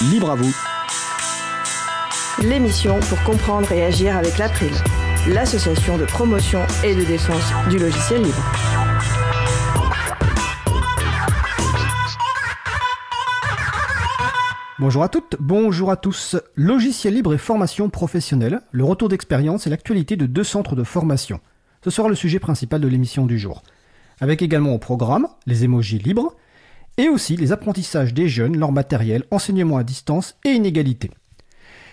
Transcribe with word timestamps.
libre 0.00 0.30
à 0.30 0.36
vous. 0.36 0.54
L'émission 2.42 3.00
pour 3.00 3.20
comprendre 3.24 3.72
et 3.72 3.84
agir 3.84 4.16
avec 4.16 4.38
l'April, 4.38 4.70
l'association 5.28 5.98
de 5.98 6.04
promotion 6.04 6.60
et 6.84 6.94
de 6.94 7.02
défense 7.02 7.52
du 7.68 7.78
logiciel 7.78 8.22
libre. 8.22 8.52
Bonjour 14.78 15.02
à 15.02 15.08
toutes, 15.08 15.36
bonjour 15.40 15.90
à 15.90 15.96
tous. 15.96 16.36
Logiciel 16.54 17.14
libre 17.14 17.34
et 17.34 17.38
formation 17.38 17.90
professionnelle, 17.90 18.60
le 18.70 18.84
retour 18.84 19.08
d'expérience 19.08 19.66
et 19.66 19.70
l'actualité 19.70 20.14
de 20.14 20.26
deux 20.26 20.44
centres 20.44 20.76
de 20.76 20.84
formation. 20.84 21.40
Ce 21.82 21.90
sera 21.90 22.08
le 22.08 22.14
sujet 22.14 22.38
principal 22.38 22.80
de 22.80 22.86
l'émission 22.86 23.26
du 23.26 23.36
jour. 23.36 23.64
Avec 24.20 24.42
également 24.42 24.74
au 24.74 24.78
programme 24.78 25.26
les 25.46 25.64
émojis 25.64 25.98
libres 25.98 26.36
et 26.98 27.08
aussi 27.08 27.36
les 27.36 27.52
apprentissages 27.52 28.12
des 28.12 28.28
jeunes, 28.28 28.58
leur 28.58 28.72
matériel, 28.72 29.24
enseignement 29.30 29.78
à 29.78 29.84
distance 29.84 30.36
et 30.44 30.50
inégalité. 30.50 31.10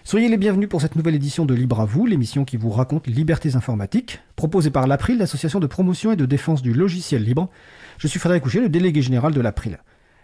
Soyez 0.04 0.30
les 0.30 0.38
bienvenus 0.38 0.70
pour 0.70 0.82
cette 0.82 0.96
nouvelle 0.96 1.16
édition 1.16 1.46
de 1.46 1.54
Libre 1.54 1.80
à 1.80 1.86
vous, 1.86 2.06
l'émission 2.06 2.46
qui 2.46 2.58
vous 2.58 2.70
raconte 2.70 3.08
libertés 3.08 3.56
informatiques, 3.56 4.20
proposée 4.36 4.70
par 4.70 4.86
l'April, 4.86 5.18
l'association 5.18 5.60
de 5.60 5.68
promotion 5.68 6.12
et 6.12 6.16
de 6.16 6.26
défense 6.26 6.62
du 6.62 6.74
logiciel 6.74 7.24
libre. 7.24 7.50
Je 7.98 8.08
suis 8.08 8.20
Frédéric 8.20 8.44
Couchet, 8.44 8.60
le 8.60 8.70
délégué 8.70 9.02
général 9.02 9.34
de 9.34 9.42
l'April. 9.42 9.80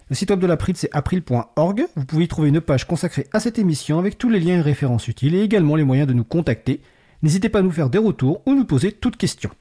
Le 0.10 0.16
site 0.16 0.30
web 0.30 0.40
de 0.40 0.46
l'April, 0.46 0.76
c'est 0.78 0.94
april.org. 0.94 1.86
Vous 1.96 2.06
pouvez 2.06 2.26
y 2.26 2.28
trouver 2.28 2.50
une 2.50 2.62
page 2.62 2.86
consacrée 2.86 3.28
à 3.34 3.40
cette 3.40 3.58
émission 3.58 3.98
avec 3.98 4.18
tous 4.18 4.30
les 4.30 4.40
liens 4.40 4.58
et 4.58 4.62
références 4.62 5.08
utiles 5.08 5.34
et 5.36 5.42
également 5.42 5.76
les 5.76 5.84
moyens 5.84 6.08
de 6.08 6.14
nous 6.14 6.26
contacter. 6.26 6.82
N'hésitez 7.24 7.50
pas 7.50 7.60
à 7.60 7.64
nous 7.64 7.72
faire 7.72 7.90
des 7.90 7.98
retours 7.98 8.42
ou 8.46 8.54
nous 8.54 8.66
poser 8.66 8.92
toutes 8.92 9.18
questions. 9.18 9.52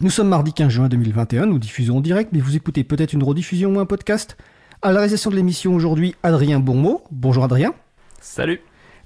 Nous 0.00 0.10
sommes 0.10 0.28
mardi 0.28 0.52
15 0.52 0.68
juin 0.68 0.88
2021, 0.88 1.46
nous 1.46 1.58
diffusons 1.58 1.98
en 1.98 2.00
direct, 2.00 2.30
mais 2.32 2.40
vous 2.40 2.56
écoutez 2.56 2.82
peut-être 2.82 3.12
une 3.12 3.22
rediffusion 3.22 3.74
ou 3.74 3.78
un 3.78 3.86
podcast. 3.86 4.36
À 4.80 4.88
la 4.88 5.00
réalisation 5.00 5.30
de 5.30 5.36
l'émission 5.36 5.74
aujourd'hui, 5.74 6.16
Adrien 6.22 6.60
Bonmot. 6.60 7.02
Bonjour 7.10 7.44
Adrien. 7.44 7.74
Salut. 8.20 8.60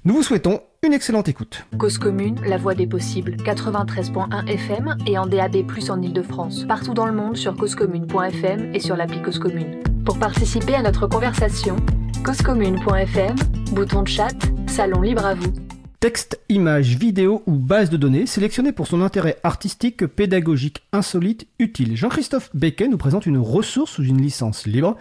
Nous 0.05 0.13
vous 0.13 0.23
souhaitons 0.23 0.61
une 0.83 0.93
excellente 0.93 1.27
écoute. 1.27 1.65
Cause 1.77 1.97
commune, 1.97 2.39
la 2.47 2.57
voix 2.57 2.73
des 2.73 2.87
possibles, 2.87 3.35
93.1 3.35 4.47
FM 4.47 4.95
et 5.05 5.17
en 5.17 5.25
DAB+, 5.27 5.57
en 5.89 6.01
Ile-de-France. 6.01 6.65
Partout 6.67 6.93
dans 6.93 7.05
le 7.05 7.11
monde 7.11 7.35
sur 7.35 7.55
causecommune.fm 7.55 8.73
et 8.73 8.79
sur 8.79 8.95
l'appli 8.95 9.21
Cause 9.21 9.39
Commune. 9.39 9.81
Pour 10.05 10.17
participer 10.17 10.75
à 10.75 10.81
notre 10.81 11.05
conversation, 11.07 11.75
causecommune.fm, 12.23 13.35
bouton 13.73 14.03
de 14.03 14.07
chat, 14.07 14.35
salon 14.67 15.01
libre 15.01 15.25
à 15.25 15.33
vous. 15.35 15.51
Texte, 15.99 16.39
images, 16.47 16.95
vidéos 16.95 17.41
ou 17.47 17.53
base 17.53 17.89
de 17.89 17.97
données 17.97 18.27
sélectionnées 18.27 18.71
pour 18.71 18.85
son 18.85 19.01
intérêt 19.01 19.37
artistique, 19.43 20.05
pédagogique, 20.05 20.83
insolite, 20.93 21.47
utile. 21.57 21.97
Jean-Christophe 21.97 22.55
Becquet 22.55 22.87
nous 22.87 22.99
présente 22.99 23.25
une 23.25 23.39
ressource 23.39 23.93
sous 23.93 24.03
une 24.03 24.21
licence 24.21 24.67
libre. 24.67 24.95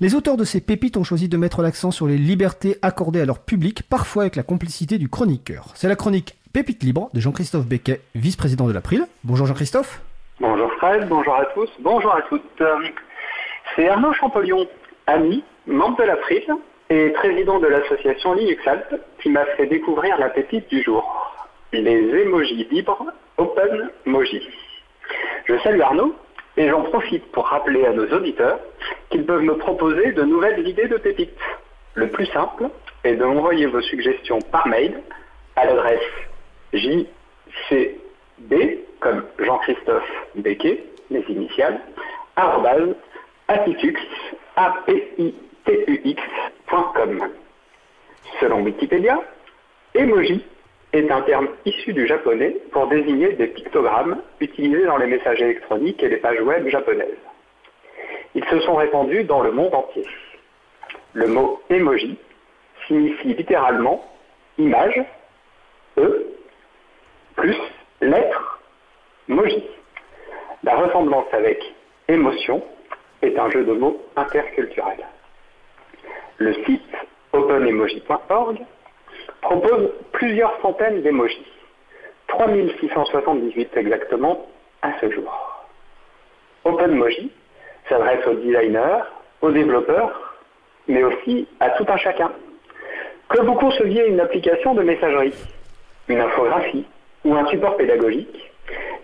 Les 0.00 0.16
auteurs 0.16 0.36
de 0.36 0.42
ces 0.42 0.60
pépites 0.60 0.96
ont 0.96 1.04
choisi 1.04 1.28
de 1.28 1.36
mettre 1.36 1.62
l'accent 1.62 1.92
sur 1.92 2.08
les 2.08 2.18
libertés 2.18 2.76
accordées 2.82 3.20
à 3.20 3.24
leur 3.24 3.38
public, 3.38 3.84
parfois 3.88 4.24
avec 4.24 4.34
la 4.34 4.42
complicité 4.42 4.98
du 4.98 5.08
chroniqueur. 5.08 5.68
C'est 5.76 5.86
la 5.86 5.94
chronique 5.94 6.34
Pépite 6.52 6.82
libre 6.82 7.08
de 7.14 7.20
Jean-Christophe 7.20 7.66
Becquet, 7.66 8.00
vice-président 8.16 8.66
de 8.66 8.72
l'April. 8.72 9.06
Bonjour 9.22 9.46
Jean-Christophe. 9.46 10.02
Bonjour 10.40 10.72
Fred, 10.78 11.08
bonjour 11.08 11.36
à 11.36 11.44
tous, 11.54 11.70
bonjour 11.78 12.12
à 12.12 12.22
toutes. 12.22 12.62
C'est 13.76 13.88
Arnaud 13.88 14.12
Champollion, 14.14 14.66
ami, 15.06 15.44
membre 15.68 15.98
de 15.98 16.02
l'April 16.02 16.42
et 16.92 17.08
président 17.10 17.58
de 17.58 17.68
l'association 17.68 18.34
Linux 18.34 18.66
Alpes, 18.66 19.00
qui 19.22 19.30
m'a 19.30 19.46
fait 19.56 19.66
découvrir 19.66 20.18
la 20.18 20.28
pépite 20.28 20.68
du 20.68 20.82
jour, 20.82 21.02
les 21.72 21.80
émojis 22.20 22.68
libres 22.70 23.06
Open 23.38 23.88
Moji. 24.04 24.46
Je 25.46 25.56
salue 25.60 25.80
Arnaud 25.80 26.14
et 26.58 26.68
j'en 26.68 26.82
profite 26.82 27.24
pour 27.32 27.46
rappeler 27.46 27.86
à 27.86 27.92
nos 27.92 28.06
auditeurs 28.12 28.58
qu'ils 29.08 29.24
peuvent 29.24 29.40
me 29.40 29.56
proposer 29.56 30.12
de 30.12 30.22
nouvelles 30.22 30.68
idées 30.68 30.86
de 30.86 30.98
pépites. 30.98 31.30
Le 31.94 32.08
plus 32.08 32.26
simple 32.26 32.68
est 33.04 33.14
de 33.14 33.24
m'envoyer 33.24 33.64
vos 33.64 33.80
suggestions 33.80 34.40
par 34.42 34.68
mail 34.68 35.00
à 35.56 35.64
l'adresse 35.64 35.98
jcb 36.74 37.06
comme 39.00 39.24
Jean-Christophe 39.38 40.12
Becquet, 40.34 40.84
les 41.10 41.24
initiales, 41.30 41.80
arrobase, 42.36 42.94
atitux, 43.48 43.96
apitux.com. 45.66 47.28
Selon 48.40 48.62
Wikipédia, 48.62 49.20
emoji 49.94 50.44
est 50.92 51.10
un 51.10 51.22
terme 51.22 51.48
issu 51.64 51.92
du 51.92 52.06
japonais 52.06 52.56
pour 52.70 52.86
désigner 52.88 53.32
des 53.34 53.46
pictogrammes 53.46 54.22
utilisés 54.40 54.84
dans 54.84 54.98
les 54.98 55.06
messages 55.06 55.40
électroniques 55.40 56.02
et 56.02 56.08
les 56.08 56.18
pages 56.18 56.40
web 56.40 56.68
japonaises. 56.68 57.18
Ils 58.34 58.44
se 58.44 58.60
sont 58.60 58.74
répandus 58.74 59.24
dans 59.24 59.42
le 59.42 59.52
monde 59.52 59.74
entier. 59.74 60.06
Le 61.12 61.26
mot 61.26 61.60
emoji 61.70 62.18
signifie 62.86 63.34
littéralement 63.34 64.04
image, 64.58 65.02
E, 65.98 66.26
plus 67.36 67.56
lettre, 68.00 68.60
moji. 69.28 69.62
La 70.62 70.76
ressemblance 70.76 71.26
avec 71.32 71.58
émotion 72.08 72.62
est 73.20 73.38
un 73.38 73.50
jeu 73.50 73.64
de 73.64 73.72
mots 73.72 74.00
interculturel. 74.16 75.06
Le 76.42 76.54
site 76.64 76.96
openemoji.org 77.32 78.58
propose 79.42 79.90
plusieurs 80.10 80.60
centaines 80.60 81.00
d'émojis, 81.00 81.46
3678 82.26 83.76
exactement 83.76 84.48
à 84.82 84.90
ce 85.00 85.08
jour. 85.08 85.64
OpenMoji 86.64 87.30
s'adresse 87.88 88.26
aux 88.26 88.34
designers, 88.34 89.04
aux 89.40 89.52
développeurs, 89.52 90.34
mais 90.88 91.04
aussi 91.04 91.46
à 91.60 91.70
tout 91.70 91.86
un 91.86 91.96
chacun. 91.96 92.32
Que 93.28 93.40
vous 93.42 93.54
conceviez 93.54 94.08
une 94.08 94.18
application 94.18 94.74
de 94.74 94.82
messagerie, 94.82 95.34
une 96.08 96.18
infographie 96.18 96.86
ou 97.24 97.36
un 97.36 97.46
support 97.46 97.76
pédagogique, 97.76 98.50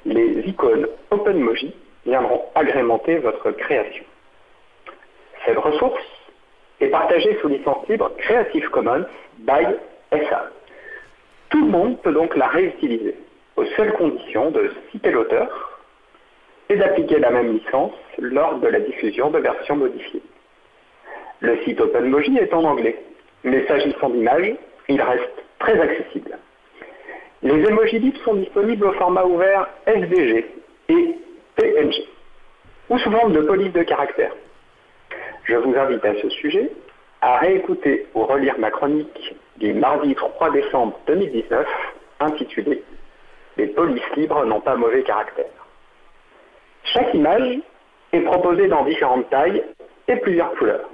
les 0.05 0.41
icônes 0.45 0.89
OpenMoji 1.13 1.73
viendront 2.05 2.47
agrémenter 2.57 3.19
votre 3.19 3.53
création. 3.53 4.05
Cette 5.47 5.59
ressource 5.59 6.18
est 6.81 6.89
partagée 6.89 7.37
sous 7.41 7.49
licence 7.49 7.87
libre 7.89 8.11
Creative 8.19 8.69
Commons 8.71 9.05
by 9.39 9.67
SA. 10.11 10.51
Tout 11.51 11.65
le 11.65 11.71
monde 11.71 12.01
peut 12.03 12.13
donc 12.13 12.37
la 12.37 12.47
réutiliser, 12.49 13.17
aux 13.57 13.65
seules 13.77 13.93
conditions 13.95 14.51
de 14.51 14.71
citer 14.91 15.11
l'auteur 15.11 15.81
et 16.69 16.77
d'appliquer 16.77 17.19
la 17.19 17.31
même 17.31 17.53
licence 17.53 17.93
lors 18.19 18.59
de 18.59 18.69
la 18.69 18.81
diffusion 18.81 19.31
de 19.31 19.39
versions 19.39 19.77
modifiées. 19.77 20.23
Le 21.41 21.57
site 21.65 21.81
OpenMoji 21.81 22.37
est 22.39 22.53
en 22.53 22.65
anglais, 22.65 23.01
mais 23.45 23.67
s'agissant 23.67 24.11
d'images, 24.11 24.55
il 24.89 25.01
reste 25.01 25.45
très 25.59 25.81
accessible. 25.81 26.39
Les 27.43 27.65
emojis 27.65 28.01
libres 28.01 28.21
sont 28.25 28.35
disponibles 28.35 28.87
au 28.87 28.93
format 28.93 29.25
ouvert 29.25 29.69
SVG 29.87 30.47
et 30.89 31.15
PNG, 31.57 31.95
ou 32.91 32.99
sous 32.99 33.11
forme 33.11 33.33
de 33.33 33.43
police 33.43 33.73
de 33.73 33.83
caractère. 33.83 34.33
Je 35.49 35.57
vous 35.57 35.75
invite 35.75 36.05
à 36.05 36.15
ce 36.21 36.29
sujet 36.29 36.71
à 37.23 37.39
réécouter 37.39 38.07
ou 38.15 38.25
relire 38.25 38.59
ma 38.59 38.71
chronique 38.71 39.35
du 39.57 39.73
mardi 39.73 40.15
3 40.15 40.51
décembre 40.51 41.01
2019 41.07 41.67
intitulée 42.21 42.83
Les 43.57 43.69
polices 43.69 44.11
libres 44.15 44.45
n'ont 44.45 44.61
pas 44.61 44.77
mauvais 44.77 45.03
caractère. 45.03 45.47
Chaque 46.85 47.15
image 47.15 47.61
est 48.13 48.21
proposée 48.21 48.69
dans 48.69 48.85
différentes 48.85 49.31
tailles 49.31 49.65
et 50.07 50.17
plusieurs 50.17 50.53
couleurs. 50.53 50.91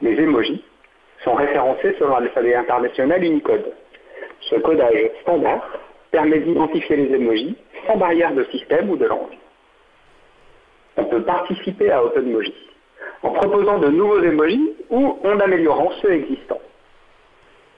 Les 0.00 0.18
emojis 0.18 0.64
sont 1.22 1.34
référencés 1.34 1.94
selon 1.98 2.18
l'alphabet 2.18 2.54
international 2.54 3.22
Unicode. 3.22 3.70
Ce 4.40 4.56
codage 4.56 5.10
standard 5.20 5.78
permet 6.10 6.40
d'identifier 6.40 6.96
les 6.96 7.14
emojis 7.14 7.56
sans 7.86 7.98
barrière 7.98 8.32
de 8.32 8.44
système 8.44 8.88
ou 8.88 8.96
de 8.96 9.04
langue. 9.04 9.36
On 10.96 11.04
peut 11.04 11.22
participer 11.22 11.90
à 11.90 12.02
OpenMoji 12.02 12.71
en 13.22 13.30
proposant 13.30 13.78
de 13.78 13.88
nouveaux 13.88 14.22
emojis 14.22 14.74
ou 14.90 15.18
en 15.24 15.40
améliorant 15.40 15.90
ceux 16.02 16.12
existants. 16.12 16.60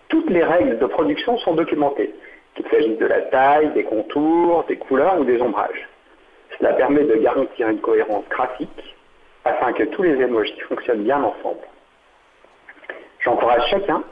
Toutes 0.08 0.30
les 0.30 0.44
règles 0.44 0.78
de 0.78 0.86
production 0.86 1.38
sont 1.38 1.54
documentées, 1.54 2.14
qu'il 2.54 2.66
s'agisse 2.68 2.98
de 2.98 3.06
la 3.06 3.22
taille, 3.22 3.72
des 3.72 3.84
contours, 3.84 4.64
des 4.68 4.76
couleurs 4.76 5.18
ou 5.18 5.24
des 5.24 5.40
ombrages. 5.40 5.88
Cela 6.58 6.74
permet 6.74 7.04
de 7.04 7.16
garantir 7.16 7.68
une 7.68 7.80
cohérence 7.80 8.24
graphique 8.28 8.94
afin 9.44 9.72
que 9.72 9.82
tous 9.84 10.02
les 10.02 10.20
emojis 10.20 10.58
fonctionnent 10.68 11.02
bien 11.02 11.22
ensemble. 11.22 11.66
J'encourage 13.20 13.68
chacun 13.70 14.04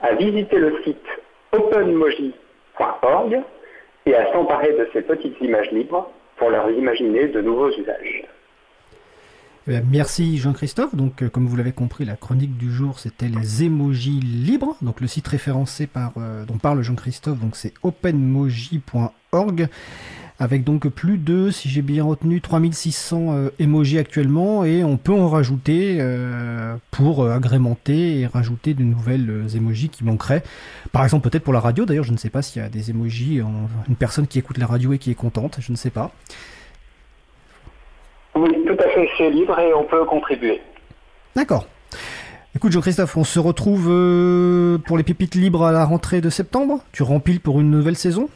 à 0.00 0.14
visiter 0.14 0.58
le 0.58 0.82
site 0.82 1.06
openmoji.org 1.52 3.40
et 4.06 4.14
à 4.14 4.32
s'emparer 4.32 4.72
de 4.72 4.88
ces 4.92 5.02
petites 5.02 5.40
images 5.40 5.70
libres 5.70 6.10
pour 6.36 6.50
leur 6.50 6.70
imaginer 6.70 7.28
de 7.28 7.40
nouveaux 7.40 7.70
usages. 7.70 8.24
Eh 9.68 9.80
merci 9.90 10.38
Jean-Christophe. 10.38 10.94
Donc, 10.94 11.22
euh, 11.22 11.28
comme 11.28 11.46
vous 11.46 11.56
l'avez 11.56 11.72
compris, 11.72 12.04
la 12.04 12.14
chronique 12.16 12.56
du 12.56 12.72
jour, 12.72 12.98
c'était 13.00 13.28
les 13.28 13.64
émojis 13.64 14.20
libres. 14.20 14.76
Donc, 14.80 15.00
le 15.00 15.08
site 15.08 15.26
référencé 15.26 15.86
par, 15.88 16.12
euh, 16.18 16.44
dont 16.44 16.58
parle 16.58 16.82
Jean-Christophe, 16.82 17.40
donc 17.40 17.56
c'est 17.56 17.74
openmoji.org. 17.82 19.68
avec 20.38 20.64
donc 20.64 20.86
plus 20.88 21.16
de, 21.16 21.50
si 21.50 21.70
j'ai 21.70 21.80
bien 21.80 22.04
retenu, 22.04 22.42
3600 22.42 23.26
euh, 23.30 23.48
emojis 23.58 23.96
actuellement, 23.98 24.64
et 24.66 24.84
on 24.84 24.98
peut 24.98 25.14
en 25.14 25.30
rajouter 25.30 25.96
euh, 25.98 26.76
pour 26.90 27.26
agrémenter 27.26 28.20
et 28.20 28.26
rajouter 28.26 28.74
de 28.74 28.82
nouvelles 28.84 29.46
emojis 29.56 29.88
qui 29.88 30.04
manqueraient. 30.04 30.42
Par 30.92 31.02
exemple, 31.04 31.28
peut-être 31.30 31.42
pour 31.42 31.54
la 31.54 31.60
radio, 31.60 31.86
d'ailleurs, 31.86 32.04
je 32.04 32.12
ne 32.12 32.18
sais 32.18 32.28
pas 32.28 32.42
s'il 32.42 32.60
y 32.60 32.64
a 32.64 32.68
des 32.68 32.90
emojis, 32.90 33.40
en- 33.40 33.68
une 33.88 33.96
personne 33.96 34.26
qui 34.26 34.38
écoute 34.38 34.58
la 34.58 34.66
radio 34.66 34.92
et 34.92 34.98
qui 34.98 35.10
est 35.10 35.14
contente, 35.14 35.56
je 35.58 35.72
ne 35.72 35.76
sais 35.76 35.88
pas. 35.90 36.12
Oui, 38.36 38.50
tout 38.66 38.76
à 38.78 38.88
fait, 38.90 39.08
c'est 39.16 39.30
libre 39.30 39.58
et 39.58 39.72
on 39.72 39.84
peut 39.84 40.04
contribuer. 40.04 40.60
D'accord. 41.34 41.66
Écoute 42.54 42.72
Jean-Christophe, 42.72 43.16
on 43.16 43.24
se 43.24 43.38
retrouve 43.38 43.88
euh, 43.90 44.78
pour 44.78 44.96
les 44.96 45.02
pépites 45.02 45.34
libres 45.34 45.64
à 45.64 45.72
la 45.72 45.84
rentrée 45.84 46.20
de 46.20 46.30
septembre. 46.30 46.80
Tu 46.92 47.02
rempiles 47.02 47.40
pour 47.40 47.60
une 47.60 47.70
nouvelle 47.70 47.96
saison? 47.96 48.28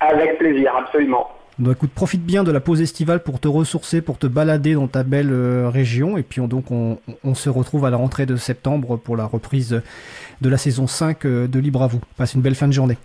Avec 0.00 0.38
plaisir, 0.38 0.74
absolument. 0.76 1.28
Donc 1.58 1.76
écoute, 1.76 1.90
profite 1.90 2.24
bien 2.24 2.44
de 2.44 2.52
la 2.52 2.60
pause 2.60 2.80
estivale 2.80 3.22
pour 3.22 3.40
te 3.40 3.48
ressourcer, 3.48 4.00
pour 4.00 4.18
te 4.18 4.26
balader 4.26 4.74
dans 4.74 4.86
ta 4.86 5.02
belle 5.02 5.32
euh, 5.32 5.68
région. 5.68 6.16
Et 6.16 6.22
puis 6.22 6.40
on, 6.40 6.46
donc 6.46 6.70
on, 6.70 6.98
on 7.24 7.34
se 7.34 7.50
retrouve 7.50 7.84
à 7.84 7.90
la 7.90 7.96
rentrée 7.96 8.26
de 8.26 8.36
septembre 8.36 8.96
pour 8.96 9.16
la 9.16 9.24
reprise 9.24 9.82
de 10.40 10.48
la 10.48 10.56
saison 10.56 10.86
5 10.86 11.24
euh, 11.24 11.48
de 11.48 11.58
Libre 11.58 11.82
à 11.82 11.86
vous. 11.86 12.00
Passe 12.16 12.34
une 12.34 12.42
belle 12.42 12.54
fin 12.54 12.68
de 12.68 12.72
journée. 12.72 12.96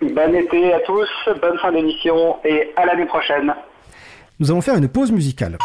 Bon 0.00 0.34
été 0.34 0.72
à 0.72 0.80
tous, 0.80 1.08
bonne 1.42 1.58
fin 1.58 1.72
d'émission 1.72 2.36
et 2.44 2.70
à 2.76 2.86
l'année 2.86 3.06
prochaine. 3.06 3.54
Nous 4.40 4.50
allons 4.50 4.62
faire 4.62 4.76
une 4.76 4.88
pause 4.88 5.12
musicale. 5.12 5.58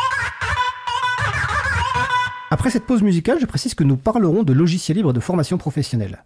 Après 2.51 2.69
cette 2.69 2.86
pause 2.86 3.01
musicale, 3.01 3.38
je 3.39 3.45
précise 3.45 3.74
que 3.74 3.86
nous 3.86 3.95
parlerons 3.95 4.44
de 4.44 4.51
logiciels 4.51 4.98
libres 4.98 5.13
de 5.13 5.22
formation 5.22 5.57
professionnelle. 5.57 6.25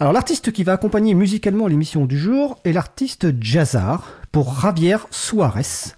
Alors 0.00 0.14
l'artiste 0.14 0.50
qui 0.50 0.64
va 0.64 0.72
accompagner 0.72 1.12
musicalement 1.12 1.66
l'émission 1.66 2.06
du 2.06 2.18
jour 2.18 2.58
est 2.64 2.72
l'artiste 2.72 3.26
Jazzar 3.38 4.08
pour 4.32 4.62
Javier 4.62 4.96
Suarez, 5.10 5.92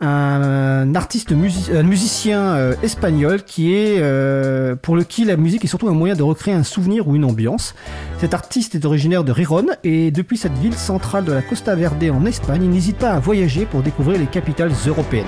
un 0.00 0.94
artiste 0.94 1.32
un 1.32 1.82
musicien 1.82 2.40
euh, 2.40 2.74
espagnol 2.82 3.42
qui 3.42 3.74
est 3.74 3.98
euh, 3.98 4.74
pour 4.74 4.96
le 4.96 5.04
qui 5.04 5.24
la 5.24 5.36
musique 5.36 5.64
est 5.64 5.68
surtout 5.68 5.88
un 5.88 5.94
moyen 5.94 6.14
de 6.14 6.22
recréer 6.22 6.54
un 6.54 6.62
souvenir 6.62 7.06
ou 7.06 7.16
une 7.16 7.24
ambiance. 7.24 7.74
Cet 8.18 8.32
artiste 8.32 8.74
est 8.74 8.84
originaire 8.84 9.24
de 9.24 9.32
Riron 9.32 9.66
et 9.84 10.10
depuis 10.10 10.38
cette 10.38 10.56
ville 10.58 10.74
centrale 10.74 11.24
de 11.24 11.32
la 11.32 11.42
Costa 11.42 11.74
Verde 11.74 12.02
en 12.10 12.24
Espagne, 12.24 12.62
il 12.64 12.70
n'hésite 12.70 12.96
pas 12.96 13.10
à 13.10 13.20
voyager 13.20 13.66
pour 13.66 13.82
découvrir 13.82 14.18
les 14.18 14.26
capitales 14.26 14.72
européennes. 14.86 15.26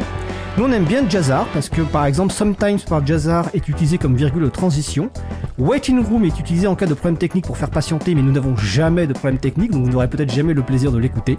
Nous 0.59 0.65
on 0.65 0.73
aime 0.73 0.85
bien 0.85 1.09
Jazzar 1.09 1.47
parce 1.55 1.71
que 1.71 1.81
par 1.81 2.05
exemple 2.05 2.31
Sometimes 2.31 2.81
par 2.87 3.07
Jazzar 3.07 3.49
est 3.55 3.69
utilisé 3.69 3.97
comme 3.97 4.15
virgule 4.15 4.43
de 4.43 4.49
transition. 4.51 5.09
Waiting 5.59 6.05
Room 6.05 6.25
est 6.25 6.39
utilisé 6.39 6.67
en 6.67 6.75
cas 6.75 6.85
de 6.85 6.93
problème 6.93 7.17
technique 7.17 7.47
pour 7.47 7.57
faire 7.57 7.71
patienter 7.71 8.15
mais 8.15 8.21
nous 8.21 8.33
n'avons 8.33 8.55
jamais 8.57 9.07
de 9.07 9.15
problème 9.15 9.39
technique 9.39 9.71
donc 9.71 9.87
vous 9.87 9.91
n'aurez 9.91 10.09
peut-être 10.09 10.31
jamais 10.31 10.53
le 10.53 10.63
plaisir 10.63 10.93
de 10.93 10.99
l'écouter. 10.99 11.39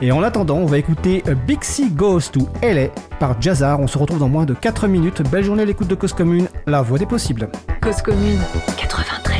Et 0.00 0.12
en 0.12 0.22
attendant 0.22 0.58
on 0.58 0.66
va 0.66 0.78
écouter 0.78 1.24
Big 1.44 1.64
Sea 1.64 1.90
Goes 1.90 2.30
to 2.32 2.48
LA 2.62 2.88
par 3.18 3.40
Jazzar. 3.42 3.80
On 3.80 3.88
se 3.88 3.98
retrouve 3.98 4.20
dans 4.20 4.28
moins 4.28 4.44
de 4.44 4.54
4 4.54 4.86
minutes. 4.86 5.22
Belle 5.28 5.42
journée 5.44 5.62
à 5.62 5.66
l'écoute 5.66 5.88
de 5.88 5.96
Cause 5.96 6.12
Commune, 6.12 6.46
la 6.68 6.82
voix 6.82 6.98
des 6.98 7.06
possibles. 7.06 7.48
Cause 7.80 8.00
commune 8.00 8.38
93.1 8.76 9.31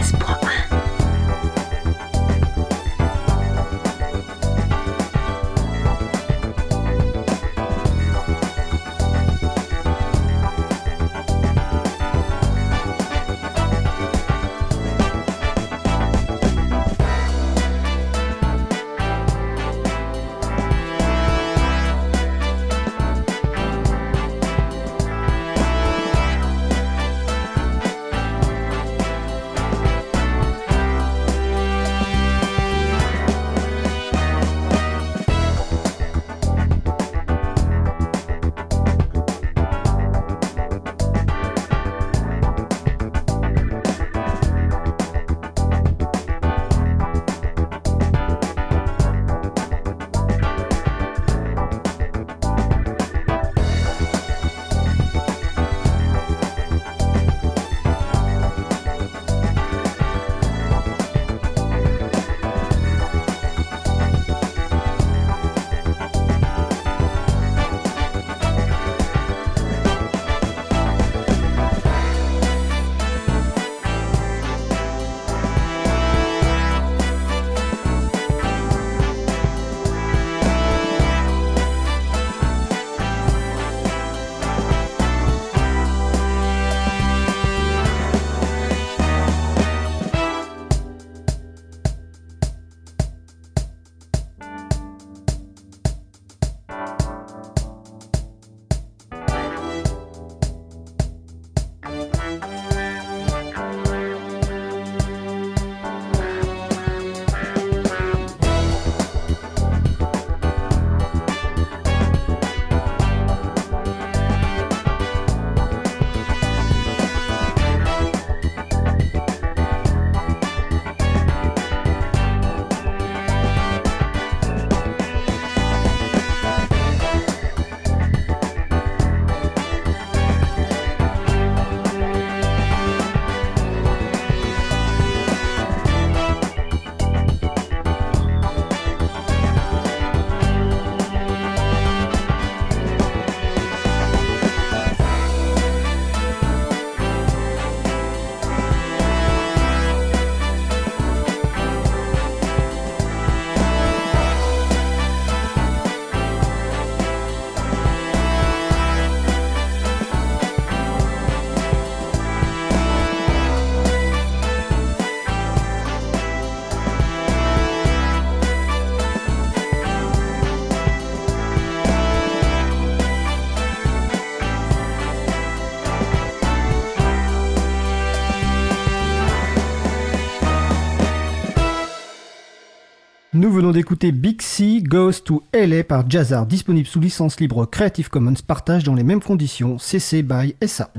Nous 183.52 183.58
venons 183.58 183.72
d'écouter 183.72 184.12
Big 184.12 184.40
C 184.40 184.80
Goes 184.82 185.20
to 185.26 185.42
LA 185.52 185.84
par 185.84 186.08
Jazzar, 186.08 186.46
disponible 186.46 186.88
sous 186.88 187.00
licence 187.00 187.38
libre 187.38 187.66
Creative 187.66 188.08
Commons, 188.08 188.40
partage 188.46 188.82
dans 188.82 188.94
les 188.94 189.02
mêmes 189.02 189.22
conditions, 189.22 189.76
CC 189.76 190.22
by 190.22 190.56
SA. 190.66 190.90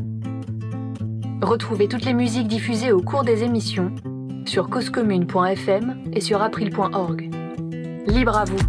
Retrouvez 1.41 1.87
toutes 1.87 2.05
les 2.05 2.13
musiques 2.13 2.47
diffusées 2.47 2.91
au 2.91 3.01
cours 3.01 3.23
des 3.23 3.41
émissions 3.41 3.91
sur 4.45 4.69
causecommune.fm 4.69 6.03
et 6.13 6.21
sur 6.21 6.43
april.org. 6.43 7.31
Libre 8.05 8.37
à 8.37 8.45
vous, 8.45 8.59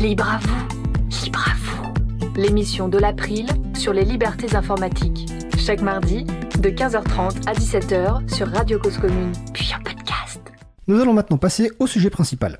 libre 0.00 0.30
à 0.30 0.38
vous, 0.38 1.22
libre 1.22 1.44
à 1.46 1.54
vous. 1.56 2.40
l'émission 2.40 2.88
de 2.88 2.96
l'April 2.96 3.48
sur 3.74 3.92
les 3.92 4.06
libertés 4.06 4.56
informatiques. 4.56 5.26
Chaque 5.58 5.82
mardi, 5.82 6.24
de 6.58 6.70
15h30 6.70 7.46
à 7.46 7.52
17h 7.52 8.34
sur 8.34 8.48
Radio 8.48 8.78
Cause 8.78 8.96
Commune, 8.96 9.32
puis 9.52 9.74
en 9.78 9.82
podcast. 9.82 10.40
Nous 10.88 10.98
allons 10.98 11.12
maintenant 11.12 11.36
passer 11.36 11.70
au 11.78 11.86
sujet 11.86 12.08
principal. 12.08 12.58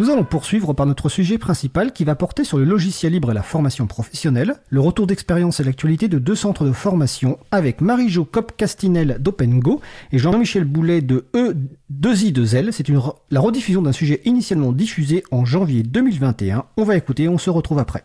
Nous 0.00 0.08
allons 0.08 0.24
poursuivre 0.24 0.72
par 0.72 0.86
notre 0.86 1.10
sujet 1.10 1.36
principal 1.36 1.92
qui 1.92 2.04
va 2.04 2.14
porter 2.14 2.42
sur 2.42 2.56
le 2.56 2.64
logiciel 2.64 3.12
libre 3.12 3.32
et 3.32 3.34
la 3.34 3.42
formation 3.42 3.86
professionnelle, 3.86 4.54
le 4.70 4.80
retour 4.80 5.06
d'expérience 5.06 5.60
et 5.60 5.62
l'actualité 5.62 6.08
de 6.08 6.18
deux 6.18 6.34
centres 6.34 6.64
de 6.64 6.72
formation 6.72 7.38
avec 7.50 7.82
Marie-Jo 7.82 8.24
Cop-Castinel 8.24 9.18
d'OpenGo 9.20 9.82
et 10.10 10.18
Jean-Michel 10.18 10.64
Boulet 10.64 11.02
de 11.02 11.26
E2I2L. 11.34 12.72
C'est 12.72 12.88
la 13.30 13.40
rediffusion 13.40 13.82
d'un 13.82 13.92
sujet 13.92 14.22
initialement 14.24 14.72
diffusé 14.72 15.22
en 15.32 15.44
janvier 15.44 15.82
2021. 15.82 16.64
On 16.78 16.84
va 16.84 16.96
écouter, 16.96 17.28
on 17.28 17.36
se 17.36 17.50
retrouve 17.50 17.78
après. 17.78 18.02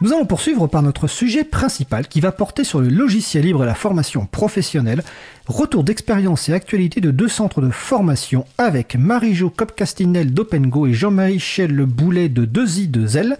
Nous 0.00 0.12
allons 0.12 0.26
poursuivre 0.26 0.66
par 0.66 0.82
notre 0.82 1.06
sujet 1.06 1.44
principal 1.44 2.08
qui 2.08 2.20
va 2.20 2.32
porter 2.32 2.64
sur 2.64 2.80
le 2.80 2.88
logiciel 2.88 3.44
libre 3.44 3.62
et 3.62 3.66
la 3.66 3.76
formation 3.76 4.26
professionnelle, 4.26 5.04
retour 5.46 5.84
d'expérience 5.84 6.48
et 6.48 6.52
actualité 6.52 7.00
de 7.00 7.12
deux 7.12 7.28
centres 7.28 7.60
de 7.60 7.70
formation 7.70 8.44
avec 8.58 8.96
Marie-Jo 8.96 9.50
Cop-Castinel 9.50 10.34
d'OpenGo 10.34 10.88
et 10.88 10.92
Jean-Michel 10.92 11.70
Le 11.70 11.86
Boulet 11.86 12.28
de 12.28 12.44
2i2L. 12.44 13.36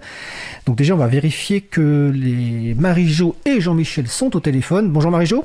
Donc 0.65 0.77
déjà 0.77 0.93
on 0.93 0.97
va 0.97 1.07
vérifier 1.07 1.59
que 1.59 2.11
les 2.15 2.73
Marie-Jo 2.75 3.35
et 3.45 3.59
Jean-Michel 3.59 4.07
sont 4.07 4.35
au 4.37 4.39
téléphone. 4.39 4.89
Bonjour 4.89 5.11
Marie-Jo. 5.11 5.43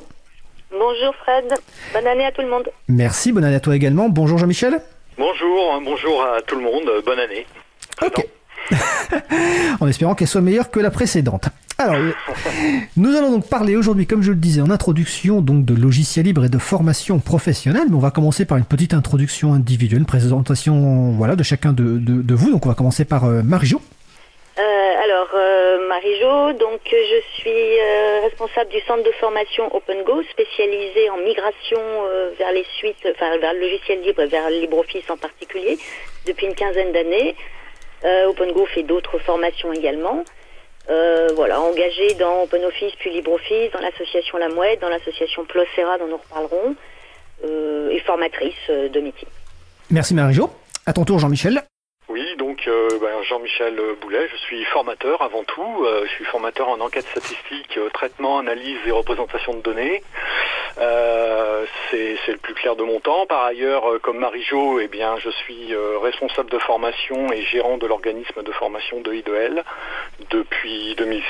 Bonjour 0.71 1.14
Fred, 1.25 1.52
bonne 1.93 2.07
année 2.07 2.25
à 2.25 2.31
tout 2.31 2.43
le 2.43 2.49
monde. 2.49 2.69
Merci, 2.87 3.33
bonne 3.33 3.45
année 3.45 3.57
à 3.57 3.61
toi 3.61 3.75
également. 3.75 4.09
Bonjour 4.09 4.38
Jean-Michel. 4.38 4.81
Bonjour, 5.19 5.81
bonjour 5.85 6.23
à 6.23 6.40
tout 6.43 6.55
le 6.55 6.62
monde, 6.62 6.88
bonne 7.05 7.19
année. 7.19 7.47
Ok. 8.00 8.25
en 9.81 9.88
espérant 9.88 10.14
qu'elle 10.14 10.29
soit 10.29 10.40
meilleure 10.40 10.71
que 10.71 10.81
la 10.81 10.90
précédente. 10.90 11.49
Alors, 11.79 11.97
nous 12.97 13.17
allons 13.17 13.31
donc 13.31 13.49
parler 13.49 13.75
aujourd'hui, 13.75 14.07
comme 14.07 14.23
je 14.23 14.33
le 14.33 14.37
disais 14.37 14.61
en 14.61 14.71
introduction, 14.71 15.40
donc 15.40 15.64
de 15.64 15.75
logiciels 15.75 16.26
libres 16.26 16.45
et 16.45 16.50
de 16.50 16.59
formation 16.59 17.21
professionnelle. 17.21 17.87
Mais 17.88 17.97
on 17.97 18.00
va 18.00 18.11
commencer 18.11 18.45
par 18.45 18.59
une 18.59 18.67
petite 18.67 18.93
introduction 18.93 19.55
individuelle, 19.55 20.00
une 20.00 20.07
présentation 20.07 21.12
voilà, 21.12 21.37
de 21.37 21.43
chacun 21.43 21.73
de, 21.73 22.35
vous. 22.35 22.50
Donc 22.50 22.67
on 22.67 22.69
va 22.69 22.75
commencer 22.75 23.07
par 23.07 23.25
euh, 23.25 23.43
Marie-Jo. 23.43 23.81
Euh, 24.59 24.90
alors, 25.05 25.29
euh, 25.35 25.88
Marie-Jo, 25.88 26.52
donc 26.52 26.81
je 26.85 27.40
suis 27.40 27.81
euh, 27.81 28.21
responsable 28.25 28.71
du 28.71 28.81
centre 28.81 29.02
de 29.02 29.12
formation 29.12 29.75
OpenGo, 29.75 30.23
spécialisé 30.31 31.09
en 31.09 31.17
migration 31.19 31.81
euh, 31.81 32.31
vers 32.38 32.52
les 32.52 32.64
suites, 32.76 33.09
enfin 33.11 33.38
vers 33.38 33.55
le 33.55 33.61
logiciel 33.61 34.02
libre, 34.02 34.25
vers 34.25 34.50
LibreOffice 34.50 35.09
en 35.09 35.17
particulier, 35.17 35.79
depuis 36.26 36.47
une 36.47 36.55
quinzaine 36.55 36.93
d'années. 36.93 37.35
Euh, 38.04 38.28
OpenGo 38.28 38.66
fait 38.66 38.83
d'autres 38.83 39.19
formations 39.19 39.73
également. 39.73 40.25
Euh, 40.88 41.28
voilà, 41.37 41.61
engagé 41.61 42.14
dans 42.14 42.42
OpenOffice 42.45 42.95
puis 42.99 43.11
LibreOffice, 43.11 43.71
dans 43.73 43.80
l'association 43.80 44.38
La 44.38 44.49
Mouette, 44.49 44.80
dans 44.80 44.88
l'association 44.88 45.45
Plocera 45.45 45.99
dont 45.99 46.09
nous 46.09 46.16
reparlerons, 46.16 46.75
euh, 47.45 47.90
et 47.90 48.00
formatrice 48.00 48.54
euh, 48.71 48.88
de 48.88 49.00
métier. 49.00 49.28
Merci 49.90 50.14
Marie-Jo. 50.14 50.50
À 50.87 50.92
ton 50.92 51.04
tour 51.04 51.19
Jean-Michel. 51.19 51.62
Oui, 52.11 52.26
donc 52.38 52.67
euh, 52.67 52.88
ben, 53.00 53.23
Jean-Michel 53.23 53.81
Boulet, 54.00 54.26
je 54.33 54.37
suis 54.38 54.64
formateur 54.64 55.23
avant 55.23 55.45
tout. 55.45 55.85
Euh, 55.85 56.05
je 56.07 56.11
suis 56.11 56.25
formateur 56.25 56.69
en 56.69 56.81
enquête 56.81 57.07
statistique, 57.07 57.79
euh, 57.79 57.88
traitement, 57.90 58.40
analyse 58.40 58.79
et 58.85 58.90
représentation 58.90 59.55
de 59.55 59.61
données. 59.61 60.02
Euh, 60.79 61.64
c'est 61.88 62.17
le 62.26 62.38
plus 62.38 62.55
clair 62.55 62.75
de 62.75 62.83
mon 62.83 62.99
temps. 62.99 63.26
Par 63.26 63.45
ailleurs, 63.45 63.88
euh, 63.88 64.00
comme 64.00 64.19
Marie-Jo, 64.19 64.81
eh 64.81 64.88
bien, 64.88 65.19
je 65.19 65.31
suis 65.31 65.73
responsable 66.02 66.50
de 66.50 66.59
formation 66.59 67.33
et 67.33 67.43
gérant 67.43 67.79
de 67.79 67.87
l'organisme 67.87 68.43
de 68.43 68.50
formation 68.50 69.00
de 69.02 69.12
I2L 69.12 69.62
depuis 70.31 70.97
2006. 70.97 71.25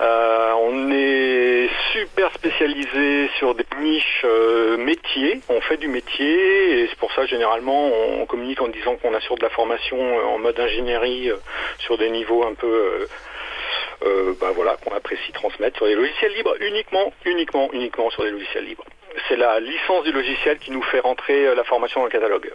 Euh, 0.00 0.52
on 0.56 0.90
est 0.90 1.68
super 1.92 2.32
spécialisé 2.32 3.28
sur 3.38 3.54
des 3.54 3.66
niches 3.80 4.24
euh, 4.24 4.78
métiers. 4.78 5.40
On 5.50 5.60
fait 5.60 5.76
du 5.76 5.88
métier 5.88 6.80
et 6.80 6.86
c'est 6.88 6.98
pour 6.98 7.12
ça 7.12 7.26
généralement 7.26 7.90
on, 8.18 8.24
communique 8.24 8.62
en 8.62 8.68
disant 8.68 8.96
qu'on 8.96 9.12
assure 9.12 9.36
de 9.36 9.42
la 9.42 9.50
formation 9.50 9.98
euh, 9.98 10.24
en 10.24 10.38
mode 10.38 10.58
ingénierie 10.58 11.30
sur 11.80 11.98
des 11.98 12.08
niveaux 12.10 12.44
un 12.44 12.54
peu 12.54 13.06
bah 14.40 14.52
voilà 14.54 14.76
qu'on 14.82 14.94
apprécie 14.94 15.32
transmettre 15.32 15.76
sur 15.76 15.86
des 15.86 15.94
logiciels 15.94 16.32
libres 16.32 16.54
uniquement, 16.60 17.12
uniquement, 17.26 17.68
uniquement 17.72 18.08
sur 18.10 18.22
des 18.24 18.30
logiciels 18.30 18.64
libres. 18.64 18.84
C'est 19.28 19.36
la 19.36 19.60
licence 19.60 20.04
du 20.04 20.12
logiciel 20.12 20.58
qui 20.58 20.70
nous 20.70 20.82
fait 20.82 21.00
rentrer 21.00 21.54
la 21.54 21.64
formation 21.64 22.00
dans 22.00 22.06
le 22.06 22.12
catalogue. 22.12 22.50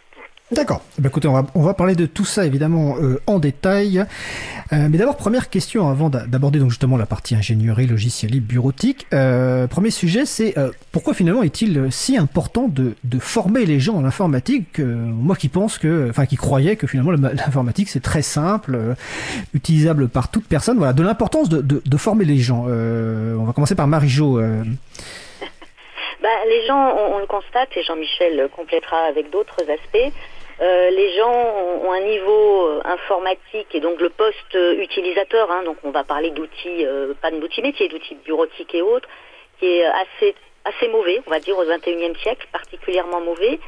D'accord. 0.51 0.83
Ben, 0.99 1.09
écoutez, 1.09 1.27
on 1.27 1.33
va, 1.33 1.47
on 1.55 1.63
va 1.63 1.73
parler 1.73 1.95
de 1.95 2.05
tout 2.05 2.23
ça 2.23 2.45
évidemment 2.45 2.97
euh, 3.01 3.19
en 3.25 3.39
détail. 3.39 4.05
Euh, 4.73 4.87
mais 4.91 4.99
d'abord, 4.99 5.17
première 5.17 5.49
question 5.49 5.89
avant 5.89 6.09
d'a- 6.09 6.27
d'aborder 6.27 6.59
donc 6.59 6.69
justement 6.69 6.97
la 6.97 7.07
partie 7.07 7.33
ingénierie, 7.33 7.87
logiciel 7.87 8.31
libre, 8.31 8.47
bureautique. 8.47 9.07
Euh, 9.11 9.65
premier 9.65 9.89
sujet, 9.89 10.27
c'est 10.27 10.53
pourquoi 10.91 11.15
finalement 11.15 11.41
est-il 11.41 11.87
si 11.89 12.15
important 12.15 12.67
de, 12.67 12.93
former 13.19 13.65
les 13.65 13.79
gens 13.79 13.95
en 13.95 14.05
informatique 14.05 14.79
Moi 14.79 15.35
qui 15.35 15.49
pense 15.49 15.79
que, 15.79 16.09
enfin 16.11 16.27
qui 16.27 16.35
croyais 16.35 16.75
que 16.75 16.85
finalement 16.85 17.11
l'informatique 17.33 17.89
c'est 17.89 18.03
très 18.03 18.21
simple, 18.21 18.95
utilisable 19.55 20.09
par 20.09 20.29
toute 20.29 20.45
personne. 20.45 20.77
Voilà, 20.77 20.93
de 20.93 21.01
l'importance 21.01 21.49
de, 21.49 21.61
de, 21.61 21.97
former 21.97 22.25
les 22.25 22.37
gens. 22.37 22.65
On 22.67 23.45
va 23.45 23.53
commencer 23.53 23.73
par 23.75 23.87
Marie-Jo. 23.87 24.39
Bah, 26.25 26.29
les 26.47 26.65
gens, 26.65 26.91
on, 26.97 27.15
on 27.15 27.19
le 27.19 27.27
constate, 27.27 27.69
et 27.75 27.83
Jean-Michel 27.83 28.49
complétera 28.55 28.97
avec 29.09 29.29
d'autres 29.29 29.61
aspects, 29.61 30.11
euh, 30.61 30.89
les 30.89 31.15
gens 31.17 31.33
ont, 31.83 31.91
un 31.91 31.99
niveau 32.01 32.67
euh, 32.67 32.81
informatique 32.85 33.67
et 33.73 33.79
donc 33.79 33.99
le 33.99 34.09
poste 34.09 34.55
euh, 34.55 34.81
utilisateur, 34.81 35.51
hein, 35.51 35.63
donc 35.63 35.77
on 35.83 35.91
va 35.91 36.03
parler 36.03 36.31
d'outils, 36.31 36.85
euh, 36.85 37.13
pas 37.21 37.31
d'outils 37.31 37.61
métiers, 37.61 37.89
d'outils 37.89 38.15
bureautiques 38.25 38.73
et 38.73 38.81
autres, 38.81 39.07
qui 39.59 39.65
est 39.65 39.85
assez, 39.85 40.35
assez 40.63 40.87
mauvais, 40.87 41.21
on 41.27 41.29
va 41.29 41.39
dire, 41.39 41.57
au 41.57 41.65
21e 41.65 42.17
siècle, 42.19 42.47
particulièrement 42.51 43.21
mauvais. 43.21 43.59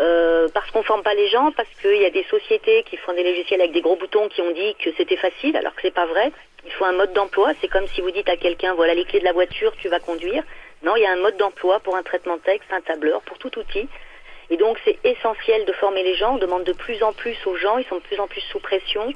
Euh, 0.00 0.48
parce 0.52 0.68
qu'on 0.72 0.82
forme 0.82 1.04
pas 1.04 1.14
les 1.14 1.28
gens, 1.28 1.52
parce 1.52 1.68
qu'il 1.80 1.96
y 2.00 2.04
a 2.04 2.10
des 2.10 2.24
sociétés 2.24 2.82
qui 2.84 2.96
font 2.96 3.12
des 3.12 3.22
logiciels 3.22 3.60
avec 3.60 3.72
des 3.72 3.80
gros 3.80 3.94
boutons 3.94 4.28
qui 4.28 4.40
ont 4.40 4.50
dit 4.50 4.74
que 4.82 4.90
c'était 4.96 5.16
facile, 5.16 5.56
alors 5.56 5.72
que 5.74 5.82
c'est 5.82 5.94
pas 5.94 6.06
vrai. 6.06 6.32
Il 6.66 6.72
faut 6.72 6.84
un 6.84 6.92
mode 6.92 7.12
d'emploi. 7.12 7.52
C'est 7.60 7.68
comme 7.68 7.86
si 7.88 8.00
vous 8.00 8.10
dites 8.10 8.28
à 8.28 8.36
quelqu'un, 8.36 8.74
voilà 8.74 8.94
les 8.94 9.04
clés 9.04 9.20
de 9.20 9.24
la 9.24 9.32
voiture, 9.32 9.72
tu 9.76 9.88
vas 9.88 10.00
conduire. 10.00 10.42
Non, 10.82 10.96
il 10.96 11.02
y 11.02 11.06
a 11.06 11.12
un 11.12 11.20
mode 11.20 11.36
d'emploi 11.36 11.78
pour 11.80 11.96
un 11.96 12.02
traitement 12.02 12.36
de 12.36 12.42
texte, 12.42 12.72
un 12.72 12.80
tableur, 12.80 13.22
pour 13.22 13.38
tout 13.38 13.56
outil. 13.56 13.88
Et 14.50 14.56
donc 14.56 14.78
c'est 14.84 14.98
essentiel 15.04 15.64
de 15.64 15.72
former 15.72 16.02
les 16.02 16.14
gens. 16.14 16.34
On 16.34 16.38
demande 16.38 16.64
de 16.64 16.72
plus 16.72 17.02
en 17.02 17.12
plus 17.12 17.36
aux 17.46 17.56
gens, 17.56 17.78
ils 17.78 17.86
sont 17.86 17.96
de 17.96 18.02
plus 18.02 18.20
en 18.20 18.26
plus 18.26 18.40
sous 18.42 18.60
pression. 18.60 19.12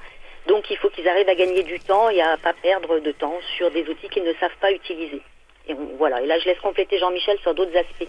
Donc 0.47 0.71
il 0.71 0.77
faut 0.79 0.89
qu'ils 0.89 1.09
arrivent 1.09 1.29
à 1.29 1.35
gagner 1.35 1.63
du 1.63 1.79
temps 1.81 2.09
et 2.09 2.21
à 2.21 2.37
pas 2.39 2.55
perdre 2.55 3.01
de 3.01 3.13
temps 3.13 3.39
sur 3.57 3.71
des 3.71 3.87
outils 3.89 4.09
qu'ils 4.09 4.25
ne 4.25 4.33
savent 4.35 4.57
pas 4.61 4.73
utiliser. 4.73 5.21
Et 5.69 5.75
voilà. 5.99 6.23
Et 6.23 6.27
là, 6.27 6.39
je 6.39 6.47
laisse 6.47 6.59
compléter 6.61 6.99
Jean-Michel 6.99 7.39
sur 7.41 7.55
d'autres 7.55 7.77
aspects. 7.77 8.09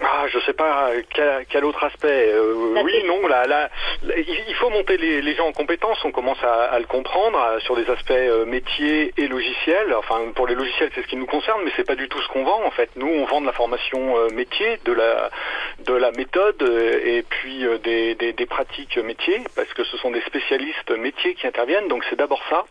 Ah, 0.00 0.26
je 0.28 0.38
sais 0.40 0.52
pas 0.52 0.88
euh, 0.90 1.02
quel, 1.14 1.46
quel 1.48 1.64
autre 1.64 1.84
aspect. 1.84 2.32
Euh, 2.32 2.82
oui, 2.82 3.04
non, 3.06 3.26
là, 3.28 3.46
là, 3.46 3.70
il 4.16 4.54
faut 4.56 4.68
monter 4.70 4.96
les, 4.96 5.22
les 5.22 5.34
gens 5.34 5.46
en 5.46 5.52
compétences. 5.52 6.04
On 6.04 6.10
commence 6.10 6.42
à, 6.42 6.64
à 6.64 6.78
le 6.80 6.86
comprendre 6.86 7.38
euh, 7.40 7.60
sur 7.60 7.76
des 7.76 7.88
aspects 7.88 8.10
euh, 8.10 8.44
métiers 8.44 9.12
et 9.16 9.28
logiciels. 9.28 9.94
Enfin, 9.94 10.20
pour 10.34 10.48
les 10.48 10.54
logiciels, 10.56 10.90
c'est 10.94 11.02
ce 11.02 11.06
qui 11.06 11.16
nous 11.16 11.26
concerne, 11.26 11.60
mais 11.64 11.70
c'est 11.76 11.86
pas 11.86 11.94
du 11.94 12.08
tout 12.08 12.20
ce 12.20 12.28
qu'on 12.28 12.42
vend. 12.42 12.64
En 12.64 12.70
fait, 12.72 12.90
nous, 12.96 13.06
on 13.06 13.24
vend 13.26 13.40
de 13.42 13.46
la 13.46 13.52
formation 13.52 14.18
euh, 14.18 14.28
métier, 14.30 14.78
de 14.84 14.92
la 14.92 15.30
de 15.80 15.94
la 15.94 16.10
méthode 16.12 16.62
et 17.04 17.22
puis 17.22 17.64
des, 17.82 18.14
des, 18.14 18.32
des 18.32 18.46
pratiques 18.46 18.96
métiers, 18.98 19.42
parce 19.56 19.72
que 19.74 19.84
ce 19.84 19.96
sont 19.98 20.10
des 20.10 20.20
spécialistes 20.22 20.90
métiers 20.90 21.34
qui 21.34 21.46
interviennent. 21.46 21.88
Donc, 21.88 22.04
c'est 22.08 22.16
d'abord 22.16 22.42
ça. 22.50 22.64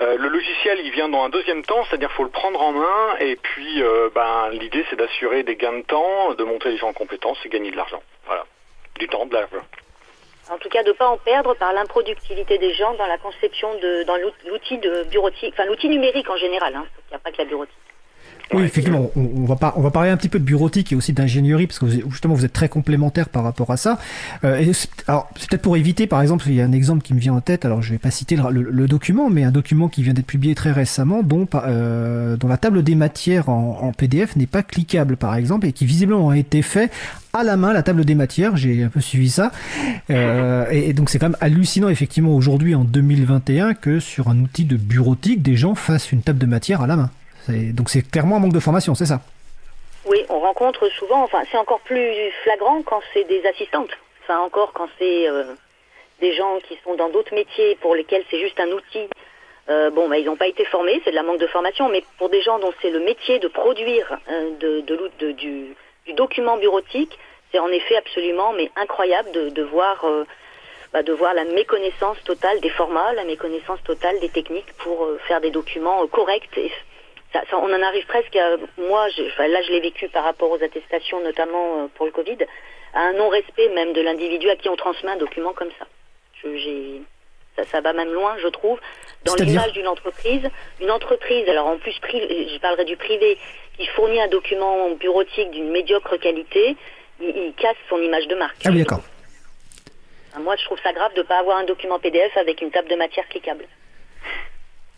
Euh, 0.00 0.16
le 0.16 0.28
logiciel, 0.28 0.80
il 0.82 0.90
vient 0.92 1.08
dans 1.10 1.24
un 1.24 1.28
deuxième 1.28 1.62
temps, 1.62 1.84
c'est-à-dire 1.84 2.10
faut 2.12 2.24
le 2.24 2.30
prendre 2.30 2.60
en 2.62 2.72
main 2.72 3.16
et 3.18 3.36
puis 3.36 3.82
euh, 3.82 4.08
ben, 4.14 4.48
l'idée 4.50 4.84
c'est 4.88 4.96
d'assurer 4.96 5.42
des 5.42 5.56
gains 5.56 5.78
de 5.78 5.82
temps, 5.82 6.32
de 6.34 6.44
monter 6.44 6.70
les 6.70 6.78
gens 6.78 6.88
en 6.88 6.92
compétences 6.94 7.38
et 7.44 7.50
gagner 7.50 7.70
de 7.70 7.76
l'argent. 7.76 8.02
Voilà, 8.24 8.46
du 8.98 9.06
temps, 9.08 9.26
de 9.26 9.34
l'argent. 9.34 9.62
En 10.50 10.58
tout 10.58 10.68
cas, 10.70 10.82
de 10.82 10.88
ne 10.88 10.94
pas 10.94 11.06
en 11.06 11.18
perdre 11.18 11.54
par 11.54 11.72
l'improductivité 11.72 12.56
des 12.58 12.72
gens 12.74 12.94
dans 12.94 13.06
la 13.06 13.18
conception 13.18 13.72
de, 13.74 14.02
dans 14.04 14.16
l'out- 14.16 14.32
l'outil 14.48 14.78
de 14.78 15.04
bureautique, 15.04 15.52
enfin 15.56 15.66
l'outil 15.66 15.88
numérique 15.88 16.28
en 16.30 16.36
général. 16.36 16.74
Hein, 16.74 16.86
il 17.08 17.10
n'y 17.10 17.16
a 17.16 17.18
pas 17.20 17.30
que 17.30 17.38
la 17.38 17.44
bureautique. 17.44 17.76
Oui, 18.52 18.64
effectivement, 18.64 19.10
on, 19.14 19.30
on 19.36 19.44
va 19.44 19.54
pas, 19.54 19.74
on 19.76 19.80
va 19.80 19.92
parler 19.92 20.10
un 20.10 20.16
petit 20.16 20.28
peu 20.28 20.40
de 20.40 20.44
bureautique 20.44 20.90
et 20.90 20.96
aussi 20.96 21.12
d'ingénierie 21.12 21.68
parce 21.68 21.78
que 21.78 21.84
vous, 21.84 22.10
justement 22.10 22.34
vous 22.34 22.44
êtes 22.44 22.52
très 22.52 22.68
complémentaires 22.68 23.28
par 23.28 23.44
rapport 23.44 23.70
à 23.70 23.76
ça. 23.76 23.98
Euh, 24.42 24.58
et 24.58 24.72
alors 25.06 25.28
c'est 25.38 25.48
peut-être 25.48 25.62
pour 25.62 25.76
éviter, 25.76 26.08
par 26.08 26.20
exemple, 26.20 26.46
il 26.48 26.54
y 26.54 26.60
a 26.60 26.64
un 26.64 26.72
exemple 26.72 27.02
qui 27.02 27.14
me 27.14 27.20
vient 27.20 27.34
en 27.34 27.40
tête. 27.40 27.64
Alors 27.64 27.80
je 27.80 27.92
vais 27.92 27.98
pas 27.98 28.10
citer 28.10 28.34
le, 28.34 28.50
le- 28.50 28.70
le 28.72 28.86
document, 28.88 29.30
mais 29.30 29.44
un 29.44 29.52
document 29.52 29.88
qui 29.88 30.02
vient 30.02 30.14
d'être 30.14 30.26
publié 30.26 30.56
très 30.56 30.72
récemment, 30.72 31.22
dont, 31.22 31.46
par- 31.46 31.62
euh, 31.68 32.36
dont 32.36 32.48
la 32.48 32.56
table 32.56 32.82
des 32.82 32.96
matières 32.96 33.48
en, 33.48 33.78
en 33.82 33.92
PDF 33.92 34.34
n'est 34.34 34.46
pas 34.48 34.64
cliquable, 34.64 35.16
par 35.16 35.36
exemple, 35.36 35.66
et 35.68 35.72
qui 35.72 35.86
visiblement 35.86 36.30
a 36.30 36.36
été 36.36 36.62
fait 36.62 36.90
à 37.32 37.44
la 37.44 37.56
main 37.56 37.72
la 37.72 37.84
table 37.84 38.04
des 38.04 38.16
matières. 38.16 38.56
J'ai 38.56 38.82
un 38.82 38.88
peu 38.88 39.00
suivi 39.00 39.30
ça, 39.30 39.52
Euh, 40.10 40.66
et, 40.72 40.88
et 40.88 40.92
donc 40.92 41.08
c'est 41.08 41.20
quand 41.20 41.28
même 41.28 41.36
hallucinant 41.40 41.88
effectivement 41.88 42.34
aujourd'hui 42.34 42.74
en 42.74 42.82
2021 42.82 43.74
que 43.74 44.00
sur 44.00 44.26
un 44.28 44.40
outil 44.40 44.64
de 44.64 44.76
bureautique 44.76 45.40
des 45.40 45.54
gens 45.54 45.76
fassent 45.76 46.10
une 46.10 46.22
table 46.22 46.38
de 46.40 46.46
matière 46.46 46.80
à 46.82 46.88
la 46.88 46.96
main. 46.96 47.10
Donc 47.72 47.90
c'est 47.90 48.08
clairement 48.08 48.36
un 48.36 48.40
manque 48.40 48.52
de 48.52 48.60
formation, 48.60 48.94
c'est 48.94 49.06
ça 49.06 49.20
Oui, 50.06 50.24
on 50.28 50.40
rencontre 50.40 50.88
souvent, 50.98 51.22
enfin 51.22 51.42
c'est 51.50 51.58
encore 51.58 51.80
plus 51.80 52.30
flagrant 52.42 52.82
quand 52.82 53.00
c'est 53.12 53.24
des 53.24 53.44
assistantes. 53.46 53.90
Enfin 54.22 54.40
encore 54.40 54.72
quand 54.72 54.88
c'est 54.98 55.28
euh, 55.28 55.54
des 56.20 56.34
gens 56.34 56.58
qui 56.68 56.78
sont 56.84 56.94
dans 56.94 57.08
d'autres 57.08 57.34
métiers 57.34 57.76
pour 57.80 57.94
lesquels 57.94 58.24
c'est 58.30 58.40
juste 58.40 58.60
un 58.60 58.68
outil. 58.68 59.08
Euh, 59.68 59.90
bon, 59.90 60.08
bah, 60.08 60.18
ils 60.18 60.26
n'ont 60.26 60.36
pas 60.36 60.48
été 60.48 60.64
formés, 60.64 61.00
c'est 61.04 61.10
de 61.10 61.16
la 61.16 61.22
manque 61.22 61.38
de 61.38 61.46
formation, 61.46 61.88
mais 61.88 62.02
pour 62.18 62.28
des 62.28 62.42
gens 62.42 62.58
dont 62.58 62.72
c'est 62.82 62.90
le 62.90 63.00
métier 63.00 63.38
de 63.38 63.48
produire 63.48 64.18
euh, 64.28 64.50
de, 64.58 64.80
de, 64.80 65.10
de, 65.20 65.32
du, 65.32 65.76
du, 66.06 66.12
document 66.14 66.56
bureautique, 66.56 67.18
c'est 67.52 67.58
en 67.58 67.68
effet 67.68 67.96
absolument 67.96 68.52
mais 68.52 68.70
incroyable 68.76 69.30
de, 69.32 69.62
voir 69.62 70.04
euh, 70.04 70.24
bah, 70.92 71.02
de 71.02 71.12
voir 71.12 71.34
la 71.34 71.44
méconnaissance 71.44 72.16
totale 72.24 72.60
des 72.60 72.70
formats, 72.70 73.12
la 73.12 73.24
méconnaissance 73.24 73.82
totale 73.84 74.18
des 74.20 74.28
techniques 74.28 74.72
pour 74.78 75.06
faire 75.28 75.40
des 75.40 75.50
documents 75.50 76.04
corrects. 76.08 76.48
Et 76.56 76.72
ça, 77.32 77.42
ça, 77.50 77.58
on 77.58 77.72
en 77.72 77.82
arrive 77.82 78.06
presque 78.06 78.34
à, 78.36 78.56
moi, 78.78 79.08
je, 79.16 79.22
enfin, 79.28 79.46
là 79.48 79.62
je 79.62 79.70
l'ai 79.72 79.80
vécu 79.80 80.08
par 80.08 80.24
rapport 80.24 80.50
aux 80.50 80.62
attestations, 80.62 81.20
notamment 81.22 81.84
euh, 81.84 81.86
pour 81.94 82.06
le 82.06 82.12
Covid, 82.12 82.38
à 82.94 83.00
un 83.00 83.12
non-respect 83.12 83.68
même 83.68 83.92
de 83.92 84.00
l'individu 84.00 84.50
à 84.50 84.56
qui 84.56 84.68
on 84.68 84.76
transmet 84.76 85.10
un 85.10 85.16
document 85.16 85.52
comme 85.52 85.70
ça. 85.78 85.86
Je, 86.42 86.56
j'ai, 86.56 87.02
ça, 87.56 87.64
ça 87.70 87.80
va 87.80 87.92
même 87.92 88.12
loin, 88.12 88.36
je 88.42 88.48
trouve, 88.48 88.80
dans 89.24 89.34
l'image 89.36 89.72
d'une 89.72 89.88
entreprise. 89.88 90.48
Une 90.80 90.90
entreprise, 90.90 91.48
alors 91.48 91.66
en 91.66 91.78
plus, 91.78 91.96
privé, 92.00 92.48
je 92.52 92.58
parlerai 92.58 92.84
du 92.84 92.96
privé, 92.96 93.38
qui 93.78 93.86
fournit 93.86 94.20
un 94.20 94.28
document 94.28 94.90
bureautique 94.90 95.50
d'une 95.50 95.70
médiocre 95.70 96.16
qualité, 96.18 96.76
il, 97.20 97.28
il 97.28 97.54
casse 97.54 97.76
son 97.88 97.98
image 97.98 98.26
de 98.26 98.34
marque. 98.34 98.56
Ah 98.64 98.70
oui, 98.70 98.78
d'accord. 98.78 99.02
Moi, 100.38 100.56
je 100.56 100.64
trouve 100.64 100.78
ça 100.82 100.92
grave 100.92 101.12
de 101.14 101.20
ne 101.20 101.26
pas 101.26 101.38
avoir 101.38 101.58
un 101.58 101.64
document 101.64 101.98
PDF 101.98 102.36
avec 102.36 102.60
une 102.60 102.70
table 102.70 102.88
de 102.88 102.94
matière 102.96 103.28
cliquable. 103.28 103.66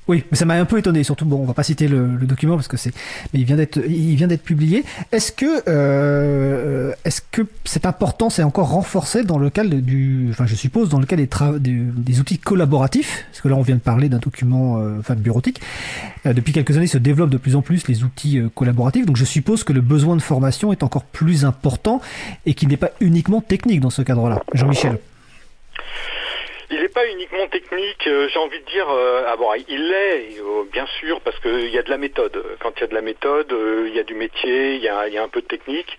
Oui, 0.08 0.24
mais 0.32 0.36
ça 0.36 0.44
m'a 0.44 0.54
un 0.54 0.64
peu 0.64 0.78
étonné. 0.78 1.04
Surtout, 1.04 1.24
bon, 1.24 1.36
on 1.36 1.44
va 1.44 1.54
pas 1.54 1.62
citer 1.62 1.86
le, 1.86 2.16
le 2.16 2.26
document 2.26 2.56
parce 2.56 2.66
que 2.66 2.76
c'est, 2.76 2.92
mais 3.32 3.38
il 3.38 3.44
vient 3.44 3.54
d'être, 3.56 3.78
il 3.88 4.16
vient 4.16 4.26
d'être 4.26 4.42
publié. 4.42 4.84
Est-ce 5.12 5.30
que, 5.30 5.62
euh, 5.68 6.92
est-ce 7.04 7.20
que 7.30 7.42
cette 7.64 7.86
importance 7.86 8.40
est 8.40 8.42
encore 8.42 8.70
renforcée 8.70 9.22
dans 9.22 9.38
le 9.38 9.48
cadre 9.48 9.76
du, 9.76 10.26
enfin, 10.30 10.44
je 10.46 10.56
suppose, 10.56 10.88
dans 10.88 10.98
le 10.98 11.06
cadre 11.06 11.22
des, 11.22 11.28
tra- 11.28 11.56
des, 11.56 12.18
outils 12.20 12.38
collaboratifs, 12.38 13.24
parce 13.30 13.42
que 13.42 13.48
là, 13.48 13.54
on 13.54 13.62
vient 13.62 13.76
de 13.76 13.80
parler 13.80 14.08
d'un 14.08 14.18
document, 14.18 14.78
euh, 14.78 14.98
enfin, 14.98 15.14
bureautique. 15.14 15.60
Euh, 16.26 16.32
depuis 16.32 16.52
quelques 16.52 16.76
années, 16.76 16.88
se 16.88 16.98
développent 16.98 17.30
de 17.30 17.38
plus 17.38 17.54
en 17.54 17.62
plus 17.62 17.86
les 17.86 18.02
outils 18.02 18.38
euh, 18.40 18.48
collaboratifs. 18.52 19.06
Donc, 19.06 19.16
je 19.16 19.24
suppose 19.24 19.62
que 19.62 19.72
le 19.72 19.82
besoin 19.82 20.16
de 20.16 20.22
formation 20.22 20.72
est 20.72 20.82
encore 20.82 21.04
plus 21.04 21.44
important 21.44 22.00
et 22.44 22.54
qu'il 22.54 22.68
n'est 22.68 22.76
pas 22.76 22.90
uniquement 23.00 23.40
technique 23.40 23.80
dans 23.80 23.90
ce 23.90 24.02
cadre-là. 24.02 24.42
Jean-Michel. 24.52 24.98
Il 26.74 26.80
n'est 26.80 26.88
pas 26.88 27.06
uniquement 27.06 27.46
technique, 27.48 28.06
euh, 28.06 28.28
j'ai 28.32 28.38
envie 28.38 28.58
de 28.58 28.64
dire, 28.64 28.88
euh, 28.88 29.26
ah 29.28 29.36
bon, 29.36 29.50
il 29.68 29.88
l'est, 29.88 30.40
euh, 30.40 30.64
bien 30.72 30.86
sûr, 30.98 31.20
parce 31.20 31.38
qu'il 31.40 31.68
y 31.68 31.76
a 31.76 31.82
de 31.82 31.90
la 31.90 31.98
méthode. 31.98 32.42
Quand 32.60 32.72
il 32.78 32.80
y 32.80 32.84
a 32.84 32.86
de 32.86 32.94
la 32.94 33.02
méthode, 33.02 33.54
il 33.86 33.94
y 33.94 34.00
a 34.00 34.02
du 34.02 34.14
métier, 34.14 34.76
il 34.76 34.82
y 34.82 34.88
a, 34.88 35.22
un 35.22 35.28
peu 35.28 35.42
de 35.42 35.46
technique. 35.46 35.98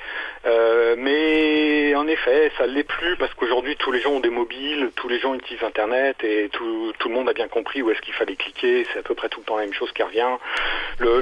Mais 0.97 1.93
en 1.95 2.07
effet, 2.07 2.51
ça 2.57 2.65
ne 2.65 2.73
l'est 2.73 2.83
plus, 2.83 3.15
parce 3.17 3.31
qu'aujourd'hui, 3.35 3.75
tous 3.77 3.91
les 3.91 4.01
gens 4.01 4.13
ont 4.13 4.19
des 4.19 4.31
mobiles, 4.31 4.89
tous 4.95 5.07
les 5.07 5.19
gens 5.19 5.35
utilisent 5.35 5.63
Internet, 5.63 6.17
et 6.23 6.49
tout, 6.51 6.91
tout 6.97 7.07
le 7.07 7.13
monde 7.13 7.29
a 7.29 7.33
bien 7.33 7.47
compris 7.47 7.83
où 7.83 7.91
est-ce 7.91 8.01
qu'il 8.01 8.13
fallait 8.15 8.35
cliquer, 8.35 8.85
c'est 8.91 8.99
à 8.99 9.03
peu 9.03 9.13
près 9.13 9.29
tout 9.29 9.41
le 9.41 9.45
temps 9.45 9.57
la 9.57 9.65
même 9.65 9.73
chose 9.73 9.91
qui 9.91 10.01
revient. 10.01 10.37
Le, 10.99 11.21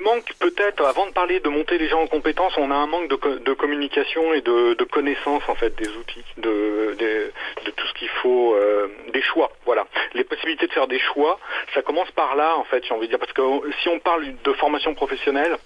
manque, 0.00 0.32
peut-être, 0.40 0.84
avant 0.84 1.06
de 1.06 1.12
parler 1.12 1.40
de 1.40 1.48
monter 1.48 1.76
les 1.76 1.88
gens 1.88 2.00
en 2.00 2.06
compétences, 2.06 2.56
on 2.56 2.70
a 2.70 2.74
un 2.74 2.86
manque 2.86 3.08
de, 3.08 3.16
co- 3.16 3.38
de 3.38 3.52
communication 3.52 4.32
et 4.32 4.40
de, 4.40 4.74
connaissance, 4.84 5.42
en 5.48 5.54
fait, 5.54 5.74
des 5.76 5.88
outils, 5.88 6.24
de, 6.94 7.32
de 7.64 7.70
tout 7.70 7.86
ce 7.86 7.94
qu'il 7.94 8.08
faut, 8.08 8.54
euh, 8.54 8.88
des 9.12 9.22
choix, 9.22 9.50
voilà. 9.64 9.86
Les 10.14 10.24
possibilités 10.24 10.66
de 10.66 10.72
faire 10.72 10.86
des 10.88 10.98
choix, 10.98 11.38
ça 11.74 11.82
commence 11.82 12.10
par 12.12 12.36
là, 12.36 12.56
en 12.56 12.64
fait, 12.64 12.84
j'ai 12.84 12.94
envie 12.94 13.06
de 13.06 13.12
dire, 13.12 13.18
parce 13.18 13.32
que 13.32 13.42
si 13.82 13.88
on 13.88 13.98
parle 13.98 14.24
de 14.44 14.52
formation 14.54 14.94
professionnelle, 14.94 15.56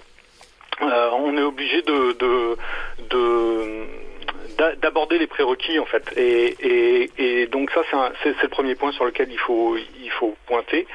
euh, 0.81 1.11
on 1.13 1.37
est 1.37 1.43
obligé 1.43 1.83
de, 1.83 2.13
de, 2.13 2.57
de 3.11 3.87
d'a- 4.57 4.75
d'aborder 4.77 5.19
les 5.19 5.27
prérequis 5.27 5.79
en 5.79 5.85
fait. 5.85 6.05
Et, 6.17 6.57
et, 7.19 7.47
donc 7.47 7.71
ça 7.71 7.83
c'est, 8.23 8.43
le 8.43 8.49
premier 8.49 8.75
point 8.75 8.93
sur 8.93 9.05
lequel 9.05 9.31
il 9.31 9.39
faut 9.39 9.77
il 9.77 10.11
faut 10.11 10.35
pointer. 10.47 10.87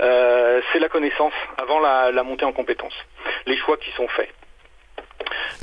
Euh, 0.00 0.60
c'est 0.72 0.80
la 0.80 0.88
connaissance 0.88 1.32
avant 1.56 1.78
la, 1.78 2.10
montée 2.24 2.44
en 2.44 2.52
compétences 2.52 2.96
les 3.46 3.56
choix 3.56 3.76
qui 3.76 3.90
sont 3.92 4.08
faits 4.08 4.30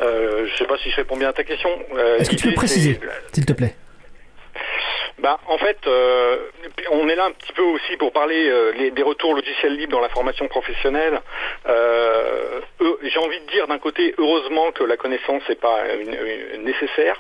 euh, 0.01 0.47
je 0.47 0.57
sais 0.57 0.65
pas 0.65 0.77
si 0.77 0.89
je 0.91 0.95
réponds 0.97 1.17
bien 1.17 1.29
à 1.29 1.33
ta 1.33 1.43
question 1.43 1.69
Euh, 1.95 2.17
Est-ce 2.17 2.29
que 2.31 2.35
tu 2.35 2.47
peux 2.49 2.53
préciser, 2.55 2.99
s'il 3.33 3.45
te 3.45 3.53
plaît? 3.53 3.75
Bah, 5.19 5.39
en 5.47 5.57
fait, 5.59 5.77
euh, 5.85 6.37
on 6.89 7.07
est 7.07 7.15
là 7.15 7.25
un 7.25 7.31
petit 7.31 7.53
peu 7.53 7.61
aussi 7.61 7.95
pour 7.97 8.11
parler 8.11 8.49
euh, 8.49 8.71
les- 8.75 8.89
des 8.89 9.03
retours 9.03 9.35
logiciels 9.35 9.75
libres 9.75 9.91
dans 9.91 9.99
la 10.01 10.09
formation 10.09 10.47
professionnelle. 10.47 11.21
Euh, 11.67 12.59
J'ai 13.03 13.19
envie 13.19 13.39
de 13.39 13.45
dire 13.51 13.67
d'un 13.67 13.77
côté, 13.77 14.15
heureusement 14.17 14.71
que 14.71 14.83
la 14.83 14.97
connaissance 14.97 15.43
n'est 15.49 15.55
pas 15.55 15.79
une- 15.99 16.13
une- 16.55 16.63
nécessaire, 16.63 17.19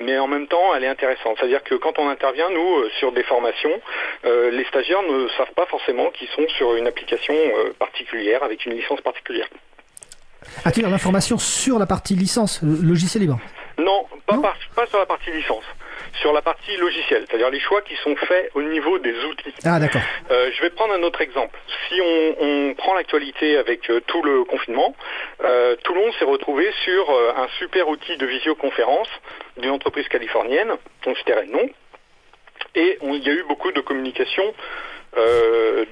mais 0.00 0.16
en 0.18 0.26
même 0.26 0.46
temps, 0.46 0.74
elle 0.74 0.84
est 0.84 0.88
intéressante. 0.88 1.36
C'est-à-dire 1.38 1.62
que 1.62 1.74
quand 1.74 1.98
on 1.98 2.08
intervient, 2.08 2.48
nous, 2.50 2.88
sur 2.98 3.12
des 3.12 3.22
formations, 3.24 3.78
les 4.24 4.64
stagiaires 4.64 5.02
ne 5.02 5.28
savent 5.36 5.52
pas 5.54 5.66
forcément 5.66 6.10
qu'ils 6.12 6.28
sont 6.28 6.46
sur 6.56 6.74
une 6.76 6.86
application 6.86 7.34
particulière, 7.78 8.42
avec 8.42 8.64
une 8.64 8.74
licence 8.74 9.00
particulière. 9.02 9.48
A-t-il 10.64 10.86
l'information 10.86 11.38
sur 11.38 11.78
la 11.78 11.86
partie 11.86 12.14
licence, 12.14 12.60
logiciel 12.62 13.22
libre 13.22 13.38
Non, 13.78 14.06
pas, 14.26 14.36
Non 14.36 14.42
par- 14.42 14.56
pas 14.74 14.86
sur 14.86 14.98
la 14.98 15.06
partie 15.06 15.30
licence, 15.30 15.64
sur 16.20 16.32
la 16.32 16.42
partie 16.42 16.76
logicielle, 16.76 17.24
c'est-à-dire 17.28 17.50
les 17.50 17.60
choix 17.60 17.82
qui 17.82 17.94
sont 17.96 18.14
faits 18.16 18.50
au 18.54 18.62
niveau 18.62 18.98
des 18.98 19.14
outils. 19.24 19.52
Ah, 19.64 19.78
d'accord. 19.78 20.00
Euh, 20.30 20.50
je 20.56 20.62
vais 20.62 20.70
prendre 20.70 20.94
un 20.94 21.02
autre 21.02 21.20
exemple. 21.20 21.58
Si 21.88 22.00
on, 22.00 22.34
on 22.40 22.74
prend 22.74 22.94
l'actualité 22.94 23.56
avec 23.58 23.90
euh, 23.90 24.00
tout 24.06 24.22
le 24.22 24.44
confinement, 24.44 24.94
euh, 25.44 25.76
tout 25.84 25.94
le 25.94 26.00
monde 26.00 26.12
s'est 26.18 26.24
retrouvé 26.24 26.70
sur 26.84 27.10
un 27.36 27.48
super 27.58 27.88
outil 27.88 28.16
de 28.16 28.26
visioconférence 28.26 29.08
d'une 29.58 29.70
entreprise 29.70 30.08
californienne, 30.08 30.72
dont 31.04 31.14
je 31.14 31.32
le 31.32 31.52
nom, 31.52 31.68
et 32.76 32.98
il 33.02 33.22
y 33.24 33.28
a 33.30 33.32
eu 33.32 33.44
beaucoup 33.48 33.70
de 33.72 33.80
communication 33.80 34.42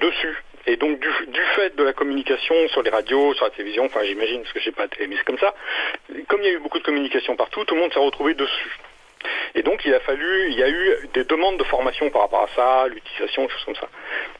dessus. 0.01 0.43
Et 0.65 0.77
donc 0.77 0.99
du, 0.99 1.09
du 1.27 1.41
fait 1.55 1.75
de 1.75 1.83
la 1.83 1.93
communication 1.93 2.55
sur 2.69 2.81
les 2.83 2.89
radios, 2.89 3.33
sur 3.33 3.45
la 3.45 3.51
télévision, 3.51 3.85
enfin 3.85 4.01
j'imagine 4.03 4.41
parce 4.41 4.53
que 4.53 4.59
j'ai 4.61 4.71
pas 4.71 4.83
la 4.83 4.87
télé, 4.87 5.15
c'est 5.17 5.25
comme 5.25 5.37
ça, 5.37 5.53
comme 6.27 6.41
il 6.41 6.45
y 6.45 6.49
a 6.49 6.53
eu 6.53 6.59
beaucoup 6.59 6.79
de 6.79 6.83
communication 6.83 7.35
partout, 7.35 7.65
tout 7.65 7.75
le 7.75 7.81
monde 7.81 7.93
s'est 7.93 7.99
retrouvé 7.99 8.33
dessus. 8.33 8.79
Et 9.55 9.63
donc 9.63 9.83
il 9.85 9.93
a 9.93 9.99
fallu, 9.99 10.51
il 10.51 10.57
y 10.57 10.63
a 10.63 10.69
eu 10.69 11.09
des 11.13 11.25
demandes 11.25 11.57
de 11.57 11.63
formation 11.65 12.09
par 12.09 12.23
rapport 12.23 12.43
à 12.43 12.55
ça, 12.55 12.87
l'utilisation, 12.87 13.47
choses 13.49 13.65
comme 13.65 13.75
ça. 13.75 13.87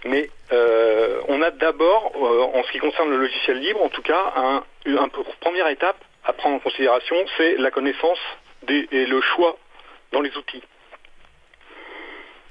Mais 0.06 0.30
euh, 0.52 1.22
on 1.28 1.42
a 1.42 1.52
d'abord, 1.52 2.14
euh, 2.16 2.58
en 2.58 2.64
ce 2.64 2.72
qui 2.72 2.80
concerne 2.80 3.10
le 3.10 3.18
logiciel 3.18 3.60
libre, 3.60 3.84
en 3.84 3.90
tout 3.90 4.02
cas, 4.02 4.34
un 4.36 4.64
première 5.40 5.68
étape 5.68 5.98
à 6.26 6.34
prendre 6.34 6.56
en 6.56 6.60
considération, 6.60 7.16
c'est 7.38 7.56
la 7.58 7.72
connaissance 7.72 8.20
des, 8.64 8.88
et 8.92 9.06
le 9.06 9.22
choix 9.22 9.58
dans 10.12 10.22
les 10.22 10.36
outils. 10.38 10.64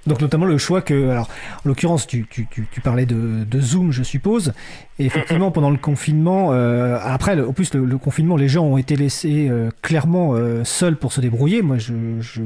Donc 0.06 0.20
notamment 0.20 0.46
le 0.46 0.58
choix 0.58 0.82
que, 0.82 1.10
alors 1.10 1.28
en 1.64 1.68
l'occurrence 1.68 2.08
tu, 2.08 2.26
tu, 2.28 2.48
tu, 2.50 2.66
tu 2.72 2.80
parlais 2.80 3.06
de, 3.06 3.44
de 3.48 3.60
Zoom 3.60 3.92
je 3.92 4.02
suppose, 4.02 4.52
et 4.98 5.06
effectivement 5.06 5.52
pendant 5.52 5.70
le 5.70 5.76
confinement, 5.76 6.48
euh, 6.52 6.98
après 7.00 7.36
le- 7.36 7.46
en 7.48 7.52
plus 7.52 7.72
le, 7.74 7.84
le 7.84 7.98
confinement 7.98 8.36
les 8.36 8.48
gens 8.48 8.64
ont 8.64 8.78
été 8.78 8.96
laissés 8.96 9.46
euh, 9.48 9.70
clairement 9.80 10.34
euh, 10.34 10.64
seuls 10.64 10.96
pour 10.96 11.12
se 11.12 11.20
débrouiller. 11.20 11.62
Moi 11.62 11.78
je, 11.78 11.92
je, 12.20 12.42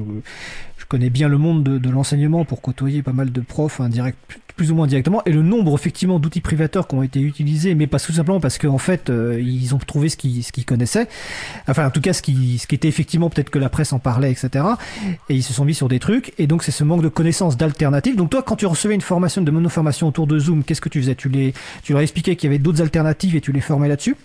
je 0.76 0.76
connais 0.89 1.11
bien 1.11 1.29
le 1.29 1.39
monde 1.39 1.63
de, 1.65 1.91
l'enseignement 1.91 2.45
pour 2.45 2.61
côtoyer 2.61 3.03
pas 3.03 3.13
mal 3.13 3.33
de 3.33 3.41
profs 3.41 3.81
indirect, 3.81 4.19
plus 4.57 4.71
ou 4.71 4.75
moins 4.75 4.87
directement, 4.87 5.23
et 5.27 5.33
le 5.33 5.43
nombre 5.43 5.75
effectivement 5.75 6.19
d'outils 6.19 6.41
privateurs 6.41 6.89
qui 6.89 6.95
ont 6.95 7.03
été 7.03 7.21
utilisés, 7.21 7.75
mais 7.75 7.87
pas 7.87 7.99
tout 7.99 8.13
simplement 8.13 8.41
parce 8.41 8.59
qu'en 8.59 8.79
fait 8.79 9.11
euh, 9.11 9.41
ils 9.41 9.75
ont 9.75 9.79
trouvé 9.79 10.09
ce 10.09 10.17
qu'ils 10.17 10.65
connaissaient, 10.65 11.09
enfin 11.69 11.87
en 11.87 11.91
tout 11.91 12.01
cas 12.01 12.13
ce 12.13 12.23
qui, 12.23 12.59
ce 12.59 12.67
qui 12.67 12.75
était 12.75 12.89
effectivement 12.89 13.29
peut-être 13.31 13.51
que 13.51 13.59
la 13.59 13.69
presse 13.69 13.93
en 13.93 13.99
parlait, 13.99 14.31
etc. 14.31 14.65
Et 15.29 15.35
ils 15.35 15.43
se 15.43 15.53
sont 15.53 15.65
mis 15.65 15.75
sur 15.75 15.89
des 15.89 15.99
trucs, 15.99 16.33
et 16.39 16.47
donc 16.47 16.63
c'est 16.63 16.73
ce 16.73 16.85
manque 16.85 17.03
de 17.03 17.09
connaissances 17.09 17.57
d'alternatives. 17.57 18.17
Donc 18.17 18.31
toi, 18.31 18.43
quand 18.43 18.57
tu 18.57 18.67
recevais 18.67 18.95
une 18.95 19.01
formation 19.01 19.43
de 19.43 19.51
monoformation 19.51 20.09
autour 20.09 20.27
de 20.27 20.39
Zoom, 20.39 20.65
qu'est-ce 20.65 20.81
que 20.81 20.89
tu 20.89 21.01
faisais? 21.01 21.15
Tu 21.15 21.29
les, 21.29 21.53
tu 21.83 21.93
leur 21.93 22.03
expliquais 22.03 22.37
qu'il 22.37 22.49
y 22.49 22.51
avait 22.51 22.59
d'autres 22.59 22.83
alternatives 22.83 23.37
et 23.37 23.41
tu 23.41 23.53
les 23.53 23.61
formais 23.61 23.89
là-dessus? 23.89 24.17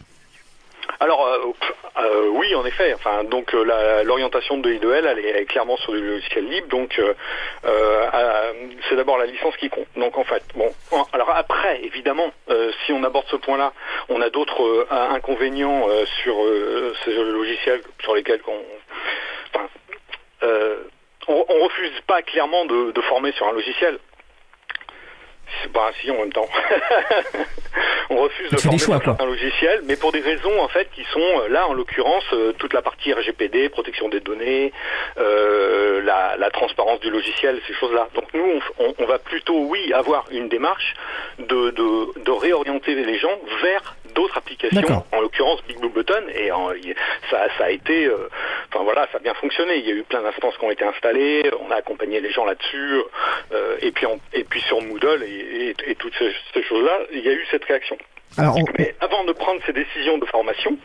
Alors 1.01 1.25
euh, 1.25 1.51
euh, 1.97 2.27
oui, 2.29 2.53
en 2.53 2.63
effet. 2.63 2.93
Enfin, 2.93 3.23
donc 3.23 3.55
euh, 3.55 4.03
l'orientation 4.03 4.59
de 4.59 4.71
I2L, 4.71 5.03
elle 5.07 5.25
est, 5.25 5.45
clairement 5.45 5.75
sur 5.77 5.93
du 5.93 5.99
logiciel 5.99 6.47
libre. 6.47 6.67
Donc 6.67 6.99
euh, 6.99 7.15
euh, 7.65 8.51
c'est 8.87 8.95
d'abord 8.95 9.17
la 9.17 9.25
licence 9.25 9.57
qui 9.57 9.69
compte. 9.69 9.87
Donc 9.95 10.15
en 10.15 10.23
fait, 10.23 10.43
bon. 10.55 10.71
Alors 11.11 11.31
après, 11.31 11.83
évidemment, 11.83 12.31
si 12.85 12.93
on 12.93 13.03
aborde 13.03 13.25
ce 13.31 13.35
point-là, 13.35 13.73
on 14.09 14.21
a 14.21 14.29
d'autres 14.29 14.87
inconvénients 14.91 15.87
sur 16.21 16.35
ces 17.03 17.13
logiciels 17.15 17.81
sur 18.03 18.13
lesquels 18.13 18.41
on, 18.47 18.61
enfin, 19.55 19.67
on, 21.27 21.45
on 21.49 21.63
refuse 21.63 21.99
pas 22.05 22.21
clairement 22.21 22.65
de 22.65 23.01
former 23.01 23.31
sur 23.31 23.47
un 23.47 23.53
logiciel. 23.53 23.97
C'est 25.63 25.71
pas 25.71 25.91
si 26.01 26.09
en 26.11 26.15
même 26.17 26.31
temps. 26.33 26.47
on 28.09 28.17
refuse 28.17 28.49
de 28.49 28.57
former 28.57 28.77
choix, 28.77 28.99
certains 29.03 29.25
logiciels, 29.25 29.81
mais 29.85 29.95
pour 29.95 30.11
des 30.11 30.19
raisons 30.19 30.59
en 30.61 30.67
fait 30.67 30.89
qui 30.93 31.03
sont 31.13 31.19
euh, 31.41 31.47
là 31.49 31.67
en 31.67 31.73
l'occurrence 31.73 32.23
euh, 32.33 32.51
toute 32.53 32.73
la 32.73 32.81
partie 32.81 33.13
RGPD, 33.13 33.69
protection 33.69 34.09
des 34.09 34.19
données, 34.19 34.71
euh, 35.17 36.01
la, 36.03 36.35
la 36.37 36.49
transparence 36.49 36.99
du 36.99 37.09
logiciel, 37.09 37.59
ces 37.67 37.73
choses-là. 37.73 38.07
Donc 38.15 38.25
nous 38.33 38.59
on, 38.79 38.93
on- 38.99 39.05
va 39.05 39.17
plutôt 39.19 39.57
oui 39.65 39.91
avoir 39.93 40.25
une 40.31 40.47
démarche 40.47 40.93
de, 41.39 41.71
de, 41.71 42.19
de 42.23 42.31
réorienter 42.31 42.95
les 42.95 43.17
gens 43.17 43.39
vers 43.61 43.95
d'autres 44.15 44.37
applications, 44.37 44.81
en 45.11 45.21
l'occurrence 45.21 45.61
Big 45.67 45.79
Blue 45.79 45.89
Button, 45.89 46.23
et 46.35 46.51
en- 46.51 46.69
ça, 47.29 47.47
ça 47.57 47.65
a 47.65 47.69
été, 47.71 48.05
euh, 48.05 48.27
enfin 48.69 48.81
enfin 48.81 48.83
voilà, 48.83 49.07
ça 49.11 49.17
a 49.17 49.21
bien 49.21 49.33
fonctionné. 49.35 49.75
Il 49.77 49.87
y 49.87 49.91
a 49.91 49.95
eu 49.95 50.03
plein 50.03 50.21
d'instances 50.21 50.57
qui 50.57 50.65
ont 50.65 50.71
été 50.71 50.83
installées, 50.83 51.49
on 51.67 51.71
a 51.71 51.75
accompagné 51.75 52.19
les 52.19 52.31
gens 52.31 52.45
là-dessus, 52.45 53.01
et 53.81 53.91
puis 53.91 54.05
et 54.33 54.43
puis 54.43 54.61
sur 54.61 54.81
Moodle 54.81 55.23
et, 55.23 55.40
toutes 55.99 56.13
ces, 56.17 56.63
choses-là, 56.63 56.99
il 57.11 57.19
y 57.19 57.29
a 57.29 57.33
eu 57.33 57.45
cette 57.51 57.65
réaction. 57.65 57.97
Alors, 58.37 58.55
Mais 58.77 58.95
avant 59.01 59.23
de 59.25 59.33
prendre 59.33 59.61
ces 59.65 59.73
décisions 59.73 60.17
de 60.17 60.25
formation, 60.25 60.77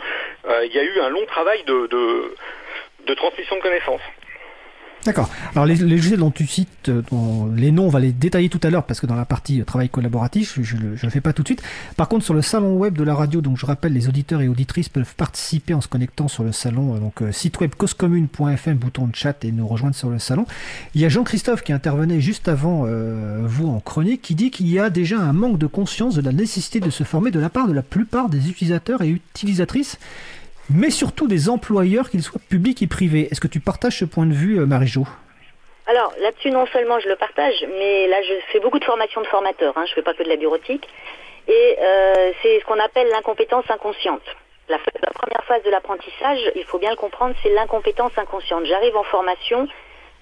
il 0.64 0.72
y 0.72 0.78
a 0.78 0.82
eu 0.82 1.00
un 1.00 1.08
long 1.10 1.24
travail 1.26 1.62
de, 1.64 1.86
de 3.06 3.14
transmission 3.14 3.56
de 3.56 3.62
connaissances. 3.62 4.02
D'accord. 5.06 5.30
Alors 5.52 5.66
les, 5.66 5.76
les 5.76 6.16
dont 6.16 6.32
tu 6.32 6.48
cites, 6.48 6.88
euh, 6.88 7.00
dont 7.12 7.46
les 7.54 7.70
noms, 7.70 7.86
on 7.86 7.90
va 7.90 8.00
les 8.00 8.10
détailler 8.10 8.48
tout 8.48 8.58
à 8.64 8.70
l'heure 8.70 8.82
parce 8.82 8.98
que 8.98 9.06
dans 9.06 9.14
la 9.14 9.24
partie 9.24 9.60
euh, 9.60 9.64
travail 9.64 9.88
collaboratif, 9.88 10.58
je 10.60 10.76
ne 10.76 10.96
le 11.00 11.10
fais 11.10 11.20
pas 11.20 11.32
tout 11.32 11.42
de 11.42 11.48
suite. 11.48 11.62
Par 11.96 12.08
contre, 12.08 12.24
sur 12.24 12.34
le 12.34 12.42
salon 12.42 12.76
web 12.76 12.98
de 12.98 13.04
la 13.04 13.14
radio, 13.14 13.40
donc 13.40 13.56
je 13.56 13.66
rappelle, 13.66 13.92
les 13.92 14.08
auditeurs 14.08 14.40
et 14.40 14.48
auditrices 14.48 14.88
peuvent 14.88 15.14
participer 15.14 15.74
en 15.74 15.80
se 15.80 15.86
connectant 15.86 16.26
sur 16.26 16.42
le 16.42 16.50
salon, 16.50 16.96
euh, 16.96 16.98
donc 16.98 17.22
site 17.32 17.60
web 17.60 17.72
causecommune.fm, 17.76 18.76
bouton 18.76 19.06
de 19.06 19.14
chat 19.14 19.44
et 19.44 19.52
nous 19.52 19.68
rejoindre 19.68 19.94
sur 19.94 20.10
le 20.10 20.18
salon. 20.18 20.44
Il 20.96 21.00
y 21.00 21.04
a 21.04 21.08
Jean-Christophe 21.08 21.62
qui 21.62 21.72
intervenait 21.72 22.20
juste 22.20 22.48
avant 22.48 22.86
vous 23.44 23.68
en 23.68 23.80
chronique, 23.80 24.22
qui 24.22 24.34
dit 24.34 24.50
qu'il 24.50 24.68
y 24.68 24.78
a 24.78 24.90
déjà 24.90 25.18
un 25.18 25.32
manque 25.32 25.58
de 25.58 25.66
conscience 25.66 26.16
de 26.16 26.20
la 26.20 26.32
nécessité 26.32 26.80
de 26.80 26.90
se 26.90 27.04
former 27.04 27.30
de 27.30 27.38
la 27.38 27.48
part 27.48 27.68
de 27.68 27.72
la 27.72 27.82
plupart 27.82 28.28
des 28.28 28.48
utilisateurs 28.48 29.02
et 29.02 29.08
utilisatrices 29.08 29.98
mais 30.70 30.90
surtout 30.90 31.29
des 31.29 31.48
employeurs, 31.48 32.11
qu'ils 32.11 32.22
soient 32.22 32.40
publics 32.48 32.83
et 32.83 32.87
privés. 32.87 33.29
Est-ce 33.31 33.40
que 33.40 33.48
tu 33.48 33.61
partages 33.61 33.98
ce 33.98 34.05
point 34.05 34.26
de 34.26 34.33
vue, 34.33 34.59
euh, 34.61 34.66
Marie-Jo? 34.66 35.05
Alors 35.87 36.12
là-dessus, 36.20 36.50
non 36.50 36.66
seulement 36.66 36.98
je 36.98 37.09
le 37.09 37.16
partage, 37.16 37.64
mais 37.79 38.09
là 38.09 38.16
je 38.22 38.35
fais 38.52 38.59
beaucoup 38.59 38.81
de 38.81 38.85
formation 38.85 39.20
de 39.20 39.26
formateurs, 39.26 39.72
hein, 39.76 39.85
je 39.87 39.92
ne 39.92 39.94
fais 39.94 40.02
pas 40.02 40.14
que 40.14 40.24
de 40.24 40.29
la 40.29 40.37
bureautique, 40.37 40.87
et 41.46 41.76
euh, 41.81 42.33
c'est 42.42 42.59
ce 42.59 42.64
qu'on 42.64 42.81
appelle 42.81 43.09
l'incompétence 43.09 43.64
inconsciente. 43.70 44.22
La, 44.68 44.79
la, 44.79 45.11
première 45.12 45.44
phase 45.44 45.62
de 45.62 45.70
l'apprentissage, 45.70 46.40
il 46.57 46.64
faut 46.64 46.81
bien 46.81 46.90
le 46.90 46.96
comprendre, 46.96 47.37
c'est 47.40 47.50
l'incompétence 47.50 48.11
inconsciente. 48.16 48.64
J'arrive 48.64 48.96
en 48.96 49.05
formation, 49.05 49.68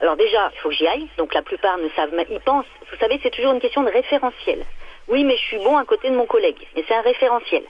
alors 0.01 0.17
déjà, 0.17 0.51
il 0.55 0.59
faut 0.61 0.69
que 0.69 0.75
j'y 0.75 0.87
aille, 0.87 1.09
donc 1.17 1.33
la 1.33 1.41
plupart 1.41 1.79
ne 1.79 1.89
savent, 1.97 2.11
ils 2.29 2.41
pensent, 2.41 2.67
vous 2.91 2.99
savez, 2.99 3.19
c'est 3.23 3.31
toujours 3.31 3.53
une 3.53 3.61
question 3.61 3.83
de 3.83 3.91
référentiel. 3.91 4.67
Oui, 5.09 5.25
mais 5.25 5.37
je 5.39 5.43
suis 5.43 5.59
bon 5.59 5.79
à 5.79 5.85
côté 5.87 6.11
de 6.11 6.15
mon 6.15 6.27
collègue, 6.27 6.59
mais 6.77 6.85
c'est 6.87 6.95
un 6.95 7.01
référentiel. 7.01 7.63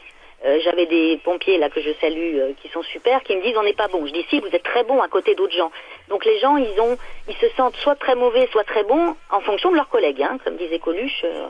Euh, 0.44 0.58
j'avais 0.62 0.84
des 0.84 1.18
pompiers 1.24 1.56
là 1.56 1.70
que 1.70 1.80
je 1.80 1.90
salue 2.00 2.36
euh, 2.36 2.52
qui 2.60 2.68
sont 2.68 2.82
super, 2.82 3.22
qui 3.22 3.34
me 3.34 3.42
disent 3.42 3.56
on 3.56 3.62
n'est 3.62 3.72
pas 3.72 3.88
bon. 3.88 4.06
Je 4.06 4.12
dis 4.12 4.26
si 4.28 4.40
vous 4.40 4.48
êtes 4.48 4.62
très 4.62 4.84
bon 4.84 5.00
à 5.00 5.08
côté 5.08 5.34
d'autres 5.34 5.56
gens. 5.56 5.72
Donc 6.08 6.24
les 6.26 6.38
gens 6.38 6.58
ils 6.58 6.78
ont 6.80 6.98
ils 7.28 7.36
se 7.36 7.48
sentent 7.56 7.76
soit 7.76 7.94
très 7.94 8.14
mauvais, 8.14 8.46
soit 8.52 8.64
très 8.64 8.84
bons 8.84 9.16
en 9.30 9.40
fonction 9.40 9.70
de 9.70 9.76
leurs 9.76 9.88
collègues, 9.88 10.22
hein, 10.22 10.36
comme 10.44 10.56
disait 10.56 10.78
Coluche. 10.78 11.24
Euh, 11.24 11.46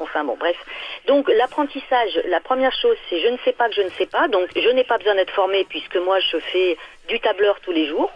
enfin 0.00 0.24
bon 0.24 0.36
bref. 0.36 0.56
Donc 1.06 1.28
l'apprentissage, 1.28 2.20
la 2.24 2.40
première 2.40 2.72
chose 2.72 2.96
c'est 3.08 3.20
je 3.20 3.28
ne 3.28 3.36
sais 3.44 3.52
pas 3.52 3.68
que 3.68 3.76
je 3.76 3.82
ne 3.82 3.90
sais 3.90 4.06
pas. 4.06 4.26
Donc 4.26 4.48
je 4.56 4.68
n'ai 4.70 4.84
pas 4.84 4.98
besoin 4.98 5.14
d'être 5.14 5.32
formé 5.32 5.64
puisque 5.68 5.96
moi 5.96 6.18
je 6.18 6.38
fais 6.38 6.76
du 7.06 7.20
tableur 7.20 7.60
tous 7.60 7.72
les 7.72 7.86
jours. 7.86 8.10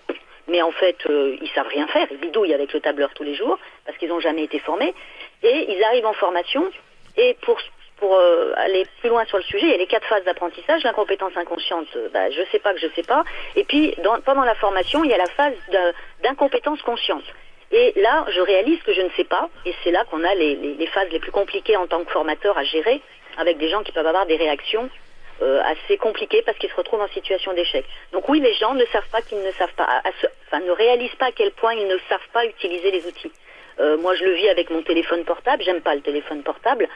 Mais 0.49 0.61
en 0.61 0.73
fait, 0.73 0.97
ils 1.09 1.51
savent 1.55 1.69
rien 1.69 1.87
faire, 1.87 2.09
ils 2.11 2.19
bidouillent 2.19 2.53
avec 2.53 2.73
le 2.73 2.81
tableur 2.81 3.15
tous 3.15 3.23
les 3.23 3.37
jours 3.37 3.57
parce 3.87 3.97
qu'ils 3.97 4.09
n'ont 4.09 4.19
jamais 4.19 4.43
été 4.43 4.59
formés. 4.59 4.93
Et 5.45 5.73
ils 5.73 5.85
arrivent 5.85 6.05
en 6.05 6.13
formation 6.15 6.69
et 7.17 7.37
pour 7.43 7.61
pour 8.03 8.17
euh, 8.17 8.53
aller 8.57 8.85
plus 8.99 9.11
loin 9.11 9.25
sur 9.27 9.37
le 9.37 9.45
sujet, 9.45 9.67
il 9.67 9.71
y 9.71 9.75
a 9.75 9.77
les 9.77 9.87
quatre 9.87 10.09
phases 10.09 10.25
d'apprentissage, 10.25 10.83
l'incompétence 10.83 11.37
inconsciente, 11.37 11.87
euh, 11.95 12.09
bah, 12.13 12.33
je 12.33 12.43
sais 12.51 12.59
pas 12.59 12.75
que 12.75 12.81
je 12.81 12.89
sais 12.97 13.05
pas, 13.05 13.23
et 13.55 13.63
puis 13.63 13.95
pendant 14.25 14.43
la 14.43 14.57
formation, 14.57 15.05
il 15.05 15.11
y 15.11 15.15
a 15.15 15.19
la 15.19 15.29
phase 15.29 15.55
d'incompétence 16.21 16.83
consciente. 16.83 17.23
Et 17.71 17.93
là, 18.01 18.27
je 18.29 18.41
réalise 18.41 18.83
que 18.83 18.93
je 18.93 19.03
ne 19.03 19.11
sais 19.11 19.23
pas, 19.23 19.49
et 19.65 19.73
c'est 19.85 19.93
là 19.93 20.05
qu'on 20.11 20.25
a 20.25 20.35
les, 20.35 20.89
phases 20.93 21.11
les 21.13 21.21
plus 21.21 21.31
compliquées 21.31 21.77
en 21.77 21.87
tant 21.87 22.03
que 22.03 22.11
formateur 22.11 22.59
à 22.59 22.65
gérer, 22.65 23.01
avec 23.39 23.59
des 23.59 23.69
gens 23.69 23.85
qui 23.85 23.93
peuvent 23.93 24.05
avoir 24.05 24.27
des 24.27 24.37
réactions 24.37 24.91
euh, 25.41 25.63
assez 25.63 25.97
compliquées 25.97 26.43
parce 26.45 26.59
qu'ils 26.59 26.71
se 26.71 26.75
retrouvent 26.75 27.03
en 27.03 27.09
situation 27.09 27.55
d'échec. 27.55 27.85
Donc 28.13 28.29
oui, 28.29 28.41
les 28.41 28.55
gens 28.55 28.75
ne 28.75 28.85
savent 28.87 29.09
pas 29.13 29.23
qu'ils 29.23 29.43
ne 29.45 29.53
savent 29.53 29.75
pas, 29.75 30.03
enfin 30.49 30.59
ne 30.59 30.73
réalisent 30.73 31.15
pas 31.21 31.27
à 31.27 31.33
quel 31.33 31.53
point 31.53 31.75
ils 31.75 31.87
ne 31.87 31.99
savent 32.09 32.29
pas 32.33 32.45
utiliser 32.47 32.91
les 32.91 33.07
outils. 33.07 33.33
moi, 34.01 34.17
je 34.17 34.25
le 34.25 34.33
vis 34.33 34.49
avec 34.49 34.71
mon 34.71 34.83
téléphone 34.83 35.25
portable. 35.25 35.63
J'aime 35.63 35.83
pas 35.83 35.95
le 35.95 36.03
téléphone 36.03 36.43
portable. 36.43 36.89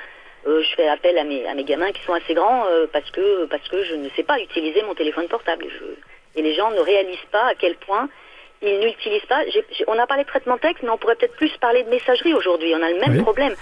Euh, 0.46 0.62
je 0.62 0.74
fais 0.76 0.88
appel 0.88 1.18
à 1.18 1.24
mes, 1.24 1.46
à 1.46 1.54
mes 1.54 1.64
gamins 1.64 1.90
qui 1.90 2.02
sont 2.02 2.14
assez 2.14 2.35
grands 2.35 2.66
euh, 2.66 2.87
parce 2.92 3.11
que 3.11 3.46
parce 3.46 3.66
que 3.68 3.82
je 3.85 3.94
ne 3.94 4.09
sais 4.11 4.22
pas 4.22 4.38
utiliser 4.38 4.82
mon 4.82 4.94
téléphone 4.94 5.26
portable. 5.28 5.66
et 6.37 6.42
les 6.42 6.54
gens 6.54 6.70
ne 6.70 6.80
réalisent 6.80 7.28
pas 7.32 7.46
à 7.46 7.54
quel 7.54 7.74
point 7.76 8.09
ils 8.62 8.78
n'utilisent 8.78 9.26
pas. 9.26 9.42
on 9.88 9.98
a 9.98 10.06
parlé 10.06 10.22
de 10.22 10.28
traitement 10.28 10.56
texte, 10.59 10.82
mais 10.82 10.90
on 10.90 10.98
pourrait 10.98 11.16
peut-être 11.16 11.37
plus 11.37 11.54
parler 11.59 11.82
de 11.82 11.90
messagerie 11.90 12.32
aujourd'hui. 12.35 12.74
On 12.74 12.82
a 12.82 12.90
le 12.90 13.00
même 13.00 13.22
problème. 13.22 13.54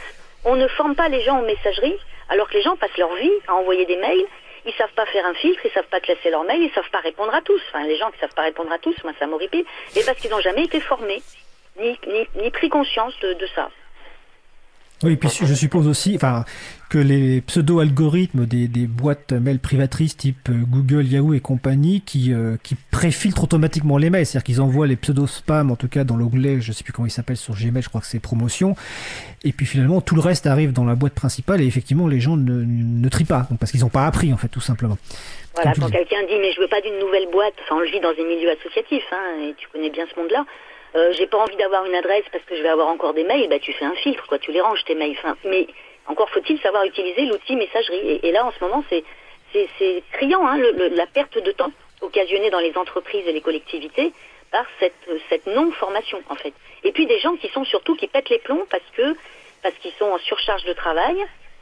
On 0.44 0.56
ne 0.56 0.68
forme 0.68 0.94
pas 0.94 1.08
les 1.08 1.22
gens 1.22 1.38
en 1.38 1.42
messagerie, 1.42 1.96
alors 2.28 2.48
que 2.48 2.54
les 2.54 2.62
gens 2.62 2.76
passent 2.76 2.96
leur 2.98 3.14
vie 3.14 3.32
à 3.48 3.54
envoyer 3.54 3.86
des 3.86 3.96
mails. 3.96 4.24
Ils 4.66 4.72
savent 4.74 4.92
pas 4.94 5.04
faire 5.06 5.26
un 5.26 5.34
filtre, 5.34 5.60
ils 5.64 5.70
savent 5.72 5.88
pas 5.90 6.00
classer 6.00 6.30
leurs 6.30 6.44
mails, 6.44 6.62
ils 6.62 6.72
savent 6.72 6.90
pas 6.90 7.00
répondre 7.00 7.34
à 7.34 7.42
tous. 7.42 7.60
Enfin, 7.68 7.86
les 7.86 7.96
gens 7.96 8.10
qui 8.10 8.18
savent 8.18 8.34
pas 8.34 8.42
répondre 8.42 8.72
à 8.72 8.78
tous, 8.78 8.94
moi 9.04 9.12
ça 9.18 9.26
m'horripile. 9.26 9.64
Et 9.96 10.02
parce 10.04 10.18
qu'ils 10.18 10.30
n'ont 10.30 10.40
jamais 10.40 10.64
été 10.64 10.80
formés, 10.80 11.22
ni, 11.78 11.98
ni, 12.36 12.50
pris 12.50 12.68
conscience 12.68 13.18
de 13.20 13.46
ça. 13.54 13.70
Oui, 15.04 15.16
puis 15.16 15.28
je 15.28 15.54
suppose 15.54 15.86
aussi 15.86 16.16
enfin, 16.16 16.44
que 16.88 16.98
les 16.98 17.40
pseudo-algorithmes 17.42 18.46
des, 18.46 18.68
des, 18.68 18.86
boîtes 18.86 19.32
mail 19.32 19.58
privatrices 19.58 20.16
type 20.16 20.48
euh, 20.48 20.62
Google, 20.66 21.04
Yahoo 21.06 21.34
et 21.34 21.40
compagnie 21.40 22.00
qui, 22.00 22.32
euh, 22.32 22.56
qui 22.62 22.76
préfiltrent 22.90 23.44
automatiquement 23.44 23.98
les 23.98 24.10
mails, 24.10 24.24
c'est-à-dire 24.24 24.44
qu'ils 24.44 24.60
envoient 24.62 24.86
les 24.86 24.96
pseudo-spam, 24.96 25.70
en 25.70 25.76
tout 25.76 25.88
cas 25.88 26.04
dans 26.04 26.16
l'onglet, 26.16 26.60
je 26.60 26.70
ne 26.70 26.74
sais 26.74 26.84
plus 26.84 26.92
comment 26.92 27.06
il 27.06 27.10
s'appelle 27.10 27.36
sur 27.36 27.54
Gmail, 27.54 27.82
je 27.82 27.88
crois 27.88 28.00
que 28.00 28.06
c'est 28.06 28.20
promotion, 28.20 28.76
et 29.44 29.52
puis 29.52 29.66
finalement 29.66 30.00
tout 30.00 30.14
le 30.14 30.20
reste 30.20 30.46
arrive 30.46 30.72
dans 30.72 30.84
la 30.84 30.94
boîte 30.94 31.14
principale 31.14 31.60
et 31.60 31.66
effectivement 31.66 32.06
les 32.06 32.20
gens 32.20 32.36
ne, 32.36 32.64
ne 32.64 33.08
trient 33.08 33.24
pas, 33.24 33.46
donc, 33.50 33.58
parce 33.58 33.72
qu'ils 33.72 33.80
n'ont 33.80 33.88
pas 33.88 34.06
appris 34.06 34.32
en 34.32 34.36
fait 34.36 34.48
tout 34.48 34.60
simplement. 34.60 34.96
Voilà, 35.54 35.72
quand 35.74 35.90
quelqu'un 35.90 36.22
dit 36.28 36.38
mais 36.40 36.52
je 36.52 36.60
veux 36.60 36.68
pas 36.68 36.80
d'une 36.80 36.98
nouvelle 36.98 37.28
boîte, 37.30 37.54
enfin 37.64 37.76
on 37.76 37.80
le 37.80 37.90
vit 37.90 38.00
dans 38.00 38.10
un 38.10 38.26
milieu 38.26 38.50
associatif, 38.50 39.02
hein, 39.12 39.48
et 39.48 39.54
tu 39.58 39.68
connais 39.68 39.90
bien 39.90 40.04
ce 40.12 40.18
monde-là, 40.18 40.44
euh, 40.96 41.12
j'ai 41.12 41.26
pas 41.26 41.38
envie 41.38 41.56
d'avoir 41.56 41.84
une 41.86 41.94
adresse 41.94 42.24
parce 42.30 42.44
que 42.44 42.56
je 42.56 42.62
vais 42.62 42.68
avoir 42.68 42.88
encore 42.88 43.14
des 43.14 43.24
mails, 43.24 43.48
bah 43.48 43.58
tu 43.58 43.72
fais 43.72 43.84
un 43.84 43.94
filtre, 43.94 44.26
quoi, 44.26 44.38
tu 44.38 44.52
les 44.52 44.60
ranges 44.60 44.84
tes 44.84 44.94
mails. 44.94 45.16
mais 45.44 45.66
encore 46.06 46.30
faut-il 46.30 46.60
savoir 46.60 46.84
utiliser 46.84 47.22
l'outil 47.22 47.56
messagerie. 47.56 48.20
Et, 48.22 48.30
là, 48.30 48.46
en 48.46 48.52
ce 48.52 48.62
moment, 48.62 48.84
c'est 48.88 49.04
c'est 49.78 50.02
criant, 50.12 50.44
hein, 50.46 50.58
la 50.58 51.06
perte 51.06 51.38
de 51.38 51.52
temps 51.52 51.70
occasionnée 52.00 52.50
dans 52.50 52.58
les 52.58 52.76
entreprises 52.76 53.26
et 53.26 53.32
les 53.32 53.40
collectivités 53.40 54.12
par 54.50 54.66
cette, 54.80 54.94
cette 55.28 55.46
non-formation, 55.46 56.20
en 56.28 56.34
fait. 56.34 56.52
Et 56.82 56.90
puis 56.90 57.06
des 57.06 57.20
gens 57.20 57.36
qui 57.36 57.48
sont 57.48 57.64
surtout 57.64 57.94
qui 57.94 58.08
pètent 58.08 58.30
les 58.30 58.40
plombs 58.40 58.66
parce 58.68 58.84
que 58.96 59.14
parce 59.62 59.74
qu'ils 59.76 59.92
sont 59.92 60.06
en 60.06 60.18
surcharge 60.18 60.64
de 60.64 60.74
travail. 60.74 61.16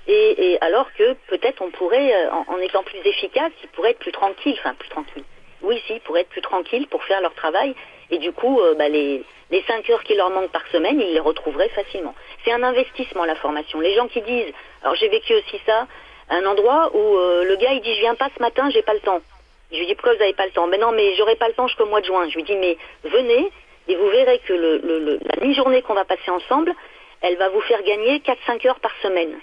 Et, 0.09 0.59
alors 0.61 0.93
que 0.95 1.15
peut-être 1.29 1.63
on 1.63 1.71
pourrait, 1.71 2.13
euh, 2.13 2.33
en, 2.33 2.55
en, 2.55 2.59
étant 2.59 2.83
plus 2.83 2.99
efficace, 3.05 3.53
ils 3.63 3.69
pourraient 3.69 3.93
être 3.93 4.01
plus 4.01 4.11
tranquilles, 4.11 4.57
enfin 4.59 4.75
plus 4.75 4.89
tranquilles. 4.89 5.23
Oui, 5.63 5.81
si, 5.87 5.95
ils 5.95 6.01
pourraient 6.01 6.23
être 6.23 6.29
plus 6.29 6.43
tranquilles 6.43 6.89
pour 6.89 7.05
faire 7.05 7.21
leur 7.21 7.35
travail 7.35 7.77
et 8.13 8.19
du 8.19 8.31
coup, 8.33 8.61
euh, 8.61 8.75
bah, 8.75 8.89
les, 8.89 9.25
les 9.51 9.63
5 9.63 9.89
heures 9.91 10.03
qui 10.05 10.15
leur 10.15 10.31
manquent 10.31 10.53
par 10.53 10.67
semaine, 10.69 11.01
ils 11.01 11.15
les 11.15 11.21
retrouveraient 11.21 11.71
facilement. 11.71 12.15
C'est 12.45 12.53
un 12.53 12.63
investissement, 12.63 13.25
la 13.25 13.35
formation. 13.37 13.81
Les 13.81 13.95
gens 13.95 14.07
qui 14.07 14.21
disent, 14.21 14.53
alors 14.83 14.95
j'ai 14.97 15.09
vécu 15.09 15.35
aussi 15.35 15.59
ça, 15.67 15.87
un 16.29 16.45
endroit 16.47 16.91
où 16.95 17.17
euh, 17.17 17.45
le 17.45 17.57
gars, 17.57 17.73
il 17.73 17.81
dit, 17.81 17.95
je 17.95 18.01
viens 18.01 18.15
pas 18.15 18.29
ce 18.37 18.43
matin, 18.43 18.69
j'ai 18.71 18.83
pas 18.83 18.95
le 18.95 19.01
temps. 19.01 19.21
Je 19.73 19.79
lui 19.79 19.87
dis, 19.87 19.95
pourquoi 19.95 20.13
vous 20.13 20.19
n'avez 20.19 20.35
pas 20.35 20.45
le 20.45 20.53
temps? 20.53 20.67
Mais 20.67 20.77
non, 20.77 20.93
mais 20.93 21.15
j'aurai 21.17 21.37
pas 21.37 21.49
le 21.49 21.55
temps 21.55 21.67
jusqu'au 21.67 21.87
mois 21.87 22.03
de 22.03 22.07
juin. 22.07 22.29
Je 22.29 22.37
lui 22.37 22.43
dis, 22.43 22.55
mais 22.57 22.77
venez, 23.05 23.51
et 23.89 23.97
vous 23.97 24.09
verrez 24.09 24.39
que 24.41 24.53
la 24.53 25.47
mi-journée 25.47 25.81
qu'on 25.81 25.95
va 25.95 26.05
passer 26.05 26.31
ensemble, 26.31 26.75
elle 27.23 27.37
va 27.37 27.49
vous 27.49 27.61
faire 27.63 27.83
gagner 27.83 28.19
4-5 28.19 28.69
heures 28.69 28.81
par 28.81 28.93
semaine. 29.03 29.39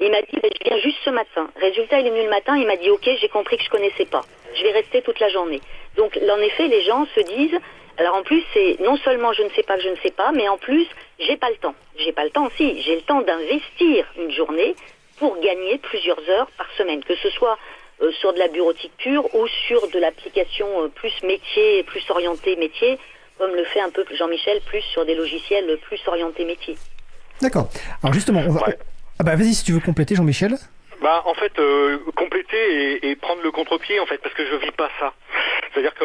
il 0.00 0.10
m'a 0.10 0.22
dit, 0.22 0.38
ben, 0.42 0.50
je 0.58 0.68
viens 0.68 0.78
juste 0.78 0.98
ce 1.04 1.10
matin. 1.10 1.48
Résultat, 1.60 2.00
il 2.00 2.06
est 2.06 2.10
venu 2.10 2.24
le 2.24 2.30
matin, 2.30 2.56
il 2.56 2.66
m'a 2.66 2.76
dit, 2.76 2.88
ok, 2.90 3.08
j'ai 3.20 3.28
compris 3.28 3.58
que 3.58 3.64
je 3.64 3.70
connaissais 3.70 4.06
pas. 4.06 4.22
Je 4.54 4.62
vais 4.62 4.72
rester 4.72 5.02
toute 5.02 5.20
la 5.20 5.28
journée. 5.28 5.60
Donc, 5.96 6.18
en 6.30 6.38
effet, 6.38 6.68
les 6.68 6.82
gens 6.82 7.06
se 7.14 7.20
disent, 7.20 7.58
alors 7.98 8.16
en 8.16 8.22
plus, 8.22 8.42
c'est 8.52 8.76
non 8.80 8.96
seulement 8.98 9.32
je 9.32 9.42
ne 9.42 9.50
sais 9.50 9.62
pas 9.62 9.76
que 9.76 9.82
je 9.82 9.88
ne 9.88 9.96
sais 9.96 10.10
pas, 10.10 10.32
mais 10.32 10.48
en 10.48 10.58
plus, 10.58 10.86
j'ai 11.18 11.36
pas 11.36 11.50
le 11.50 11.56
temps. 11.56 11.74
J'ai 11.98 12.12
pas 12.12 12.24
le 12.24 12.30
temps, 12.30 12.48
si, 12.56 12.82
j'ai 12.82 12.96
le 12.96 13.02
temps 13.02 13.22
d'investir 13.22 14.06
une 14.18 14.30
journée 14.30 14.74
pour 15.18 15.40
gagner 15.40 15.78
plusieurs 15.78 16.20
heures 16.28 16.50
par 16.58 16.70
semaine, 16.76 17.02
que 17.02 17.16
ce 17.16 17.30
soit 17.30 17.58
euh, 18.02 18.12
sur 18.20 18.34
de 18.34 18.38
la 18.38 18.48
bureautique 18.48 18.92
pure 18.98 19.34
ou 19.34 19.46
sur 19.66 19.88
de 19.88 19.98
l'application 19.98 20.66
euh, 20.82 20.88
plus 20.88 21.22
métier, 21.22 21.82
plus 21.84 22.04
orientée 22.10 22.56
métier, 22.56 22.98
comme 23.38 23.54
le 23.54 23.64
fait 23.64 23.80
un 23.80 23.90
peu 23.90 24.04
Jean-Michel, 24.12 24.60
plus 24.66 24.82
sur 24.82 25.06
des 25.06 25.14
logiciels 25.14 25.78
plus 25.88 26.00
orientés 26.06 26.44
métier. 26.44 26.76
D'accord. 27.40 27.68
Alors 28.02 28.12
justement, 28.12 28.42
on 28.46 28.52
va... 28.52 28.66
Ah 29.18 29.24
bah 29.24 29.34
vas-y 29.34 29.54
si 29.54 29.64
tu 29.64 29.72
veux 29.72 29.80
compléter 29.80 30.14
Jean-Michel. 30.14 30.56
Bah 31.00 31.22
en 31.24 31.34
fait 31.34 31.58
euh, 31.58 31.98
compléter 32.14 33.08
et, 33.08 33.16
prendre 33.16 33.42
le 33.42 33.50
contre-pied 33.50 33.98
en 34.00 34.06
fait 34.06 34.18
parce 34.18 34.34
que 34.34 34.44
je 34.46 34.56
vis 34.56 34.72
pas 34.72 34.90
ça. 35.00 35.14
C'est-à-dire 35.72 35.94
que 35.94 36.04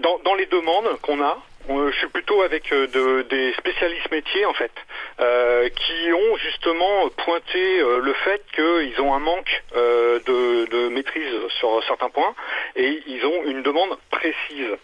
dans, 0.00 0.18
dans 0.24 0.34
les 0.34 0.46
demandes 0.46 1.00
qu'on 1.02 1.22
a, 1.22 1.38
je 1.68 1.98
suis 1.98 2.08
plutôt 2.08 2.42
avec 2.42 2.72
euh, 2.72 2.86
de, 2.86 3.22
des 3.22 3.52
spécialistes 3.54 4.10
métiers 4.10 4.46
en 4.46 4.54
fait, 4.54 4.72
euh, 5.20 5.68
qui 5.68 6.12
ont 6.12 6.36
justement 6.36 7.08
pointé 7.24 7.80
euh, 7.80 8.00
le 8.00 8.12
fait 8.14 8.42
qu'ils 8.54 9.00
ont 9.00 9.14
un 9.14 9.18
manque 9.18 9.62
de, 9.74 10.66
de, 10.66 10.88
maîtrise 10.88 11.32
sur 11.58 11.82
certains 11.84 12.08
points 12.08 12.34
et 12.76 13.02
ils 13.06 13.24
ont 13.24 13.44
une 13.44 13.62
demande 13.62 13.96
précise. 14.10 14.76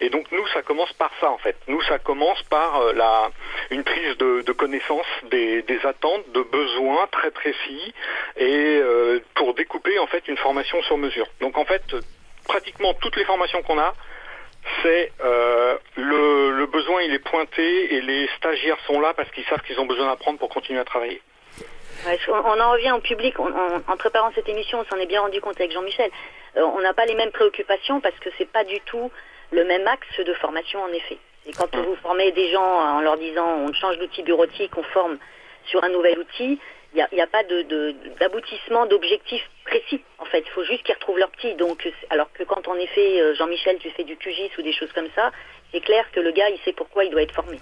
Et 0.00 0.10
donc 0.10 0.30
nous, 0.32 0.46
ça 0.48 0.62
commence 0.62 0.92
par 0.94 1.10
ça 1.20 1.30
en 1.30 1.38
fait. 1.38 1.56
Nous, 1.68 1.80
ça 1.82 1.98
commence 1.98 2.42
par 2.44 2.92
la, 2.92 3.30
une 3.70 3.84
prise 3.84 4.16
de, 4.18 4.42
de 4.42 4.52
connaissance 4.52 5.06
des, 5.30 5.62
des, 5.62 5.86
attentes, 5.86 6.30
de 6.32 6.42
besoins 6.42 7.06
très 7.10 7.30
précis 7.30 7.94
et 8.36 8.80
pour 9.34 9.54
découper 9.54 9.98
en 9.98 10.06
fait 10.06 10.26
une 10.28 10.36
formation 10.36 10.82
sur 10.82 10.98
mesure. 10.98 11.26
Donc 11.40 11.56
en 11.56 11.64
fait, 11.64 11.82
pratiquement 12.44 12.94
toutes 12.94 13.16
les 13.16 13.24
formations 13.24 13.62
qu'on 13.62 13.78
a, 13.78 13.94
c'est 14.82 15.12
euh, 15.24 15.76
le, 15.96 16.66
besoin 16.66 17.02
il 17.02 17.12
est 17.12 17.18
pointé 17.18 17.94
et 17.94 18.00
les 18.00 18.28
stagiaires 18.36 18.78
sont 18.86 19.00
là 19.00 19.12
parce 19.14 19.30
qu'ils 19.30 19.44
savent 19.44 19.62
qu'ils 19.62 19.78
ont 19.78 19.86
besoin 19.86 20.06
d'apprendre 20.06 20.38
pour 20.38 20.48
continuer 20.48 20.80
à 20.80 20.84
travailler. 20.84 21.20
on, 22.28 22.60
en 22.60 22.70
revient 22.72 22.92
au 22.92 23.00
public. 23.00 23.38
en 23.38 23.96
préparant 23.96 24.30
cette 24.34 24.48
émission, 24.48 24.80
on 24.80 24.84
s'en 24.84 25.00
est 25.00 25.06
bien 25.06 25.20
rendu 25.20 25.40
compte 25.40 25.60
avec 25.60 25.72
Jean-Michel. 25.72 26.10
Euh, 26.56 26.62
on 26.62 26.80
n'a 26.80 26.94
pas 26.94 27.06
les 27.06 27.14
mêmes 27.14 27.32
préoccupations 27.32 28.00
parce 28.00 28.18
que 28.20 28.30
c'est 28.38 28.50
pas 28.50 28.64
du 28.64 28.80
tout 28.80 29.10
le 29.50 29.64
même 29.64 29.86
axe 29.86 30.20
de 30.20 30.34
formation 30.34 30.82
en 30.82 30.88
effet. 30.88 31.18
Et 31.46 31.52
quand 31.52 31.74
vous 31.74 31.96
formez 31.96 32.30
des 32.32 32.50
gens 32.50 32.62
en 32.62 33.00
leur 33.00 33.18
disant 33.18 33.46
on 33.46 33.72
change 33.72 33.98
d'outil 33.98 34.22
bureautique, 34.22 34.76
on 34.76 34.82
forme 34.84 35.18
sur 35.66 35.82
un 35.84 35.88
nouvel 35.88 36.18
outil, 36.18 36.58
il 36.94 37.06
n'y 37.12 37.20
a, 37.20 37.26
pas 37.26 37.42
d'aboutissement, 37.42 38.86
d'objectif 38.86 39.42
précis. 39.64 40.00
En 40.18 40.24
fait, 40.24 40.42
il 40.46 40.50
faut 40.50 40.64
juste 40.64 40.82
qu'ils 40.84 40.94
retrouvent 40.94 41.18
leur 41.18 41.30
petit. 41.30 41.54
Donc, 41.56 41.88
alors 42.10 42.32
que 42.32 42.44
quand 42.44 42.66
en 42.68 42.76
effet, 42.76 43.20
euh, 43.20 43.34
Jean-Michel, 43.34 43.76
tu 43.78 43.90
fais 43.90 44.04
du 44.04 44.16
QGIS 44.16 44.50
ou 44.58 44.62
des 44.62 44.72
choses 44.72 44.92
comme 44.92 45.08
ça, 45.14 45.30
c'est 45.72 45.80
clair 45.80 46.04
que 46.12 46.20
le 46.20 46.32
gars, 46.32 46.48
il 46.50 46.58
sait 46.64 46.72
pourquoi 46.72 47.04
il 47.04 47.10
doit 47.10 47.22
être 47.22 47.34
formé. 47.34 47.58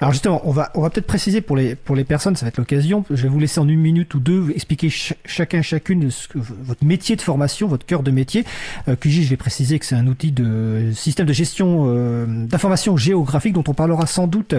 Alors 0.00 0.12
justement, 0.12 0.42
on 0.44 0.50
va, 0.50 0.70
on 0.74 0.82
va 0.82 0.90
peut-être 0.90 1.06
préciser 1.06 1.40
pour 1.40 1.56
les, 1.56 1.76
pour 1.76 1.94
les 1.94 2.04
personnes, 2.04 2.34
ça 2.34 2.44
va 2.44 2.48
être 2.48 2.58
l'occasion. 2.58 3.04
Je 3.08 3.22
vais 3.22 3.28
vous 3.28 3.38
laisser 3.38 3.60
en 3.60 3.68
une 3.68 3.80
minute 3.80 4.12
ou 4.14 4.20
deux 4.20 4.50
expliquer 4.50 4.90
chacun, 4.90 5.62
chacune 5.62 6.10
ce 6.10 6.26
que, 6.26 6.38
votre 6.38 6.84
métier 6.84 7.14
de 7.14 7.22
formation, 7.22 7.68
votre 7.68 7.86
cœur 7.86 8.02
de 8.02 8.10
métier. 8.10 8.44
Euh, 8.88 8.96
QGIS, 8.96 9.24
je 9.24 9.30
vais 9.30 9.36
préciser 9.36 9.78
que 9.78 9.86
c'est 9.86 9.94
un 9.94 10.06
outil 10.08 10.32
de 10.32 10.90
système 10.92 11.26
de 11.26 11.32
gestion 11.32 11.84
euh, 11.86 12.24
d'information 12.26 12.96
géographique 12.96 13.52
dont 13.52 13.64
on 13.68 13.74
parlera 13.74 14.06
sans 14.06 14.26
doute 14.26 14.54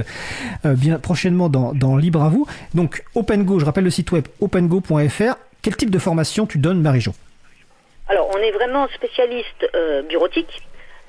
euh, 0.65 0.75
bien 0.75 0.97
prochainement 0.97 1.49
dans, 1.49 1.73
dans 1.73 1.97
Libre 1.97 2.23
à 2.23 2.29
vous. 2.29 2.47
Donc, 2.73 3.03
OpenGo, 3.15 3.59
je 3.59 3.65
rappelle 3.65 3.83
le 3.83 3.89
site 3.89 4.11
web 4.11 4.27
opengo.fr. 4.39 5.35
Quel 5.63 5.77
type 5.77 5.89
de 5.89 5.99
formation 5.99 6.45
tu 6.45 6.57
donnes, 6.57 6.81
Marie-Jo 6.81 7.11
Alors, 8.09 8.29
on 8.35 8.37
est 8.37 8.51
vraiment 8.51 8.87
spécialiste 8.89 9.65
euh, 9.73 10.01
bureautique 10.03 10.61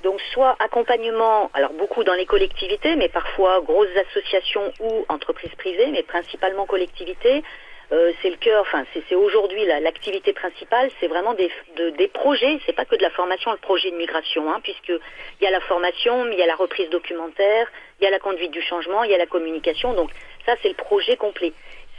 donc 0.04 0.20
soit 0.34 0.54
accompagnement, 0.58 1.50
alors 1.54 1.72
beaucoup 1.72 2.04
dans 2.04 2.12
les 2.12 2.26
collectivités, 2.26 2.94
mais 2.94 3.08
parfois 3.08 3.62
grosses 3.62 3.88
associations 4.10 4.70
ou 4.80 5.06
entreprises 5.08 5.54
privées, 5.56 5.88
mais 5.92 6.02
principalement 6.02 6.66
collectivités. 6.66 7.42
Euh, 7.92 8.12
c'est 8.20 8.30
le 8.30 8.36
cœur, 8.36 8.62
enfin 8.62 8.84
c'est 8.92 9.14
aujourd'hui 9.14 9.64
l'activité 9.64 10.32
principale, 10.32 10.90
c'est 11.00 11.06
vraiment 11.06 11.34
des, 11.34 11.50
de, 11.76 11.90
des 11.90 12.08
projets, 12.08 12.58
c'est 12.64 12.72
pas 12.72 12.84
que 12.84 12.96
de 12.96 13.02
la 13.02 13.10
formation, 13.10 13.50
le 13.52 13.58
projet 13.58 13.90
de 13.90 13.96
migration, 13.96 14.50
hein, 14.50 14.60
puisqu'il 14.62 14.98
y 15.42 15.46
a 15.46 15.50
la 15.50 15.60
formation, 15.60 16.26
il 16.30 16.38
y 16.38 16.42
a 16.42 16.46
la 16.46 16.56
reprise 16.56 16.88
documentaire, 16.90 17.66
il 18.00 18.04
y 18.04 18.06
a 18.06 18.10
la 18.10 18.18
conduite 18.18 18.52
du 18.52 18.62
changement, 18.62 19.04
il 19.04 19.10
y 19.10 19.14
a 19.14 19.18
la 19.18 19.26
communication, 19.26 19.94
donc 19.94 20.10
ça 20.46 20.54
c'est 20.62 20.68
le 20.68 20.74
projet 20.74 21.16
complet. 21.16 21.52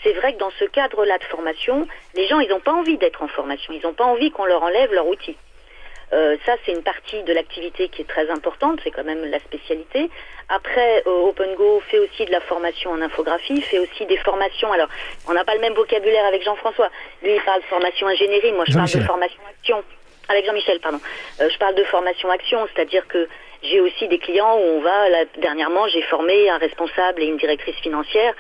C'est 0.05 0.13
vrai 0.13 0.33
que 0.33 0.37
dans 0.37 0.51
ce 0.59 0.65
cadre-là 0.65 1.17
de 1.17 1.23
formation, 1.23 1.87
les 2.13 2.27
gens 2.27 2.39
ils 2.39 2.49
n'ont 2.49 2.59
pas 2.59 2.73
envie 2.73 2.97
d'être 2.97 3.23
en 3.23 3.27
formation, 3.27 3.73
ils 3.73 3.81
n'ont 3.81 3.95
pas 3.95 4.05
envie 4.05 4.29
qu'on 4.29 4.45
leur 4.45 4.61
enlève 4.61 4.93
leur 4.93 5.07
outil. 5.07 5.35
Euh, 6.13 6.37
ça, 6.45 6.53
c'est 6.63 6.71
une 6.71 6.83
partie 6.83 7.23
de 7.23 7.33
l'activité 7.33 7.89
qui 7.89 8.03
est 8.03 8.07
très 8.07 8.29
importante, 8.29 8.79
c'est 8.83 8.91
quand 8.91 9.03
même 9.03 9.25
la 9.25 9.39
spécialité. 9.39 10.11
Après, 10.49 11.01
euh, 11.07 11.29
OpenGo 11.29 11.81
fait 11.89 11.97
aussi 11.97 12.25
de 12.25 12.31
la 12.31 12.41
formation 12.41 12.91
en 12.91 13.01
infographie, 13.01 13.59
fait 13.61 13.79
aussi 13.79 14.05
des 14.05 14.17
formations. 14.17 14.71
Alors, 14.71 14.87
on 15.27 15.33
n'a 15.33 15.43
pas 15.43 15.55
le 15.55 15.61
même 15.61 15.73
vocabulaire 15.73 16.25
avec 16.25 16.43
Jean-François. 16.43 16.89
Lui, 17.23 17.33
il 17.33 17.41
parle 17.41 17.61
de 17.61 17.65
formation 17.65 18.05
ingénierie, 18.05 18.51
moi 18.51 18.65
je 18.67 18.73
parle 18.73 18.91
de 18.91 18.99
formation 18.99 19.41
action. 19.49 19.83
Avec 20.27 20.45
Jean-Michel, 20.45 20.79
pardon. 20.79 20.99
Euh, 21.41 21.49
je 21.49 21.57
parle 21.57 21.73
de 21.73 21.83
formation 21.85 22.29
action, 22.29 22.67
c'est-à-dire 22.73 23.07
que 23.07 23.27
j'ai 23.63 23.81
aussi 23.81 24.07
des 24.07 24.19
clients 24.19 24.57
où 24.57 24.77
on 24.77 24.81
va, 24.81 25.09
là, 25.09 25.25
dernièrement, 25.37 25.87
j'ai 25.87 26.03
formé 26.03 26.49
un 26.49 26.57
responsable 26.57 27.23
et 27.23 27.25
une 27.25 27.37
directrice 27.37 27.77
financière 27.77 28.35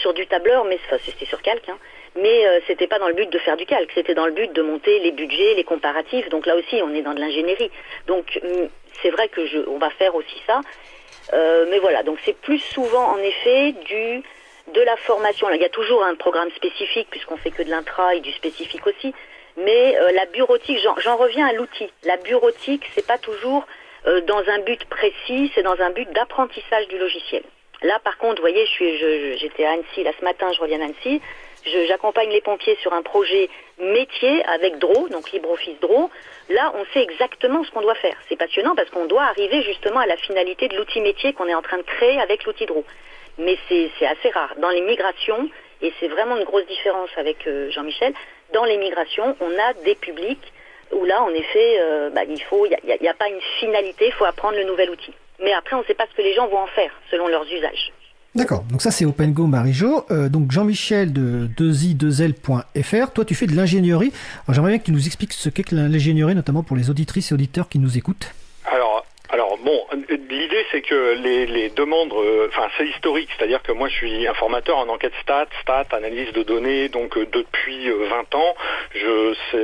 sur 0.00 0.14
du 0.14 0.26
tableur, 0.26 0.64
mais 0.64 0.78
c'était 1.04 1.26
sur 1.26 1.42
calque, 1.42 1.68
hein, 1.68 1.78
mais 2.16 2.46
euh, 2.46 2.60
c'était 2.66 2.86
pas 2.86 2.98
dans 2.98 3.08
le 3.08 3.14
but 3.14 3.30
de 3.30 3.38
faire 3.38 3.56
du 3.56 3.66
calque, 3.66 3.90
c'était 3.94 4.14
dans 4.14 4.26
le 4.26 4.32
but 4.32 4.52
de 4.52 4.62
monter 4.62 4.98
les 5.00 5.12
budgets, 5.12 5.54
les 5.54 5.64
comparatifs. 5.64 6.28
Donc 6.30 6.46
là 6.46 6.56
aussi, 6.56 6.80
on 6.82 6.94
est 6.94 7.02
dans 7.02 7.14
de 7.14 7.20
l'ingénierie. 7.20 7.70
Donc 8.06 8.40
c'est 9.02 9.10
vrai 9.10 9.28
que 9.28 9.46
je, 9.46 9.58
on 9.68 9.78
va 9.78 9.90
faire 9.90 10.14
aussi 10.14 10.42
ça. 10.46 10.60
Euh, 11.32 11.66
mais 11.70 11.78
voilà, 11.78 12.02
donc 12.02 12.18
c'est 12.24 12.36
plus 12.36 12.58
souvent 12.58 13.12
en 13.12 13.18
effet 13.18 13.72
du 13.84 14.22
de 14.74 14.80
la 14.82 14.96
formation. 14.96 15.48
il 15.50 15.62
y 15.62 15.64
a 15.64 15.70
toujours 15.70 16.04
un 16.04 16.14
programme 16.14 16.50
spécifique 16.50 17.08
puisqu'on 17.10 17.38
fait 17.38 17.50
que 17.50 17.62
de 17.62 17.70
l'intra 17.70 18.14
et 18.14 18.20
du 18.20 18.32
spécifique 18.32 18.86
aussi. 18.86 19.14
Mais 19.56 19.96
euh, 19.98 20.12
la 20.12 20.26
bureautique, 20.26 20.78
j'en 21.02 21.16
reviens 21.16 21.46
à 21.46 21.52
l'outil. 21.52 21.90
La 22.04 22.16
bureautique, 22.16 22.84
c'est 22.94 23.06
pas 23.06 23.18
toujours 23.18 23.66
dans 24.26 24.48
un 24.48 24.60
but 24.60 24.82
précis, 24.86 25.50
c'est 25.54 25.62
dans 25.62 25.78
un 25.80 25.90
but 25.90 26.10
d'apprentissage 26.12 26.86
du 26.88 26.96
logiciel. 26.98 27.42
Là, 27.82 27.98
par 28.02 28.18
contre, 28.18 28.36
vous 28.36 28.48
voyez, 28.48 28.66
j'étais 29.36 29.64
à 29.64 29.72
Annecy 29.72 30.02
là 30.02 30.10
ce 30.18 30.24
matin, 30.24 30.50
je 30.52 30.60
reviens 30.60 30.78
d'Annecy. 30.78 31.20
J'accompagne 31.86 32.30
les 32.30 32.40
pompiers 32.40 32.76
sur 32.82 32.92
un 32.92 33.02
projet 33.02 33.48
métier 33.78 34.44
avec 34.46 34.78
DRO, 34.78 35.08
donc 35.08 35.30
LibreOffice 35.32 35.78
DRO. 35.80 36.10
Là, 36.48 36.72
on 36.76 36.84
sait 36.92 37.02
exactement 37.02 37.62
ce 37.64 37.70
qu'on 37.70 37.82
doit 37.82 37.94
faire. 37.96 38.16
C'est 38.28 38.36
passionnant 38.36 38.74
parce 38.74 38.90
qu'on 38.90 39.06
doit 39.06 39.24
arriver 39.24 39.62
justement 39.62 40.00
à 40.00 40.06
la 40.06 40.16
finalité 40.16 40.68
de 40.68 40.76
l'outil 40.76 41.00
métier 41.00 41.32
qu'on 41.32 41.46
est 41.46 41.54
en 41.54 41.62
train 41.62 41.78
de 41.78 41.82
créer 41.82 42.20
avec 42.20 42.44
l'outil 42.44 42.66
DRO. 42.66 42.84
Mais 43.38 43.56
c'est 43.68 44.06
assez 44.06 44.30
rare. 44.30 44.54
Dans 44.58 44.70
les 44.70 44.80
migrations, 44.80 45.48
et 45.82 45.92
c'est 46.00 46.08
vraiment 46.08 46.36
une 46.36 46.44
grosse 46.44 46.66
différence 46.66 47.10
avec 47.16 47.46
euh, 47.46 47.70
Jean-Michel, 47.70 48.12
dans 48.52 48.64
les 48.64 48.78
migrations, 48.78 49.36
on 49.40 49.58
a 49.58 49.74
des 49.84 49.94
publics 49.94 50.52
où 50.92 51.04
là, 51.04 51.22
en 51.22 51.30
effet, 51.30 51.76
euh, 51.80 52.10
bah, 52.10 52.22
il 52.28 52.42
faut, 52.42 52.66
il 52.66 52.76
n'y 52.84 53.06
a, 53.06 53.10
a, 53.10 53.14
pas 53.14 53.28
une 53.28 53.40
finalité, 53.60 54.06
il 54.06 54.12
faut 54.12 54.24
apprendre 54.24 54.56
le 54.56 54.64
nouvel 54.64 54.90
outil. 54.90 55.14
Mais 55.42 55.52
après, 55.52 55.76
on 55.76 55.80
ne 55.80 55.84
sait 55.84 55.94
pas 55.94 56.06
ce 56.10 56.16
que 56.16 56.22
les 56.22 56.34
gens 56.34 56.48
vont 56.48 56.58
en 56.58 56.66
faire 56.66 56.90
selon 57.10 57.28
leurs 57.28 57.44
usages. 57.44 57.92
D'accord, 58.34 58.62
donc 58.70 58.82
ça 58.82 58.90
c'est 58.90 59.04
OpenGo 59.04 59.46
Marijo. 59.46 60.04
Euh, 60.10 60.28
donc 60.28 60.52
Jean-Michel 60.52 61.12
de 61.12 61.48
2i2l.fr, 61.56 63.10
toi 63.12 63.24
tu 63.24 63.34
fais 63.34 63.46
de 63.46 63.56
l'ingénierie. 63.56 64.12
J'aimerais 64.48 64.72
bien 64.72 64.78
que 64.78 64.84
tu 64.84 64.92
nous 64.92 65.06
expliques 65.06 65.32
ce 65.32 65.48
qu'est 65.48 65.64
que 65.64 65.74
l'ingénierie, 65.74 66.34
notamment 66.34 66.62
pour 66.62 66.76
les 66.76 66.90
auditrices 66.90 67.32
et 67.32 67.34
auditeurs 67.34 67.68
qui 67.68 67.78
nous 67.78 67.96
écoutent. 67.96 68.32
Alors, 68.70 69.06
alors 69.30 69.47
bon, 69.68 69.86
l'idée 70.30 70.64
c'est 70.70 70.80
que 70.80 71.12
les, 71.22 71.68
demandes, 71.68 72.14
euh, 72.14 72.48
enfin 72.48 72.68
c'est 72.78 72.86
historique, 72.86 73.28
c'est-à-dire 73.36 73.62
que 73.62 73.72
moi 73.72 73.88
je 73.88 73.96
suis 73.96 74.26
informateur 74.26 74.78
en 74.78 74.88
enquête 74.88 75.12
stat, 75.22 75.46
stat, 75.60 75.88
analyse 75.92 76.32
de 76.32 76.42
données, 76.42 76.88
donc 76.88 77.18
euh, 77.18 77.26
depuis 77.30 77.90
20 77.90 78.34
euh, 78.34 78.38
ans, 78.38 78.54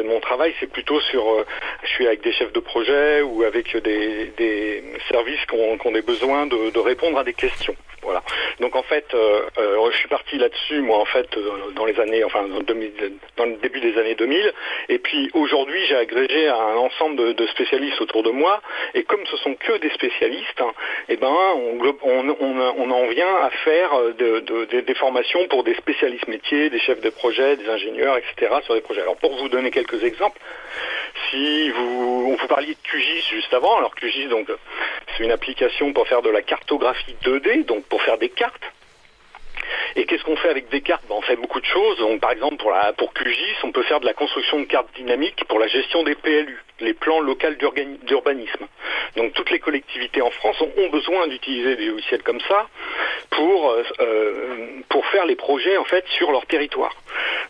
mon 0.05 0.21
travail 0.21 0.53
c'est 0.61 0.71
plutôt 0.71 1.01
sur, 1.01 1.25
je 1.85 1.89
suis 1.89 2.07
avec 2.07 2.23
des 2.23 2.33
chefs 2.33 2.53
de 2.53 2.61
projet 2.61 3.23
ou 3.23 3.45
avec 3.45 3.75
des, 3.79 4.85
services 5.11 5.45
qui 5.47 5.57
ont, 5.57 5.93
des 5.93 6.03
besoins 6.03 6.47
de, 6.47 6.79
répondre 6.79 7.19
à 7.19 7.25
des 7.25 7.33
questions. 7.33 7.77
Voilà. 8.03 8.23
Donc 8.61 8.77
en 8.77 8.83
fait, 8.83 9.07
je 9.13 9.97
suis 9.97 10.09
parti 10.09 10.37
là-dessus, 10.37 10.81
moi 10.81 10.99
en 10.99 11.07
fait, 11.07 11.27
dans 11.75 11.87
les 11.87 11.99
années, 11.99 12.23
enfin 12.25 12.43
dans, 12.47 12.59
le 12.59 13.57
début 13.57 13.81
des 13.81 13.99
années 13.99 14.15
2000. 14.15 14.53
Et 14.91 14.99
puis 14.99 15.31
aujourd'hui, 15.33 15.81
j'ai 15.87 15.97
agrégé 15.97 16.49
un 16.49 16.77
ensemble 16.77 17.17
de, 17.17 17.33
de, 17.33 17.47
spécialistes 17.47 18.01
autour 18.03 18.23
de 18.23 18.31
moi. 18.31 18.61
Et 18.93 19.05
comme 19.05 19.25
ce 19.27 19.37
sont 19.39 19.55
que 19.55 19.79
des 19.79 19.91
spécialistes, 19.95 20.61
hein, 20.61 20.73
eh 21.09 21.17
ben, 21.17 21.33
on, 22.03 22.91
en 22.91 23.07
vient 23.07 23.37
à 23.37 23.51
faire 23.51 23.99
euh, 23.99 24.13
des 24.13 24.95
formations 24.95 25.47
pour 25.49 25.65
des 25.65 25.75
spécialistes 25.75 26.29
métiers, 26.29 26.71
des 26.71 26.79
chefs 26.79 27.01
de 27.01 27.11
projet, 27.11 27.57
des 27.57 27.69
ingénieurs, 27.69 28.17
etc. 28.17 28.55
sur 28.65 28.75
des 28.75 28.81
projets. 28.81 29.03
Alors 29.03 29.17
pour 29.17 29.37
vous 29.37 29.49
donner 29.49 29.71
quelques 29.71 30.03
exemples, 30.05 30.39
si 31.31 31.71
vous, 31.71 32.27
on 32.31 32.37
vous 32.37 32.47
parliez 32.47 32.75
de 32.75 32.89
QGIS 32.91 33.29
juste 33.31 33.55
avant, 33.55 33.79
alors 33.79 33.95
QGIS 33.95 34.29
donc 34.29 34.49
c'est 35.17 35.25
une 35.25 35.33
application 35.33 35.93
pour 35.93 36.07
faire 36.09 36.23
de 36.23 36.31
la 36.31 36.43
cartographie 36.43 37.17
2D, 37.25 37.65
donc 37.65 37.85
pour 37.87 38.03
faire 38.03 38.19
des 38.19 38.29
cartes. 38.29 38.73
Et 39.97 40.07
qu'est-ce 40.07 40.25
qu'on 40.25 40.37
fait 40.37 40.49
avec 40.49 40.69
des 40.71 40.81
cartes? 40.81 41.05
Ben, 41.09 41.15
On 41.17 41.23
fait 41.23 41.37
beaucoup 41.37 41.61
de 41.61 41.67
choses. 41.67 41.99
par 42.21 42.33
exemple, 42.33 42.57
pour, 42.57 42.71
la, 42.71 42.93
pour 42.93 43.13
QGIS, 43.13 43.57
on 43.63 43.73
peut 43.73 43.83
faire 43.83 44.01
de 44.01 44.07
la 44.07 44.15
construction 44.15 44.61
de 44.61 44.65
cartes 44.65 44.89
dynamiques 44.97 45.45
pour 45.49 45.59
la 45.59 45.67
gestion 45.67 46.03
des 46.03 46.15
PLU, 46.15 46.63
les 46.81 46.95
plans 46.95 47.21
locaux 47.21 47.49
d'urbanisme. 48.03 48.67
Donc 49.17 49.33
toutes 49.35 49.51
les 49.51 49.59
collectivités 49.59 50.23
en 50.23 50.31
France 50.31 50.61
ont, 50.61 50.89
besoin 50.89 51.27
d'utiliser 51.27 51.77
des 51.77 51.87
logiciels 51.87 52.23
comme 52.23 52.41
ça 52.41 52.69
pour, 53.31 53.71
euh, 53.71 53.83
euh, 54.01 54.67
pour 54.89 55.05
faire 55.07 55.27
les 55.27 55.35
projets 55.37 55.77
en 55.77 55.85
fait 55.85 56.05
sur 56.09 56.31
leur 56.31 56.47
territoire. 56.47 56.95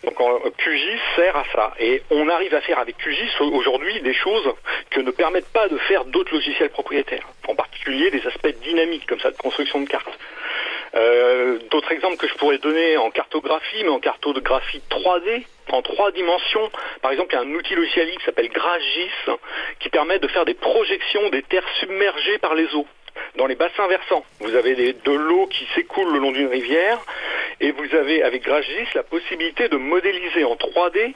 Donc 0.04 0.16
QGIS 0.56 1.00
sert 1.16 1.36
à 1.36 1.44
ça. 1.52 1.74
Et 1.78 2.02
on 2.10 2.28
arrive 2.28 2.54
à 2.54 2.60
faire 2.60 2.78
avec 2.78 2.96
QGIS 2.98 3.40
aujourd'hui 3.40 4.00
des 4.00 4.14
choses 4.14 4.52
que 4.90 5.00
ne 5.00 5.10
permettent 5.10 5.52
pas 5.52 5.68
de 5.68 5.78
faire 5.78 6.04
d'autres 6.04 6.34
logiciels 6.34 6.70
propriétaires. 6.70 7.26
En 7.48 7.54
particulier 7.54 8.10
des 8.10 8.26
aspects 8.26 8.54
dynamiques 8.62 9.06
comme 9.06 9.20
ça 9.20 9.30
de 9.30 9.36
construction 9.36 9.80
de 9.80 9.88
cartes. 9.88 10.18
Euh, 10.96 11.58
d'autres 11.70 11.90
exemples 11.90 12.16
que 12.16 12.28
je 12.28 12.34
pourrais 12.34 12.58
donner 12.58 12.96
en 12.96 13.10
cartographie, 13.10 13.82
mais 13.82 13.88
en 13.88 13.98
cartographie 13.98 14.80
3D, 14.90 15.44
en 15.70 15.82
trois 15.82 16.12
dimensions. 16.12 16.70
Par 17.02 17.10
exemple, 17.10 17.30
il 17.32 17.34
y 17.34 17.38
a 17.38 17.42
un 17.42 17.54
outil 17.54 17.74
logiciel 17.74 18.10
qui 18.16 18.24
s'appelle 18.24 18.48
Gragis 18.48 19.10
qui 19.80 19.88
permet 19.88 20.18
de 20.18 20.28
faire 20.28 20.44
des 20.44 20.54
projections 20.54 21.30
des 21.30 21.42
terres 21.42 21.68
submergées 21.80 22.38
par 22.38 22.54
les 22.54 22.72
eaux 22.74 22.86
dans 23.36 23.46
les 23.46 23.56
bassins 23.56 23.88
versants. 23.88 24.24
Vous 24.40 24.54
avez 24.54 24.92
de 24.92 25.12
l'eau 25.12 25.46
qui 25.46 25.66
s'écoule 25.74 26.12
le 26.12 26.18
long 26.18 26.32
d'une 26.32 26.48
rivière 26.48 26.98
et 27.60 27.72
vous 27.72 27.94
avez 27.94 28.22
avec 28.22 28.44
Gragis 28.44 28.86
la 28.94 29.02
possibilité 29.02 29.68
de 29.68 29.76
modéliser 29.76 30.44
en 30.44 30.54
3D 30.54 31.14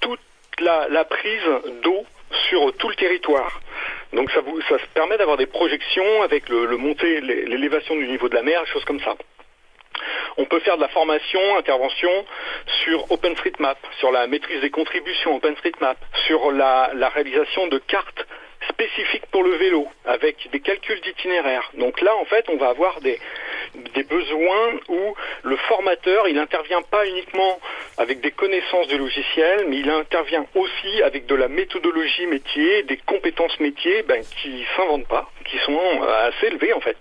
toute 0.00 0.20
la 0.60 1.04
prise 1.04 1.42
d'eau 1.82 2.04
sur 2.48 2.72
tout 2.76 2.88
le 2.88 2.94
territoire. 2.94 3.60
Donc 4.12 4.30
ça, 4.30 4.40
vous, 4.40 4.60
ça 4.62 4.76
permet 4.94 5.16
d'avoir 5.16 5.36
des 5.36 5.46
projections 5.46 6.22
avec 6.22 6.48
le, 6.48 6.66
le 6.66 6.76
montée, 6.76 7.20
l'élévation 7.20 7.96
du 7.96 8.06
niveau 8.06 8.28
de 8.28 8.34
la 8.34 8.42
mer, 8.42 8.66
choses 8.66 8.84
comme 8.84 9.00
ça. 9.00 9.16
On 10.36 10.44
peut 10.44 10.60
faire 10.60 10.76
de 10.76 10.82
la 10.82 10.88
formation, 10.88 11.40
intervention 11.56 12.10
sur 12.84 13.10
OpenStreetMap, 13.10 13.78
sur 13.98 14.10
la 14.10 14.26
maîtrise 14.26 14.60
des 14.60 14.70
contributions 14.70 15.36
OpenStreetMap, 15.36 15.98
sur 16.26 16.50
la, 16.50 16.90
réalisation 17.14 17.66
de 17.68 17.78
cartes 17.78 18.26
spécifiques 18.72 19.26
pour 19.30 19.42
le 19.44 19.52
vélo, 19.56 19.86
avec 20.04 20.48
des 20.50 20.60
calculs 20.60 21.00
d'itinéraire. 21.00 21.70
Donc 21.74 22.00
là, 22.00 22.14
en 22.16 22.24
fait, 22.24 22.44
on 22.48 22.56
va 22.56 22.68
avoir 22.68 23.00
des, 23.00 23.18
des 23.94 24.02
besoins 24.02 24.72
où 24.88 25.14
le 25.42 25.56
formateur, 25.56 26.28
il 26.28 26.34
n'intervient 26.34 26.82
pas 26.82 27.06
uniquement 27.06 27.58
avec 27.98 28.20
des 28.20 28.30
connaissances 28.30 28.88
du 28.88 28.98
logiciel, 28.98 29.66
mais 29.68 29.78
il 29.78 29.90
intervient 29.90 30.46
aussi 30.54 31.02
avec 31.02 31.26
de 31.26 31.34
la 31.34 31.48
méthodologie 31.48 32.26
métier, 32.26 32.82
des 32.84 32.96
compétences 32.96 33.58
métiers 33.60 34.02
ben, 34.02 34.22
qui 34.42 34.64
s'inventent 34.76 35.08
pas, 35.08 35.30
qui 35.44 35.58
sont 35.58 36.02
assez 36.02 36.46
élevées 36.46 36.72
en 36.72 36.80
fait. 36.80 36.96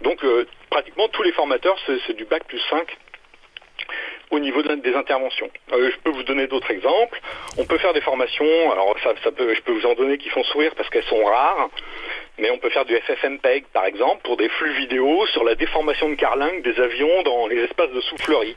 Donc 0.00 0.22
euh, 0.24 0.46
pratiquement 0.70 1.08
tous 1.08 1.22
les 1.22 1.32
formateurs, 1.32 1.76
c'est 2.06 2.16
du 2.16 2.24
bac 2.24 2.44
plus 2.44 2.60
5 2.70 2.86
au 4.30 4.38
niveau 4.38 4.62
des 4.62 4.94
interventions. 4.94 5.48
Euh, 5.72 5.90
je 5.90 5.96
peux 6.02 6.10
vous 6.10 6.24
donner 6.24 6.46
d'autres 6.46 6.70
exemples. 6.70 7.20
On 7.58 7.64
peut 7.64 7.78
faire 7.78 7.92
des 7.92 8.00
formations, 8.00 8.72
alors 8.72 8.94
ça, 9.02 9.10
ça 9.22 9.30
peut, 9.30 9.54
je 9.54 9.60
peux 9.62 9.72
vous 9.72 9.86
en 9.86 9.94
donner 9.94 10.18
qui 10.18 10.28
font 10.30 10.42
sourire 10.44 10.72
parce 10.76 10.88
qu'elles 10.90 11.04
sont 11.04 11.24
rares, 11.24 11.70
mais 12.38 12.50
on 12.50 12.58
peut 12.58 12.70
faire 12.70 12.84
du 12.84 12.94
FFmpeg 12.94 13.64
par 13.72 13.86
exemple 13.86 14.22
pour 14.24 14.36
des 14.36 14.48
flux 14.48 14.74
vidéo 14.74 15.26
sur 15.32 15.44
la 15.44 15.54
déformation 15.54 16.08
de 16.10 16.16
carlingue 16.16 16.62
des 16.62 16.78
avions 16.80 17.22
dans 17.24 17.46
les 17.46 17.56
espaces 17.62 17.92
de 17.94 18.00
soufflerie. 18.00 18.56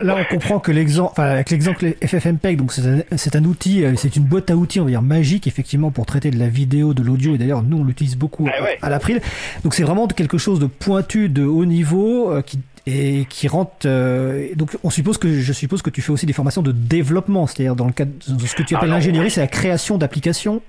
là, 0.00 0.16
on 0.18 0.24
comprend 0.24 0.58
que 0.58 0.72
l'exemple, 0.72 1.12
enfin, 1.12 1.30
avec 1.30 1.50
l'exemple 1.50 1.84
FFmpeg, 2.04 2.56
donc 2.56 2.72
c'est 2.72 3.36
un, 3.36 3.44
outil, 3.44 3.84
euh, 3.84 3.92
c'est 3.96 4.16
une 4.16 4.24
boîte 4.24 4.50
à 4.50 4.56
outils, 4.56 4.80
on 4.80 4.84
va 4.84 4.90
dire 4.90 5.02
magique 5.02 5.46
effectivement 5.46 5.90
pour 5.90 6.06
traiter 6.06 6.30
de 6.30 6.38
la 6.38 6.48
vidéo, 6.48 6.94
de 6.94 7.02
l'audio, 7.02 7.34
et 7.34 7.38
d'ailleurs 7.38 7.62
nous 7.62 7.78
on 7.78 7.84
l'utilise 7.84 8.16
beaucoup 8.16 8.48
ah 8.48 8.64
à, 8.82 8.90
l'April. 8.90 9.20
Donc 9.64 9.74
c'est 9.74 9.82
vraiment 9.82 10.08
quelque 10.08 10.38
chose 10.38 10.58
de 10.58 10.66
pointu, 10.66 11.28
de 11.28 11.44
haut 11.44 11.66
niveau, 11.66 12.32
euh, 12.32 12.42
qui 12.42 12.58
et 12.90 13.24
qui 13.26 13.48
rentre. 13.48 13.86
Euh, 13.86 14.48
donc, 14.54 14.70
on 14.84 14.90
suppose 14.90 15.18
que 15.18 15.28
je 15.28 15.52
suppose 15.52 15.82
que 15.82 15.90
tu 15.90 16.02
fais 16.02 16.10
aussi 16.10 16.26
des 16.26 16.32
formations 16.32 16.62
de 16.62 16.72
développement, 16.72 17.46
c'est-à-dire 17.46 17.76
dans 17.76 17.86
le 17.86 17.92
cadre 17.92 18.12
de 18.12 18.46
ce 18.46 18.54
que 18.54 18.62
tu 18.62 18.76
appelles 18.76 18.90
l'ingénierie, 18.90 19.30
c'est 19.30 19.40
la 19.40 19.46
création 19.46 19.98
d'applications. 19.98 20.62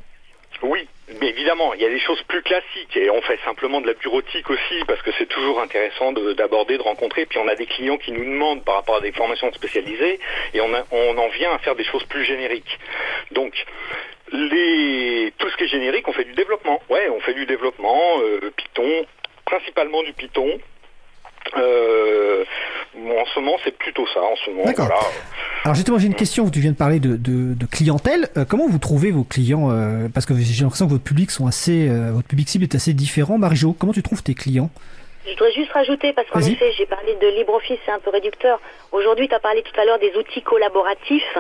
Oui, 0.64 0.88
mais 1.20 1.30
évidemment, 1.30 1.74
il 1.74 1.82
y 1.82 1.86
a 1.86 1.90
des 1.90 2.00
choses 2.00 2.22
plus 2.28 2.42
classiques 2.44 2.96
et 2.96 3.10
on 3.10 3.22
fait 3.22 3.40
simplement 3.44 3.82
de 3.82 3.88
la 3.88 3.94
bureautique 3.94 4.50
aussi 4.50 4.84
parce 4.88 5.02
que 5.02 5.12
c'est 5.18 5.28
toujours 5.28 5.60
intéressant 5.62 6.12
d'aborder, 6.12 6.78
de, 6.78 6.84
rencontrer. 6.84 7.26
Puis 7.26 7.40
on 7.40 7.48
a 7.48 7.56
des 7.56 7.66
clients 7.66 7.98
qui 7.98 8.12
nous 8.12 8.24
demandent 8.24 8.64
par 8.64 8.76
rapport 8.76 8.98
à 8.98 9.02
des 9.02 9.12
formations 9.12 9.52
spécialisées 9.54 10.20
et 10.54 10.62
on, 10.62 10.70
on 10.92 11.18
en 11.18 11.30
vient 11.30 11.52
à 11.54 11.60
faire 11.60 11.76
des 11.76 11.84
choses 11.84 12.04
plus 12.04 12.24
génériques. 12.26 12.80
Donc 13.32 13.54
les, 14.32 15.34
tout 15.38 15.50
ce 15.50 15.58
qui 15.58 15.64
est 15.66 15.68
générique, 15.68 16.08
on 16.08 16.14
fait 16.14 16.24
du 16.24 16.34
développement. 16.34 16.82
Ouais, 16.90 17.10
on 17.10 17.20
fait 17.20 17.34
du 17.34 17.46
développement, 17.46 18.20
euh, 18.22 18.52
Python, 18.56 19.06
principalement 19.46 20.04
du 20.04 20.14
Python, 20.14 20.60
euh, 21.58 22.44
en 22.96 23.26
ce 23.26 23.40
moment, 23.40 23.58
c'est 23.64 23.78
plutôt 23.78 24.06
ça. 24.14 24.22
En 24.22 24.36
ce 24.36 24.50
moment, 24.50 24.66
D'accord. 24.66 24.90
Alors 25.64 25.76
justement, 25.76 25.98
j'ai 25.98 26.08
une 26.08 26.16
question. 26.16 26.50
Tu 26.50 26.60
viens 26.60 26.72
de 26.72 26.78
parler 26.78 27.00
de, 27.00 27.16
de, 27.16 27.66
clientèle. 27.66 28.30
Euh, 28.38 28.46
comment 28.48 28.68
vous 28.68 28.80
trouvez 28.80 29.12
vos 29.12 29.24
clients 29.24 29.70
euh, 29.72 30.08
Parce 30.14 30.26
que 30.26 30.34
j'ai 30.36 30.64
l'impression 30.64 30.88
que 30.88 30.92
votre 30.92 31.04
public 31.04 31.32
sont 31.32 31.48
assez, 31.48 31.88
votre 32.12 32.28
public 32.28 32.50
cible 32.50 32.64
est 32.64 32.76
assez 32.76 32.94
différent. 32.94 33.38
Marie-Jo, 33.38 33.74
comment 33.74 33.94
tu 33.94 34.04
trouves 34.04 34.24
tes 34.24 34.34
clients? 34.34 34.70
Je 35.24 35.32
voudrais 35.34 35.52
juste 35.52 35.72
rajouter, 35.72 36.14
parce 36.14 36.28
qu'en 36.30 36.40
effet, 36.40 36.72
j'ai 36.76 36.88
parlé 36.88 37.14
de 37.14 37.28
LibreOffice, 37.28 37.78
c'est 37.86 37.92
un 37.92 38.00
peu 38.00 38.10
réducteur. 38.10 38.60
Aujourd'hui, 38.92 39.28
tu 39.28 39.36
as 39.36 39.40
parlé 39.40 39.62
tout 39.62 39.80
à 39.80 39.86
l'heure 39.86 40.00
des 40.00 40.12
outils 40.16 40.42
collaboratifs. 40.42 41.38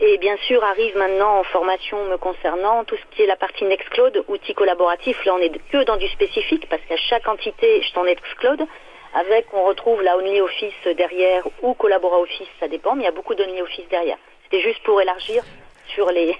Et 0.00 0.18
bien 0.18 0.36
sûr, 0.46 0.62
arrive 0.62 0.94
maintenant 0.98 1.38
en 1.38 1.42
formation 1.44 2.04
me 2.10 2.18
concernant 2.18 2.84
tout 2.84 2.96
ce 2.96 3.16
qui 3.16 3.22
est 3.22 3.26
la 3.26 3.36
partie 3.36 3.64
Nextcloud, 3.64 4.24
outils 4.28 4.52
collaboratifs. 4.52 5.24
Là, 5.24 5.32
on 5.34 5.38
est 5.38 5.50
que 5.70 5.82
dans 5.84 5.96
du 5.96 6.08
spécifique, 6.08 6.68
parce 6.68 6.82
qu'à 6.86 6.98
chaque 6.98 7.26
entité, 7.26 7.82
je 7.82 7.94
t'en 7.94 8.04
Nextcloud 8.04 8.66
avec, 9.14 9.46
on 9.52 9.64
retrouve 9.64 10.02
la 10.02 10.16
OnlyOffice 10.16 10.96
derrière 10.96 11.46
ou 11.62 11.74
CollaboraOffice, 11.74 12.48
ça 12.60 12.68
dépend, 12.68 12.94
mais 12.94 13.02
il 13.02 13.06
y 13.06 13.08
a 13.08 13.12
beaucoup 13.12 13.34
d'OnlyOffice 13.34 13.88
derrière. 13.88 14.18
C'était 14.44 14.62
juste 14.62 14.82
pour 14.84 15.00
élargir 15.00 15.44
sur 15.88 16.10
les, 16.10 16.36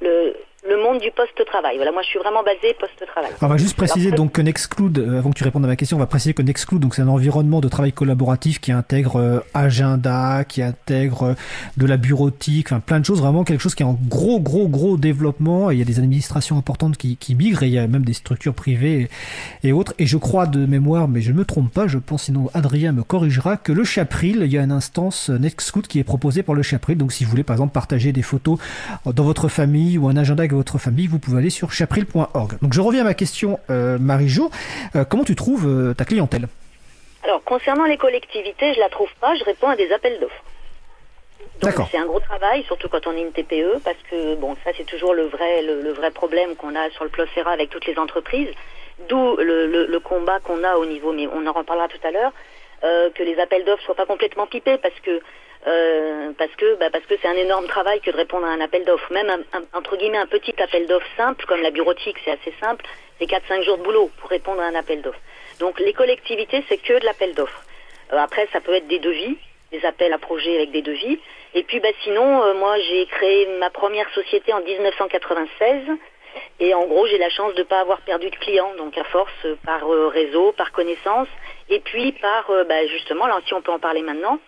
le, 0.00 0.36
le 0.66 0.82
monde 0.82 0.98
du 1.00 1.10
poste-travail. 1.10 1.76
Voilà, 1.76 1.92
moi 1.92 2.00
je 2.02 2.08
suis 2.08 2.18
vraiment 2.18 2.42
basé 2.42 2.74
poste-travail. 2.80 3.30
On 3.42 3.48
va 3.48 3.56
juste 3.58 3.76
préciser 3.76 4.10
donc 4.12 4.32
que 4.32 4.40
Nextcloud, 4.40 4.98
euh, 4.98 5.18
avant 5.18 5.30
que 5.30 5.36
tu 5.36 5.44
répondes 5.44 5.64
à 5.64 5.68
ma 5.68 5.76
question, 5.76 5.98
on 5.98 6.00
va 6.00 6.06
préciser 6.06 6.32
que 6.32 6.40
Nextcloud, 6.40 6.80
donc 6.80 6.94
c'est 6.94 7.02
un 7.02 7.08
environnement 7.08 7.60
de 7.60 7.68
travail 7.68 7.92
collaboratif 7.92 8.60
qui 8.60 8.72
intègre 8.72 9.16
euh, 9.16 9.40
agenda, 9.52 10.44
qui 10.44 10.62
intègre 10.62 11.22
euh, 11.22 11.34
de 11.76 11.86
la 11.86 11.98
bureautique, 11.98 12.68
enfin 12.72 12.80
plein 12.80 12.98
de 12.98 13.04
choses, 13.04 13.20
vraiment 13.20 13.44
quelque 13.44 13.60
chose 13.60 13.74
qui 13.74 13.82
est 13.82 13.86
en 13.86 13.98
gros, 14.08 14.40
gros, 14.40 14.66
gros 14.68 14.96
développement. 14.96 15.70
Et 15.70 15.74
il 15.74 15.78
y 15.78 15.82
a 15.82 15.84
des 15.84 15.98
administrations 15.98 16.56
importantes 16.56 16.96
qui, 16.96 17.18
qui 17.18 17.34
migrent 17.34 17.62
et 17.62 17.66
il 17.66 17.72
y 17.72 17.78
a 17.78 17.86
même 17.86 18.04
des 18.04 18.14
structures 18.14 18.54
privées 18.54 19.10
et, 19.62 19.72
autres. 19.72 19.92
Et 19.98 20.06
je 20.06 20.16
crois 20.16 20.46
de 20.46 20.64
mémoire, 20.64 21.08
mais 21.08 21.20
je 21.20 21.32
ne 21.32 21.38
me 21.38 21.44
trompe 21.44 21.72
pas, 21.72 21.86
je 21.88 21.98
pense 21.98 22.24
sinon 22.24 22.50
Adrien 22.54 22.92
me 22.92 23.02
corrigera, 23.02 23.58
que 23.58 23.72
le 23.72 23.84
Chapril, 23.84 24.40
il 24.42 24.52
y 24.52 24.56
a 24.56 24.62
une 24.62 24.72
instance 24.72 25.28
Nextcloud 25.28 25.86
qui 25.86 25.98
est 25.98 26.04
proposée 26.04 26.42
par 26.42 26.54
le 26.54 26.62
Chapril. 26.62 26.96
Donc 26.96 27.12
si 27.12 27.24
vous 27.24 27.30
voulez 27.30 27.44
par 27.44 27.54
exemple 27.54 27.72
partager 27.72 28.12
des 28.12 28.22
photos 28.22 28.58
dans 29.04 29.24
votre 29.24 29.48
famille 29.48 29.98
ou 29.98 30.08
un 30.08 30.16
agenda 30.16 30.42
avec 30.42 30.53
votre 30.54 30.78
famille, 30.78 31.06
vous 31.06 31.18
pouvez 31.18 31.38
aller 31.38 31.50
sur 31.50 31.72
chapril.org. 31.72 32.58
Donc 32.62 32.72
je 32.72 32.80
reviens 32.80 33.02
à 33.02 33.04
ma 33.04 33.14
question, 33.14 33.58
euh, 33.70 33.98
Marie-Jo. 33.98 34.50
Euh, 34.96 35.04
comment 35.04 35.24
tu 35.24 35.34
trouves 35.34 35.66
euh, 35.66 35.94
ta 35.94 36.04
clientèle? 36.04 36.46
Alors 37.22 37.42
concernant 37.44 37.84
les 37.84 37.96
collectivités, 37.96 38.74
je 38.74 38.80
la 38.80 38.88
trouve 38.88 39.08
pas, 39.20 39.34
je 39.34 39.44
réponds 39.44 39.68
à 39.68 39.76
des 39.76 39.90
appels 39.92 40.18
d'offres. 40.20 40.44
Donc 41.60 41.88
c'est 41.90 41.98
un 41.98 42.06
gros 42.06 42.20
travail, 42.20 42.64
surtout 42.64 42.88
quand 42.88 43.06
on 43.06 43.12
est 43.12 43.22
une 43.22 43.32
TPE, 43.32 43.80
parce 43.84 43.96
que 44.10 44.34
bon, 44.34 44.56
ça 44.64 44.70
c'est 44.76 44.84
toujours 44.84 45.14
le 45.14 45.26
vrai, 45.26 45.62
le, 45.62 45.92
vrai 45.92 46.10
problème 46.10 46.56
qu'on 46.56 46.74
a 46.74 46.90
sur 46.90 47.04
le 47.04 47.10
Plocera 47.10 47.52
avec 47.52 47.70
toutes 47.70 47.86
les 47.86 47.98
entreprises. 47.98 48.48
D'où 49.08 49.36
le, 49.36 49.98
combat 49.98 50.40
qu'on 50.40 50.62
a 50.62 50.76
au 50.76 50.86
niveau, 50.86 51.12
mais 51.12 51.26
on 51.26 51.46
en 51.46 51.52
reparlera 51.52 51.88
tout 51.88 52.06
à 52.06 52.10
l'heure, 52.10 52.32
que 52.82 53.22
les 53.22 53.38
appels 53.38 53.64
d'offres 53.64 53.82
soient 53.84 53.94
pas 53.94 54.06
complètement 54.06 54.46
pipés, 54.46 54.78
parce 54.78 54.98
que 55.00 55.20
euh, 55.66 56.32
parce 56.36 56.54
que 56.56 56.74
bah, 56.76 56.90
parce 56.90 57.06
que 57.06 57.14
c'est 57.22 57.28
un 57.28 57.36
énorme 57.36 57.66
travail 57.66 58.00
que 58.00 58.10
de 58.10 58.16
répondre 58.16 58.46
à 58.46 58.50
un 58.50 58.60
appel 58.60 58.84
d'offres. 58.84 59.10
Même 59.12 59.30
un, 59.30 59.62
entre 59.72 59.96
guillemets 59.96 60.18
un 60.18 60.26
petit 60.26 60.54
appel 60.62 60.86
d'offres 60.86 61.06
simple 61.16 61.44
comme 61.46 61.62
la 61.62 61.70
bureautique, 61.70 62.16
c'est 62.24 62.32
assez 62.32 62.52
simple, 62.60 62.84
c'est 63.18 63.26
4-5 63.26 63.62
jours 63.62 63.78
de 63.78 63.82
boulot 63.82 64.10
pour 64.18 64.28
répondre 64.28 64.60
à 64.60 64.66
un 64.66 64.74
appel 64.74 65.00
d'offres. 65.00 65.20
Donc 65.60 65.80
les 65.80 65.94
collectivités, 65.94 66.62
c'est 66.68 66.76
que 66.76 66.98
de 66.98 67.04
l'appel 67.04 67.34
d'offres. 67.34 67.62
Euh, 68.12 68.18
après, 68.18 68.46
ça 68.52 68.60
peut 68.60 68.74
être 68.74 68.88
des 68.88 68.98
devis, 68.98 69.38
des 69.72 69.84
appels 69.86 70.12
à 70.12 70.18
projets 70.18 70.56
avec 70.56 70.70
des 70.70 70.82
devis. 70.82 71.18
Et 71.54 71.62
puis 71.62 71.80
bah, 71.80 71.88
sinon, 72.02 72.42
euh, 72.42 72.54
moi 72.54 72.78
j'ai 72.80 73.06
créé 73.06 73.46
ma 73.58 73.70
première 73.70 74.10
société 74.10 74.52
en 74.52 74.60
1996. 74.60 75.82
Et 76.58 76.74
en 76.74 76.84
gros, 76.86 77.06
j'ai 77.06 77.18
la 77.18 77.30
chance 77.30 77.54
de 77.54 77.60
ne 77.60 77.64
pas 77.64 77.80
avoir 77.80 78.00
perdu 78.00 78.28
de 78.28 78.34
clients, 78.34 78.74
donc 78.76 78.98
à 78.98 79.04
force 79.04 79.46
par 79.64 79.88
réseau, 80.10 80.52
par 80.52 80.72
connaissance, 80.72 81.28
et 81.70 81.78
puis 81.78 82.10
par, 82.10 82.50
bah, 82.68 82.84
justement, 82.88 83.28
là 83.28 83.40
si 83.46 83.54
on 83.54 83.62
peut 83.62 83.70
en 83.70 83.78
parler 83.78 84.02
maintenant, 84.02 84.40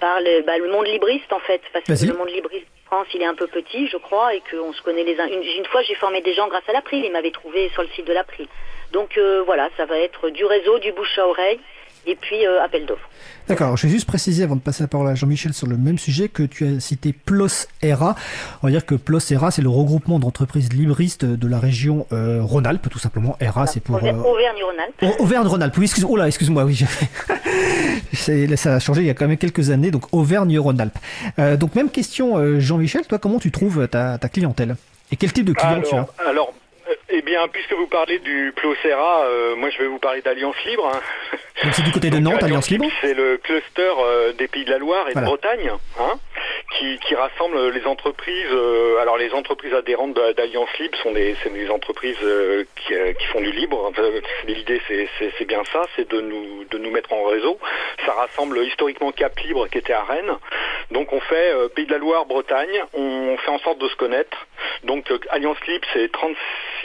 par 0.00 0.18
bah, 0.46 0.58
le, 0.58 0.68
monde 0.70 0.86
libriste 0.86 1.32
en 1.32 1.40
fait, 1.40 1.60
parce 1.72 1.84
que 1.84 2.06
le 2.06 2.14
monde 2.14 2.30
libriste 2.30 2.66
France, 2.86 3.06
il 3.14 3.22
est 3.22 3.26
un 3.26 3.36
peu 3.36 3.46
petit, 3.46 3.86
je 3.86 3.96
crois, 3.98 4.34
et 4.34 4.42
qu'on 4.50 4.72
se 4.72 4.82
connaît 4.82 5.04
les 5.04 5.18
uns. 5.20 5.28
Une, 5.28 5.64
fois, 5.66 5.80
j'ai 5.82 5.94
formé 5.94 6.22
des 6.22 6.34
gens 6.34 6.48
grâce 6.48 6.68
à 6.68 6.72
l'April, 6.72 7.04
ils 7.04 7.12
m'avaient 7.12 7.30
trouvé 7.30 7.68
sur 7.68 7.82
le 7.82 7.88
site 7.90 8.04
de 8.04 8.12
l'April. 8.12 8.48
Donc 8.90 9.16
euh, 9.16 9.44
voilà, 9.46 9.70
ça 9.76 9.86
va 9.86 9.96
être 9.96 10.30
du 10.30 10.44
réseau, 10.44 10.80
du 10.80 10.90
bouche 10.90 11.16
à 11.16 11.28
oreille, 11.28 11.60
et 12.06 12.16
puis 12.16 12.46
euh, 12.46 12.62
appel 12.62 12.86
d'offres. 12.86 13.08
D'accord, 13.50 13.76
je 13.76 13.86
vais 13.86 13.92
juste 13.92 14.06
préciser 14.06 14.44
avant 14.44 14.54
de 14.54 14.60
passer 14.60 14.84
la 14.84 14.86
parole 14.86 15.08
à 15.08 15.16
Jean-Michel 15.16 15.52
sur 15.52 15.66
le 15.66 15.76
même 15.76 15.98
sujet 15.98 16.28
que 16.28 16.44
tu 16.44 16.64
as 16.66 16.78
cité 16.78 17.12
PLOS 17.12 17.66
ERA. 17.82 18.14
On 18.62 18.68
va 18.68 18.70
dire 18.70 18.86
que 18.86 18.94
PLOS 18.94 19.32
ERA, 19.32 19.50
c'est 19.50 19.60
le 19.60 19.68
regroupement 19.68 20.20
d'entreprises 20.20 20.72
libristes 20.72 21.24
de 21.24 21.48
la 21.48 21.58
région 21.58 22.06
euh, 22.12 22.40
Rhône-Alpes, 22.42 22.88
tout 22.88 23.00
simplement. 23.00 23.36
ERA, 23.40 23.66
c'est 23.66 23.80
pour. 23.80 23.96
Euh, 23.96 24.12
Auvergne-Rhône-Alpes. 24.12 25.18
Auvergne-Rhône-Alpes, 25.18 25.76
oui, 25.78 25.84
excuse, 25.86 26.06
oh 26.08 26.14
là, 26.14 26.28
excuse-moi, 26.28 26.62
oui. 26.62 26.84
ça 28.56 28.74
a 28.76 28.78
changé 28.78 29.00
il 29.00 29.06
y 29.08 29.10
a 29.10 29.14
quand 29.14 29.26
même 29.26 29.36
quelques 29.36 29.70
années, 29.70 29.90
donc 29.90 30.04
Auvergne-Rhône-Alpes. 30.12 30.98
Euh, 31.40 31.56
donc, 31.56 31.74
même 31.74 31.90
question, 31.90 32.60
Jean-Michel, 32.60 33.04
toi, 33.08 33.18
comment 33.18 33.40
tu 33.40 33.50
trouves 33.50 33.88
ta, 33.88 34.18
clientèle? 34.32 34.76
Et 35.10 35.16
quel 35.16 35.32
type 35.32 35.46
de 35.46 35.54
client 35.54 35.82
tu 35.82 35.96
as? 35.96 36.06
Alors, 36.24 36.52
eh 37.08 37.22
bien, 37.22 37.46
puisque 37.48 37.72
vous 37.72 37.86
parlez 37.86 38.18
du 38.18 38.52
Plocera, 38.56 39.24
euh, 39.24 39.56
moi 39.56 39.70
je 39.70 39.78
vais 39.78 39.86
vous 39.86 39.98
parler 39.98 40.22
d'Alliance 40.22 40.56
Libre. 40.64 40.90
Hein. 40.92 41.00
Donc 41.62 41.74
c'est 41.74 41.82
du 41.82 41.92
côté 41.92 42.10
de 42.10 42.18
Nantes, 42.18 42.42
Alliance, 42.42 42.70
Libre 42.70 42.86
C'est 43.02 43.14
le 43.14 43.36
cluster 43.36 43.92
euh, 43.98 44.32
des 44.32 44.48
Pays 44.48 44.64
de 44.64 44.70
la 44.70 44.78
Loire 44.78 45.08
et 45.10 45.14
de 45.14 45.20
Bretagne, 45.20 45.70
hein, 45.98 46.18
qui, 46.78 46.98
qui, 47.00 47.14
rassemble 47.14 47.70
les 47.70 47.84
entreprises. 47.84 48.46
Euh, 48.50 48.98
alors 48.98 49.18
les 49.18 49.30
entreprises 49.32 49.74
adhérentes 49.74 50.18
d'Alliance 50.36 50.70
Libre 50.78 50.96
sont 51.02 51.12
des, 51.12 51.36
des 51.52 51.70
entreprises 51.70 52.16
qui, 52.76 52.94
qui, 53.18 53.26
font 53.26 53.40
du 53.40 53.52
libre. 53.52 53.92
L'idée 54.46 54.80
c'est 54.88 55.44
bien 55.44 55.62
ça, 55.70 55.82
c'est 55.96 56.08
de 56.08 56.20
nous, 56.20 56.64
de 56.70 56.78
nous 56.78 56.90
mettre 56.90 57.12
en 57.12 57.24
réseau. 57.24 57.58
Ça 58.06 58.12
rassemble 58.12 58.64
historiquement 58.64 59.12
Cap 59.12 59.38
Libre 59.40 59.68
qui 59.68 59.78
était 59.78 59.92
à 59.92 60.02
Rennes. 60.04 60.36
Donc 60.90 61.12
on 61.12 61.20
fait 61.20 61.54
Pays 61.74 61.86
de 61.86 61.92
la 61.92 61.98
Loire, 61.98 62.24
Bretagne, 62.24 62.82
on 62.94 63.36
fait 63.36 63.50
en 63.50 63.58
sorte 63.58 63.78
de 63.78 63.88
se 63.88 63.96
connaître. 63.96 64.46
Donc 64.84 65.12
Alliance 65.30 65.58
Libre 65.66 65.86
c'est 65.92 66.10
36 66.10 66.79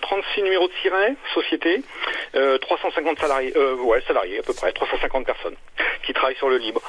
36 0.00 0.42
numéros 0.42 0.68
de 0.68 0.72
siret, 0.82 1.14
société, 1.34 1.82
350 2.60 3.18
salariés, 3.18 3.52
euh, 3.56 3.76
ouais, 3.76 4.00
salariés 4.06 4.38
à 4.38 4.42
peu 4.42 4.54
près, 4.54 4.72
350 4.72 5.26
personnes 5.26 5.56
qui 6.04 6.12
travaillent 6.12 6.36
sur 6.36 6.48
le 6.48 6.58
libre. 6.58 6.82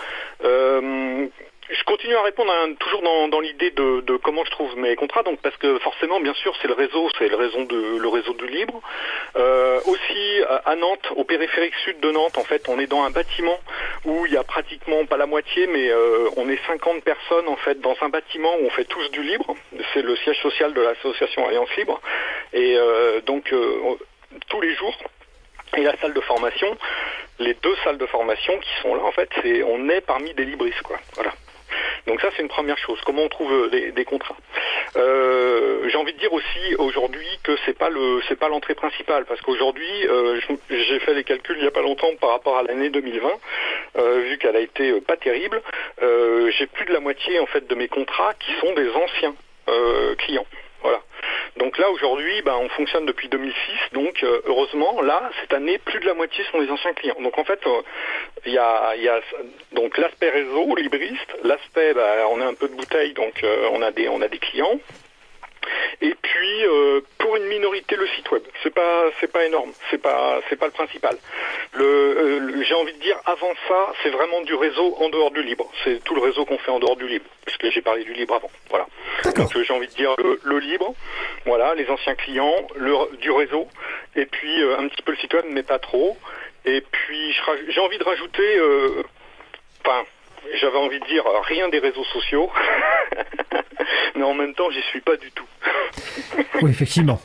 Je 1.71 1.83
continue 1.83 2.15
à 2.15 2.23
répondre 2.23 2.51
hein, 2.51 2.73
toujours 2.79 3.03
dans, 3.03 3.39
l'idée 3.39 3.69
de, 3.69 4.17
comment 4.17 4.43
je 4.43 4.49
trouve 4.49 4.75
mes 4.77 4.95
contrats, 4.95 5.21
donc 5.21 5.39
parce 5.39 5.55
que 5.57 5.77
forcément, 5.79 6.19
bien 6.19 6.33
sûr, 6.33 6.55
c'est 6.61 6.67
le 6.67 6.73
réseau, 6.73 7.09
c'est 7.17 7.27
le 7.27 7.35
réseau 7.35 7.63
de 7.65 7.97
le 7.99 8.07
réseau 8.07 8.33
du 8.33 8.47
libre. 8.47 8.81
Euh, 9.35 9.79
aussi 9.85 10.41
à 10.65 10.75
Nantes, 10.75 11.07
au 11.15 11.23
périphérique 11.23 11.75
sud 11.83 11.99
de 11.99 12.09
Nantes, 12.11 12.39
en 12.39 12.43
fait, 12.43 12.67
on 12.69 12.79
est 12.79 12.87
dans 12.87 13.03
un 13.03 13.11
bâtiment 13.11 13.59
où 14.03 14.25
il 14.25 14.33
y 14.33 14.37
a 14.37 14.43
pratiquement 14.43 15.05
pas 15.05 15.17
la 15.17 15.27
moitié, 15.27 15.67
mais 15.67 15.91
euh, 15.91 16.27
on 16.37 16.49
est 16.49 16.59
50 16.65 17.03
personnes 17.03 17.47
en 17.47 17.57
fait 17.57 17.79
dans 17.81 17.95
un 18.01 18.09
bâtiment 18.09 18.51
où 18.59 18.65
on 18.65 18.69
fait 18.71 18.85
tous 18.85 19.11
du 19.11 19.21
libre. 19.21 19.55
C'est 19.93 20.01
le 20.01 20.15
siège 20.17 20.41
social 20.41 20.73
de 20.73 20.81
l'association 20.81 21.47
Alliance 21.47 21.75
Libre, 21.77 22.01
et 22.51 22.77
euh, 22.77 23.21
donc 23.21 23.53
tous 24.47 24.61
les 24.61 24.73
jours. 24.75 24.97
Et 25.77 25.83
la 25.83 25.95
salle 25.97 26.13
de 26.13 26.21
formation, 26.21 26.75
les 27.37 27.53
deux 27.53 27.75
salles 27.83 27.99
de 27.99 28.05
formation 28.07 28.57
qui 28.57 28.69
sont 28.81 28.95
là, 28.95 29.03
en 29.03 29.11
fait, 29.11 29.29
c'est 29.43 29.61
on 29.61 29.87
est 29.87 30.01
parmi 30.01 30.33
des 30.33 30.45
libristes, 30.45 30.81
quoi. 30.81 30.97
Voilà. 31.13 31.31
Donc 32.07 32.21
ça 32.21 32.29
c'est 32.35 32.41
une 32.41 32.49
première 32.49 32.77
chose. 32.77 32.99
Comment 33.05 33.23
on 33.23 33.29
trouve 33.29 33.51
euh, 33.51 33.91
des, 33.91 34.05
contrats 34.05 34.37
euh, 34.95 35.87
J'ai 35.89 35.97
envie 35.97 36.13
de 36.13 36.19
dire 36.19 36.33
aussi 36.33 36.75
aujourd'hui 36.77 37.27
que 37.43 37.55
c'est 37.65 37.77
pas 37.77 37.89
pas 38.39 38.47
l'entrée 38.47 38.75
principale 38.75 39.25
parce 39.25 39.41
qu'aujourd'hui 39.41 40.07
euh, 40.07 40.39
j'ai 40.69 40.99
fait 40.99 41.13
les 41.13 41.23
calculs 41.23 41.57
il 41.57 41.61
n'y 41.61 41.67
a 41.67 41.71
pas 41.71 41.81
longtemps 41.81 42.15
par 42.21 42.31
rapport 42.31 42.57
à 42.57 42.63
l'année 42.63 42.89
2020 42.89 43.29
vu 44.21 44.37
qu'elle 44.37 44.55
a 44.55 44.61
été 44.61 45.01
pas 45.01 45.17
terrible. 45.17 45.61
j'ai 46.01 46.67
plus 46.67 46.85
de 46.85 46.93
la 46.93 46.99
moitié 46.99 47.39
en 47.39 47.45
fait 47.47 47.67
de 47.67 47.75
mes 47.75 47.87
contrats 47.87 48.33
qui 48.39 48.53
sont 48.61 48.73
des 48.73 48.89
anciens 48.91 49.35
clients. 50.17 50.45
Voilà. 50.81 51.01
Donc 51.57 51.77
là 51.77 51.89
aujourd'hui, 51.89 52.41
ben, 52.43 52.55
on 52.55 52.69
fonctionne 52.69 53.05
depuis 53.05 53.27
2006. 53.27 53.53
Donc 53.93 54.23
euh, 54.23 54.41
heureusement, 54.45 55.01
là 55.01 55.29
cette 55.41 55.53
année, 55.53 55.77
plus 55.77 55.99
de 55.99 56.05
la 56.05 56.13
moitié 56.13 56.43
sont 56.51 56.59
des 56.61 56.69
anciens 56.69 56.93
clients. 56.93 57.19
Donc 57.21 57.37
en 57.37 57.43
fait, 57.43 57.59
euh, 57.67 57.81
il 58.45 58.53
y, 58.53 58.57
a, 58.57 59.19
donc 59.73 59.97
l'aspect 59.97 60.29
réseau 60.29 60.75
libriste, 60.75 61.35
l'aspect, 61.43 61.93
ben, 61.93 62.25
on 62.31 62.41
a 62.41 62.45
un 62.45 62.53
peu 62.53 62.67
de 62.67 62.75
bouteille, 62.75 63.13
donc 63.13 63.43
euh, 63.43 63.69
on 63.71 63.81
a 63.81 63.91
des 63.91 64.07
on 64.07 64.21
a 64.21 64.27
des 64.27 64.39
clients. 64.39 64.79
Et 66.01 66.15
puis 66.21 66.65
euh, 66.65 67.01
pour 67.17 67.35
une 67.35 67.45
minorité 67.45 67.95
le 67.95 68.07
site 68.07 68.29
web. 68.31 68.43
C'est 68.63 68.73
pas 68.73 69.05
c'est 69.19 69.31
pas 69.31 69.45
énorme, 69.45 69.71
c'est 69.89 69.97
pas 70.01 70.39
c'est 70.49 70.55
pas 70.55 70.67
le 70.67 70.71
principal. 70.71 71.17
Euh, 71.77 72.63
j'ai 72.63 72.73
envie 72.75 72.93
de 72.93 72.99
dire 72.99 73.17
avant 73.25 73.51
ça, 73.67 73.93
c'est 74.01 74.09
vraiment 74.09 74.41
du 74.41 74.55
réseau 74.55 74.95
en 74.99 75.09
dehors 75.09 75.31
du 75.31 75.43
libre. 75.43 75.69
C'est 75.83 76.03
tout 76.03 76.15
le 76.15 76.21
réseau 76.21 76.45
qu'on 76.45 76.57
fait 76.57 76.71
en 76.71 76.79
dehors 76.79 76.95
du 76.95 77.07
libre, 77.07 77.25
puisque 77.45 77.69
j'ai 77.69 77.81
parlé 77.81 78.03
du 78.03 78.13
libre 78.13 78.35
avant. 78.35 78.51
Voilà. 78.69 78.87
Donc 79.35 79.55
euh, 79.55 79.63
j'ai 79.63 79.73
envie 79.73 79.87
de 79.87 79.93
dire 79.93 80.15
le, 80.43 80.59
libre, 80.59 80.93
voilà, 81.45 81.75
les 81.75 81.89
anciens 81.89 82.15
clients, 82.15 82.67
le, 82.75 83.17
du 83.17 83.31
réseau, 83.31 83.67
et 84.15 84.25
puis 84.25 84.63
un 84.77 84.87
petit 84.87 85.01
peu 85.01 85.11
le 85.11 85.17
site 85.17 85.33
web, 85.33 85.45
mais 85.49 85.63
pas 85.63 85.79
trop. 85.79 86.17
Et 86.65 86.81
puis 86.81 87.35
j'ai 87.67 87.81
envie 87.81 87.97
de 87.97 88.03
rajouter, 88.03 88.61
enfin 89.83 90.05
j'avais 90.55 90.77
envie 90.77 90.99
de 90.99 91.05
dire 91.05 91.23
rien 91.43 91.69
des 91.69 91.79
réseaux 91.79 92.03
sociaux, 92.05 92.49
mais 94.15 94.23
en 94.23 94.33
même 94.33 94.53
temps, 94.53 94.69
j'y 94.71 94.81
suis 94.83 95.01
pas 95.01 95.17
du 95.17 95.31
tout. 95.31 95.48
Oui, 96.61 96.71
effectivement. 96.71 97.19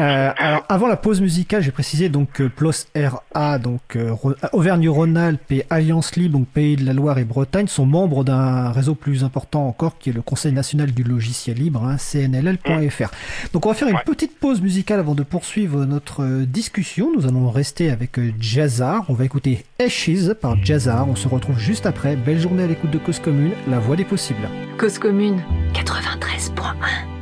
Euh, 0.00 0.30
alors, 0.36 0.64
avant 0.68 0.86
la 0.86 0.96
pause 0.96 1.20
musicale, 1.20 1.62
j'ai 1.62 1.70
précisé 1.70 2.08
donc 2.08 2.42
PLOS 2.42 2.86
RA, 3.34 3.58
donc 3.58 3.96
euh, 3.96 4.14
Auvergne-Rhône-Alpes 4.52 5.50
et 5.52 5.66
Alliance 5.70 6.16
Libre, 6.16 6.38
donc 6.38 6.48
Pays 6.48 6.76
de 6.76 6.84
la 6.84 6.92
Loire 6.92 7.18
et 7.18 7.24
Bretagne, 7.24 7.66
sont 7.66 7.86
membres 7.86 8.24
d'un 8.24 8.70
réseau 8.70 8.94
plus 8.94 9.24
important 9.24 9.66
encore 9.66 9.98
qui 9.98 10.10
est 10.10 10.12
le 10.12 10.22
Conseil 10.22 10.52
national 10.52 10.92
du 10.92 11.02
logiciel 11.02 11.56
libre, 11.56 11.84
hein, 11.84 11.96
cnll.fr. 11.98 13.10
Donc, 13.52 13.66
on 13.66 13.68
va 13.68 13.74
faire 13.74 13.88
une 13.88 14.00
petite 14.04 14.38
pause 14.38 14.60
musicale 14.60 15.00
avant 15.00 15.14
de 15.14 15.22
poursuivre 15.22 15.84
notre 15.84 16.44
discussion. 16.44 17.12
Nous 17.14 17.26
allons 17.26 17.50
rester 17.50 17.90
avec 17.90 18.18
euh, 18.18 18.32
Jazzar. 18.40 19.04
On 19.08 19.14
va 19.14 19.24
écouter 19.24 19.64
Ashes 19.84 20.34
par 20.40 20.62
Jazzar. 20.64 21.08
On 21.08 21.16
se 21.16 21.28
retrouve 21.28 21.58
juste 21.58 21.86
après. 21.86 22.16
Belle 22.16 22.40
journée 22.40 22.64
à 22.64 22.66
l'écoute 22.66 22.90
de 22.90 22.98
Cause 22.98 23.18
Commune, 23.18 23.52
la 23.68 23.78
voix 23.78 23.96
des 23.96 24.04
possibles. 24.04 24.48
Cause 24.78 24.98
Commune 24.98 25.42
93.1 25.74 27.17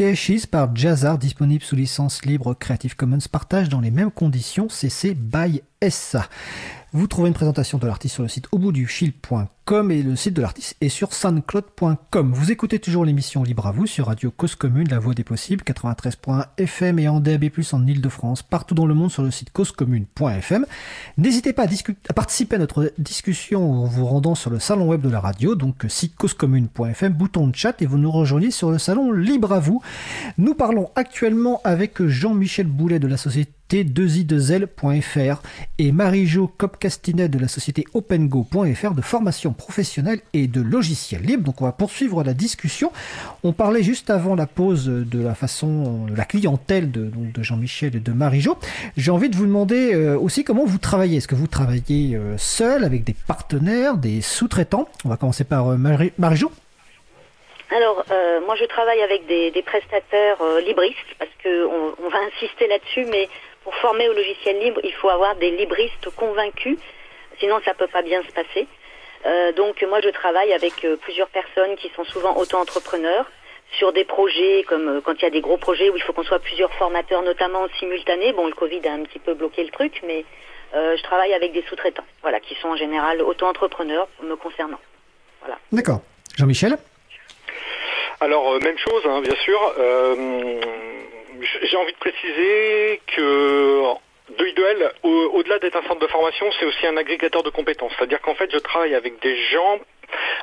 Ashes 0.00 0.46
par 0.46 0.74
Jazzar, 0.74 1.18
disponible 1.18 1.64
sous 1.64 1.74
licence 1.74 2.24
libre 2.24 2.54
Creative 2.54 2.94
Commons 2.94 3.18
partage 3.30 3.68
dans 3.68 3.80
les 3.80 3.90
mêmes 3.90 4.10
conditions 4.10 4.68
CC 4.68 5.14
by 5.14 5.62
SA. 5.88 6.28
Vous 6.94 7.06
trouvez 7.06 7.28
une 7.28 7.34
présentation 7.34 7.76
de 7.76 7.86
l'artiste 7.86 8.14
sur 8.14 8.22
le 8.22 8.30
site 8.30 8.48
fil.com 8.86 9.90
et 9.90 10.02
le 10.02 10.16
site 10.16 10.32
de 10.32 10.40
l'artiste 10.40 10.74
est 10.80 10.88
sur 10.88 11.12
soundcloud.com. 11.12 12.32
Vous 12.32 12.50
écoutez 12.50 12.78
toujours 12.78 13.04
l'émission 13.04 13.42
Libre 13.42 13.66
à 13.66 13.72
vous 13.72 13.86
sur 13.86 14.06
Radio 14.06 14.30
Cause 14.30 14.54
Commune, 14.54 14.88
la 14.88 14.98
voix 14.98 15.12
des 15.12 15.22
possibles, 15.22 15.62
93.1 15.64 16.46
FM 16.56 16.98
et 16.98 17.06
en 17.06 17.20
DAB+, 17.20 17.50
en 17.72 17.86
Ile-de-France, 17.86 18.42
partout 18.42 18.74
dans 18.74 18.86
le 18.86 18.94
monde 18.94 19.10
sur 19.10 19.22
le 19.22 19.30
site 19.30 19.52
causecommune.fm. 19.52 20.64
N'hésitez 21.18 21.52
pas 21.52 21.64
à, 21.64 22.12
participer 22.14 22.56
à 22.56 22.58
notre 22.58 22.90
discussion 22.96 23.82
en 23.82 23.84
vous 23.84 24.06
rendant 24.06 24.34
sur 24.34 24.50
le 24.50 24.58
salon 24.58 24.88
web 24.88 25.02
de 25.02 25.10
la 25.10 25.20
radio, 25.20 25.56
donc 25.56 25.84
site 25.88 26.16
causecommune.fm, 26.16 27.12
bouton 27.12 27.48
de 27.48 27.54
chat 27.54 27.82
et 27.82 27.86
vous 27.86 27.98
nous 27.98 28.10
rejoignez 28.10 28.50
sur 28.50 28.70
le 28.70 28.78
salon 28.78 29.12
Libre 29.12 29.52
à 29.52 29.60
vous. 29.60 29.82
Nous 30.38 30.54
parlons 30.54 30.90
actuellement 30.94 31.60
avec 31.64 32.02
Jean-Michel 32.02 32.66
Boulet 32.66 32.98
de 32.98 33.06
la 33.06 33.18
société 33.18 33.52
t2i2l.fr 33.70 35.42
et 35.78 35.92
Marie-Jo 35.92 36.50
Copcastinet 36.58 37.28
de 37.28 37.38
la 37.38 37.48
société 37.48 37.84
opengo.fr 37.94 38.94
de 38.94 39.02
formation 39.02 39.52
professionnelle 39.52 40.20
et 40.32 40.46
de 40.46 40.60
logiciels 40.60 41.22
libres. 41.22 41.44
Donc 41.44 41.60
on 41.60 41.64
va 41.64 41.72
poursuivre 41.72 42.22
la 42.24 42.34
discussion. 42.34 42.92
On 43.44 43.52
parlait 43.52 43.82
juste 43.82 44.10
avant 44.10 44.34
la 44.34 44.46
pause 44.46 44.86
de 44.86 45.22
la 45.22 45.34
façon, 45.34 46.06
la 46.14 46.24
clientèle 46.24 46.90
de, 46.90 47.10
de 47.14 47.42
Jean-Michel 47.42 47.96
et 47.96 48.00
de 48.00 48.12
Marie-Jo. 48.12 48.56
J'ai 48.96 49.10
envie 49.10 49.28
de 49.28 49.36
vous 49.36 49.46
demander 49.46 49.94
euh, 49.94 50.18
aussi 50.18 50.44
comment 50.44 50.64
vous 50.64 50.78
travaillez. 50.78 51.18
Est-ce 51.18 51.28
que 51.28 51.34
vous 51.34 51.46
travaillez 51.46 52.16
euh, 52.16 52.36
seul, 52.38 52.84
avec 52.84 53.04
des 53.04 53.14
partenaires, 53.26 53.96
des 53.96 54.20
sous-traitants? 54.20 54.88
On 55.04 55.08
va 55.08 55.16
commencer 55.16 55.44
par 55.44 55.68
euh, 55.68 55.76
Marie-Jo. 55.76 56.50
Alors, 57.70 58.02
moi, 58.46 58.56
je 58.56 58.64
travaille 58.64 59.02
avec 59.02 59.26
des, 59.26 59.62
prestataires 59.62 60.38
libristes 60.64 60.96
parce 61.18 61.30
qu'on 61.42 61.92
on 62.02 62.08
va 62.08 62.18
insister 62.32 62.66
là-dessus, 62.66 63.04
mais 63.10 63.28
pour 63.68 63.76
former 63.82 64.08
au 64.08 64.14
logiciel 64.14 64.58
libre, 64.60 64.80
il 64.82 64.94
faut 64.94 65.10
avoir 65.10 65.36
des 65.36 65.50
libristes 65.50 66.08
convaincus, 66.16 66.78
sinon 67.38 67.60
ça 67.66 67.74
peut 67.74 67.86
pas 67.86 68.00
bien 68.00 68.22
se 68.22 68.32
passer. 68.32 68.66
Euh, 69.26 69.52
donc 69.52 69.84
moi 69.86 70.00
je 70.00 70.08
travaille 70.08 70.54
avec 70.54 70.86
euh, 70.86 70.96
plusieurs 70.96 71.28
personnes 71.28 71.76
qui 71.76 71.90
sont 71.94 72.04
souvent 72.04 72.34
auto-entrepreneurs 72.38 73.26
sur 73.72 73.92
des 73.92 74.06
projets 74.06 74.64
comme 74.66 74.88
euh, 74.88 75.00
quand 75.02 75.12
il 75.18 75.22
y 75.22 75.26
a 75.26 75.30
des 75.30 75.42
gros 75.42 75.58
projets 75.58 75.90
où 75.90 75.96
il 75.96 76.02
faut 76.02 76.14
qu'on 76.14 76.22
soit 76.22 76.38
plusieurs 76.38 76.72
formateurs, 76.76 77.20
notamment 77.20 77.68
simultanés. 77.78 78.32
Bon, 78.32 78.46
le 78.46 78.54
Covid 78.54 78.80
a 78.88 78.92
un 78.92 79.02
petit 79.02 79.18
peu 79.18 79.34
bloqué 79.34 79.64
le 79.64 79.70
truc, 79.70 80.00
mais 80.06 80.24
je 80.72 81.02
travaille 81.02 81.34
avec 81.34 81.52
des 81.52 81.62
sous-traitants, 81.68 82.06
voilà, 82.22 82.40
qui 82.40 82.54
sont 82.54 82.68
en 82.68 82.76
général 82.76 83.20
auto-entrepreneurs 83.20 84.08
me 84.22 84.34
concernant. 84.36 84.80
Voilà. 85.40 85.58
D'accord. 85.72 86.00
Jean-Michel? 86.38 86.78
Alors 88.20 88.58
même 88.62 88.78
chose, 88.78 89.02
hein, 89.04 89.20
bien 89.20 89.36
sûr 89.36 89.58
j'ai 91.62 91.76
envie 91.76 91.92
de 91.92 91.98
préciser 91.98 93.00
que 93.06 93.82
Duel, 94.36 94.92
au-delà 95.02 95.58
d'être 95.58 95.76
un 95.76 95.82
centre 95.82 96.00
de 96.00 96.06
formation, 96.06 96.50
c'est 96.58 96.66
aussi 96.66 96.86
un 96.86 96.96
agrégateur 96.96 97.42
de 97.42 97.50
compétences. 97.50 97.92
C'est-à-dire 97.96 98.20
qu'en 98.20 98.34
fait, 98.34 98.50
je 98.52 98.58
travaille 98.58 98.94
avec 98.94 99.20
des 99.20 99.36
gens 99.50 99.80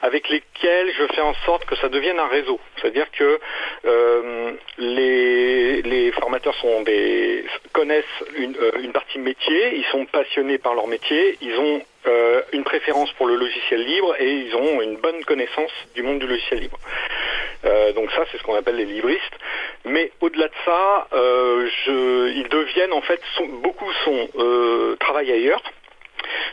avec 0.02 0.30
lesquels 0.30 0.92
je 0.98 1.06
fais 1.14 1.22
en 1.22 1.34
sorte 1.46 1.66
que 1.66 1.76
ça 1.78 1.90
devienne 1.90 2.20
un 2.20 2.28
réseau. 2.28 2.60
C'est-à-dire 2.78 3.10
que 3.12 3.40
euh, 3.86 4.52
les, 4.78 6.12
formateurs 6.12 6.56
sont 6.56 6.82
des, 6.84 7.46
connaissent 7.74 8.04
une, 8.38 8.56
euh, 8.58 8.72
une, 8.82 8.92
partie 8.92 9.20
métier, 9.20 9.76
ils 9.76 9.86
sont 9.86 10.06
passionnés 10.06 10.58
par 10.58 10.76
leur 10.76 10.88
métier, 10.88 11.38
ils 11.42 11.58
ont 11.58 11.82
euh, 12.08 12.42
une 12.54 12.64
préférence 12.64 13.12
pour 13.14 13.28
le 13.28 13.36
logiciel 13.36 13.84
libre 13.84 14.16
et 14.20 14.32
ils 14.32 14.56
ont 14.56 14.82
une 14.82 14.98
bonne 14.98 15.24
connaissance 15.26 15.72
du 15.96 16.04
monde 16.04 16.20
du 16.20 16.28
logiciel 16.28 16.60
libre. 16.60 16.80
donc 17.96 18.12
ça, 18.12 18.26
c'est 18.32 18.38
ce 18.38 18.44
qu'on 18.44 18.56
appelle 18.56 18.76
les 18.76 18.86
libristes. 18.86 19.38
Mais 19.86 20.12
au-delà 20.22 20.48
de 20.48 20.54
ça, 20.66 21.08
je, 21.12 22.30
ils 22.30 22.50
deviennent 22.50 22.94
en 22.94 23.02
fait, 23.02 23.22
beaucoup 23.62 23.92
sont 24.04 24.30
travaillent 25.00 25.32
ailleurs. 25.32 25.62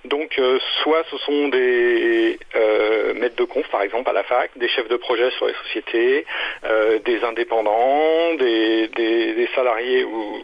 Donc 0.04 0.38
euh, 0.38 0.58
soit 0.82 1.04
ce 1.10 1.18
sont 1.18 1.48
des 1.48 2.38
euh, 2.56 3.14
maîtres 3.14 3.36
de 3.36 3.44
conf 3.44 3.66
par 3.68 3.82
exemple 3.82 4.10
à 4.10 4.12
la 4.12 4.24
fac, 4.24 4.50
des 4.56 4.68
chefs 4.68 4.88
de 4.88 4.96
projet 4.96 5.30
sur 5.32 5.46
les 5.46 5.54
sociétés, 5.54 6.26
euh, 6.64 6.98
des 7.00 7.22
indépendants, 7.22 8.34
des, 8.34 9.48
salariés 9.54 10.04
ou 10.04 10.42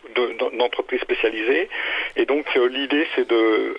d'entreprises 0.53 1.01
spécialisées. 1.01 1.69
Et 2.17 2.27
donc 2.27 2.45
l'idée 2.55 3.07
c'est 3.15 3.27
de 3.27 3.79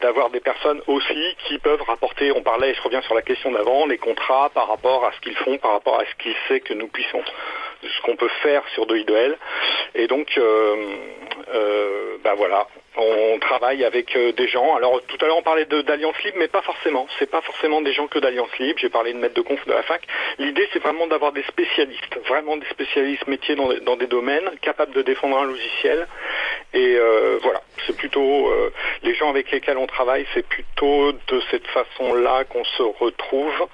d'avoir 0.00 0.30
des 0.30 0.40
personnes 0.40 0.82
aussi 0.86 1.36
qui 1.46 1.58
peuvent 1.58 1.82
rapporter, 1.82 2.32
on 2.32 2.42
parlait, 2.42 2.74
je 2.74 2.82
reviens 2.82 3.00
sur 3.02 3.14
la 3.14 3.22
question 3.22 3.50
d'avant, 3.50 3.86
les 3.86 3.98
contrats 3.98 4.50
par 4.50 4.68
rapport 4.68 5.04
à 5.06 5.12
ce 5.12 5.20
qu'ils 5.20 5.36
font, 5.36 5.56
par 5.58 5.72
rapport 5.72 5.98
à 5.98 6.04
ce 6.04 6.22
qu'ils 6.22 6.36
savent 6.48 6.60
que 6.60 6.74
nous 6.74 6.88
puissions 6.88 7.22
ce 7.82 8.02
qu'on 8.02 8.16
peut 8.16 8.30
faire 8.42 8.62
sur 8.74 8.86
de 8.86 8.96
IDL. 8.96 9.36
Et 9.94 10.06
donc, 10.06 10.36
euh, 10.36 10.76
euh, 11.54 12.16
bah 12.22 12.34
voilà, 12.36 12.66
on 12.96 13.38
travaille 13.38 13.84
avec 13.84 14.16
euh, 14.16 14.32
des 14.32 14.48
gens. 14.48 14.76
Alors 14.76 15.00
tout 15.06 15.16
à 15.20 15.26
l'heure 15.26 15.38
on 15.38 15.42
parlait 15.42 15.64
d'Alliance 15.64 16.20
Libre, 16.24 16.38
mais 16.38 16.48
pas 16.48 16.62
forcément. 16.62 17.06
C'est 17.18 17.30
pas 17.30 17.40
forcément 17.40 17.80
des 17.80 17.92
gens 17.92 18.06
que 18.06 18.18
d'Alliance 18.18 18.56
Libre. 18.58 18.78
J'ai 18.78 18.88
parlé 18.88 19.12
de 19.12 19.18
maître 19.18 19.34
de 19.34 19.42
conf 19.42 19.64
de 19.66 19.72
la 19.72 19.82
fac. 19.82 20.02
L'idée 20.38 20.68
c'est 20.72 20.82
vraiment 20.82 21.06
d'avoir 21.06 21.32
des 21.32 21.42
spécialistes, 21.44 22.18
vraiment 22.26 22.56
des 22.56 22.66
spécialistes 22.66 23.26
métiers 23.26 23.54
dans, 23.54 23.96
des 23.96 24.06
domaines, 24.06 24.50
capables 24.62 24.92
de 24.92 25.02
défendre 25.02 25.38
un 25.38 25.44
logiciel. 25.44 26.06
Et 26.74 26.98
voilà, 27.42 27.62
c'est 27.86 27.96
plutôt 27.96 28.52
les 29.02 29.14
gens 29.14 29.30
avec 29.30 29.50
lesquels 29.50 29.78
on 29.78 29.86
travaille, 29.86 30.26
c'est 30.34 30.46
plutôt 30.46 31.12
de 31.12 31.40
cette 31.50 31.66
façon-là 31.68 32.44
qu'on 32.44 32.64
se 32.64 32.82
retrouve 32.82 33.68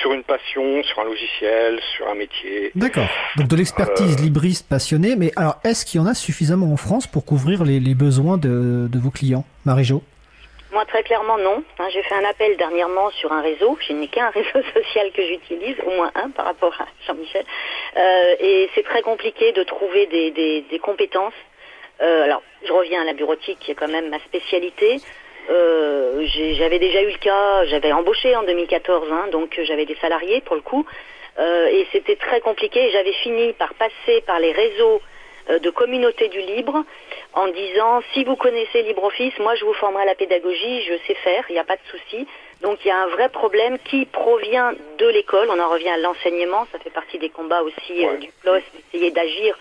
sur 0.00 0.12
une 0.12 0.24
passion, 0.24 0.82
sur 0.82 1.00
un 1.00 1.04
logiciel, 1.04 1.80
sur 1.96 2.08
un 2.08 2.14
métier. 2.14 2.70
D'accord. 2.74 3.08
Donc 3.36 3.48
de 3.48 3.56
l'expertise 3.56 4.16
euh, 4.18 4.22
libriste 4.22 4.68
passionnée, 4.68 5.16
mais 5.16 5.32
alors 5.36 5.56
est-ce 5.64 5.84
qu'il 5.84 6.00
y 6.00 6.02
en 6.02 6.06
a 6.06 6.14
suffisamment 6.14 6.72
en 6.72 6.76
France 6.76 7.06
pour 7.06 7.24
couvrir 7.24 7.64
les, 7.64 7.94
besoins 7.94 8.38
de, 8.38 8.88
vos 8.94 9.10
clients? 9.10 9.44
Marie-Jo? 9.64 10.02
Moi, 10.72 10.86
très 10.86 11.02
clairement, 11.02 11.36
non. 11.36 11.62
Hein, 11.78 11.88
j'ai 11.92 12.02
fait 12.02 12.14
un 12.14 12.24
appel 12.24 12.56
dernièrement 12.56 13.10
sur 13.10 13.30
un 13.30 13.42
réseau. 13.42 13.76
Je 13.86 13.92
n'ai 13.92 14.08
qu'un 14.08 14.30
réseau 14.34 14.62
social 14.72 15.12
que 15.12 15.22
j'utilise, 15.26 15.76
au 15.86 15.90
moins 15.90 16.10
un 16.14 16.30
par 16.30 16.46
rapport 16.46 16.74
à 16.80 16.86
Jean-Michel. 17.06 17.44
Euh, 17.96 18.34
et 18.40 18.70
c'est 18.74 18.84
très 18.84 19.02
compliqué 19.02 19.52
de 19.52 19.62
trouver 19.64 20.06
des, 20.06 20.78
compétences. 20.82 21.34
Euh, 22.00 22.24
alors, 22.24 22.42
je 22.66 22.72
reviens 22.72 23.02
à 23.02 23.04
la 23.04 23.12
bureautique, 23.12 23.58
qui 23.60 23.72
est 23.72 23.74
quand 23.74 23.88
même 23.88 24.08
ma 24.08 24.18
spécialité. 24.20 25.00
Euh, 25.50 26.26
j'avais 26.56 26.78
déjà 26.78 27.02
eu 27.02 27.10
le 27.10 27.18
cas, 27.18 27.64
j'avais 27.66 27.92
embauché 27.92 28.34
en 28.36 28.42
2014, 28.44 29.08
hein, 29.10 29.28
donc 29.32 29.58
j'avais 29.64 29.86
des 29.86 29.96
salariés 29.96 30.40
pour 30.42 30.54
le 30.54 30.62
coup, 30.62 30.86
euh, 31.38 31.66
et 31.66 31.86
c'était 31.92 32.16
très 32.16 32.40
compliqué. 32.40 32.90
J'avais 32.92 33.12
fini 33.12 33.52
par 33.54 33.74
passer 33.74 34.20
par 34.26 34.38
les 34.38 34.52
réseaux 34.52 35.00
euh, 35.50 35.58
de 35.58 35.70
communauté 35.70 36.28
du 36.28 36.40
libre 36.40 36.84
en 37.32 37.48
disant 37.48 38.02
si 38.12 38.24
vous 38.24 38.36
connaissez 38.36 38.82
LibreOffice, 38.82 39.38
moi 39.40 39.54
je 39.56 39.64
vous 39.64 39.72
formerai 39.74 40.02
à 40.02 40.06
la 40.06 40.14
pédagogie, 40.14 40.82
je 40.82 40.94
sais 41.06 41.14
faire, 41.14 41.44
il 41.48 41.54
n'y 41.54 41.58
a 41.58 41.64
pas 41.64 41.76
de 41.76 41.82
souci. 41.90 42.26
Donc 42.60 42.78
il 42.84 42.88
y 42.88 42.92
a 42.92 43.02
un 43.02 43.08
vrai 43.08 43.28
problème 43.28 43.78
qui 43.80 44.06
provient 44.06 44.72
de 44.98 45.06
l'école. 45.08 45.48
On 45.50 45.58
en 45.58 45.68
revient 45.68 45.88
à 45.88 45.96
l'enseignement, 45.96 46.66
ça 46.70 46.78
fait 46.78 46.90
partie 46.90 47.18
des 47.18 47.30
combats 47.30 47.62
aussi 47.62 48.06
du 48.20 48.30
PLOS, 48.42 48.60
d'essayer 48.74 49.10
d'agir 49.10 49.58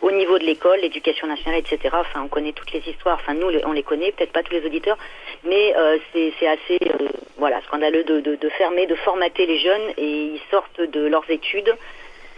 au 0.00 0.10
niveau 0.10 0.38
de 0.38 0.44
l'école, 0.44 0.80
l'éducation 0.80 1.26
nationale, 1.26 1.60
etc. 1.60 1.78
Enfin, 1.92 2.22
on 2.22 2.28
connaît 2.28 2.52
toutes 2.52 2.72
les 2.72 2.82
histoires. 2.88 3.18
Enfin, 3.20 3.34
nous, 3.34 3.48
on 3.64 3.72
les 3.72 3.82
connaît, 3.82 4.12
peut-être 4.12 4.32
pas 4.32 4.42
tous 4.42 4.52
les 4.52 4.64
auditeurs, 4.64 4.98
mais 5.44 5.74
euh, 5.76 5.98
c'est 6.12 6.46
assez, 6.46 6.78
euh, 6.82 7.08
voilà, 7.36 7.60
scandaleux 7.62 8.04
de, 8.04 8.20
de, 8.20 8.48
fermer, 8.50 8.86
de 8.86 8.94
formater 8.94 9.46
les 9.46 9.58
jeunes 9.58 9.92
et 9.96 10.08
ils 10.34 10.40
sortent 10.50 10.80
de 10.80 11.06
leurs 11.06 11.28
études. 11.30 11.74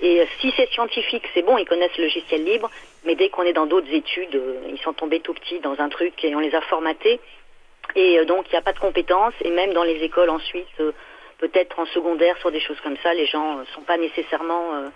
Et 0.02 0.20
euh, 0.20 0.24
si 0.40 0.52
c'est 0.56 0.70
scientifique, 0.70 1.24
c'est 1.34 1.42
bon, 1.42 1.58
ils 1.58 1.66
connaissent 1.66 1.96
le 1.98 2.04
logiciel 2.04 2.44
libre, 2.44 2.70
mais 3.04 3.14
dès 3.14 3.28
qu'on 3.28 3.42
est 3.42 3.52
dans 3.52 3.66
d'autres 3.66 3.92
études, 3.92 4.40
ils 4.68 4.78
sont 4.78 4.94
tombés 4.94 5.20
tout 5.20 5.34
petits 5.34 5.60
dans 5.60 5.78
un 5.80 5.90
truc 5.90 6.24
et 6.24 6.34
on 6.34 6.40
les 6.40 6.54
a 6.54 6.60
formatés. 6.62 7.20
Et 7.94 8.24
donc, 8.24 8.46
il 8.48 8.52
n'y 8.52 8.58
a 8.58 8.62
pas 8.62 8.72
de 8.72 8.78
compétences. 8.78 9.34
Et 9.44 9.50
même 9.50 9.72
dans 9.72 9.82
les 9.82 10.02
écoles 10.02 10.30
ensuite, 10.30 10.68
peut-être 11.38 11.78
en 11.78 11.86
secondaire, 11.86 12.36
sur 12.38 12.52
des 12.52 12.60
choses 12.60 12.80
comme 12.82 12.96
ça, 13.02 13.12
les 13.14 13.26
gens 13.26 13.56
ne 13.56 13.64
sont 13.74 13.80
pas 13.80 13.96
nécessairement 13.96 14.90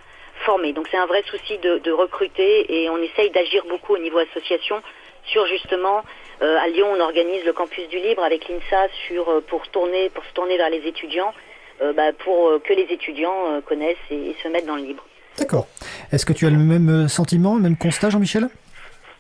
formés. 0.45 0.73
Donc 0.73 0.89
c'est 0.91 0.97
un 0.97 1.07
vrai 1.07 1.23
souci 1.31 1.59
de, 1.59 1.91
recruter 1.93 2.83
et 2.83 2.91
on 2.91 2.99
essaye 2.99 3.31
d'agir 3.31 3.65
beaucoup 3.69 3.95
au 3.95 3.99
niveau 3.99 4.19
association 4.19 4.83
sur 5.27 5.47
justement 5.47 6.03
euh, 6.43 6.59
à 6.59 6.69
Lyon 6.69 6.89
on 6.93 7.01
organise 7.01 7.45
le 7.45 7.53
campus 7.53 7.89
du 7.89 7.99
libre 7.99 8.23
avec 8.23 8.49
l'INSA 8.49 8.89
sur 9.07 9.29
euh, 9.29 9.41
pour 9.41 9.67
tourner 9.69 10.11
pour 10.11 10.25
se 10.25 10.33
tourner 10.35 10.57
vers 10.57 10.71
les 10.71 10.87
étudiants 10.87 11.33
euh, 11.81 11.93
bah, 11.93 12.13
pour 12.13 12.61
que 12.63 12.73
les 12.73 12.87
étudiants 12.91 13.61
connaissent 13.67 13.97
et, 14.11 14.35
se 14.43 14.49
mettent 14.49 14.67
dans 14.67 14.77
le 14.77 14.83
libre. 14.83 15.05
D'accord. 15.39 15.67
Est-ce 16.13 16.27
que 16.27 16.33
tu 16.33 16.47
as 16.47 16.51
le 16.51 16.59
même 16.59 17.09
sentiment, 17.09 17.57
le 17.57 17.63
même 17.63 17.77
constat, 17.77 18.11
Jean-Michel? 18.11 18.49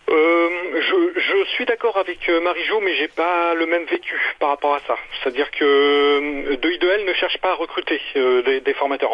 Je, 0.06 1.44
suis 1.56 1.66
d'accord 1.66 1.96
avec 1.96 2.28
Marie-Jo, 2.28 2.80
mais 2.80 2.94
j'ai 2.96 3.08
pas 3.08 3.54
le 3.54 3.66
même 3.66 3.84
vécu 3.84 4.14
par 4.40 4.50
rapport 4.50 4.74
à 4.74 4.80
ça. 4.86 4.96
C'est-à-dire 5.22 5.50
que 5.52 6.54
de 6.56 6.70
IDL 6.70 7.03
ne 7.03 7.03
cherche 7.14 7.38
pas 7.38 7.50
à 7.50 7.54
recruter 7.54 8.00
des, 8.14 8.74
formateurs. 8.74 9.10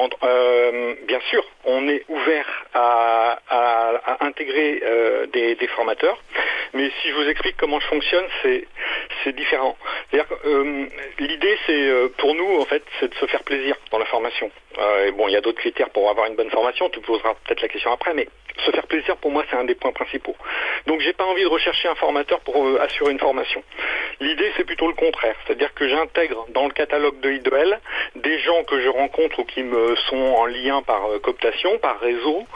bien 1.06 1.20
sûr, 1.30 1.44
on 1.64 1.88
est 1.88 2.04
ouvert 2.08 2.46
à, 2.74 3.38
intégrer 4.20 4.82
euh, 4.84 5.26
des, 5.26 5.66
formateurs. 5.68 6.18
Mais 6.72 6.90
si 7.02 7.08
je 7.08 7.14
vous 7.14 7.28
explique 7.28 7.56
comment 7.56 7.80
je 7.80 7.86
fonctionne, 7.86 8.26
c'est 8.42 9.32
différent. 9.34 9.76
Euh, 10.44 10.86
l'idée, 11.18 11.58
c'est 11.66 11.72
euh, 11.72 12.08
pour 12.18 12.34
nous 12.34 12.60
en 12.60 12.64
fait, 12.64 12.82
c'est 12.98 13.08
de 13.08 13.14
se 13.14 13.26
faire 13.26 13.42
plaisir 13.42 13.76
dans 13.90 13.98
la 13.98 14.04
formation. 14.06 14.50
Euh, 14.78 15.12
bon, 15.12 15.28
il 15.28 15.32
y 15.32 15.36
a 15.36 15.40
d'autres 15.40 15.58
critères 15.58 15.90
pour 15.90 16.08
avoir 16.10 16.26
une 16.26 16.36
bonne 16.36 16.50
formation. 16.50 16.88
Tu 16.90 17.00
poseras 17.00 17.34
peut-être 17.44 17.62
la 17.62 17.68
question 17.68 17.92
après, 17.92 18.14
mais 18.14 18.28
se 18.64 18.70
faire 18.70 18.86
plaisir 18.86 19.16
pour 19.16 19.30
moi, 19.30 19.44
c'est 19.50 19.56
un 19.56 19.64
des 19.64 19.74
points 19.74 19.92
principaux. 19.92 20.36
Donc, 20.86 21.00
j'ai 21.00 21.12
pas 21.12 21.24
envie 21.24 21.42
de 21.42 21.48
rechercher 21.48 21.88
un 21.88 21.94
formateur 21.94 22.40
pour 22.40 22.66
euh, 22.66 22.80
assurer 22.80 23.12
une 23.12 23.18
formation. 23.18 23.62
L'idée, 24.20 24.52
c'est 24.56 24.64
plutôt 24.64 24.88
le 24.88 24.94
contraire, 24.94 25.36
c'est-à-dire 25.46 25.72
que 25.74 25.88
j'intègre 25.88 26.46
dans 26.50 26.64
le 26.64 26.72
catalogue 26.72 27.20
de 27.20 27.30
I2L 27.30 27.78
des 28.16 28.38
gens 28.40 28.64
que 28.64 28.80
je 28.80 28.88
rencontre 28.88 29.40
ou 29.40 29.44
qui 29.44 29.62
me 29.62 29.96
sont 30.08 30.16
en 30.16 30.46
lien 30.46 30.82
par 30.82 31.10
euh, 31.10 31.18
cooptation, 31.18 31.78
par 31.78 32.00
réseau, 32.00 32.46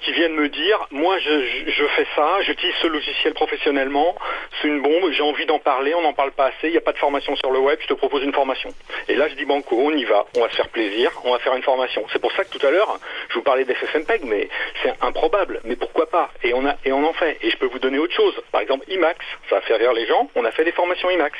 qui 0.00 0.12
viennent 0.12 0.34
me 0.34 0.48
dire, 0.48 0.86
moi, 0.90 1.18
je, 1.18 1.86
fais 1.96 2.06
ça, 2.14 2.40
j'utilise 2.42 2.74
ce 2.80 2.86
logiciel 2.86 3.34
professionnellement, 3.34 4.14
c'est 4.60 4.68
une 4.68 4.80
bombe, 4.80 5.10
j'ai 5.10 5.22
envie 5.22 5.44
d'en 5.46 5.58
parler, 5.58 5.94
on 5.94 6.02
n'en 6.02 6.12
parle 6.12 6.30
pas 6.32 6.46
assez, 6.46 6.68
il 6.68 6.70
n'y 6.70 6.76
a 6.76 6.80
pas 6.80 6.92
de 6.92 6.98
formation 6.98 7.34
sur 7.36 7.50
le 7.50 7.58
web, 7.58 7.78
je 7.82 7.88
te 7.88 7.94
propose 7.94 8.22
une 8.22 8.32
formation. 8.32 8.70
Et 9.08 9.14
là, 9.16 9.28
je 9.28 9.34
dis 9.34 9.44
banco, 9.44 9.76
on 9.76 9.90
y 9.90 10.04
va, 10.04 10.24
on 10.36 10.40
va 10.40 10.50
se 10.50 10.56
faire 10.56 10.68
plaisir, 10.68 11.10
on 11.24 11.32
va 11.32 11.38
faire 11.38 11.54
une 11.56 11.62
formation. 11.62 12.04
C'est 12.12 12.20
pour 12.20 12.32
ça 12.32 12.44
que 12.44 12.56
tout 12.56 12.64
à 12.64 12.70
l'heure, 12.70 12.98
je 13.28 13.34
vous 13.34 13.42
parlais 13.42 13.64
d'FFmpeg, 13.64 14.22
mais 14.24 14.48
c'est 14.82 14.92
improbable, 15.32 15.60
mais 15.64 15.76
pourquoi 15.76 16.08
pas? 16.10 16.30
Et 16.44 16.52
on 16.54 16.66
a 16.66 16.74
et 16.84 16.92
on 16.92 17.04
en 17.08 17.12
fait. 17.12 17.38
Et 17.42 17.50
je 17.50 17.56
peux 17.56 17.66
vous 17.66 17.78
donner 17.78 17.98
autre 17.98 18.14
chose. 18.14 18.34
Par 18.50 18.60
exemple, 18.60 18.84
IMAX, 18.88 19.18
ça 19.50 19.56
a 19.58 19.60
fait 19.62 19.74
rire 19.76 19.92
les 19.94 20.06
gens. 20.06 20.28
On 20.34 20.44
a 20.44 20.50
fait 20.50 20.64
des 20.64 20.72
formations 20.72 21.08
IMAX. 21.10 21.32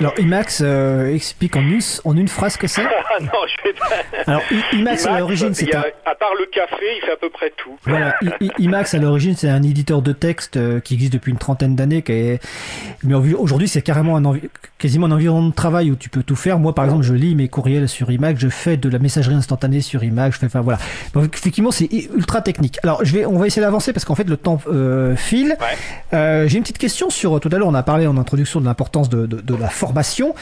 Alors 0.00 0.14
IMAX 0.18 0.60
euh, 0.64 1.14
explique 1.14 1.56
en 1.56 1.60
une, 1.60 1.80
en 2.04 2.16
une 2.16 2.28
phrase 2.28 2.56
que 2.56 2.66
c'est? 2.66 2.82
Ah 2.82 3.16
non, 3.20 3.28
je 3.46 3.64
vais 3.68 3.74
pas. 3.74 3.88
Alors 4.26 4.42
I- 4.50 4.76
IMAX 4.78 5.06
à 5.06 5.18
l'origine 5.18 5.54
c'est 5.54 5.74
un 5.74 5.84
à 6.06 6.14
part 6.14 6.34
le 6.38 6.46
café, 6.46 6.84
il 6.96 7.04
fait 7.04 7.12
à 7.12 7.16
peu 7.16 7.30
près 7.30 7.50
tout. 7.56 7.76
voilà, 7.84 8.14
I- 8.40 8.50
IMAX 8.58 8.94
à 8.94 8.98
l'origine 8.98 9.34
c'est 9.36 9.48
un 9.48 9.62
éditeur 9.62 10.02
de 10.02 10.12
texte 10.12 10.56
euh, 10.56 10.80
qui 10.80 10.94
existe 10.94 11.12
depuis 11.12 11.32
une 11.32 11.38
trentaine 11.38 11.74
d'années 11.74 12.04
est 12.08 12.40
mais 13.04 13.14
aujourd'hui 13.14 13.68
c'est 13.68 13.82
carrément 13.82 14.16
un 14.16 14.24
envi- 14.24 14.48
quasiment 14.78 15.06
un 15.06 15.12
environnement 15.12 15.48
de 15.48 15.54
travail 15.54 15.90
où 15.90 15.96
tu 15.96 16.08
peux 16.10 16.22
tout 16.22 16.36
faire. 16.36 16.58
Moi 16.58 16.74
par 16.74 16.84
exemple, 16.84 17.02
je 17.04 17.14
lis 17.14 17.34
mes 17.34 17.48
courriels 17.48 17.88
sur 17.88 18.10
IMAX, 18.10 18.38
je 18.40 18.48
fais 18.48 18.76
de 18.76 18.88
la 18.88 18.98
messagerie 18.98 19.34
instantanée 19.34 19.80
sur 19.80 20.04
IMAX, 20.04 20.34
je 20.36 20.40
fais 20.40 20.46
enfin 20.46 20.60
voilà. 20.60 20.78
Donc 21.14 21.34
effectivement, 21.34 21.70
c'est 21.70 21.88
ultra 22.14 22.42
technique. 22.42 22.78
Alors, 22.82 23.04
je 23.04 23.12
vais 23.12 23.24
on 23.32 23.38
va 23.38 23.46
essayer 23.46 23.62
d'avancer 23.62 23.92
parce 23.92 24.04
qu'en 24.04 24.14
fait 24.14 24.28
le 24.28 24.36
temps 24.36 24.60
euh, 24.68 25.16
file. 25.16 25.56
Ouais. 25.60 25.66
Euh, 26.18 26.46
J'ai 26.48 26.56
une 26.58 26.62
petite 26.62 26.78
question 26.78 27.10
sur 27.10 27.40
tout 27.40 27.48
à 27.52 27.56
l'heure 27.58 27.68
on 27.68 27.74
a 27.74 27.82
parlé 27.82 28.06
en 28.06 28.16
introduction 28.16 28.60
de 28.60 28.66
l'importance 28.66 29.08
de, 29.08 29.26
de, 29.26 29.40
de 29.40 29.56
la 29.56 29.68
formation. 29.68 30.34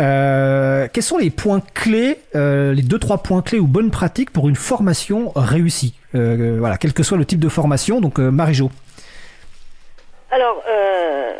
Euh, 0.00 0.88
quels 0.92 1.02
sont 1.02 1.18
les 1.18 1.30
points 1.30 1.60
clés, 1.74 2.18
euh, 2.34 2.72
les 2.72 2.82
deux 2.82 2.98
trois 2.98 3.18
points 3.18 3.42
clés 3.42 3.58
ou 3.58 3.66
bonnes 3.66 3.90
pratiques 3.90 4.30
pour 4.32 4.48
une 4.48 4.56
formation 4.56 5.32
réussie? 5.36 5.94
Euh, 6.14 6.56
Voilà, 6.58 6.76
quel 6.78 6.92
que 6.92 7.02
soit 7.02 7.18
le 7.18 7.24
type 7.24 7.40
de 7.40 7.48
formation. 7.48 8.00
Donc 8.00 8.18
euh, 8.20 8.30
Marie-Jo. 8.30 8.70
Alors, 10.30 10.62
euh, 10.68 11.32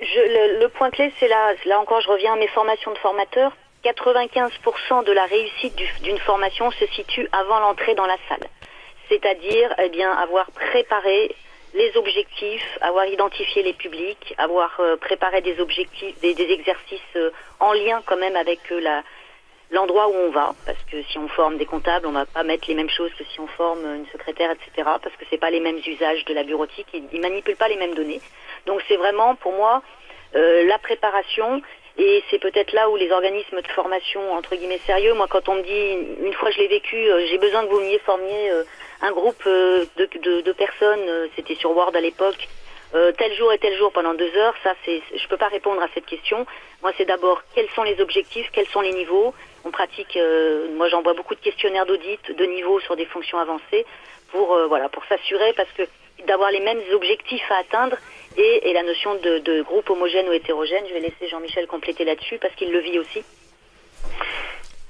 je, 0.00 0.20
le, 0.56 0.60
le 0.62 0.68
point 0.68 0.90
clé, 0.90 1.12
c'est 1.20 1.28
là, 1.28 1.52
là 1.66 1.78
encore, 1.78 2.00
je 2.00 2.08
reviens 2.08 2.32
à 2.32 2.36
mes 2.36 2.48
formations 2.48 2.92
de 2.92 2.98
formateurs. 2.98 3.52
95% 3.84 5.04
de 5.06 5.12
la 5.12 5.24
réussite 5.26 5.74
du- 5.76 5.92
d'une 6.04 6.18
formation 6.18 6.70
se 6.70 6.86
situe 6.94 7.28
avant 7.32 7.58
l'entrée 7.58 7.94
dans 7.96 8.06
la 8.06 8.16
salle. 8.28 8.46
C'est-à-dire, 9.12 9.74
eh 9.78 9.90
bien, 9.90 10.10
avoir 10.10 10.50
préparé 10.52 11.36
les 11.74 11.94
objectifs, 11.98 12.78
avoir 12.80 13.04
identifié 13.04 13.62
les 13.62 13.74
publics, 13.74 14.34
avoir 14.38 14.70
euh, 14.80 14.96
préparé 14.96 15.42
des 15.42 15.60
objectifs, 15.60 16.18
des, 16.20 16.30
exercices 16.40 17.00
euh, 17.16 17.30
en 17.60 17.74
lien 17.74 18.02
quand 18.06 18.16
même 18.16 18.36
avec 18.36 18.60
euh, 18.72 19.02
l'endroit 19.70 20.08
où 20.08 20.14
on 20.14 20.30
va, 20.30 20.54
parce 20.64 20.82
que 20.90 21.02
si 21.02 21.18
on 21.18 21.28
forme 21.28 21.58
des 21.58 21.66
comptables, 21.66 22.06
on 22.06 22.12
va 22.12 22.24
pas 22.24 22.42
mettre 22.42 22.68
les 22.68 22.74
mêmes 22.74 22.88
choses 22.88 23.12
que 23.18 23.24
si 23.24 23.38
on 23.38 23.46
forme 23.48 23.84
une 23.84 24.06
secrétaire, 24.06 24.50
etc., 24.50 24.70
parce 25.02 25.14
que 25.16 25.26
c'est 25.28 25.38
pas 25.38 25.50
les 25.50 25.60
mêmes 25.60 25.80
usages 25.86 26.24
de 26.24 26.32
la 26.32 26.42
bureautique, 26.42 26.86
ils, 26.94 27.04
ils 27.12 27.20
manipulent 27.20 27.56
pas 27.56 27.68
les 27.68 27.76
mêmes 27.76 27.94
données. 27.94 28.20
Donc 28.64 28.82
c'est 28.88 28.96
vraiment 28.96 29.34
pour 29.34 29.52
moi 29.52 29.82
la 30.34 30.78
préparation, 30.78 31.60
et 31.98 32.24
c'est 32.30 32.38
peut-être 32.38 32.72
là 32.72 32.88
où 32.88 32.96
les 32.96 33.12
organismes 33.12 33.60
de 33.60 33.68
formation 33.68 34.32
entre 34.32 34.56
guillemets 34.56 34.80
sérieux, 34.86 35.12
moi 35.12 35.26
quand 35.28 35.46
on 35.50 35.56
me 35.56 35.62
dit 35.62 36.24
une 36.24 36.32
fois 36.32 36.50
je 36.50 36.56
l'ai 36.56 36.68
vécu, 36.68 36.96
j'ai 37.28 37.36
besoin 37.36 37.66
que 37.66 37.68
vous 37.68 37.80
veniez 37.80 37.98
formiez 37.98 38.50
un 39.02 39.10
groupe 39.10 39.42
euh, 39.46 39.84
de, 39.96 40.52
personnes, 40.52 41.08
euh, 41.08 41.26
c'était 41.36 41.56
sur 41.56 41.76
Word 41.76 41.94
à 41.94 42.00
l'époque, 42.00 42.48
euh, 42.94 43.10
tel 43.18 43.34
jour 43.34 43.52
et 43.52 43.58
tel 43.58 43.76
jour 43.76 43.90
pendant 43.92 44.14
deux 44.14 44.34
heures, 44.36 44.54
ça 44.62 44.74
c'est, 44.84 45.02
je 45.16 45.28
peux 45.28 45.36
pas 45.36 45.48
répondre 45.48 45.82
à 45.82 45.88
cette 45.92 46.06
question. 46.06 46.46
Moi 46.82 46.92
c'est 46.96 47.04
d'abord 47.04 47.42
quels 47.54 47.68
sont 47.70 47.82
les 47.82 48.00
objectifs, 48.00 48.48
quels 48.52 48.68
sont 48.68 48.80
les 48.80 48.92
niveaux? 48.92 49.34
On 49.64 49.70
pratique, 49.70 50.18
moi 50.74 50.88
j'envoie 50.88 51.14
beaucoup 51.14 51.34
de 51.34 51.40
questionnaires 51.40 51.86
d'audit 51.86 52.20
de 52.36 52.44
niveau 52.44 52.80
sur 52.80 52.96
des 52.96 53.06
fonctions 53.06 53.38
avancées 53.38 53.86
pour 54.32 54.58
voilà 54.68 54.88
pour 54.88 55.04
s'assurer 55.06 55.52
parce 55.52 55.70
que 55.72 55.82
d'avoir 56.26 56.50
les 56.50 56.60
mêmes 56.60 56.82
objectifs 56.92 57.48
à 57.50 57.58
atteindre 57.58 57.96
et, 58.36 58.72
la 58.72 58.82
notion 58.82 59.14
de 59.14 59.62
groupe 59.62 59.88
homogène 59.88 60.28
ou 60.28 60.32
hétérogène. 60.32 60.84
Je 60.88 60.94
vais 60.94 61.00
laisser 61.00 61.28
Jean-Michel 61.30 61.68
compléter 61.68 62.04
là-dessus 62.04 62.38
parce 62.38 62.54
qu'il 62.56 62.72
le 62.72 62.80
vit 62.80 62.98
aussi. 62.98 63.22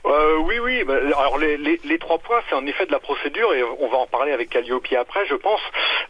Euh, 0.05 0.37
oui, 0.39 0.59
oui. 0.59 0.83
bah, 0.85 0.97
alors 0.97 1.39
les, 1.39 1.57
les, 1.57 1.81
les 1.85 1.99
trois 1.99 2.19
points, 2.19 2.41
c'est 2.49 2.55
en 2.55 2.67
effet 2.67 2.87
de 2.87 2.93
la 2.93 2.99
procédure 2.99 3.55
et 3.55 3.63
on 3.63 3.89
va 3.89 3.99
en 3.99 4.07
parler 4.07 4.33
avec 4.33 4.51
Calliope 4.51 4.87
après, 4.99 5.25
je 5.27 5.35
pense. 5.35 5.61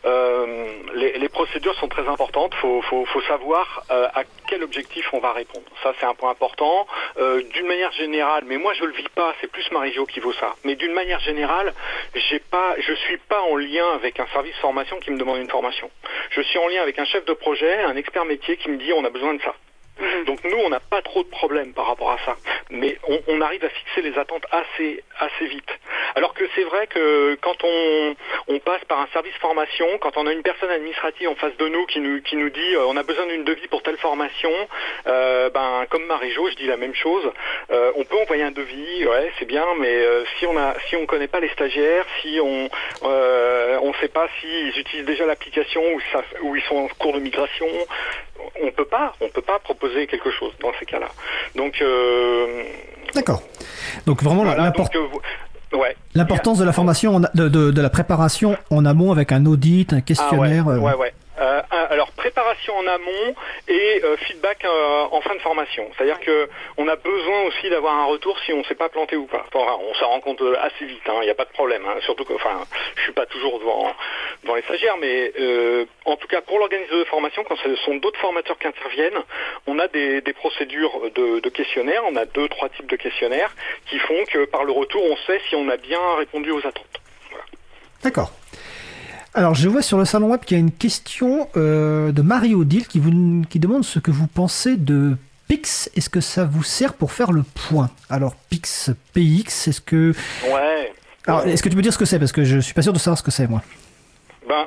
Euh, 0.05 0.67
les, 0.95 1.19
les 1.19 1.29
procédures 1.29 1.75
sont 1.75 1.89
très 1.89 2.09
importantes. 2.09 2.55
Faut, 2.55 2.81
faut, 2.83 3.05
faut 3.05 3.21
savoir 3.23 3.85
euh, 3.91 4.09
à 4.15 4.25
quel 4.49 4.63
objectif 4.63 5.13
on 5.13 5.19
va 5.19 5.33
répondre. 5.33 5.67
Ça, 5.83 5.93
c'est 6.01 6.07
un 6.07 6.15
point 6.15 6.31
important. 6.31 6.87
Euh, 7.19 7.43
d'une 7.43 7.67
manière 7.67 7.93
générale, 7.93 8.45
mais 8.47 8.57
moi 8.59 8.73
je 8.75 8.85
le 8.85 8.93
vis 8.93 9.09
pas. 9.15 9.35
C'est 9.41 9.51
plus 9.51 9.71
Marie-Jo 9.71 10.07
qui 10.07 10.21
vaut 10.21 10.33
ça. 10.33 10.55
Mais 10.65 10.75
d'une 10.75 10.93
manière 10.93 11.21
générale, 11.21 11.75
j'ai 12.15 12.39
pas, 12.39 12.75
je 12.79 12.95
suis 12.95 13.19
pas 13.19 13.43
en 13.43 13.57
lien 13.57 13.87
avec 13.95 14.19
un 14.19 14.27
service 14.29 14.57
formation 14.57 14.99
qui 15.01 15.11
me 15.11 15.19
demande 15.19 15.39
une 15.39 15.51
formation. 15.51 15.91
Je 16.31 16.41
suis 16.41 16.59
en 16.59 16.69
lien 16.69 16.83
avec 16.83 16.99
un 16.99 17.05
chef 17.05 17.25
de 17.27 17.35
projet, 17.35 17.83
un 17.83 17.97
expert 17.97 18.25
métier 18.25 18.57
qui 18.57 18.71
me 18.71 18.79
dit 18.79 18.93
on 18.93 19.05
a 19.05 19.11
besoin 19.11 19.35
de 19.35 19.43
ça. 19.43 19.55
Donc 20.27 20.43
nous, 20.45 20.59
on 20.59 20.69
n'a 20.69 20.81
pas 20.81 21.03
trop 21.03 21.23
de 21.23 21.29
problèmes 21.29 21.73
par 21.73 21.87
rapport 21.87 22.11
à 22.11 22.19
ça, 22.25 22.37
mais 22.71 22.99
on, 23.29 23.41
arrive 23.41 23.65
à 23.65 23.69
fixer 23.69 24.03
les 24.03 24.19
attentes 24.19 24.47
assez 24.51 25.03
assez 25.19 25.47
vite. 25.47 25.71
Alors 26.15 26.35
que 26.35 26.45
c'est 26.55 26.65
vrai 26.65 26.87
que 26.87 27.35
quand 27.41 27.57
on, 27.65 28.15
passe 28.65 28.85
par 28.85 29.01
un 29.01 29.09
service 29.13 29.35
formation, 29.41 29.87
quand 29.99 30.17
on 30.17 30.27
a 30.29 30.33
une 30.33 30.43
personne 30.43 30.71
administrative 30.71 31.29
en 31.29 31.35
face 31.35 31.57
de 31.57 31.67
nous 31.67 31.85
qui 31.87 31.99
nous 31.99 32.23
qui 32.23 32.37
nous 32.37 32.49
dit 32.49 32.75
euh, 32.77 32.87
on 32.87 32.97
a 32.97 33.03
besoin 33.03 33.27
d'une 33.27 33.43
devis 33.43 33.67
pour 33.67 33.83
telle 33.83 33.97
formation, 33.97 34.53
euh, 35.09 35.51
ben 35.51 35.85
comme 35.91 36.05
Marie-Jo, 36.05 36.49
je 36.51 36.55
dis 36.55 36.67
la 36.67 36.77
même 36.77 36.95
chose. 36.95 37.29
Euh, 37.73 37.91
on 37.97 38.05
peut 38.05 38.17
envoyer 38.19 38.45
un 38.45 38.53
devis, 38.53 39.05
ouais, 39.05 39.33
c'est 39.39 39.47
bien, 39.47 39.67
mais 39.81 40.07
si 40.39 40.47
on 40.47 40.57
a 40.57 40.75
si 40.89 40.95
on 40.95 41.07
connaît 41.07 41.27
pas 41.27 41.41
les 41.41 41.49
stagiaires, 41.49 42.07
si 42.21 42.39
on 42.41 42.71
on 43.03 43.93
sait 43.95 44.09
pas 44.09 44.29
s'ils 44.41 44.79
utilisent 44.79 45.07
déjà 45.07 45.27
l'application 45.27 45.83
ou 46.43 46.57
ils 46.57 46.63
sont 46.63 46.77
en 46.77 46.89
cours 46.99 47.15
de 47.15 47.19
migration, 47.19 47.67
on 48.61 48.71
peut 48.71 48.85
pas, 48.85 49.15
on 49.21 49.29
peut 49.29 49.43
pas 49.43 49.59
proposer 49.59 49.92
quelque 50.07 50.31
chose 50.31 50.53
dans 50.61 50.73
ces 50.79 50.87
cas-là. 50.87 51.09
Donc, 51.57 51.81
euh, 51.81 52.65
D'accord. 53.15 53.43
Donc 54.07 54.23
vraiment 54.23 54.45
voilà, 54.45 54.73
euh, 54.75 55.77
ouais. 55.79 55.97
l'importance 56.15 56.59
de 56.59 56.65
la 56.65 56.73
formation, 56.73 57.21
de, 57.21 57.49
de, 57.49 57.71
de 57.71 57.83
la 57.83 57.91
préparation 57.91 58.57
en 58.71 58.85
amont 58.85 59.13
avec 59.13 59.33
un 59.33 59.45
audit, 59.47 59.93
un 59.93 60.01
questionnaire. 60.01 60.65
Ah 60.69 60.73
euh, 60.73 60.79
ouais, 60.79 60.95
ouais. 60.95 61.13
Euh, 61.43 61.63
alors 61.71 62.13
préparation 62.13 62.77
en 62.77 62.87
amont 62.87 63.35
et 63.67 64.01
euh, 64.05 64.17
feedback 64.19 64.65
euh, 64.65 65.07
en 65.11 65.21
fin 65.23 65.35
de 65.35 65.41
formation. 65.41 65.91
C'est-à-dire 65.97 66.21
que 66.21 66.49
on 66.77 66.87
a 66.87 66.95
besoin 66.97 67.43
aussi 67.43 67.69
d'avoir 67.69 67.95
un 67.97 68.05
retour 68.05 68.39
si 68.47 68.53
on 68.53 68.63
s'est 68.65 68.77
pas 68.77 68.89
planté 68.89 69.17
ou 69.17 69.27
pas. 69.27 69.45
On 69.55 69.95
s'en 69.95 70.09
rend 70.09 70.21
compte 70.21 70.43
assez 70.61 70.85
vite. 70.85 71.03
Il 71.07 71.25
n'y 71.25 71.31
a 71.31 71.35
pas 71.35 71.45
de 71.45 71.51
problème. 71.51 71.85
hein. 71.87 71.97
Surtout 72.03 72.25
que, 72.25 72.35
enfin, 72.35 72.61
je 72.97 73.03
suis 73.03 73.13
pas 73.13 73.27
toujours 73.27 73.59
devant 73.59 73.93
devant 74.45 74.55
les 74.55 74.63
stagiaires, 74.63 74.97
mais 74.99 75.33
en 76.05 76.17
tout 76.17 76.29
cas 76.29 76.41
pour 76.43 76.59
l'organisateur 76.59 76.99
de 76.99 77.05
formation, 77.05 77.45
quand 77.45 77.57
ce 77.57 77.75
sont 77.77 77.97
d'autres 77.97 78.21
formateurs 78.21 78.59
qui 78.59 78.69
interviennent, 78.69 79.21
on 79.67 79.79
a 79.79 79.89
des, 79.89 80.23
procédures 80.35 81.11
de, 81.15 81.41
de 81.41 81.49
questionnaires. 81.49 82.03
On 82.09 82.17
a 82.17 82.25
deux, 82.25 82.49
trois 82.49 82.69
types 82.69 82.89
de 82.91 82.97
questionnaires 82.97 83.55
qui 83.87 83.99
font 83.99 84.25
que 84.31 84.45
par 84.45 84.65
le 84.65 84.73
retour, 84.73 85.03
on 85.05 85.17
sait 85.27 85.41
si 85.49 85.57
on 85.57 85.69
a 85.69 85.77
bien 85.77 86.01
répondu 86.17 86.51
aux 86.53 86.67
attentes. 86.67 87.01
D'accord. 88.03 88.31
Alors, 89.35 89.55
je 89.55 89.67
vois 89.69 89.81
sur 89.81 89.97
le 89.97 90.05
salon 90.05 90.31
web 90.31 90.41
qu'il 90.41 90.59
y 90.59 90.61
a 90.61 90.61
une 90.61 90.71
question 90.71 91.49
euh, 91.57 92.13
de 92.13 92.21
Marie-Odile 92.21 92.87
qui, 92.87 92.99
vous, 93.01 93.43
qui 93.49 93.59
demande 93.59 93.83
ce 93.83 93.99
que 93.99 94.11
vous 94.11 94.27
pensez 94.27 94.77
de 94.77 95.17
Pix. 95.49 95.91
Est-ce 95.97 96.11
que 96.11 96.21
ça 96.21 96.45
vous 96.45 96.63
sert 96.63 96.93
pour 96.93 97.13
faire 97.13 97.33
le 97.33 97.43
point? 97.43 97.91
Alors, 98.11 98.35
Pix, 98.51 98.91
PX, 99.15 99.69
est-ce 99.69 99.81
que... 99.81 100.15
Ouais. 100.45 100.93
Alors, 101.27 101.47
est-ce 101.47 101.63
que 101.63 101.71
tu 101.71 101.77
peux 101.77 101.83
dire 101.83 101.95
ce 101.95 101.99
que 101.99 102.05
c'est? 102.05 102.19
Parce 102.19 102.33
que 102.33 102.45
je 102.45 102.59
suis 102.59 102.75
pas 102.75 102.83
sûr 102.83 102.93
de 102.93 102.99
savoir 102.99 103.17
ce 103.17 103.23
que 103.23 103.31
c'est, 103.31 103.47
moi. 103.47 103.63
Ben, 104.47 104.67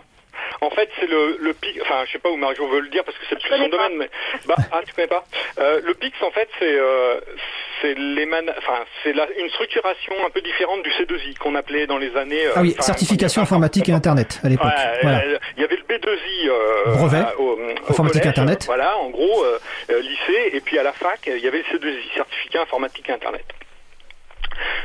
en 0.62 0.70
fait, 0.70 0.90
c'est 1.00 1.08
le, 1.08 1.38
le 1.40 1.54
PIX, 1.54 1.80
enfin, 1.82 2.04
je 2.06 2.12
sais 2.14 2.20
pas 2.20 2.30
où 2.30 2.38
Mario 2.38 2.68
veut 2.68 2.80
le 2.82 2.90
dire 2.90 3.04
parce 3.04 3.18
que 3.18 3.24
c'est 3.30 3.40
plus 3.40 3.50
son 3.50 3.58
pas. 3.64 3.70
domaine, 3.70 3.98
mais, 3.98 4.10
bah, 4.46 4.56
ah, 4.72 4.82
tu 4.86 4.94
connais 4.94 5.08
pas? 5.08 5.26
Euh, 5.60 5.82
le 5.84 5.94
PIX, 5.94 6.14
en 6.24 6.32
fait, 6.32 6.50
c'est, 6.60 6.78
euh, 6.80 7.20
c'est 7.82 7.94
l'éman, 7.96 8.50
enfin, 8.58 8.80
c'est 9.04 9.14
la, 9.14 9.28
une 9.38 9.50
structuration 9.50 10.14
un 10.26 10.30
peu 10.30 10.42
différente 10.42 10.82
du 10.84 10.90
C2I 10.92 11.38
qu'on 11.38 11.56
appelait 11.56 11.88
dans 11.88 11.98
les 11.98 12.16
années, 12.18 12.46
euh, 12.46 12.52
Ah 12.56 12.62
oui, 12.62 12.76
certification 12.80 13.42
informatique 13.42 13.90
et 13.90 13.94
Internet, 13.94 14.40
à 14.44 14.50
l'époque. 14.50 14.66
Ouais, 14.68 15.00
Voilà. 15.02 15.22
il 15.58 15.62
y 15.62 15.66
avait 15.66 15.78
le 15.78 15.84
B2I 15.84 16.50
euh, 16.50 16.92
Brevet, 16.94 17.18
à- 17.18 17.40
au, 17.40 17.54
au 17.56 17.60
informatique 17.90 18.22
collège, 18.22 18.28
Internet. 18.28 18.64
Voilà, 18.66 18.98
en 18.98 19.10
gros, 19.10 19.44
euh, 19.44 19.60
euh, 19.92 20.00
lycée, 20.02 20.50
et 20.54 20.62
puis 20.62 20.78
à 20.80 20.84
la 20.84 20.94
fac, 20.94 21.20
il 21.28 21.40
y 21.44 21.48
avait 21.48 21.60
le 21.70 21.78
C2I, 21.78 22.14
certificat 22.16 22.62
informatique 22.64 23.10
et 23.10 23.14
Internet. 23.14 23.46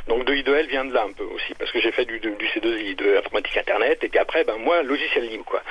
Donc 0.09 0.25
de 0.25 0.35
I2L 0.35 0.67
vient 0.67 0.85
de 0.85 0.93
là 0.93 1.05
un 1.09 1.13
peu 1.13 1.25
aussi, 1.25 1.55
parce 1.55 1.71
que 1.71 1.81
j'ai 1.81 1.93
fait 1.93 2.05
du, 2.05 2.19
du, 2.21 2.47
C2I, 2.47 2.97
de 2.97 3.13
l'informatique 3.13 3.57
internet, 3.57 4.03
et 4.03 4.09
puis 4.09 4.19
après, 4.19 4.45
ben 4.45 4.57
moi, 4.57 4.83
logiciel 4.83 5.29
libre, 5.29 5.45
quoi. 5.45 5.63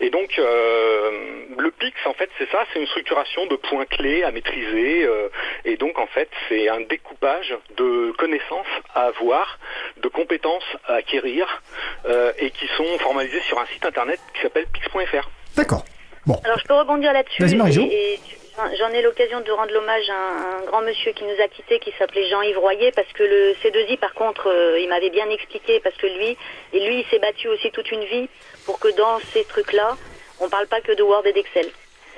Et 0.00 0.10
donc 0.10 0.38
euh, 0.38 1.10
le 1.58 1.70
PIX, 1.70 1.94
en 2.06 2.14
fait, 2.14 2.30
c'est 2.38 2.48
ça, 2.50 2.64
c'est 2.72 2.80
une 2.80 2.86
structuration 2.86 3.46
de 3.46 3.56
points 3.56 3.86
clés 3.86 4.22
à 4.22 4.30
maîtriser, 4.30 5.04
euh, 5.04 5.28
et 5.64 5.76
donc 5.76 5.98
en 5.98 6.06
fait, 6.06 6.28
c'est 6.48 6.68
un 6.68 6.80
découpage 6.80 7.54
de 7.76 8.12
connaissances 8.12 8.66
à 8.94 9.06
avoir, 9.06 9.58
de 10.02 10.08
compétences 10.08 10.76
à 10.86 10.94
acquérir, 10.94 11.62
euh, 12.06 12.32
et 12.38 12.50
qui 12.50 12.66
sont 12.76 12.98
formalisées 12.98 13.42
sur 13.42 13.58
un 13.58 13.66
site 13.66 13.84
internet 13.84 14.20
qui 14.34 14.42
s'appelle 14.42 14.66
pix.fr. 14.72 15.28
D'accord. 15.56 15.84
Bon. 16.26 16.38
Alors 16.44 16.58
je 16.58 16.64
peux 16.64 16.74
rebondir 16.74 17.12
là-dessus. 17.12 17.42
Vas-y, 17.42 17.80
et, 17.80 18.14
et 18.14 18.37
J'en 18.58 18.90
ai 18.90 19.02
l'occasion 19.02 19.40
de 19.40 19.52
rendre 19.52 19.72
l'hommage 19.72 20.10
à 20.10 20.58
un, 20.58 20.64
grand 20.64 20.82
monsieur 20.82 21.12
qui 21.12 21.22
nous 21.22 21.40
a 21.40 21.46
quittés, 21.46 21.78
qui 21.78 21.92
s'appelait 21.96 22.28
Jean-Yves 22.28 22.58
Royer, 22.58 22.90
parce 22.90 23.06
que 23.12 23.22
le 23.22 23.54
C2I, 23.62 23.98
par 23.98 24.14
contre, 24.14 24.48
euh, 24.48 24.80
il 24.80 24.88
m'avait 24.88 25.10
bien 25.10 25.30
expliqué, 25.30 25.78
parce 25.78 25.94
que 25.96 26.08
lui, 26.08 26.36
et 26.72 26.80
lui, 26.80 26.98
il 26.98 27.06
s'est 27.06 27.20
battu 27.20 27.46
aussi 27.46 27.70
toute 27.70 27.88
une 27.92 28.02
vie 28.02 28.28
pour 28.66 28.80
que 28.80 28.88
dans 28.88 29.20
ces 29.32 29.44
trucs-là, 29.44 29.96
on 30.40 30.48
parle 30.48 30.66
pas 30.66 30.80
que 30.80 30.90
de 30.90 31.02
Word 31.04 31.24
et 31.26 31.32
d'Excel. 31.32 31.66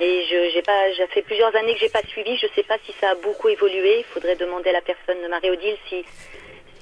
Et 0.00 0.24
j'ai 0.30 0.62
pas, 0.62 0.90
j'ai 0.92 1.06
fait 1.08 1.20
plusieurs 1.20 1.54
années 1.54 1.74
que 1.74 1.80
j'ai 1.80 1.90
pas 1.90 2.02
suivi. 2.08 2.34
Je 2.38 2.46
sais 2.54 2.62
pas 2.62 2.78
si 2.86 2.94
ça 3.02 3.10
a 3.10 3.14
beaucoup 3.16 3.50
évolué. 3.50 3.98
Il 3.98 4.04
faudrait 4.04 4.36
demander 4.36 4.70
à 4.70 4.72
la 4.72 4.80
personne 4.80 5.20
de 5.22 5.28
Marie-Odile 5.28 5.76
si, 5.90 6.06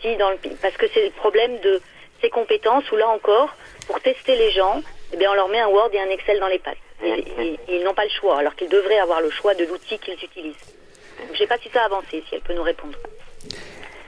si 0.00 0.14
dans 0.16 0.30
le, 0.30 0.36
parce 0.62 0.76
que 0.76 0.86
c'est 0.94 1.04
le 1.06 1.10
problème 1.10 1.58
de 1.58 1.82
ces 2.20 2.30
compétences 2.30 2.88
où 2.92 2.96
là 2.96 3.08
encore, 3.08 3.52
pour 3.88 4.00
tester 4.00 4.36
les 4.36 4.52
gens, 4.52 4.82
eh 5.12 5.16
bien 5.16 5.32
on 5.32 5.34
leur 5.34 5.48
met 5.48 5.58
un 5.58 5.68
Word 5.68 5.90
et 5.94 6.00
un 6.00 6.10
Excel 6.10 6.38
dans 6.38 6.46
les 6.46 6.60
pattes. 6.60 6.76
Ils, 7.02 7.84
n'ont 7.84 7.94
pas 7.94 8.04
le 8.04 8.10
choix, 8.10 8.38
alors 8.38 8.54
qu'ils 8.54 8.68
devraient 8.68 8.98
avoir 8.98 9.20
le 9.20 9.30
choix 9.30 9.54
de 9.54 9.64
l'outil 9.64 9.98
qu'ils 9.98 10.14
utilisent. 10.14 10.54
Je 11.26 11.32
ne 11.32 11.36
sais 11.36 11.46
pas 11.46 11.58
si 11.58 11.68
ça 11.70 11.82
a 11.82 11.86
avancé, 11.86 12.22
si 12.28 12.34
elle 12.34 12.40
peut 12.40 12.54
nous 12.54 12.62
répondre. 12.62 12.98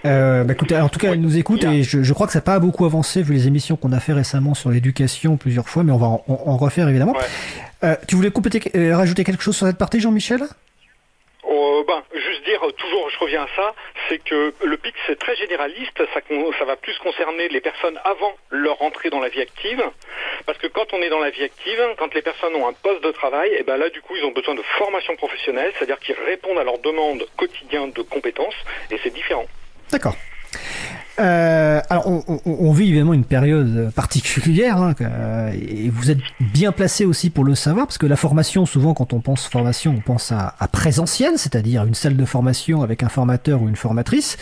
Euh, 0.06 0.44
bah 0.44 0.54
écoutez, 0.54 0.76
en 0.78 0.88
tout 0.88 0.98
cas, 0.98 1.12
elle 1.12 1.20
nous 1.20 1.36
écoute 1.36 1.62
et 1.64 1.82
je, 1.82 2.12
crois 2.12 2.26
que 2.26 2.32
ça 2.32 2.38
n'a 2.38 2.44
pas 2.44 2.58
beaucoup 2.58 2.86
avancé 2.86 3.22
vu 3.22 3.34
les 3.34 3.46
émissions 3.46 3.76
qu'on 3.76 3.92
a 3.92 4.00
fait 4.00 4.14
récemment 4.14 4.54
sur 4.54 4.70
l'éducation 4.70 5.36
plusieurs 5.36 5.68
fois, 5.68 5.82
mais 5.84 5.92
on 5.92 5.98
va 5.98 6.06
en, 6.06 6.56
refaire 6.56 6.88
évidemment. 6.88 7.14
Euh, 7.84 7.96
tu 8.08 8.16
voulais 8.16 8.30
compléter, 8.30 8.70
euh, 8.76 8.96
rajouter 8.96 9.24
quelque 9.24 9.42
chose 9.42 9.56
sur 9.56 9.66
cette 9.66 9.78
partie, 9.78 10.00
Jean-Michel? 10.00 10.42
Oh, 11.52 11.84
ben, 11.84 12.00
juste 12.14 12.44
dire, 12.44 12.60
toujours, 12.76 13.10
je 13.10 13.18
reviens 13.18 13.42
à 13.42 13.48
ça, 13.56 13.74
c'est 14.08 14.22
que 14.22 14.54
le 14.62 14.76
PIC, 14.76 14.94
c'est 15.08 15.18
très 15.18 15.34
généraliste, 15.34 16.00
ça, 16.14 16.64
va 16.64 16.76
plus 16.76 16.96
concerner 16.98 17.48
les 17.48 17.60
personnes 17.60 17.98
avant 18.04 18.32
leur 18.50 18.80
entrée 18.82 19.10
dans 19.10 19.18
la 19.18 19.30
vie 19.30 19.40
active, 19.40 19.82
parce 20.46 20.58
que 20.58 20.68
quand 20.68 20.92
on 20.92 21.02
est 21.02 21.08
dans 21.08 21.18
la 21.18 21.30
vie 21.30 21.42
active, 21.42 21.82
quand 21.98 22.14
les 22.14 22.22
personnes 22.22 22.54
ont 22.54 22.68
un 22.68 22.72
poste 22.72 23.02
de 23.02 23.10
travail, 23.10 23.50
et 23.50 23.56
eh 23.60 23.62
ben 23.64 23.78
là, 23.78 23.90
du 23.90 24.00
coup, 24.00 24.14
ils 24.14 24.24
ont 24.24 24.30
besoin 24.30 24.54
de 24.54 24.62
formation 24.78 25.16
professionnelle, 25.16 25.72
c'est-à-dire 25.76 25.98
qu'ils 25.98 26.14
répondent 26.24 26.58
à 26.58 26.62
leurs 26.62 26.78
demandes 26.78 27.26
quotidiennes 27.36 27.90
de 27.90 28.02
compétences, 28.02 28.54
et 28.92 28.98
c'est 29.02 29.12
différent. 29.12 29.46
D'accord. 29.90 30.14
Euh, 31.20 31.80
alors, 31.90 32.22
on, 32.46 32.72
vit 32.72 32.88
évidemment 32.88 33.12
une 33.12 33.24
période 33.24 33.92
particulière, 33.94 34.78
hein, 34.78 34.94
et 35.52 35.90
vous 35.90 36.10
êtes 36.10 36.20
bien 36.40 36.72
placé 36.72 37.04
aussi 37.04 37.30
pour 37.30 37.44
le 37.44 37.54
savoir, 37.54 37.86
parce 37.86 37.98
que 37.98 38.06
la 38.06 38.16
formation, 38.16 38.64
souvent, 38.64 38.94
quand 38.94 39.12
on 39.12 39.20
pense 39.20 39.46
formation, 39.46 39.94
on 39.96 40.00
pense 40.00 40.32
à, 40.32 40.54
à 40.58 40.68
présentiel, 40.68 41.32
c'est-à-dire 41.36 41.84
une 41.84 41.94
salle 41.94 42.16
de 42.16 42.24
formation 42.24 42.82
avec 42.82 43.02
un 43.02 43.08
formateur 43.08 43.62
ou 43.62 43.68
une 43.68 43.76
formatrice. 43.76 44.38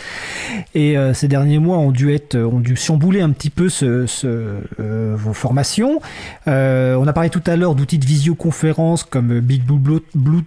Et 0.73 0.97
euh, 0.97 1.13
ces 1.13 1.27
derniers 1.27 1.59
mois 1.59 1.77
ont 1.77 1.91
dû 1.91 2.13
être, 2.13 2.37
ont 2.37 2.59
dû 2.59 2.75
chambouler 2.75 3.21
un 3.21 3.31
petit 3.31 3.49
peu 3.49 3.67
ce, 3.67 4.07
euh, 4.23 5.15
vos 5.15 5.33
formations. 5.33 5.99
on 6.47 7.07
a 7.07 7.13
parlé 7.13 7.29
tout 7.29 7.43
à 7.45 7.55
l'heure 7.55 7.75
d'outils 7.75 7.99
de 7.99 8.05
visioconférence 8.05 9.03
comme 9.03 9.39
Big 9.39 9.63
Blue, 9.63 10.01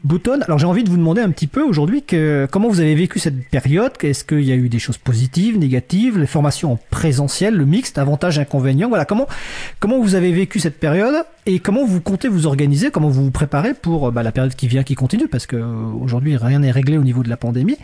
Button. 0.04 0.40
Alors, 0.46 0.58
j'ai 0.58 0.66
envie 0.66 0.84
de 0.84 0.90
vous 0.90 0.96
demander 0.96 1.20
un 1.20 1.30
petit 1.30 1.46
peu 1.46 1.62
aujourd'hui 1.62 2.04
comment 2.50 2.68
vous 2.68 2.80
avez 2.80 2.94
vécu 2.94 3.18
cette 3.18 3.48
période? 3.48 3.92
Est-ce 4.02 4.24
qu'il 4.24 4.44
y 4.44 4.52
a 4.52 4.56
eu 4.56 4.68
des 4.68 4.78
choses 4.78 4.98
positives, 4.98 5.58
négatives? 5.58 6.21
Les 6.22 6.26
formations 6.26 6.72
en 6.72 6.78
présentiel, 6.90 7.54
le 7.54 7.66
mixte, 7.66 7.98
avantages, 7.98 8.38
inconvénients. 8.38 8.88
Voilà, 8.88 9.04
comment, 9.04 9.28
comment 9.78 10.00
vous 10.00 10.14
avez 10.14 10.32
vécu 10.32 10.58
cette 10.58 10.80
période 10.80 11.24
et 11.44 11.58
comment 11.58 11.84
vous 11.84 12.00
comptez 12.00 12.28
vous 12.28 12.46
organiser, 12.46 12.90
comment 12.90 13.08
vous 13.08 13.24
vous 13.24 13.30
préparez 13.30 13.74
pour 13.74 14.10
bah, 14.12 14.22
la 14.22 14.32
période 14.32 14.54
qui 14.54 14.68
vient, 14.68 14.84
qui 14.84 14.94
continue, 14.94 15.28
parce 15.28 15.46
que 15.46 15.56
euh, 15.56 15.64
aujourd'hui 16.00 16.36
rien 16.36 16.60
n'est 16.60 16.70
réglé 16.70 16.96
au 16.96 17.02
niveau 17.02 17.22
de 17.22 17.28
la 17.28 17.36
pandémie. 17.36 17.76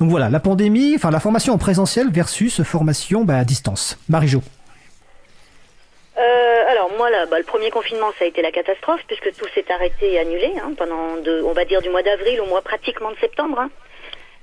Donc 0.00 0.10
voilà, 0.10 0.28
la 0.30 0.40
pandémie, 0.40 0.94
enfin 0.96 1.10
la 1.10 1.20
formation 1.20 1.52
en 1.52 1.58
présentiel 1.58 2.10
versus 2.10 2.62
formation 2.62 3.24
bah, 3.24 3.38
à 3.38 3.44
distance. 3.44 3.98
Marie-Jo. 4.08 4.42
Euh, 6.18 6.70
alors 6.70 6.90
moi 6.96 7.10
là, 7.10 7.26
bah, 7.26 7.38
le 7.38 7.44
premier 7.44 7.70
confinement 7.70 8.12
ça 8.18 8.24
a 8.24 8.28
été 8.28 8.42
la 8.42 8.50
catastrophe 8.50 9.00
puisque 9.06 9.34
tout 9.36 9.46
s'est 9.54 9.64
arrêté 9.72 10.12
et 10.12 10.18
annulé 10.18 10.52
hein, 10.62 10.72
pendant 10.76 11.16
on 11.44 11.52
va 11.52 11.64
dire 11.64 11.80
du 11.82 11.88
mois 11.88 12.02
d'avril 12.02 12.40
au 12.40 12.46
mois 12.46 12.62
pratiquement 12.62 13.10
de 13.10 13.16
septembre. 13.16 13.60
Hein. 13.60 13.70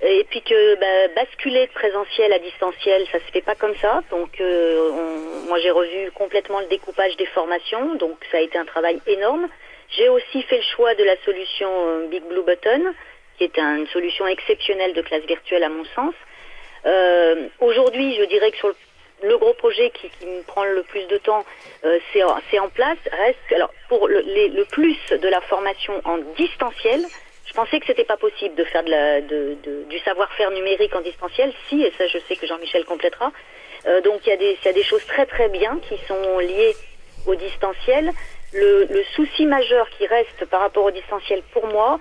Et 0.02 0.26
puis 0.30 0.42
que 0.42 0.76
bah, 0.76 1.14
basculer 1.14 1.68
de 1.68 1.72
présentiel 1.74 2.32
à 2.32 2.40
distanciel, 2.40 3.06
ça 3.12 3.20
se 3.20 3.32
fait 3.32 3.42
pas 3.42 3.56
comme 3.56 3.76
ça. 3.78 4.02
Donc 4.12 4.40
euh, 4.40 4.92
moi 5.48 5.60
j'ai 5.60 5.72
revu 5.72 6.12
complètement 6.14 6.62
le 6.62 6.68
découpage 6.68 7.18
des 7.18 7.26
formations, 7.26 7.96
donc 7.96 8.18
ça 8.32 8.38
a 8.38 8.42
été 8.42 8.58
un 8.58 8.66
travail 8.66 9.02
énorme. 9.08 9.50
J'ai 9.98 10.08
aussi 10.08 10.42
fait 10.44 10.58
le 10.58 10.64
choix 10.76 10.96
de 10.96 11.04
la 11.04 11.18
solution 11.26 11.70
euh, 11.70 12.08
Big 12.08 12.24
Blue 12.24 12.44
Button, 12.44 12.94
qui 13.38 13.44
est 13.44 13.58
une 13.58 13.88
solution 13.88 14.26
exceptionnelle 14.26 14.94
de 14.94 15.02
classe 15.02 15.24
virtuelle 15.24 15.64
à 15.64 15.70
mon 15.70 15.84
sens. 15.96 16.14
Euh, 16.86 17.48
Aujourd'hui, 17.60 18.16
je 18.16 18.24
dirais 18.24 18.52
que 18.52 18.58
sur 18.58 18.74
le, 19.22 19.38
gros 19.38 19.54
projet 19.54 19.90
qui, 19.90 20.10
qui, 20.12 20.26
me 20.26 20.44
prend 20.44 20.64
le 20.64 20.84
plus 20.84 21.06
de 21.08 21.18
temps, 21.18 21.44
euh, 21.84 22.00
c'est 22.14 22.60
en 22.60 22.70
place. 22.70 22.98
Reste 23.12 23.52
alors 23.54 23.74
pour 23.90 24.08
le, 24.08 24.22
le 24.22 24.64
plus 24.66 24.98
de 25.12 25.28
la 25.28 25.42
formation 25.42 26.00
en 26.06 26.20
distanciel. 26.38 27.06
Je 27.50 27.54
pensais 27.56 27.80
que 27.80 27.88
c'était 27.88 28.06
pas 28.06 28.18
possible 28.18 28.54
de 28.54 28.64
faire 28.64 28.84
du 28.84 30.00
savoir-faire 30.06 30.52
numérique 30.52 30.96
en 30.96 31.02
distanciel. 31.02 31.52
Si, 31.68 31.82
et 31.82 31.92
ça 31.98 32.06
je 32.06 32.20
sais 32.28 32.36
que 32.36 32.46
Jean-Michel 32.46 32.86
complétera. 32.86 33.32
Euh, 33.88 34.02
donc 34.02 34.22
il 34.28 34.30
y, 34.30 34.34
a 34.34 34.74
des, 34.74 34.84
choses 34.84 35.04
très 35.08 35.26
très 35.26 35.50
bien 35.50 35.80
qui 35.90 35.98
sont 36.08 36.38
liées 36.38 36.76
au 37.26 37.34
distanciel. 37.34 38.12
Le, 38.54 39.04
souci 39.16 39.48
majeur 39.48 39.90
qui 39.98 40.06
reste 40.06 40.46
par 40.46 40.62
rapport 40.62 40.86
au 40.86 40.92
distanciel 40.92 41.42
pour 41.52 41.66
moi, 41.66 41.98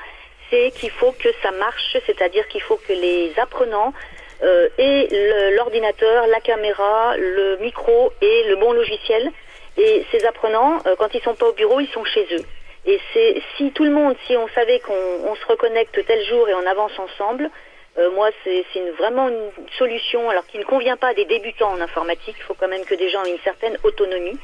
c'est 0.50 0.70
qu'il 0.72 0.90
faut 0.90 1.12
que 1.12 1.30
ça 1.42 1.50
marche, 1.52 1.96
c'est-à-dire 2.04 2.46
qu'il 2.48 2.62
faut 2.62 2.76
que 2.76 2.92
les 2.92 3.32
apprenants 3.38 3.94
euh, 4.42 4.68
aient 4.76 5.08
l'ordinateur, 5.52 6.26
la 6.26 6.40
caméra, 6.40 7.16
le 7.16 7.56
micro 7.58 8.12
et 8.20 8.44
le 8.48 8.56
bon 8.56 8.72
logiciel. 8.72 9.30
Et 9.78 10.04
ces 10.10 10.26
apprenants, 10.26 10.80
euh, 10.86 10.94
quand 10.98 11.14
ils 11.14 11.22
sont 11.22 11.34
pas 11.34 11.48
au 11.48 11.52
bureau, 11.52 11.80
ils 11.80 11.88
sont 11.88 12.04
chez 12.04 12.26
eux. 12.32 12.44
Et 12.88 12.98
c'est 13.12 13.42
si 13.56 13.70
tout 13.72 13.84
le 13.84 13.90
monde, 13.90 14.16
si 14.26 14.34
on 14.34 14.48
savait 14.48 14.80
qu'on 14.80 15.34
se 15.34 15.46
reconnecte 15.46 16.02
tel 16.06 16.24
jour 16.24 16.48
et 16.48 16.54
on 16.54 16.66
avance 16.66 16.98
ensemble, 16.98 17.50
euh, 17.98 18.10
moi 18.12 18.30
c'est 18.42 18.64
vraiment 18.96 19.28
une 19.28 19.50
solution, 19.76 20.30
alors 20.30 20.46
qui 20.46 20.58
ne 20.58 20.64
convient 20.64 20.96
pas 20.96 21.08
à 21.08 21.14
des 21.14 21.26
débutants 21.26 21.70
en 21.70 21.82
informatique. 21.82 22.34
Il 22.38 22.44
faut 22.44 22.54
quand 22.54 22.66
même 22.66 22.86
que 22.86 22.94
des 22.94 23.10
gens 23.10 23.22
aient 23.24 23.32
une 23.32 23.44
certaine 23.44 23.76
autonomie, 23.84 24.38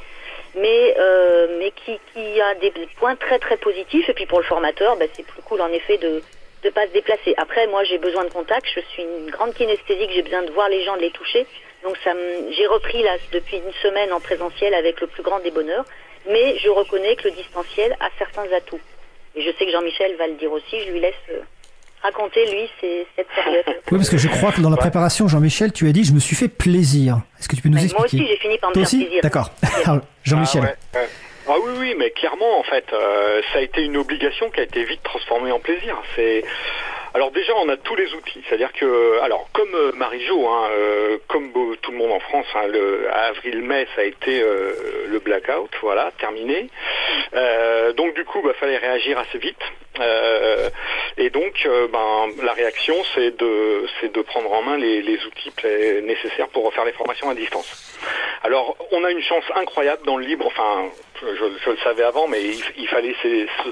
mais 0.53 0.95
euh, 0.99 1.67
qui, 1.83 2.39
a 2.39 2.53
des 2.53 2.71
points 2.99 3.15
très 3.15 3.39
très 3.39 3.57
positifs. 3.57 4.07
Et 4.09 4.13
puis 4.13 4.27
pour 4.27 4.37
le 4.37 4.45
formateur, 4.45 4.95
bah, 4.97 5.05
c'est 5.13 5.25
plus 5.25 5.41
cool 5.41 5.61
en 5.61 5.69
effet 5.69 5.97
de 5.97 6.21
de 6.63 6.69
pas 6.69 6.85
se 6.87 6.93
déplacer. 6.93 7.33
Après, 7.37 7.65
moi 7.65 7.83
j'ai 7.83 7.97
besoin 7.97 8.25
de 8.25 8.29
contact. 8.29 8.67
Je 8.75 8.79
suis 8.91 9.01
une 9.01 9.31
grande 9.31 9.55
kinesthésique. 9.55 10.11
J'ai 10.13 10.21
besoin 10.21 10.43
de 10.43 10.51
voir 10.51 10.69
les 10.69 10.83
gens, 10.83 10.97
de 10.97 11.01
les 11.01 11.11
toucher. 11.11 11.47
Donc 11.83 11.97
j'ai 12.51 12.67
repris 12.67 13.01
là 13.01 13.17
depuis 13.31 13.57
une 13.57 13.73
semaine 13.81 14.13
en 14.13 14.19
présentiel 14.19 14.75
avec 14.75 15.01
le 15.01 15.07
plus 15.07 15.23
grand 15.23 15.39
des 15.39 15.51
bonheurs 15.51 15.85
mais 16.27 16.57
je 16.59 16.69
reconnais 16.69 17.15
que 17.15 17.29
le 17.29 17.31
distanciel 17.31 17.95
a 17.99 18.09
certains 18.17 18.51
atouts. 18.55 18.79
Et 19.35 19.41
je 19.41 19.49
sais 19.57 19.65
que 19.65 19.71
Jean-Michel 19.71 20.15
va 20.17 20.27
le 20.27 20.35
dire 20.35 20.51
aussi, 20.51 20.81
je 20.85 20.91
lui 20.91 20.99
laisse 20.99 21.13
euh, 21.31 21.41
raconter, 22.01 22.45
lui, 22.51 22.69
cette 23.15 23.27
période. 23.27 23.65
Oui, 23.91 23.97
parce 23.97 24.09
que 24.09 24.17
je 24.17 24.27
crois 24.27 24.51
que 24.51 24.61
dans 24.61 24.69
la 24.69 24.77
préparation, 24.77 25.27
Jean-Michel, 25.27 25.73
tu 25.73 25.87
as 25.87 25.91
dit, 25.91 26.03
je 26.03 26.13
me 26.13 26.19
suis 26.19 26.35
fait 26.35 26.47
plaisir. 26.47 27.21
Est-ce 27.39 27.49
que 27.49 27.55
tu 27.55 27.61
peux 27.61 27.69
nous 27.69 27.77
expliquer 27.77 27.97
Moi 27.97 28.05
aussi, 28.05 28.27
j'ai 28.27 28.37
fini 28.37 28.57
par 28.57 28.69
me 28.69 28.75
faire 28.75 28.87
plaisir. 28.87 29.21
D'accord. 29.21 29.51
Jean-Michel. 30.23 30.77
Ah, 30.93 30.99
ah, 31.47 31.53
oui, 31.63 31.73
oui, 31.77 31.95
mais 31.97 32.09
clairement, 32.11 32.59
en 32.59 32.63
fait, 32.63 32.85
euh, 32.93 33.41
ça 33.51 33.59
a 33.59 33.61
été 33.61 33.83
une 33.83 33.97
obligation 33.97 34.49
qui 34.49 34.61
a 34.61 34.63
été 34.63 34.83
vite 34.83 35.03
transformée 35.03 35.51
en 35.51 35.59
plaisir. 35.59 35.95
C'est 36.15 36.43
alors 37.15 37.31
déjà, 37.31 37.53
on 37.55 37.69
a 37.69 37.77
tous 37.77 37.95
les 37.95 38.13
outils. 38.13 38.43
C'est-à-dire 38.45 38.73
que, 38.73 39.21
alors 39.21 39.47
comme 39.53 39.73
euh, 39.73 39.93
Marie-Jo, 39.93 40.49
hein, 40.49 40.67
euh, 40.71 41.17
comme 41.29 41.49
tout 41.81 41.91
le 41.91 41.97
monde 41.97 42.11
en 42.11 42.19
France, 42.19 42.45
hein, 42.55 42.67
à 43.09 43.27
avril-mai, 43.27 43.87
ça 43.95 44.01
a 44.01 44.03
été 44.03 44.41
euh, 44.41 45.05
le 45.07 45.19
blackout, 45.19 45.71
voilà, 45.81 46.11
terminé. 46.19 46.69
donc 47.95 48.15
du 48.15 48.25
coup, 48.25 48.39
il 48.43 48.47
bah, 48.47 48.53
fallait 48.59 48.77
réagir 48.77 49.17
assez 49.17 49.37
vite. 49.37 49.61
Et 51.17 51.29
donc, 51.29 51.67
ben, 51.91 52.27
la 52.43 52.53
réaction, 52.53 52.95
c'est 53.13 53.37
de, 53.37 53.85
c'est 53.99 54.11
de 54.11 54.21
prendre 54.21 54.51
en 54.51 54.61
main 54.61 54.77
les, 54.77 55.01
les 55.01 55.25
outils 55.25 55.51
nécessaires 56.03 56.47
pour 56.49 56.65
refaire 56.65 56.85
les 56.85 56.93
formations 56.93 57.29
à 57.29 57.35
distance. 57.35 57.95
Alors, 58.43 58.77
on 58.91 59.03
a 59.03 59.11
une 59.11 59.23
chance 59.23 59.43
incroyable 59.55 60.05
dans 60.05 60.17
le 60.17 60.25
libre. 60.25 60.45
Enfin, 60.45 60.89
je, 61.21 61.69
le 61.71 61.77
savais 61.77 62.03
avant, 62.03 62.27
mais 62.27 62.41
il, 62.77 62.87
fallait 62.87 63.15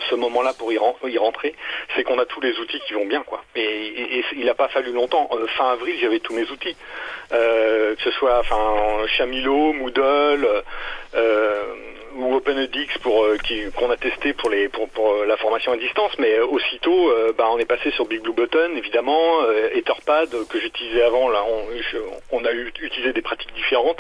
ce, 0.09 0.15
moment-là 0.15 0.53
pour 0.57 0.71
y, 0.71 1.17
rentrer. 1.17 1.53
C'est 1.95 2.03
qu'on 2.03 2.17
a 2.17 2.25
tous 2.25 2.41
les 2.41 2.57
outils 2.57 2.79
qui 2.87 2.93
vont 2.93 3.05
bien, 3.05 3.21
quoi. 3.21 3.43
Et, 3.55 4.23
il 4.35 4.45
n'a 4.45 4.55
pas 4.55 4.69
fallu 4.69 4.91
longtemps. 4.91 5.29
Euh, 5.33 5.45
fin 5.47 5.71
avril, 5.71 5.95
j'avais 6.01 6.19
tous 6.19 6.33
mes 6.33 6.49
outils, 6.49 6.75
euh, 7.31 7.95
que 7.95 8.01
ce 8.01 8.11
soit 8.11 8.39
enfin 8.39 9.05
Chamilo, 9.07 9.73
Moodle. 9.73 10.63
Euh, 11.13 11.92
ou 12.15 12.35
OpenEDX 12.35 12.97
pour 13.01 13.25
qu'on 13.75 13.89
a 13.89 13.97
testé 13.97 14.33
pour 14.33 14.49
les 14.49 14.69
pour, 14.69 14.87
la 15.25 15.37
formation 15.37 15.71
à 15.71 15.77
distance, 15.77 16.11
mais 16.19 16.39
aussitôt, 16.39 17.11
bah, 17.37 17.47
on 17.51 17.57
est 17.57 17.65
passé 17.65 17.91
sur 17.91 18.05
Big 18.05 18.21
Blue 18.21 18.33
Button, 18.33 18.75
évidemment, 18.75 19.41
Etherpad 19.73 20.29
que 20.47 20.59
j'utilisais 20.59 21.03
avant. 21.03 21.29
Là, 21.29 21.43
on, 21.47 22.37
on 22.37 22.45
a 22.45 22.51
eu, 22.51 22.71
utilisé 22.81 23.13
des 23.13 23.21
pratiques 23.21 23.53
différentes, 23.53 23.97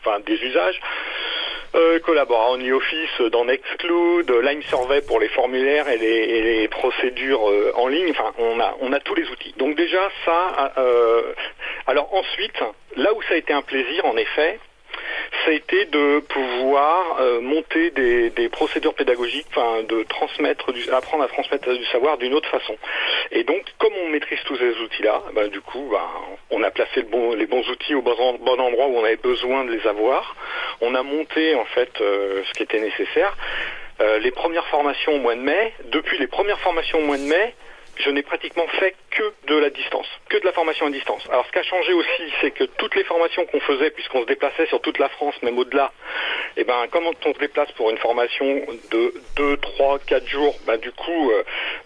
enfin 0.00 0.20
des 0.20 0.34
usages. 0.34 0.80
Euh, 1.74 1.98
collabora 2.00 2.58
dans 3.30 3.44
Nextcloud, 3.46 4.30
Lime 4.30 4.62
Survey 4.64 5.00
pour 5.00 5.18
les 5.18 5.28
formulaires 5.28 5.88
et 5.88 5.96
les, 5.96 6.68
procédures 6.68 7.48
euh, 7.48 7.72
en 7.76 7.88
ligne. 7.88 8.10
Enfin, 8.10 8.32
on 8.38 8.60
a, 8.60 8.76
on 8.80 8.92
a 8.92 9.00
tous 9.00 9.14
les 9.14 9.26
outils. 9.30 9.54
Donc 9.56 9.74
déjà, 9.76 10.10
ça. 10.26 10.74
Euh, 10.76 11.32
alors 11.86 12.12
ensuite, 12.14 12.58
là 12.96 13.14
où 13.14 13.22
ça 13.22 13.34
a 13.34 13.36
été 13.36 13.54
un 13.54 13.62
plaisir, 13.62 14.04
en 14.04 14.16
effet, 14.18 14.58
ça 15.44 15.50
a 15.50 15.54
été 15.54 15.86
de 15.86 16.20
pouvoir 16.20 17.18
euh, 17.20 17.40
monter 17.40 17.90
des, 17.90 18.48
procédures 18.50 18.94
pédagogiques, 18.94 19.46
de 19.88 20.02
transmettre, 20.04 20.72
du, 20.72 20.88
apprendre 20.90 21.24
à 21.24 21.28
transmettre 21.28 21.72
du 21.72 21.84
savoir 21.86 22.18
d'une 22.18 22.34
autre 22.34 22.48
façon. 22.48 22.76
Et 23.30 23.44
donc, 23.44 23.64
comme 23.78 23.92
on 24.04 24.08
maîtrise 24.10 24.38
tous 24.44 24.56
ces 24.56 24.78
outils-là, 24.78 25.22
ben, 25.34 25.48
du 25.48 25.60
coup, 25.60 25.88
ben, 25.90 26.06
on 26.50 26.62
a 26.62 26.70
placé 26.70 27.04
les 27.36 27.46
bons 27.46 27.68
outils 27.68 27.94
au 27.94 28.02
bon, 28.02 28.12
endroit 28.12 28.86
où 28.86 28.98
on 28.98 29.04
avait 29.04 29.16
besoin 29.16 29.64
de 29.64 29.72
les 29.72 29.86
avoir. 29.86 30.36
On 30.80 30.94
a 30.94 31.02
monté 31.02 31.54
en 31.54 31.64
fait 31.64 32.00
euh, 32.00 32.42
ce 32.44 32.52
qui 32.52 32.62
était 32.62 32.80
nécessaire. 32.80 33.36
Euh, 34.00 34.18
les 34.18 34.30
premières 34.30 34.66
formations 34.68 35.14
au 35.14 35.18
mois 35.18 35.34
de 35.34 35.40
mai, 35.40 35.72
depuis 35.86 36.18
les 36.18 36.26
premières 36.26 36.60
formations 36.60 36.98
au 36.98 37.02
mois 37.02 37.18
de 37.18 37.22
mai, 37.22 37.54
je 37.96 38.10
n'ai 38.10 38.22
pratiquement 38.22 38.66
fait 38.78 38.94
que 39.10 39.22
de 39.46 39.56
la 39.56 39.70
distance, 39.70 40.06
que 40.28 40.38
de 40.38 40.44
la 40.44 40.52
formation 40.52 40.86
à 40.86 40.90
distance. 40.90 41.26
Alors 41.28 41.46
ce 41.46 41.52
qui 41.52 41.58
a 41.58 41.62
changé 41.62 41.92
aussi, 41.92 42.32
c'est 42.40 42.50
que 42.50 42.64
toutes 42.64 42.94
les 42.94 43.04
formations 43.04 43.44
qu'on 43.46 43.60
faisait, 43.60 43.90
puisqu'on 43.90 44.22
se 44.22 44.26
déplaçait 44.26 44.66
sur 44.66 44.80
toute 44.80 44.98
la 44.98 45.08
France, 45.10 45.34
même 45.42 45.58
au-delà, 45.58 45.92
et 46.56 46.60
eh 46.60 46.64
ben 46.64 46.86
quand 46.90 47.00
on 47.24 47.34
se 47.34 47.38
déplace 47.38 47.70
pour 47.72 47.90
une 47.90 47.98
formation 47.98 48.62
de 48.90 49.14
2, 49.36 49.56
3, 49.58 49.98
4 50.06 50.26
jours, 50.26 50.54
ben, 50.66 50.76
du 50.76 50.92
coup 50.92 51.30
euh, 51.30 51.42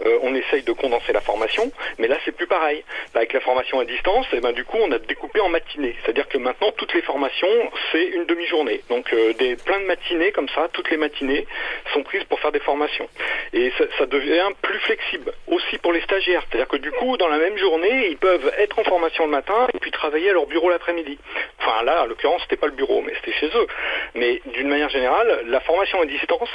euh, 0.06 0.18
on 0.22 0.34
essaye 0.34 0.62
de 0.62 0.72
condenser 0.72 1.12
la 1.12 1.20
formation, 1.20 1.70
mais 1.98 2.08
là 2.08 2.16
c'est 2.24 2.32
plus 2.32 2.46
pareil. 2.46 2.84
avec 3.14 3.32
la 3.32 3.40
formation 3.40 3.80
à 3.80 3.84
distance, 3.84 4.26
et 4.32 4.36
eh 4.38 4.40
ben 4.40 4.52
du 4.52 4.64
coup 4.64 4.78
on 4.80 4.90
a 4.92 4.98
découpé 4.98 5.40
en 5.40 5.48
matinées. 5.48 5.96
C'est-à-dire 6.02 6.28
que 6.28 6.38
maintenant 6.38 6.72
toutes 6.72 6.94
les 6.94 7.02
formations, 7.02 7.70
c'est 7.92 8.04
une 8.06 8.26
demi-journée. 8.26 8.82
Donc 8.88 9.12
euh, 9.12 9.32
des 9.34 9.56
plein 9.56 9.80
de 9.80 9.86
matinées 9.86 10.32
comme 10.32 10.48
ça, 10.50 10.68
toutes 10.72 10.90
les 10.90 10.96
matinées 10.96 11.46
sont 11.92 12.02
prises 12.02 12.24
pour 12.24 12.40
faire 12.40 12.52
des 12.52 12.60
formations. 12.60 13.08
Et 13.52 13.72
ça 13.98 14.06
devient 14.06 14.48
plus 14.62 14.78
flexible 14.80 15.32
aussi 15.46 15.78
pour 15.78 15.92
les 15.92 16.00
C'est-à-dire 16.08 16.68
que 16.68 16.76
du 16.76 16.90
coup, 16.92 17.16
dans 17.16 17.28
la 17.28 17.38
même 17.38 17.56
journée, 17.56 18.08
ils 18.08 18.16
peuvent 18.16 18.52
être 18.58 18.78
en 18.78 18.84
formation 18.84 19.24
le 19.24 19.30
matin 19.30 19.66
et 19.74 19.78
puis 19.78 19.90
travailler 19.90 20.30
à 20.30 20.32
leur 20.32 20.46
bureau 20.46 20.70
l'après-midi. 20.70 21.18
Enfin 21.60 21.82
là, 21.82 22.02
en 22.02 22.06
l'occurrence, 22.06 22.42
c'était 22.42 22.56
pas 22.56 22.66
le 22.66 22.72
bureau, 22.72 23.02
mais 23.02 23.12
c'était 23.16 23.36
chez 23.38 23.50
eux. 23.56 23.66
Mais 24.14 24.40
d'une 24.46 24.68
manière 24.68 24.88
générale, 24.88 25.44
la 25.46 25.60
formation 25.60 26.00
à 26.00 26.06
distance, 26.06 26.48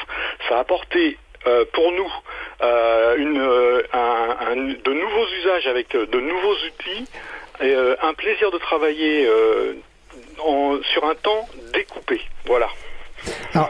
ça 0.48 0.58
a 0.58 0.60
apporté 0.60 1.18
euh, 1.48 1.66
pour 1.74 1.92
nous 1.92 2.14
euh, 2.62 3.18
euh, 3.94 4.76
de 4.86 4.94
nouveaux 4.94 5.28
usages 5.40 5.66
avec 5.68 5.90
de 5.96 6.20
nouveaux 6.20 6.54
outils, 6.54 7.08
et, 7.62 7.76
un 8.02 8.14
plaisir 8.14 8.52
de 8.52 8.58
travailler 8.58 9.28
sur 10.84 11.06
un 11.06 11.16
temps 11.16 11.48
découpé. 11.74 12.22
Voilà. 12.46 12.70
Alors, 13.54 13.70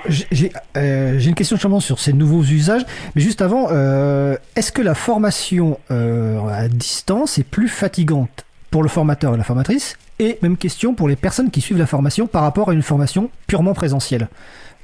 euh, 0.77 1.13
j'ai 1.17 1.29
une 1.29 1.35
question 1.35 1.55
justement 1.55 1.79
sur 1.79 1.99
ces 1.99 2.13
nouveaux 2.13 2.43
usages, 2.43 2.83
mais 3.15 3.21
juste 3.21 3.41
avant, 3.41 3.67
euh, 3.71 4.35
est-ce 4.55 4.71
que 4.71 4.81
la 4.81 4.95
formation 4.95 5.79
euh, 5.89 6.39
à 6.49 6.67
distance 6.67 7.37
est 7.39 7.49
plus 7.49 7.67
fatigante 7.67 8.45
pour 8.69 8.83
le 8.83 8.89
formateur 8.89 9.33
et 9.33 9.37
la 9.37 9.43
formatrice? 9.43 9.97
Et 10.19 10.37
même 10.41 10.57
question 10.57 10.93
pour 10.93 11.07
les 11.07 11.15
personnes 11.15 11.49
qui 11.49 11.61
suivent 11.61 11.79
la 11.79 11.87
formation 11.87 12.27
par 12.27 12.43
rapport 12.43 12.69
à 12.69 12.73
une 12.73 12.83
formation 12.83 13.31
purement 13.47 13.73
présentielle. 13.73 14.27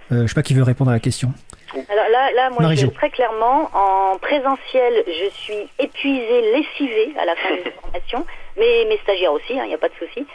je 0.09 0.15
ne 0.15 0.27
sais 0.27 0.33
pas 0.33 0.41
qui 0.41 0.55
veut 0.55 0.63
répondre 0.63 0.89
à 0.89 0.93
la 0.95 0.99
question. 0.99 1.31
Alors 1.73 2.09
là, 2.11 2.31
là 2.33 2.49
moi, 2.49 2.73
je 2.73 2.87
très 2.87 3.11
clairement, 3.11 3.69
en 3.73 4.17
présentiel, 4.17 5.03
je 5.05 5.29
suis 5.41 5.69
épuisée, 5.77 6.41
lessivée 6.55 7.13
à 7.19 7.25
la 7.25 7.35
fin 7.35 7.51
de 7.51 7.65
la 7.65 7.71
formation, 7.81 8.25
mais 8.57 8.85
mes 8.89 8.97
stagiaires 9.03 9.33
aussi, 9.33 9.51
il 9.51 9.59
hein, 9.59 9.67
n'y 9.67 9.75
a 9.75 9.77
pas 9.77 9.89
de 9.89 9.93
souci. 9.99 10.25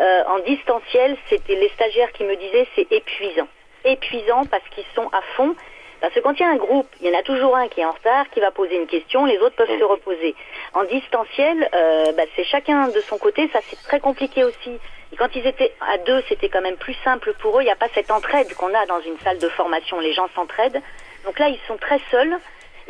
en 0.00 0.40
distanciel, 0.40 1.16
c'était 1.30 1.54
les 1.54 1.68
stagiaires 1.76 2.10
qui 2.12 2.24
me 2.24 2.34
disaient 2.34 2.66
c'est 2.74 2.90
épuisant 2.90 3.46
épuisant 3.84 4.44
parce 4.46 4.66
qu'ils 4.70 4.84
sont 4.94 5.08
à 5.12 5.20
fond. 5.36 5.54
Parce 6.00 6.14
que 6.14 6.20
quand 6.20 6.32
il 6.34 6.40
y 6.40 6.44
a 6.44 6.50
un 6.50 6.56
groupe, 6.56 6.86
il 7.00 7.08
y 7.08 7.10
en 7.14 7.18
a 7.18 7.22
toujours 7.22 7.56
un 7.56 7.66
qui 7.68 7.80
est 7.80 7.84
en 7.84 7.90
retard, 7.90 8.30
qui 8.30 8.38
va 8.38 8.52
poser 8.52 8.76
une 8.76 8.86
question, 8.86 9.24
les 9.24 9.38
autres 9.38 9.56
peuvent 9.56 9.78
se 9.78 9.84
reposer. 9.84 10.36
En 10.74 10.84
distanciel, 10.84 11.68
euh, 11.74 12.12
bah, 12.12 12.22
c'est 12.36 12.44
chacun 12.44 12.88
de 12.88 13.00
son 13.00 13.18
côté, 13.18 13.48
ça 13.52 13.58
c'est 13.68 13.82
très 13.82 13.98
compliqué 13.98 14.44
aussi. 14.44 14.78
Et 15.12 15.16
quand 15.16 15.34
ils 15.34 15.46
étaient 15.46 15.72
à 15.80 15.98
deux, 15.98 16.22
c'était 16.28 16.48
quand 16.48 16.60
même 16.60 16.76
plus 16.76 16.96
simple 17.02 17.32
pour 17.40 17.58
eux. 17.58 17.62
Il 17.62 17.64
n'y 17.64 17.72
a 17.72 17.76
pas 17.76 17.88
cette 17.94 18.10
entraide 18.10 18.54
qu'on 18.54 18.72
a 18.74 18.86
dans 18.86 19.00
une 19.00 19.18
salle 19.24 19.38
de 19.38 19.48
formation. 19.48 19.98
Les 19.98 20.12
gens 20.12 20.28
s'entraident. 20.34 20.82
Donc 21.24 21.38
là, 21.38 21.48
ils 21.48 21.58
sont 21.66 21.76
très 21.78 21.98
seuls. 22.10 22.38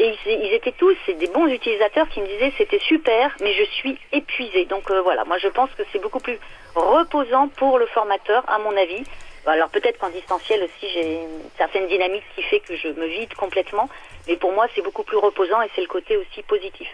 Et 0.01 0.15
ils, 0.27 0.53
étaient 0.53 0.73
tous, 0.73 0.97
c'est 1.07 1.15
des 1.15 1.27
bons 1.27 1.49
utilisateurs 1.49 2.09
qui 2.09 2.21
me 2.21 2.27
disaient 2.27 2.53
c'était 2.57 2.79
super, 2.79 3.35
mais 3.41 3.53
je 3.55 3.65
suis 3.65 3.99
épuisé. 4.13 4.65
Donc 4.65 4.89
euh, 4.93 5.01
voilà, 5.03 5.25
moi 5.25 5.39
je 5.39 5.49
pense 5.49 5.71
que 5.71 5.83
c'est 5.91 6.01
beaucoup 6.01 6.21
plus 6.21 6.39
reposant 6.77 7.49
pour 7.49 7.81
le 7.81 7.87
formateur, 7.87 8.45
à 8.49 8.59
mon 8.59 8.77
avis, 8.77 9.03
alors 9.47 9.69
peut-être 9.71 9.99
qu'en 9.99 10.11
distanciel 10.11 10.63
aussi, 10.63 10.93
j'ai 10.93 11.15
une 11.15 11.51
certaine 11.57 11.87
dynamique 11.87 12.25
qui 12.35 12.43
fait 12.43 12.61
que 12.61 12.77
je 12.77 12.89
me 12.89 13.07
vide 13.07 13.33
complètement, 13.35 13.89
mais 14.27 14.37
pour 14.37 14.53
moi 14.53 14.67
c'est 14.75 14.83
beaucoup 14.83 15.05
plus 15.05 15.17
reposant 15.17 15.63
et 15.63 15.71
c'est 15.75 15.81
le 15.81 15.87
côté 15.87 16.17
aussi 16.17 16.43
positif. 16.43 16.89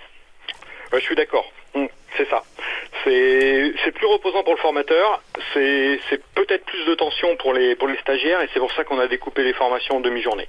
je 0.92 0.98
suis 0.98 1.14
d'accord, 1.14 1.50
hum, 1.74 1.88
c'est 2.16 2.28
ça. 2.28 2.42
C'est 3.04 3.92
plus 3.94 4.06
reposant 4.06 4.42
pour 4.42 4.54
le 4.54 4.60
formateur, 4.60 5.22
c'est 5.52 6.00
peut-être 6.34 6.64
plus 6.64 6.84
de 6.86 6.94
tension 6.94 7.36
pour 7.36 7.52
les, 7.52 7.74
pour 7.76 7.88
les 7.88 7.98
stagiaires 7.98 8.40
et 8.40 8.48
c'est 8.52 8.60
pour 8.60 8.72
ça 8.72 8.84
qu'on 8.84 8.98
a 8.98 9.08
découpé 9.08 9.42
les 9.42 9.52
formations 9.52 9.96
en 9.96 10.00
demi-journée. 10.00 10.48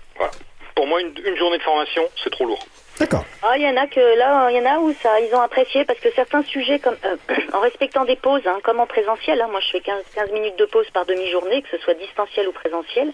Pour 0.76 0.88
moi, 0.88 1.02
une 1.02 1.38
journée 1.38 1.58
de 1.58 1.64
formation, 1.64 2.04
c'est 2.24 2.30
trop 2.30 2.46
lourd. 2.46 2.66
D'accord. 3.00 3.26
Ah, 3.43 3.58
il 3.58 3.64
y 3.64 3.68
en 3.68 3.76
a 3.76 3.88
que 3.88 4.00
là, 4.00 4.50
il 4.50 4.56
y 4.56 4.60
en 4.60 4.66
a 4.66 4.80
où 4.80 4.93
ça, 4.93 5.20
ils 5.20 5.34
ont 5.36 5.41
apprécié 5.41 5.84
parce 5.84 6.00
que 6.00 6.10
certains 6.14 6.43
sujets, 6.43 6.80
comme 6.80 6.96
euh, 7.04 7.16
en 7.54 7.60
respectant 7.60 8.06
des 8.06 8.16
pauses, 8.16 8.46
hein, 8.46 8.60
comme 8.64 8.80
en 8.80 8.88
présentiel, 8.88 9.41
hein, 9.41 9.48
moi 9.52 9.60
je 9.60 9.70
fais 9.72 9.82
15, 9.82 10.04
15 10.16 10.32
minutes 10.32 10.58
de 10.58 10.66
pause 10.66 10.89
par 10.91 11.06
demi-journée, 11.06 11.62
que 11.62 11.70
ce 11.70 11.78
soit 11.80 11.93
distanciel 11.96 12.48
ou 12.48 12.54
présentiel. 12.54 13.12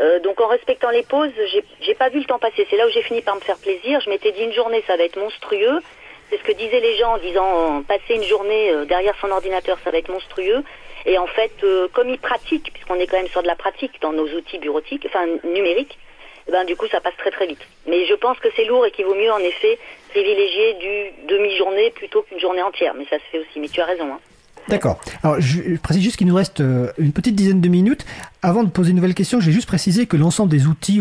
Euh, 0.00 0.20
donc 0.20 0.40
en 0.40 0.48
respectant 0.48 0.90
les 0.90 1.04
pauses, 1.04 1.30
j'ai 1.80 1.94
pas 1.94 2.10
vu 2.10 2.18
le 2.18 2.26
temps 2.26 2.38
passer. 2.38 2.66
C'est 2.68 2.76
là 2.76 2.86
où 2.86 2.90
j'ai 2.90 3.02
fini 3.02 3.22
par 3.22 3.36
me 3.36 3.40
faire 3.40 3.56
plaisir. 3.56 4.00
Je 4.00 4.10
m'étais 4.10 4.32
dit 4.32 4.42
une 4.42 4.52
journée, 4.52 4.84
ça 4.86 4.96
va 4.96 5.04
être 5.04 5.18
monstrueux. 5.18 5.80
C'est 6.28 6.38
ce 6.38 6.42
que 6.42 6.52
disaient 6.52 6.80
les 6.80 6.96
gens 6.98 7.14
en 7.14 7.18
disant 7.18 7.82
passer 7.82 8.14
une 8.16 8.24
journée 8.24 8.70
euh, 8.72 8.84
derrière 8.84 9.14
son 9.20 9.30
ordinateur, 9.30 9.78
ça 9.84 9.90
va 9.90 9.98
être 9.98 10.10
monstrueux. 10.10 10.62
Et 11.06 11.18
en 11.18 11.26
fait, 11.26 11.52
comme 11.92 12.08
ils 12.08 12.18
pratiquent, 12.18 12.72
puisqu'on 12.72 12.94
est 12.94 13.06
quand 13.06 13.18
même 13.18 13.28
sur 13.28 13.42
de 13.42 13.46
la 13.46 13.56
pratique 13.56 14.00
dans 14.00 14.14
nos 14.14 14.26
outils 14.26 14.56
bureautiques, 14.58 15.04
enfin 15.06 15.26
numériques, 15.44 15.98
eh 16.48 16.52
ben, 16.52 16.64
du 16.64 16.76
coup, 16.76 16.86
ça 16.88 17.00
passe 17.00 17.16
très 17.16 17.30
très 17.30 17.46
vite. 17.46 17.60
Mais 17.88 18.06
je 18.06 18.14
pense 18.14 18.38
que 18.38 18.48
c'est 18.56 18.64
lourd 18.64 18.84
et 18.86 18.90
qu'il 18.90 19.04
vaut 19.04 19.14
mieux, 19.14 19.32
en 19.32 19.38
effet, 19.38 19.78
privilégier 20.10 20.74
du 20.74 21.26
demi-journée 21.28 21.90
plutôt 21.90 22.22
qu'une 22.22 22.40
journée 22.40 22.62
entière. 22.62 22.94
Mais 22.96 23.06
ça 23.08 23.16
se 23.16 23.24
fait 23.32 23.38
aussi. 23.38 23.60
Mais 23.60 23.68
tu 23.68 23.80
as 23.80 23.86
raison. 23.86 24.12
Hein. 24.12 24.20
D'accord. 24.68 24.98
Alors, 25.22 25.40
je 25.40 25.76
précise 25.78 26.02
juste 26.02 26.16
qu'il 26.16 26.26
nous 26.26 26.34
reste 26.34 26.60
euh, 26.60 26.90
une 26.98 27.12
petite 27.12 27.34
dizaine 27.34 27.60
de 27.60 27.68
minutes. 27.68 28.06
Avant 28.46 28.62
de 28.62 28.68
poser 28.68 28.90
une 28.90 28.96
nouvelle 28.96 29.14
question, 29.14 29.40
j'ai 29.40 29.52
juste 29.52 29.66
précisé 29.66 30.04
que 30.04 30.18
l'ensemble 30.18 30.50
des 30.50 30.66
outils 30.66 31.00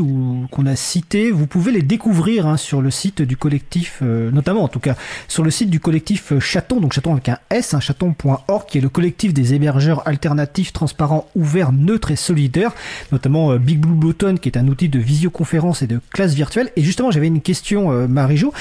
qu'on 0.50 0.66
a 0.66 0.78
cités, 0.78 1.30
vous 1.30 1.46
pouvez 1.46 1.74
les 1.74 1.82
découvrir 1.82 2.48
hein, 2.48 2.56
sur 2.56 2.82
le 2.82 2.90
site 2.90 3.22
du 3.22 3.36
collectif, 3.36 4.00
euh, 4.02 4.32
notamment 4.32 4.64
en 4.64 4.70
tout 4.70 4.80
cas 4.80 4.96
sur 5.28 5.44
le 5.44 5.52
site 5.52 5.70
du 5.70 5.82
collectif 5.82 6.32
euh, 6.32 6.40
Chaton, 6.40 6.80
donc 6.80 6.94
Chaton 6.94 7.12
avec 7.12 7.28
un 7.28 7.40
S, 7.50 7.74
un 7.74 7.82
chaton.org, 7.82 8.66
qui 8.66 8.78
est 8.78 8.82
le 8.82 8.88
collectif 8.88 9.34
des 9.34 9.54
hébergeurs 9.54 10.08
alternatifs, 10.08 10.72
transparents, 10.72 11.28
ouverts, 11.36 11.74
neutres 11.74 12.12
et 12.12 12.16
solidaires, 12.16 12.72
notamment 13.12 13.52
euh, 13.52 13.58
Big 13.58 13.78
Blue 13.78 13.94
Button, 13.94 14.38
qui 14.42 14.48
est 14.48 14.58
un 14.58 14.70
outil 14.70 14.88
de 14.88 15.00
visioconférence 15.00 15.82
et 15.82 15.88
de 15.88 16.00
classe 16.14 16.36
virtuelle. 16.36 16.72
Et 16.78 16.82
justement, 16.82 17.12
j'avais 17.12 17.28
une 17.28 17.42
question, 17.42 18.08
Marie-Jo. 18.08 18.54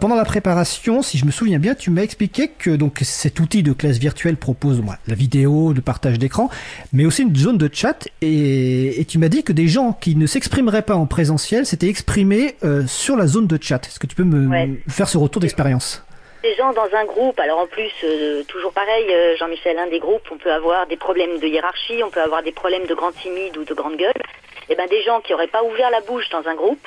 pendant 0.00 0.14
la 0.14 0.24
préparation, 0.24 1.02
si 1.02 1.18
je 1.18 1.26
me 1.26 1.32
souviens 1.32 1.58
bien, 1.58 1.74
tu 1.74 1.90
m'as 1.90 2.00
expliqué 2.00 2.48
que 2.48 2.70
donc 2.70 3.00
cet 3.02 3.40
outil 3.40 3.62
de 3.62 3.74
classe 3.74 3.98
virtuelle 3.98 4.38
propose 4.38 4.82
la 5.06 5.14
vidéo, 5.14 5.74
le 5.74 5.82
partage 5.82 6.18
d'écran, 6.18 6.48
mais 6.94 7.04
aussi 7.04 7.24
une 7.24 7.36
zone 7.36 7.58
de 7.58 7.68
chat 7.70 8.08
et, 8.22 9.04
tu 9.08 9.18
m'as 9.18 9.28
dit 9.28 9.42
que 9.44 9.52
des 9.52 9.68
gens 9.68 9.92
qui 9.92 10.16
ne 10.16 10.26
s'exprimeraient 10.26 10.82
pas 10.82 10.94
en 10.94 11.06
présentiel 11.06 11.66
s'étaient 11.66 11.88
exprimés 11.88 12.56
euh, 12.64 12.86
sur 12.86 13.16
la 13.16 13.26
zone 13.26 13.46
de 13.46 13.58
chat. 13.60 13.86
Est-ce 13.86 13.98
que 13.98 14.06
tu 14.06 14.14
peux 14.14 14.24
me 14.24 14.76
faire 14.88 15.08
ce 15.08 15.18
retour 15.18 15.40
d'expérience? 15.40 16.04
Des 16.42 16.54
gens 16.56 16.72
dans 16.72 16.88
un 16.94 17.04
groupe, 17.04 17.38
alors 17.38 17.60
en 17.60 17.66
plus, 17.66 17.90
euh, 18.04 18.42
toujours 18.44 18.72
pareil, 18.72 19.06
euh, 19.10 19.36
Jean-Michel, 19.36 19.78
un 19.78 19.86
des 19.86 20.00
groupes, 20.00 20.26
on 20.30 20.38
peut 20.38 20.52
avoir 20.52 20.86
des 20.86 20.96
problèmes 20.96 21.38
de 21.38 21.46
hiérarchie, 21.46 22.02
on 22.04 22.10
peut 22.10 22.22
avoir 22.22 22.42
des 22.42 22.52
problèmes 22.52 22.86
de 22.86 22.94
grande 22.94 23.14
timide 23.14 23.56
ou 23.56 23.64
de 23.64 23.74
grande 23.74 23.96
gueule. 23.96 24.12
Et 24.68 24.72
eh 24.72 24.74
ben 24.76 24.88
des 24.88 25.02
gens 25.02 25.20
qui 25.20 25.32
n'auraient 25.32 25.48
pas 25.48 25.62
ouvert 25.62 25.90
la 25.90 26.00
bouche 26.00 26.28
dans 26.30 26.46
un 26.46 26.54
groupe, 26.54 26.86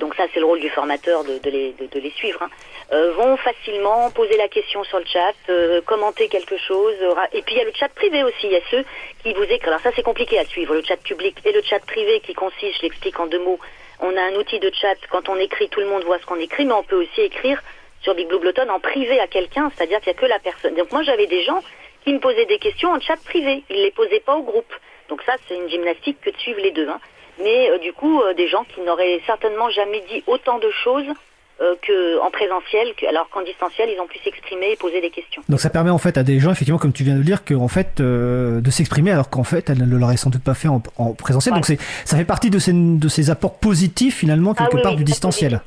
donc 0.00 0.16
ça 0.16 0.24
c'est 0.34 0.40
le 0.40 0.46
rôle 0.46 0.58
du 0.58 0.68
formateur 0.68 1.22
de, 1.22 1.38
les, 1.48 2.12
suivre, 2.16 2.42
hein. 2.42 2.50
Euh, 2.90 3.12
vont 3.12 3.36
facilement 3.36 4.10
poser 4.10 4.36
la 4.38 4.48
question 4.48 4.82
sur 4.84 4.98
le 4.98 5.04
chat, 5.04 5.34
euh, 5.50 5.82
commenter 5.82 6.28
quelque 6.28 6.56
chose. 6.56 6.94
et 7.32 7.42
puis 7.42 7.54
il 7.54 7.58
y 7.58 7.60
a 7.60 7.64
le 7.64 7.72
chat 7.74 7.88
privé 7.88 8.22
aussi, 8.22 8.44
il 8.46 8.52
y 8.52 8.56
a 8.56 8.60
ceux 8.70 8.84
qui 9.22 9.34
vous 9.34 9.42
écrivent. 9.42 9.68
Alors 9.68 9.80
ça 9.80 9.90
c'est 9.94 10.02
compliqué 10.02 10.38
à 10.38 10.44
suivre, 10.46 10.74
le 10.74 10.82
chat 10.82 10.96
public 10.96 11.36
et 11.44 11.52
le 11.52 11.60
chat 11.62 11.80
privé 11.80 12.20
qui 12.20 12.32
consiste, 12.32 12.78
je 12.78 12.82
l'explique 12.82 13.20
en 13.20 13.26
deux 13.26 13.40
mots, 13.40 13.58
on 14.00 14.16
a 14.16 14.22
un 14.22 14.34
outil 14.36 14.58
de 14.58 14.70
chat, 14.72 14.96
quand 15.10 15.28
on 15.28 15.36
écrit, 15.36 15.68
tout 15.68 15.80
le 15.80 15.86
monde 15.86 16.04
voit 16.04 16.18
ce 16.18 16.24
qu'on 16.24 16.40
écrit, 16.40 16.64
mais 16.64 16.72
on 16.72 16.82
peut 16.82 16.96
aussi 16.96 17.20
écrire 17.20 17.60
sur 18.00 18.14
Big 18.14 18.28
Blue 18.28 18.38
Blotton 18.38 18.68
en 18.70 18.80
privé 18.80 19.20
à 19.20 19.26
quelqu'un, 19.26 19.70
c'est-à-dire 19.74 20.00
qu'il 20.00 20.12
n'y 20.12 20.18
a 20.18 20.20
que 20.20 20.26
la 20.26 20.38
personne. 20.38 20.74
Donc 20.74 20.90
moi 20.90 21.02
j'avais 21.02 21.26
des 21.26 21.42
gens 21.42 21.62
qui 22.04 22.12
me 22.14 22.20
posaient 22.20 22.46
des 22.46 22.58
questions 22.58 22.90
en 22.90 23.00
chat 23.00 23.16
privé, 23.24 23.64
ils 23.68 23.76
ne 23.76 23.82
les 23.82 23.90
posaient 23.90 24.20
pas 24.20 24.36
au 24.36 24.42
groupe. 24.42 24.72
Donc 25.10 25.20
ça 25.22 25.34
c'est 25.46 25.56
une 25.56 25.68
gymnastique 25.68 26.20
que 26.22 26.30
de 26.30 26.36
suivre 26.38 26.60
les 26.60 26.70
deux. 26.70 26.88
Hein. 26.88 27.00
mais 27.38 27.70
euh, 27.70 27.78
du 27.78 27.92
coup 27.92 28.22
euh, 28.22 28.32
des 28.32 28.48
gens 28.48 28.64
qui 28.64 28.80
n'auraient 28.80 29.20
certainement 29.26 29.68
jamais 29.68 30.00
dit 30.08 30.22
autant 30.26 30.58
de 30.58 30.70
choses 30.70 31.12
euh, 31.60 31.74
qu'en 31.84 32.30
présentiel, 32.30 32.94
que- 32.96 33.06
alors 33.06 33.28
qu'en 33.30 33.42
distanciel, 33.42 33.88
ils 33.92 34.00
ont 34.00 34.06
pu 34.06 34.18
s'exprimer 34.24 34.72
et 34.72 34.76
poser 34.76 35.00
des 35.00 35.10
questions. 35.10 35.42
Donc 35.48 35.60
ça 35.60 35.70
permet 35.70 35.90
en 35.90 35.98
fait 35.98 36.16
à 36.16 36.22
des 36.22 36.38
gens, 36.38 36.52
effectivement, 36.52 36.78
comme 36.78 36.92
tu 36.92 37.02
viens 37.02 37.14
de 37.14 37.18
le 37.18 37.24
dire, 37.24 37.44
que, 37.44 37.54
en 37.54 37.68
fait, 37.68 38.00
euh, 38.00 38.60
de 38.60 38.70
s'exprimer 38.70 39.10
alors 39.10 39.28
qu'en 39.30 39.44
fait, 39.44 39.68
elle 39.70 39.78
ne 39.78 39.96
l'aurait 39.98 40.16
sans 40.16 40.30
doute 40.30 40.44
pas 40.44 40.54
fait 40.54 40.68
en, 40.68 40.82
en 40.98 41.14
présentiel. 41.14 41.54
Ouais. 41.54 41.58
Donc 41.58 41.66
c'est, 41.66 41.78
ça 42.04 42.16
fait 42.16 42.24
partie 42.24 42.50
de 42.50 42.58
ces, 42.58 42.72
de 42.72 43.08
ces 43.08 43.30
apports 43.30 43.58
positifs 43.58 44.16
finalement 44.18 44.54
quelque 44.54 44.70
Ah 44.72 44.76
oui, 44.76 44.82
part 44.82 44.92
oui, 44.92 44.98
du 44.98 45.04
distanciel. 45.04 45.60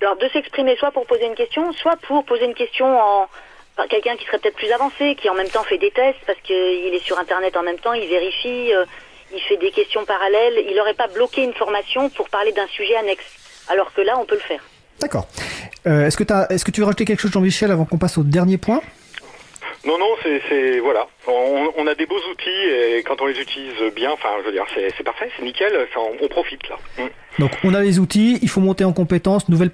Alors 0.00 0.16
de 0.16 0.28
s'exprimer 0.28 0.76
soit 0.76 0.90
pour 0.92 1.06
poser 1.06 1.26
une 1.26 1.34
question, 1.34 1.72
soit 1.72 1.96
pour 2.06 2.24
poser 2.24 2.44
une 2.44 2.54
question 2.54 2.86
en 2.86 3.26
quelqu'un 3.88 4.16
qui 4.16 4.24
serait 4.26 4.38
peut-être 4.38 4.56
plus 4.56 4.70
avancé, 4.72 5.14
qui 5.14 5.28
en 5.30 5.34
même 5.34 5.48
temps 5.48 5.62
fait 5.64 5.78
des 5.78 5.90
tests 5.90 6.18
parce 6.26 6.38
qu'il 6.40 6.54
est 6.94 7.02
sur 7.04 7.18
Internet 7.18 7.56
en 7.56 7.62
même 7.62 7.78
temps, 7.78 7.92
il 7.94 8.06
vérifie, 8.08 8.72
euh, 8.74 8.84
il 9.32 9.40
fait 9.40 9.56
des 9.56 9.70
questions 9.70 10.04
parallèles. 10.04 10.64
Il 10.68 10.76
n'aurait 10.76 10.94
pas 10.94 11.06
bloqué 11.08 11.42
une 11.44 11.52
formation 11.54 12.10
pour 12.10 12.28
parler 12.28 12.52
d'un 12.52 12.66
sujet 12.68 12.96
annexe, 12.96 13.24
alors 13.68 13.92
que 13.94 14.00
là, 14.00 14.16
on 14.20 14.24
peut 14.24 14.34
le 14.34 14.40
faire. 14.40 14.62
D'accord. 15.00 15.26
Euh, 15.86 16.06
est-ce 16.06 16.16
que 16.64 16.70
tu 16.70 16.80
veux 16.80 16.86
rajouter 16.86 17.04
quelque 17.04 17.20
chose, 17.20 17.32
Jean-Michel, 17.32 17.70
avant 17.70 17.84
qu'on 17.84 17.98
passe 17.98 18.18
au 18.18 18.22
dernier 18.22 18.58
point? 18.58 18.80
Non, 19.84 19.96
non, 19.98 20.14
c'est, 20.22 20.80
voilà. 20.80 21.06
On, 21.26 21.86
a 21.86 21.94
des 21.94 22.06
beaux 22.06 22.20
outils 22.30 22.50
et 22.50 23.02
quand 23.04 23.20
on 23.20 23.26
les 23.26 23.40
utilise 23.40 23.80
bien, 23.94 24.10
enfin, 24.10 24.28
je 24.40 24.46
veux 24.46 24.52
dire, 24.52 24.64
c'est, 24.74 25.04
parfait, 25.04 25.30
c'est 25.36 25.44
nickel. 25.44 25.72
On 26.22 26.28
profite 26.28 26.68
là. 26.68 26.76
Mm. 26.98 27.08
Donc 27.38 27.52
on 27.64 27.72
a 27.74 27.80
les 27.82 27.98
outils, 27.98 28.38
il 28.42 28.48
faut 28.48 28.60
monter 28.60 28.84
en 28.84 28.92
compétences, 28.92 29.48
nouvelles 29.48 29.70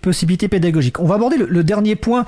possibilités 0.00 0.46
pédagogiques. 0.48 1.00
On 1.00 1.06
va 1.06 1.16
aborder 1.16 1.36
le, 1.38 1.46
le 1.46 1.64
dernier 1.64 1.96
point, 1.96 2.24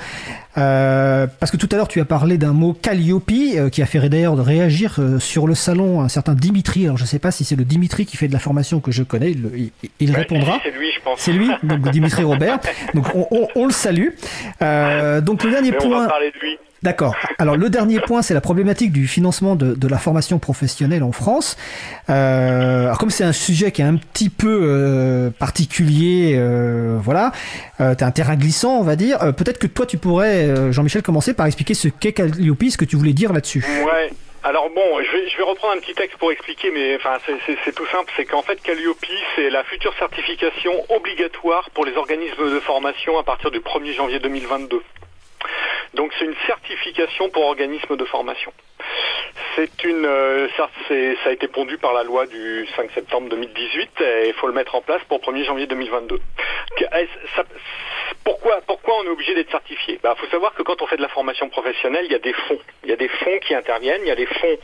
euh, 0.59 1.27
parce 1.41 1.51
que 1.53 1.57
tout 1.57 1.69
à 1.73 1.77
l'heure 1.77 1.89
tu 1.89 2.01
as 2.01 2.05
parlé 2.05 2.37
d'un 2.39 2.53
mot 2.53 2.73
Calliope, 2.75 3.31
euh, 3.31 3.69
qui 3.71 3.81
a 3.83 3.87
fait 3.87 4.09
d'ailleurs 4.09 4.37
de 4.37 4.41
réagir 4.43 4.97
euh, 4.99 5.19
sur 5.19 5.47
le 5.47 5.55
salon 5.55 6.01
un 6.01 6.09
certain 6.09 6.35
Dimitri. 6.35 6.85
Alors 6.87 6.97
je 6.97 7.05
sais 7.05 7.19
pas 7.19 7.31
si 7.31 7.45
c'est 7.45 7.57
le 7.57 7.65
Dimitri 7.65 8.07
qui 8.07 8.17
fait 8.17 8.29
de 8.29 8.33
la 8.33 8.39
formation 8.39 8.81
que 8.81 8.91
je 8.91 9.03
connais, 9.03 9.31
il, 9.31 9.71
il- 9.83 9.91
il 10.01 10.11
Ouais, 10.11 10.17
répondra. 10.17 10.59
c'est 10.65 10.71
lui, 10.77 10.89
je 10.95 11.01
pense. 11.03 11.21
C'est 11.21 11.33
lui, 11.33 11.49
donc 11.63 11.89
Dimitri 11.93 12.25
Robert. 12.25 12.59
Donc 12.95 13.07
on, 13.15 13.27
on- 13.31 13.49
on 13.55 13.67
le 13.67 13.73
salue. 13.73 14.09
Euh, 14.63 15.21
donc 15.21 15.45
le 15.45 15.51
dernier 15.53 15.71
Mais 15.71 15.77
on 15.85 15.91
va 15.91 15.97
point. 15.97 16.09
parler 16.09 16.33
de 16.35 16.41
lui. 16.41 16.57
D'accord. 16.83 17.15
Alors 17.39 17.57
le 17.57 17.71
dernier 17.71 18.01
point, 18.01 18.23
c'est 18.23 18.35
la 18.35 18.41
problématique 18.41 18.91
du 18.93 19.07
financement 19.07 19.55
de, 19.55 19.75
de 19.75 19.89
la 19.89 19.99
formation 19.99 20.39
professionnelle 20.41 21.03
en 21.05 21.13
France. 21.13 21.57
Euh, 22.11 22.85
alors 22.87 22.99
comme 22.99 23.11
c'est 23.11 23.23
un 23.25 23.33
sujet 23.33 23.71
qui 23.71 23.83
est 23.83 23.85
un 23.85 23.97
petit 23.97 24.31
peu 24.31 24.61
euh, 24.63 25.31
particulier, 25.31 26.35
euh, 26.37 26.99
voilà, 27.01 27.31
euh, 27.81 27.95
t'as 27.97 28.07
un 28.07 28.11
terrain 28.11 28.35
glissant, 28.37 28.79
on 28.79 28.83
va 28.83 28.97
dire. 28.97 29.23
Euh, 29.23 29.31
Peut-être 29.33 29.59
que 29.59 29.67
toi, 29.69 29.87
tu 29.87 29.97
pourrais, 29.99 30.45
euh, 30.49 30.73
Jean-Michel, 30.73 31.03
commencer 31.03 31.35
par 31.35 31.47
expliquer 31.47 31.75
ce 31.75 31.89
qu'est 31.89 32.13
Calliope, 32.13 32.65
ce 32.69 32.77
que 32.77 32.85
tu 32.85 32.97
voulais 32.97 33.13
dire 33.13 33.33
là-dessus. 33.33 33.65
Ouais. 33.87 34.11
Alors 34.45 34.69
bon, 34.75 34.83
je 34.99 35.13
vais, 35.17 35.29
je 35.31 35.37
vais 35.37 35.45
reprendre 35.45 35.75
un 35.77 35.81
petit 35.81 35.95
texte 35.95 36.17
pour 36.19 36.33
expliquer, 36.33 36.73
mais 36.75 36.97
enfin 36.97 37.17
c'est- 37.27 37.73
tout 37.73 37.87
simple, 37.93 38.11
c'est 38.17 38.25
qu'en 38.25 38.43
fait 38.43 38.61
Calliope 38.61 38.99
c'est 39.37 39.51
la 39.51 39.63
future 39.63 39.95
certification 40.01 40.73
obligatoire 40.89 41.71
pour 41.75 41.85
les 41.85 41.95
organismes 41.97 42.51
de 42.53 42.59
formation 42.59 43.17
à 43.19 43.23
partir 43.23 43.53
du 43.53 43.61
1er 43.61 43.95
janvier 43.95 44.19
2022. 44.19 44.83
Donc 45.95 46.13
c'est 46.19 46.25
une 46.25 46.37
certification 46.47 47.29
pour 47.31 47.45
organismes 47.45 47.97
de 47.97 48.05
formation. 48.05 48.53
C'est 49.57 49.85
une, 49.85 50.07
euh, 50.07 50.49
ça, 50.57 50.69
a 51.27 51.31
été 51.31 51.47
pondu 51.49 51.77
par 51.79 51.93
la 51.93 52.03
loi 52.05 52.27
du 52.27 52.67
5 52.77 52.91
septembre 52.93 53.29
2018 53.29 54.01
et 54.01 54.29
il 54.29 54.35
faut 54.35 54.47
le 54.47 54.53
mettre 54.55 54.75
en 54.75 54.81
place 54.81 55.03
pour 55.09 55.21
1er 55.21 55.45
janvier 55.45 55.67
2022. 55.67 56.19
Que- 56.77 56.85
est-ce- 56.85 57.35
ça- 57.37 57.45
pourquoi, 58.25 58.61
pourquoi 58.67 58.95
on 59.01 59.05
est 59.05 59.09
obligé 59.11 59.35
d'être 59.35 59.51
certifié? 59.51 59.99
Il 60.03 60.11
faut 60.17 60.27
savoir 60.29 60.55
que 60.55 60.63
quand 60.63 60.81
on 60.81 60.87
fait 60.87 60.97
de 60.97 61.03
la 61.03 61.09
formation 61.09 61.49
professionnelle, 61.49 62.05
il 62.07 62.13
y 62.13 62.15
a 62.15 62.19
des 62.21 62.33
fonds. 62.33 62.59
Il 62.85 62.91
y 62.91 62.93
a 62.93 62.97
des 62.97 63.09
fonds 63.09 63.39
qui 63.47 63.55
interviennent, 63.55 64.01
il 64.05 64.09
y 64.09 64.11
a 64.11 64.15
les 64.15 64.27
fonds 64.27 64.59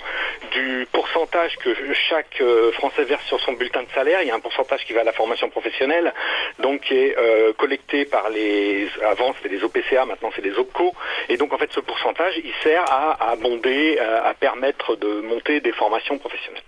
du 0.52 0.86
pourcentage 0.92 1.56
que 1.58 1.70
chaque 2.08 2.40
euh, 2.40 2.72
Français 2.72 3.04
verse 3.04 3.24
sur 3.26 3.40
son 3.40 3.52
bulletin 3.52 3.82
de 3.82 3.88
salaire. 3.94 4.20
Il 4.22 4.28
y 4.28 4.30
a 4.30 4.34
un 4.34 4.40
pourcentage 4.40 4.84
qui 4.84 4.92
va 4.92 5.00
à 5.00 5.04
la 5.04 5.12
formation 5.12 5.48
professionnelle, 5.50 6.12
donc 6.60 6.82
qui 6.82 6.94
est 6.96 7.16
euh, 7.18 7.52
collecté 7.54 8.04
par 8.04 8.30
les... 8.30 8.88
Avant 9.04 9.34
c'était 9.34 9.54
les 9.54 9.62
OPCA, 9.64 10.04
maintenant 10.06 10.30
c'est 10.34 10.42
les 10.44 10.56
OPCO. 10.58 10.94
Et 11.28 11.36
donc 11.36 11.52
en 11.52 11.58
fait 11.58 11.70
ce 11.72 11.80
pourcentage, 11.80 12.34
il 12.42 12.52
sert 12.62 12.84
à 12.90 13.30
abonder, 13.32 13.98
à, 14.08 14.28
à 14.28 14.34
permettre 14.34 14.96
de 14.96 15.20
monter 15.20 15.60
des 15.60 15.72
formations 15.72 16.18
professionnelles. 16.18 16.62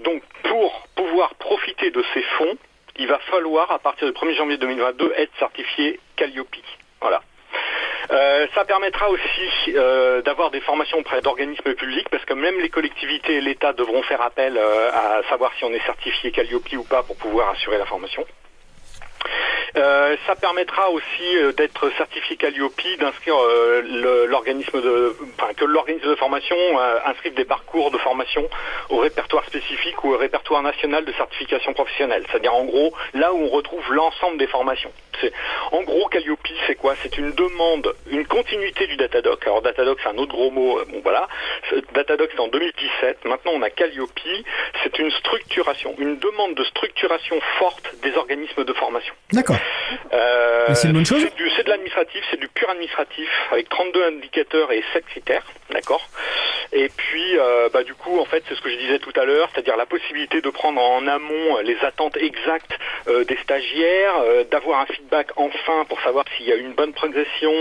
Donc 0.00 0.22
pour 0.44 0.86
pouvoir 0.94 1.34
profiter 1.34 1.90
de 1.90 2.04
ces 2.14 2.22
fonds, 2.22 2.56
il 2.96 3.06
va 3.06 3.18
falloir 3.30 3.70
à 3.70 3.78
partir 3.78 4.06
du 4.06 4.12
1er 4.12 4.34
janvier 4.34 4.56
2022 4.56 5.12
être 5.16 5.32
certifié 5.38 6.00
Calliope. 6.16 6.56
Voilà. 7.00 7.22
Euh, 8.10 8.46
ça 8.54 8.64
permettra 8.64 9.10
aussi 9.10 9.74
euh, 9.74 10.22
d'avoir 10.22 10.50
des 10.50 10.60
formations 10.60 10.98
auprès 10.98 11.20
d'organismes 11.20 11.74
publics 11.74 12.08
parce 12.08 12.24
que 12.24 12.32
même 12.32 12.58
les 12.58 12.70
collectivités 12.70 13.34
et 13.34 13.40
l'État 13.40 13.72
devront 13.72 14.02
faire 14.02 14.22
appel 14.22 14.56
euh, 14.56 14.90
à 14.92 15.22
savoir 15.28 15.52
si 15.58 15.64
on 15.64 15.72
est 15.72 15.84
certifié 15.84 16.30
Calliope 16.30 16.72
ou 16.72 16.84
pas 16.84 17.02
pour 17.02 17.16
pouvoir 17.16 17.50
assurer 17.50 17.76
la 17.76 17.86
formation. 17.86 18.24
Euh, 19.76 20.16
ça 20.26 20.34
permettra 20.34 20.90
aussi 20.90 21.36
euh, 21.36 21.52
d'être 21.52 21.90
certifié 21.96 22.36
Calliope, 22.36 22.80
d'inscrire 22.98 23.36
euh, 23.36 24.26
l'organisme 24.26 24.80
que 25.56 25.64
l'organisme 25.64 26.08
de 26.08 26.14
formation 26.14 26.56
inscrive 27.04 27.34
des 27.34 27.44
parcours 27.44 27.90
de 27.90 27.98
formation 27.98 28.48
au 28.90 28.98
répertoire 28.98 29.44
spécifique 29.44 30.02
ou 30.04 30.14
au 30.14 30.16
répertoire 30.16 30.62
national 30.62 31.04
de 31.04 31.12
certification 31.12 31.72
professionnelle. 31.74 32.24
C'est-à-dire 32.28 32.54
en 32.54 32.64
gros 32.64 32.94
là 33.14 33.32
où 33.32 33.38
on 33.38 33.48
retrouve 33.48 33.92
l'ensemble 33.92 34.38
des 34.38 34.46
formations. 34.46 34.92
En 35.72 35.82
gros 35.82 36.06
Calliope, 36.08 36.38
c'est 36.66 36.76
quoi? 36.76 36.94
C'est 37.02 37.18
une 37.18 37.32
demande, 37.32 37.92
une 38.08 38.24
continuité 38.24 38.86
du 38.86 38.96
Datadoc. 38.96 39.44
Alors 39.46 39.62
Datadoc, 39.62 39.98
c'est 40.00 40.08
un 40.08 40.18
autre 40.18 40.32
gros 40.32 40.50
mot. 40.50 40.80
Bon 40.88 41.00
voilà, 41.02 41.26
Datadoc 41.92 42.30
c'est 42.32 42.40
en 42.40 42.48
2017. 42.48 43.24
Maintenant 43.24 43.52
on 43.54 43.62
a 43.62 43.70
Calliope. 43.70 44.08
C'est 44.82 44.98
une 44.98 45.10
structuration, 45.10 45.94
une 45.98 46.18
demande 46.18 46.54
de 46.54 46.64
structuration 46.64 47.40
forte 47.58 47.94
des 48.02 48.16
organismes 48.16 48.64
de 48.64 48.72
formation. 48.72 49.07
D'accord. 49.32 49.56
Euh, 50.12 50.74
c'est 50.74 50.88
une 50.88 50.94
bonne 50.94 51.06
chose 51.06 51.26
C'est 51.56 51.64
de 51.64 51.70
l'administratif, 51.70 52.24
c'est 52.30 52.40
du 52.40 52.48
pur 52.48 52.68
administratif, 52.70 53.28
avec 53.50 53.68
32 53.68 54.04
indicateurs 54.04 54.72
et 54.72 54.82
7 54.92 55.04
critères, 55.06 55.44
d'accord 55.70 56.08
Et 56.72 56.88
puis, 56.88 57.38
euh, 57.38 57.68
bah, 57.70 57.82
du 57.82 57.94
coup, 57.94 58.18
en 58.18 58.24
fait, 58.24 58.42
c'est 58.48 58.54
ce 58.54 58.60
que 58.62 58.70
je 58.70 58.76
disais 58.76 58.98
tout 58.98 59.12
à 59.16 59.24
l'heure, 59.24 59.50
c'est-à-dire 59.52 59.76
la 59.76 59.84
possibilité 59.84 60.40
de 60.40 60.50
prendre 60.50 60.80
en 60.80 61.06
amont 61.06 61.58
les 61.62 61.76
attentes 61.82 62.16
exactes 62.16 62.78
euh, 63.08 63.24
des 63.24 63.36
stagiaires, 63.38 64.14
d'avoir 64.50 64.80
un 64.80 64.86
feedback 64.86 65.28
enfin 65.36 65.84
pour 65.88 66.00
savoir 66.00 66.24
s'il 66.36 66.46
y 66.46 66.52
a 66.52 66.56
une 66.56 66.72
bonne 66.72 66.92
progression, 66.92 67.52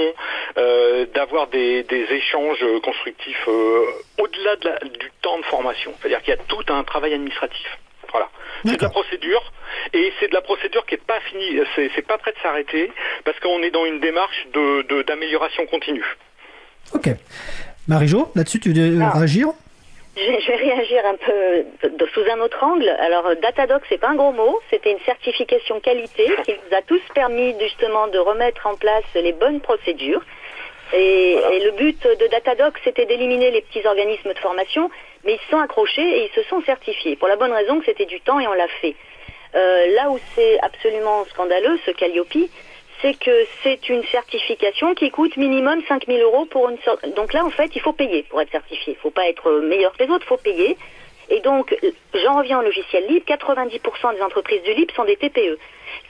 d'avoir 1.14 1.48
des, 1.48 1.84
des 1.84 2.06
échanges 2.12 2.64
constructifs 2.84 3.48
au-delà 3.48 4.56
de 4.56 4.88
du 4.88 5.12
temps 5.22 5.38
de 5.38 5.46
formation. 5.46 5.94
C'est-à-dire 6.00 6.22
qu'il 6.22 6.34
y 6.34 6.38
a 6.38 6.44
tout 6.48 6.64
un 6.70 6.84
travail 6.84 7.14
administratif. 7.14 7.78
Voilà. 8.12 8.30
C'est 8.66 8.78
de 8.78 8.84
la 8.84 8.90
procédure 8.90 9.52
et 9.94 10.12
c'est 10.20 10.28
de 10.30 10.34
la 10.34 10.42
procédure 10.42 10.86
qui 10.86 10.96
est 10.96 11.06
pas 11.06 11.20
finie, 11.22 11.60
c'est 11.76 11.90
c'est 11.96 12.02
pas 12.06 12.18
prêt 12.18 12.32
de 12.32 12.40
s'arrêter 12.42 12.92
parce 13.26 13.40
qu'on 13.40 13.62
est 13.62 13.72
dans 13.72 13.86
une 13.86 14.00
démarche 14.00 14.48
de 14.54 14.82
de- 14.84 15.02
d'amélioration 15.04 15.66
continue. 15.68 16.06
Ok. 16.94 17.10
Marie-Jo, 17.88 18.32
là-dessus, 18.36 18.60
tu 18.60 18.74
veux 18.74 19.00
Ah. 19.02 19.12
réagir? 19.18 19.48
Je, 20.16 20.48
vais 20.48 20.56
réagir 20.56 21.06
un 21.06 21.16
peu 21.16 21.90
de- 21.90 22.06
sous 22.14 22.24
un 22.32 22.40
autre 22.40 22.64
angle. 22.64 22.90
Alors, 23.00 23.36
Datadoc, 23.40 23.84
c'est 23.88 24.00
pas 24.00 24.10
un 24.10 24.16
gros 24.16 24.32
mot. 24.32 24.60
C'était 24.72 24.92
une 24.92 25.00
certification 25.06 25.80
qualité 25.80 26.26
qui 26.44 26.54
nous 26.54 26.76
a 26.78 26.82
tous 26.82 27.02
permis 27.14 27.54
justement 27.62 28.08
de 28.08 28.18
remettre 28.18 28.66
en 28.66 28.76
place 28.76 29.04
les 29.14 29.34
bonnes 29.34 29.62
procédures. 29.62 30.24
Et, 30.94 31.34
et 31.34 31.60
le 31.66 31.72
but 31.72 32.02
de 32.02 32.28
Datadoc, 32.28 32.76
c'était 32.84 33.06
d'éliminer 33.06 33.52
les 33.52 33.62
petits 33.62 33.86
organismes 33.86 34.34
de 34.34 34.40
formation, 34.40 34.90
mais 35.26 35.34
ils 35.34 35.40
se 35.40 35.50
sont 35.50 35.60
accrochés 35.60 36.02
et 36.02 36.26
ils 36.26 36.34
se 36.34 36.48
sont 36.50 36.62
certifiés. 36.62 37.16
Pour 37.16 37.28
la 37.28 37.36
bonne 37.36 37.52
raison 37.52 37.80
que 37.80 37.86
c'était 37.86 38.06
du 38.06 38.22
temps 38.22 38.40
et 38.40 38.48
on 38.48 38.54
l'a 38.54 38.68
fait. 38.82 38.96
Euh, 39.56 39.88
là 39.96 40.10
où 40.10 40.20
c'est 40.36 40.60
absolument 40.62 41.26
scandaleux, 41.26 41.80
ce 41.86 41.92
Calliope, 41.92 42.50
c'est 43.02 43.14
que 43.20 43.46
c'est 43.64 43.90
une 43.90 44.04
certification 44.06 44.96
qui 44.96 45.12
coûte 45.12 45.38
minimum 45.38 45.82
5000 45.88 46.22
euros 46.22 46.46
pour 46.46 46.70
une 46.70 46.80
sorte. 46.80 47.08
Donc 47.16 47.34
là, 47.34 47.46
en 47.46 47.50
fait, 47.50 47.76
il 47.76 47.82
faut 47.82 47.94
payer 47.94 48.24
pour 48.24 48.42
être 48.42 48.52
certifié. 48.52 48.94
Il 48.94 49.00
faut 49.00 49.12
pas 49.12 49.28
être 49.28 49.52
meilleur 49.52 49.96
que 49.96 50.04
les 50.04 50.10
autres, 50.10 50.26
il 50.26 50.30
faut 50.30 50.38
payer. 50.38 50.78
Et 51.30 51.42
donc, 51.42 51.76
j'en 52.14 52.38
reviens 52.38 52.60
au 52.60 52.64
logiciel 52.64 53.06
libre, 53.08 53.26
90% 53.28 54.16
des 54.16 54.22
entreprises 54.22 54.64
du 54.64 54.74
libre 54.74 54.94
sont 54.96 55.04
des 55.04 55.18
TPE. 55.18 55.58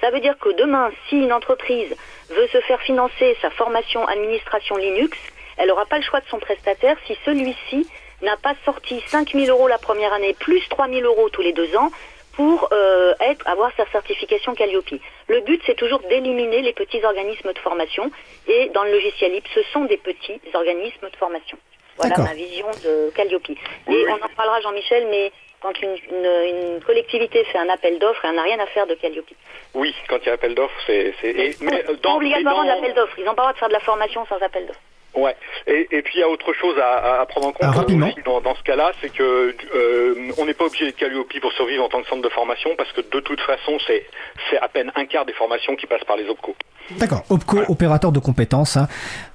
Ça 0.02 0.12
veut 0.12 0.20
dire 0.20 0.38
que 0.38 0.50
demain, 0.50 0.92
si 1.10 1.18
une 1.18 1.34
entreprise 1.34 1.96
veut 2.30 2.48
se 2.48 2.62
faire 2.62 2.82
financer 2.82 3.36
sa 3.42 3.50
formation 3.50 4.08
administration 4.08 4.78
Linux, 4.78 5.18
elle 5.58 5.70
n'aura 5.70 5.86
pas 5.86 5.98
le 5.98 6.04
choix 6.04 6.20
de 6.20 6.28
son 6.28 6.40
prestataire 6.40 6.98
si 7.08 7.18
celui-ci 7.26 7.88
n'a 8.22 8.38
pas 8.38 8.54
sorti 8.66 9.02
5000 9.08 9.50
euros 9.50 9.68
la 9.68 9.78
première 9.78 10.14
année, 10.14 10.36
plus 10.40 10.68
3000 10.70 11.04
euros 11.04 11.30
tous 11.30 11.42
les 11.42 11.54
deux 11.54 11.76
ans, 11.76 11.92
pour 12.34 12.70
euh, 12.72 13.16
être, 13.20 13.48
avoir 13.48 13.72
sa 13.76 13.86
certification 13.88 14.54
Calliope. 14.54 14.94
Le 15.28 15.42
but, 15.42 15.60
c'est 15.66 15.76
toujours 15.76 16.00
d'éliminer 16.08 16.62
les 16.62 16.74
petits 16.74 17.04
organismes 17.04 17.52
de 17.52 17.58
formation. 17.58 18.12
Et 18.48 18.70
dans 18.76 18.84
le 18.84 18.92
logiciel 18.92 19.32
libre, 19.32 19.48
ce 19.56 19.64
sont 19.74 19.86
des 19.86 19.98
petits 19.98 20.40
organismes 20.54 21.10
de 21.12 21.16
formation. 21.16 21.58
Voilà 21.98 22.16
ma 22.20 22.36
vision 22.36 22.68
de 22.84 23.10
Calliope. 23.16 23.50
Et 23.50 24.06
on 24.08 24.24
en 24.24 24.30
parlera, 24.36 24.62
Jean-Michel, 24.62 25.08
mais 25.10 25.32
quand 25.62 25.74
une, 25.82 25.96
une- 26.12 26.76
une 26.76 26.82
collectivité 26.82 27.44
fait 27.46 27.58
un 27.58 27.70
appel 27.70 27.98
d'offres, 28.00 28.24
elle 28.26 28.36
n'a 28.36 28.44
rien 28.44 28.60
à 28.60 28.66
faire 28.68 28.88
de 28.88 28.94
Calliope. 28.96 29.26
Oui, 29.74 29.94
quand 30.08 30.18
il 30.22 30.28
y 30.28 30.30
a 30.30 30.34
appel 30.34 30.56
d'offres, 30.56 30.76
c'est 30.86 31.14
euh, 31.24 31.96
Pas 32.02 32.14
obligatoirement 32.14 32.64
de 32.64 32.68
l'appel 32.70 32.94
d'offres. 32.94 33.16
Ils 33.18 33.26
n'ont 33.26 33.34
pas 33.36 33.42
le 33.44 33.48
droit 33.48 33.54
de 33.54 33.58
faire 33.58 33.68
de 33.70 33.74
la 33.74 33.80
formation 33.80 34.26
sans 34.28 34.38
appel 34.38 34.66
d'offres. 34.68 34.80
Ouais. 35.16 35.36
Et, 35.66 35.88
et, 35.92 36.02
puis 36.04 36.16
il 36.18 36.20
y 36.20 36.24
a 36.24 36.30
autre 36.30 36.54
chose 36.54 36.78
à, 36.78 37.22
à 37.22 37.26
prendre 37.26 37.48
en 37.48 37.52
compte 37.52 37.64
ah, 37.76 37.82
aussi 37.82 38.22
dans, 38.24 38.40
dans, 38.40 38.54
ce 38.56 38.62
cas-là, 38.62 38.92
c'est 39.02 39.12
que 39.12 39.56
euh, 39.74 40.32
on 40.38 40.46
n'est 40.46 40.54
pas 40.54 40.66
obligé 40.66 40.86
d'être 40.86 40.98
Calliope 40.98 41.34
pour 41.42 41.52
survivre 41.54 41.84
en 41.84 41.90
tant 41.90 42.02
que 42.04 42.08
centre 42.08 42.22
de 42.22 42.30
formation, 42.30 42.76
parce 42.78 42.92
que 42.92 43.02
de 43.02 43.20
toute 43.22 43.42
façon, 43.42 43.80
c'est 43.88 44.06
c'est 44.50 44.60
à 44.60 44.68
peine 44.68 44.92
un 44.96 45.06
quart 45.06 45.26
des 45.26 45.34
formations 45.34 45.76
qui 45.76 45.88
passent 45.88 46.04
par 46.04 46.18
les 46.18 46.30
OPCO. 46.30 46.56
D'accord. 46.92 47.24
OPCO, 47.32 47.64
opérateur 47.70 48.12
de 48.12 48.20
compétences. 48.20 48.78
Hein. 48.78 48.88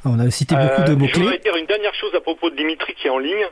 On 0.04 0.20
a 0.20 0.30
cité 0.30 0.54
beaucoup 0.54 0.82
de 0.84 0.92
mots 0.94 1.06
clés. 1.06 1.14
Je 1.14 1.18
voudrais 1.20 1.38
dire 1.38 1.56
une 1.56 1.66
dernière 1.66 1.94
chose 1.94 2.14
à 2.14 2.20
propos 2.20 2.50
de 2.50 2.54
Dimitri 2.56 2.94
qui 2.94 3.08
est 3.08 3.10
en 3.10 3.18
ligne. 3.18 3.46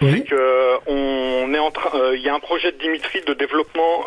On 0.00 1.54
est 1.54 1.58
en 1.58 1.70
train, 1.70 2.12
il 2.14 2.20
y 2.20 2.28
a 2.28 2.34
un 2.34 2.40
projet 2.40 2.72
de 2.72 2.78
Dimitri 2.78 3.22
de 3.22 3.34
développement 3.34 4.06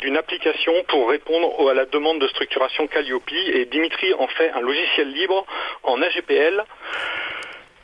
d'une 0.00 0.16
application 0.16 0.72
pour 0.88 1.08
répondre 1.08 1.70
à 1.70 1.74
la 1.74 1.86
demande 1.86 2.20
de 2.20 2.28
structuration 2.28 2.86
Calliope 2.86 3.30
et 3.32 3.64
Dimitri 3.66 4.12
en 4.14 4.26
fait 4.26 4.50
un 4.50 4.60
logiciel 4.60 5.12
libre 5.12 5.46
en 5.82 6.00
AGPL. 6.02 6.64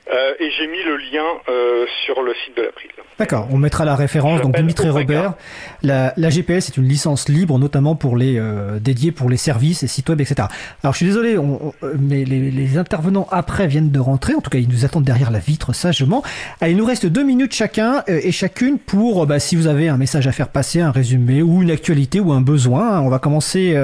Euh, 0.08 0.34
et 0.38 0.50
j'ai 0.56 0.68
mis 0.68 0.82
le 0.84 0.96
lien 0.98 1.24
euh, 1.48 1.84
sur 2.04 2.22
le 2.22 2.32
site 2.44 2.56
de 2.56 2.62
l'April. 2.62 2.90
D'accord, 3.18 3.48
on 3.50 3.58
mettra 3.58 3.84
la 3.84 3.96
référence. 3.96 4.40
Donc 4.40 4.54
Dimitri 4.54 4.88
Robert, 4.88 5.34
la, 5.82 6.12
la 6.16 6.30
GPS 6.30 6.68
est 6.68 6.76
une 6.76 6.86
licence 6.86 7.28
libre, 7.28 7.58
notamment 7.58 7.96
pour 7.96 8.16
les 8.16 8.38
euh, 8.38 8.78
dédiée 8.78 9.10
pour 9.10 9.28
les 9.28 9.36
services 9.36 9.82
et 9.82 9.88
sites 9.88 10.08
web, 10.08 10.20
etc. 10.20 10.48
Alors 10.84 10.92
je 10.92 10.98
suis 10.98 11.06
désolé, 11.06 11.38
on, 11.38 11.72
mais 11.98 12.24
les, 12.24 12.52
les, 12.52 12.78
intervenants 12.78 13.26
après 13.32 13.66
viennent 13.66 13.90
de 13.90 13.98
rentrer. 13.98 14.34
En 14.34 14.40
tout 14.40 14.50
cas, 14.50 14.58
ils 14.58 14.68
nous 14.68 14.84
attendent 14.84 15.04
derrière 15.04 15.32
la 15.32 15.40
vitre 15.40 15.72
sagement. 15.72 16.22
Allez, 16.60 16.72
il 16.72 16.78
nous 16.78 16.84
reste 16.84 17.06
deux 17.06 17.24
minutes 17.24 17.54
chacun 17.54 18.04
et 18.06 18.30
chacune 18.30 18.78
pour, 18.78 19.26
bah, 19.26 19.40
si 19.40 19.56
vous 19.56 19.66
avez 19.66 19.88
un 19.88 19.96
message 19.96 20.28
à 20.28 20.32
faire 20.32 20.48
passer, 20.48 20.80
un 20.80 20.92
résumé 20.92 21.42
ou 21.42 21.62
une 21.62 21.70
actualité 21.70 22.20
ou 22.20 22.32
un 22.32 22.42
besoin. 22.42 23.00
On 23.00 23.08
va 23.08 23.18
commencer 23.18 23.76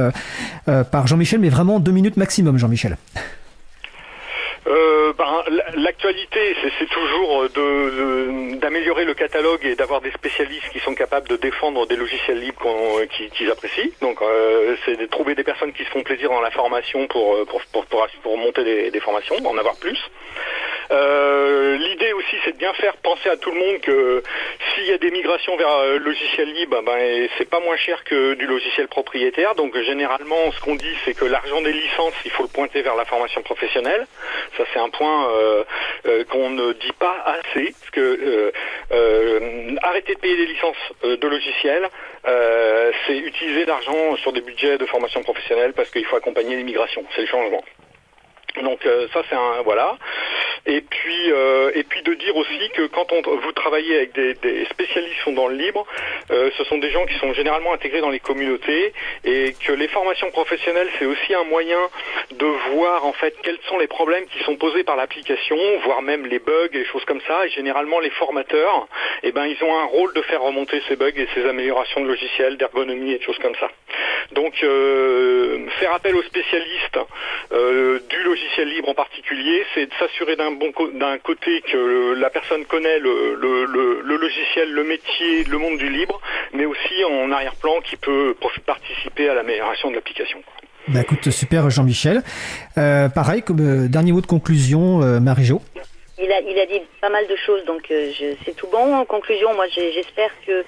par 0.67 1.07
Jean-Michel, 1.07 1.41
mais 1.41 1.49
vraiment 1.49 1.81
deux 1.81 1.93
minutes 1.93 2.17
maximum, 2.17 2.59
Jean-Michel. 2.59 2.97
Euh, 4.69 5.13
ben, 5.19 5.43
L'actualité, 5.75 6.57
c'est 6.79 6.89
toujours 6.89 7.49
d'améliorer 8.59 9.03
de, 9.03 9.09
le 9.09 9.15
catalogue 9.15 9.65
et 9.65 9.75
d'avoir 9.75 10.01
des 10.01 10.13
spécialistes 10.13 10.69
qui 10.71 10.79
sont 10.81 10.95
capables 10.95 11.29
de 11.29 11.37
défendre 11.37 11.87
des 11.87 11.97
logiciels 11.97 12.39
libres 12.39 13.05
qu'ils 13.17 13.31
qu 13.31 13.51
apprécient. 13.51 13.91
Donc, 14.01 14.23
euh, 14.23 14.77
c'est 14.85 14.97
de 14.97 15.07
trouver 15.07 15.35
des 15.35 15.45
personnes 15.45 15.73
qui 15.73 15.85
se 15.85 15.91
font 15.91 16.03
plaisir 16.03 16.31
dans 16.31 16.41
la 16.41 16.51
formation 16.51 17.07
pour, 17.09 17.37
monter 18.37 18.65
des, 18.65 18.91
des, 18.91 19.01
formations, 19.01 19.37
en 19.45 19.59
avoir 19.59 19.77
plus. 19.77 19.99
Euh, 20.91 21.77
L'idée 21.77 22.13
aussi, 22.13 22.37
c'est 22.45 22.53
de 22.53 22.59
bien 22.59 22.73
faire 22.75 22.97
penser 22.99 23.29
à 23.29 23.37
tout 23.37 23.51
le 23.51 23.59
monde 23.59 23.81
que 23.81 24.23
s'il 24.75 24.87
y 24.87 24.93
a 24.93 24.99
des 24.99 25.11
migrations 25.11 25.57
vers 25.57 25.85
le 25.87 25.99
logiciel 25.99 26.53
libre, 26.53 26.83
ben, 26.83 27.29
c'est 27.39 27.49
pas 27.49 27.61
moins 27.61 27.77
cher 27.77 28.05
que 28.05 28.35
du 28.35 28.47
logiciel 28.47 28.89
propriétaire. 28.89 29.55
Donc, 29.55 29.77
généralement, 29.79 30.51
ce 30.53 30.61
qu'on 30.61 30.75
dit, 30.75 30.95
c'est 31.05 31.15
que 31.15 31.25
l'argent 31.25 31.61
des 31.63 31.73
licences, 31.73 32.15
il 32.25 32.31
faut 32.31 32.43
le 32.43 32.49
pointer 32.49 32.83
vers 32.83 32.97
la 32.97 33.05
formation 33.05 33.43
professionnelle. 33.43 34.07
Ça, 34.57 34.65
c'est 34.73 34.79
un 34.79 34.91
point 34.91 35.31
euh, 35.31 35.65
euh, 36.07 36.25
qu'on 36.25 36.51
ne 36.51 36.73
dit 36.73 36.93
pas 36.99 37.25
assez, 37.25 37.75
parce 37.79 37.91
que 37.91 38.01
euh, 38.01 38.53
euh 38.93 39.77
arrêter 39.83 40.15
de 40.15 40.21
payer 40.21 40.37
des 40.37 40.47
licences 40.47 40.77
de 41.03 41.27
logiciels, 41.27 41.89
c'est 43.07 43.19
utiliser 43.19 43.65
l'argent 43.65 44.17
sur 44.17 44.33
des 44.33 44.41
budgets 44.41 44.79
de 44.79 44.87
formation 44.87 45.23
professionnelle 45.23 45.73
parce 45.73 45.91
qu'il 45.91 46.05
faut 46.05 46.17
accompagner 46.17 46.57
l'immigration. 46.57 47.05
C'est 47.15 47.23
le 47.23 47.27
changement. 47.27 47.65
Donc 48.61 48.85
euh, 48.85 49.09
ça 49.13 49.23
c'est 49.31 49.35
un 49.35 49.63
voilà. 49.65 49.97
Et 50.67 50.83
puis 50.83 51.33
euh, 51.33 51.71
et 51.75 51.85
puis 51.85 52.03
de 52.03 52.13
dire 52.15 52.37
aussi 52.37 52.71
que 52.75 52.87
quand 52.87 53.11
on, 53.13 53.23
vous 53.23 53.53
travaillez 53.53 53.97
avec 53.97 54.13
des, 54.13 54.65
spécialistes 54.67 55.15
qui 55.17 55.23
sont 55.23 55.33
dans 55.33 55.49
le 55.49 55.57
libre, 55.57 55.87
euh, 56.31 56.51
ce 56.59 56.65
sont 56.65 56.79
des 56.79 56.91
gens 56.91 57.07
qui 57.07 57.15
sont 57.15 57.33
généralement 57.33 57.73
intégrés 57.73 58.01
dans 58.01 58.11
les 58.11 58.21
communautés 58.21 58.93
et 59.25 59.55
que 59.65 59.73
les 59.73 59.89
formations 59.89 60.31
professionnelles 60.31 60.89
c'est 60.99 61.07
aussi 61.07 61.35
un 61.35 61.45
moyen 61.45 61.79
de 62.33 62.47
voir 62.75 63.07
en 63.07 63.15
fait 63.15 63.35
quels 63.43 63.59
sont 63.69 63.79
les 63.79 63.87
problèmes 63.87 64.27
qui 64.27 64.45
sont 64.45 64.57
posés 64.57 64.85
par 64.85 64.97
l'application, 64.97 65.57
voire 65.85 66.03
même 66.03 66.27
les 66.27 66.39
bugs 66.39 66.69
et 66.73 66.85
choses 66.85 67.05
comme 67.07 67.23
ça. 67.27 67.47
Et 67.47 67.51
généralement 67.51 68.01
les 68.01 68.11
formateurs, 68.11 68.87
eh 69.23 69.33
ben 69.33 69.47
ils 69.47 69.65
ont 69.65 69.75
un 69.75 69.85
rôle 69.85 70.13
de 70.13 70.21
faire 70.23 70.43
remonter 70.43 70.83
ces 70.89 70.97
bugs 70.97 71.17
et 71.17 71.27
ces 71.35 71.47
améliorations 71.47 72.03
de 72.03 72.07
logiciels, 72.07 72.59
d'ergonomie 72.59 73.13
et 73.13 73.19
de 73.19 73.23
choses 73.23 73.39
comme 73.39 73.55
ça. 73.55 73.71
Donc 74.33 74.55
faire 75.81 75.95
appel 75.95 76.15
aux 76.15 76.23
spécialistes 76.23 76.99
du 77.51 78.23
logiciel 78.23 78.42
logiciel 78.43 78.69
libre 78.69 78.89
en 78.89 78.95
particulier, 78.95 79.65
c'est 79.75 79.87
de 79.87 79.93
s'assurer 79.99 80.37
d'un 80.37 80.53
bon 80.53 80.73
d'un 80.95 81.19
côté 81.19 81.63
que 81.63 82.15
la 82.15 82.31
personne 82.31 82.65
connaît 82.65 82.99
le, 82.99 83.35
le, 83.35 83.65
le, 83.67 84.17
logiciel, 84.17 84.73
le 84.73 84.85
métier, 84.85 85.45
le 85.45 85.59
monde 85.59 85.79
du 85.79 85.89
libre, 85.89 86.21
mais 86.53 86.65
aussi 86.67 87.05
en 87.05 87.31
arrière-plan 87.31 87.81
qui 87.83 87.97
peut 87.97 88.35
participer 88.67 89.29
à 89.29 89.35
l'amélioration 89.35 89.91
de 89.91 89.97
l'application. 89.97 90.39
Bah 90.89 91.01
écoute, 91.03 91.31
super 91.31 91.71
Jean-Michel. 91.71 92.23
Euh, 92.77 93.09
pareil, 93.09 93.43
comme 93.43 93.61
euh, 93.61 93.89
dernier 93.89 94.13
mot 94.13 94.21
de 94.21 94.27
conclusion, 94.27 95.03
euh, 95.03 95.21
Marie-Jo. 95.21 95.61
Il 96.19 96.31
a, 96.31 96.41
il 96.41 96.59
a 96.59 96.67
dit 96.67 96.81
pas 97.01 97.09
mal 97.09 97.27
de 97.29 97.37
choses, 97.37 97.65
donc 97.65 97.91
euh, 97.91 98.11
c'est 98.45 98.57
tout 98.57 98.67
bon. 98.67 98.95
En 98.95 99.05
conclusion, 99.05 99.55
moi 99.55 99.67
j'espère 99.69 100.31
que 100.47 100.65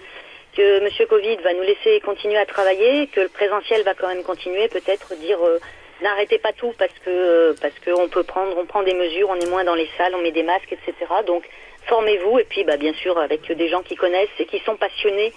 que 0.56 0.84
Monsieur 0.84 1.06
Covid 1.06 1.36
va 1.42 1.52
nous 1.52 1.62
laisser 1.62 2.00
continuer 2.04 2.36
à 2.38 2.46
travailler, 2.46 3.08
que 3.08 3.20
le 3.22 3.28
présentiel 3.28 3.82
va 3.82 3.94
quand 3.94 4.06
même 4.06 4.22
continuer, 4.22 4.68
peut-être 4.68 5.12
dire 5.16 5.38
euh, 5.44 5.58
n'arrêtez 6.02 6.38
pas 6.38 6.52
tout 6.52 6.72
parce 6.78 6.92
que 7.04 7.54
parce 7.60 7.74
qu'on 7.84 8.08
peut 8.08 8.22
prendre, 8.22 8.56
on 8.58 8.66
prend 8.66 8.82
des 8.82 8.94
mesures, 8.94 9.28
on 9.30 9.36
est 9.36 9.48
moins 9.48 9.64
dans 9.64 9.74
les 9.74 9.88
salles, 9.96 10.14
on 10.14 10.22
met 10.22 10.32
des 10.32 10.42
masques, 10.42 10.72
etc. 10.72 10.94
Donc 11.26 11.44
formez-vous 11.86 12.38
et 12.38 12.44
puis 12.44 12.64
bah, 12.64 12.76
bien 12.76 12.94
sûr 12.94 13.18
avec 13.18 13.50
des 13.50 13.68
gens 13.68 13.82
qui 13.82 13.94
connaissent 13.94 14.28
et 14.38 14.46
qui 14.46 14.58
sont 14.60 14.76
passionnés 14.76 15.32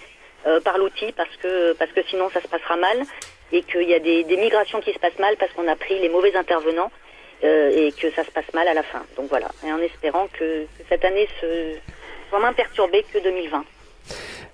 euh, 0.46 0.60
par 0.60 0.78
l'outil 0.78 1.12
parce 1.12 1.36
que 1.36 1.72
parce 1.74 1.92
que 1.92 2.02
sinon 2.04 2.30
ça 2.30 2.40
se 2.40 2.48
passera 2.48 2.76
mal 2.76 3.02
et 3.52 3.62
qu'il 3.62 3.88
y 3.88 3.94
a 3.94 3.98
des, 3.98 4.24
des, 4.24 4.36
migrations 4.36 4.80
qui 4.80 4.92
se 4.92 4.98
passent 4.98 5.18
mal 5.18 5.36
parce 5.36 5.52
qu'on 5.52 5.66
a 5.68 5.76
pris 5.76 5.98
les 5.98 6.08
mauvais 6.08 6.36
intervenants 6.36 6.90
euh, 7.44 7.70
et 7.70 7.92
que 7.92 8.10
ça 8.10 8.24
se 8.24 8.30
passe 8.30 8.52
mal 8.52 8.68
à 8.68 8.74
la 8.74 8.82
fin. 8.82 9.04
Donc 9.16 9.28
voilà, 9.28 9.48
et 9.66 9.72
en 9.72 9.78
espérant 9.78 10.28
que, 10.28 10.64
que 10.64 10.82
cette 10.88 11.04
année 11.04 11.28
se, 11.40 11.76
soit 12.28 12.40
moins 12.40 12.52
perturbée 12.52 13.04
que 13.12 13.18
2020. 13.18 13.64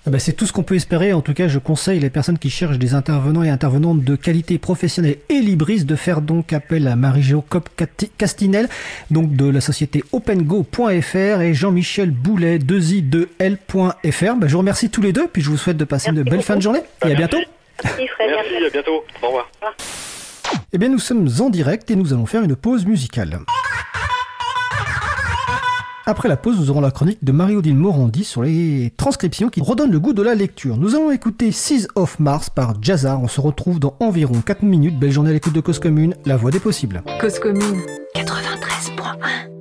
Ah 0.07 0.11
bah, 0.11 0.19
c'est 0.19 0.33
tout 0.33 0.45
ce 0.45 0.53
qu'on 0.53 0.61
peut 0.61 0.75
espérer. 0.75 1.13
En 1.13 1.21
tout 1.21 1.33
cas, 1.33 1.47
je 1.47 1.57
conseille 1.57 1.99
les 1.99 2.11
personnes 2.11 2.37
qui 2.37 2.51
cherchent 2.51 2.77
des 2.77 2.93
intervenants 2.93 3.41
et 3.41 3.49
intervenantes 3.49 4.03
de 4.03 4.15
qualité 4.15 4.59
professionnelle 4.59 5.17
et 5.29 5.39
libris 5.39 5.83
de 5.83 5.95
faire 5.95 6.21
donc 6.21 6.53
appel 6.53 6.87
à 6.87 6.95
Marie-Jo 6.95 7.43
Castinel, 8.17 8.69
donc 9.09 9.35
de 9.35 9.49
la 9.49 9.61
société 9.61 10.03
opengo.fr 10.11 11.41
et 11.41 11.55
Jean-Michel 11.55 12.11
Boulet, 12.11 12.59
2i2l.fr. 12.59 14.35
Bah, 14.35 14.47
je 14.47 14.51
vous 14.51 14.59
remercie 14.59 14.91
tous 14.91 15.01
les 15.01 15.11
deux, 15.11 15.27
puis 15.27 15.41
je 15.41 15.49
vous 15.49 15.57
souhaite 15.57 15.77
de 15.77 15.85
passer 15.85 16.11
une 16.11 16.21
belle 16.21 16.43
fin 16.43 16.55
de 16.55 16.61
journée 16.61 16.81
et 17.03 17.11
à 17.11 17.15
bientôt. 17.15 17.39
Merci, 17.83 18.03
à 18.19 18.69
bientôt. 18.71 19.03
Au 19.23 19.27
revoir. 19.27 19.51
Eh 20.71 20.77
bien, 20.77 20.89
nous 20.89 20.99
sommes 20.99 21.27
en 21.39 21.49
direct 21.49 21.89
et 21.89 21.95
nous 21.95 22.13
allons 22.13 22.27
faire 22.27 22.43
une 22.43 22.55
pause 22.55 22.85
musicale. 22.85 23.39
Après 26.07 26.29
la 26.29 26.37
pause, 26.37 26.59
nous 26.59 26.69
aurons 26.69 26.81
la 26.81 26.91
chronique 26.91 27.23
de 27.23 27.31
Marie-Odile 27.31 27.75
Morandi 27.75 28.23
sur 28.23 28.43
les 28.43 28.93
transcriptions 28.95 29.49
qui 29.49 29.59
redonnent 29.59 29.91
le 29.91 29.99
goût 29.99 30.13
de 30.13 30.21
la 30.21 30.35
lecture. 30.35 30.77
Nous 30.77 30.93
allons 30.93 31.09
écouter 31.09 31.51
Seas 31.51 31.87
of 31.95 32.19
Mars 32.19 32.51
par 32.51 32.75
Jazzar. 32.79 33.19
On 33.23 33.27
se 33.27 33.41
retrouve 33.41 33.79
dans 33.79 33.95
environ 33.99 34.41
4 34.45 34.61
minutes. 34.61 34.99
Belle 34.99 35.11
journée 35.11 35.31
à 35.31 35.33
l'écoute 35.33 35.53
de 35.53 35.61
Cause 35.61 35.79
Commune, 35.79 36.13
la 36.25 36.37
voix 36.37 36.51
des 36.51 36.59
possibles. 36.59 37.01
Cause 37.19 37.39
Commune 37.39 37.81
93.1 38.15 39.54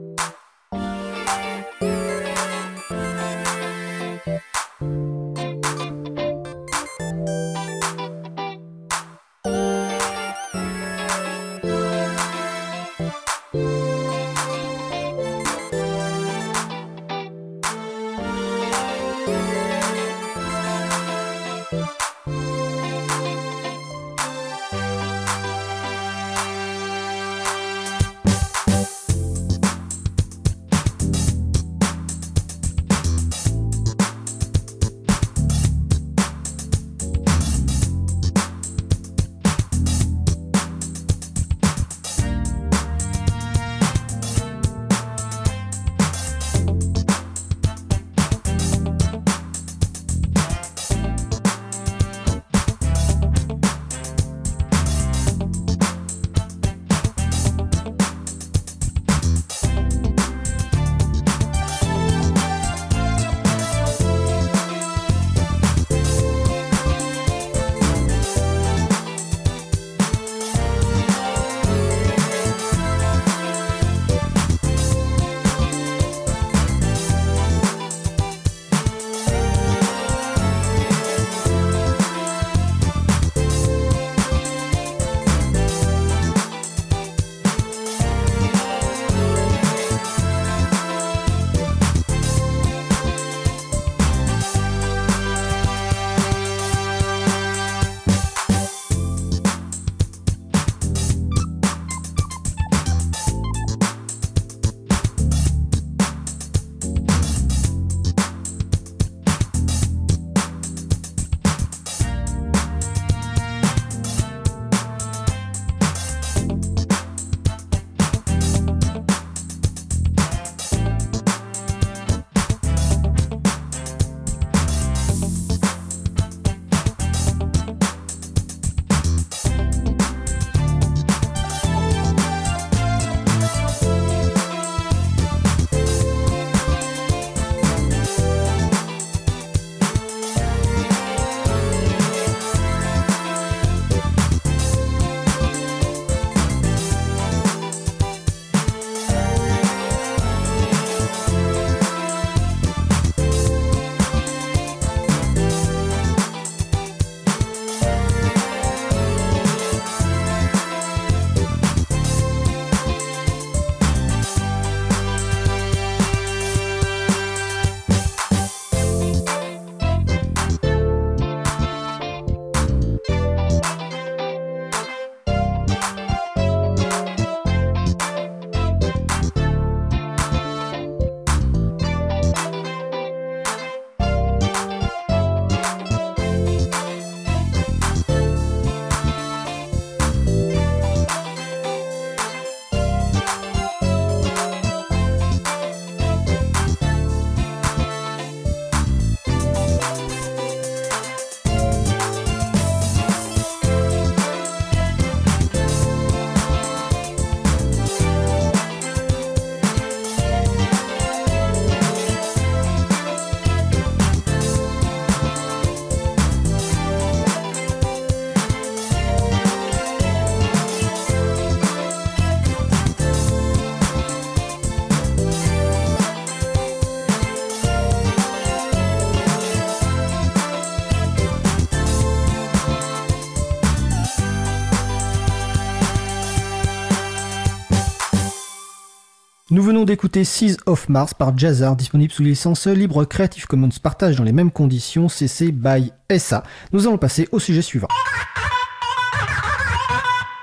venons 239.64 239.84
d'écouter 239.84 240.24
Seas 240.24 240.58
of 240.66 240.90
Mars 240.90 241.14
par 241.14 241.36
Jazzar, 241.38 241.74
disponible 241.74 242.12
sous 242.12 242.22
licence 242.22 242.66
libre 242.66 243.06
Creative 243.06 243.46
Commons 243.46 243.70
partage 243.82 244.14
dans 244.14 244.22
les 244.22 244.32
mêmes 244.32 244.50
conditions 244.50 245.08
CC 245.08 245.52
by 245.52 245.90
SA. 246.18 246.42
Nous 246.72 246.86
allons 246.86 246.98
passer 246.98 247.28
au 247.32 247.38
sujet 247.38 247.62
suivant. 247.62 247.88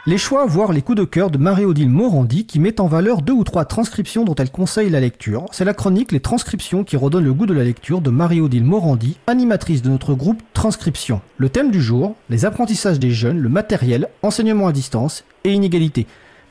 Les 0.08 0.18
choix, 0.18 0.48
voire 0.48 0.74
les 0.74 0.82
coups 0.82 0.98
de 0.98 1.04
cœur 1.04 1.30
de 1.30 1.38
Marie-Odile 1.38 1.92
Morandi 1.92 2.48
qui 2.48 2.60
met 2.60 2.82
en 2.82 2.88
valeur 2.88 3.22
deux 3.22 3.34
ou 3.34 3.44
trois 3.44 3.66
transcriptions 3.66 4.26
dont 4.26 4.34
elle 4.34 4.50
conseille 4.50 4.90
la 4.90 5.00
lecture. 5.00 5.46
C'est 5.52 5.66
la 5.66 5.76
chronique 5.76 6.12
Les 6.12 6.20
transcriptions 6.20 6.84
qui 6.84 6.98
redonne 6.98 7.24
le 7.24 7.34
goût 7.34 7.46
de 7.46 7.54
la 7.54 7.64
lecture 7.64 8.02
de 8.02 8.10
Marie-Odile 8.10 8.66
Morandi, 8.66 9.20
animatrice 9.28 9.84
de 9.84 9.90
notre 9.90 10.16
groupe 10.16 10.42
Transcription. 10.54 11.22
Le 11.38 11.50
thème 11.50 11.70
du 11.70 11.80
jour, 11.80 12.16
les 12.32 12.46
apprentissages 12.46 12.98
des 12.98 13.12
jeunes, 13.12 13.38
le 13.38 13.50
matériel, 13.50 14.08
enseignement 14.24 14.66
à 14.66 14.72
distance 14.72 15.24
et 15.44 15.54
inégalité. 15.54 16.08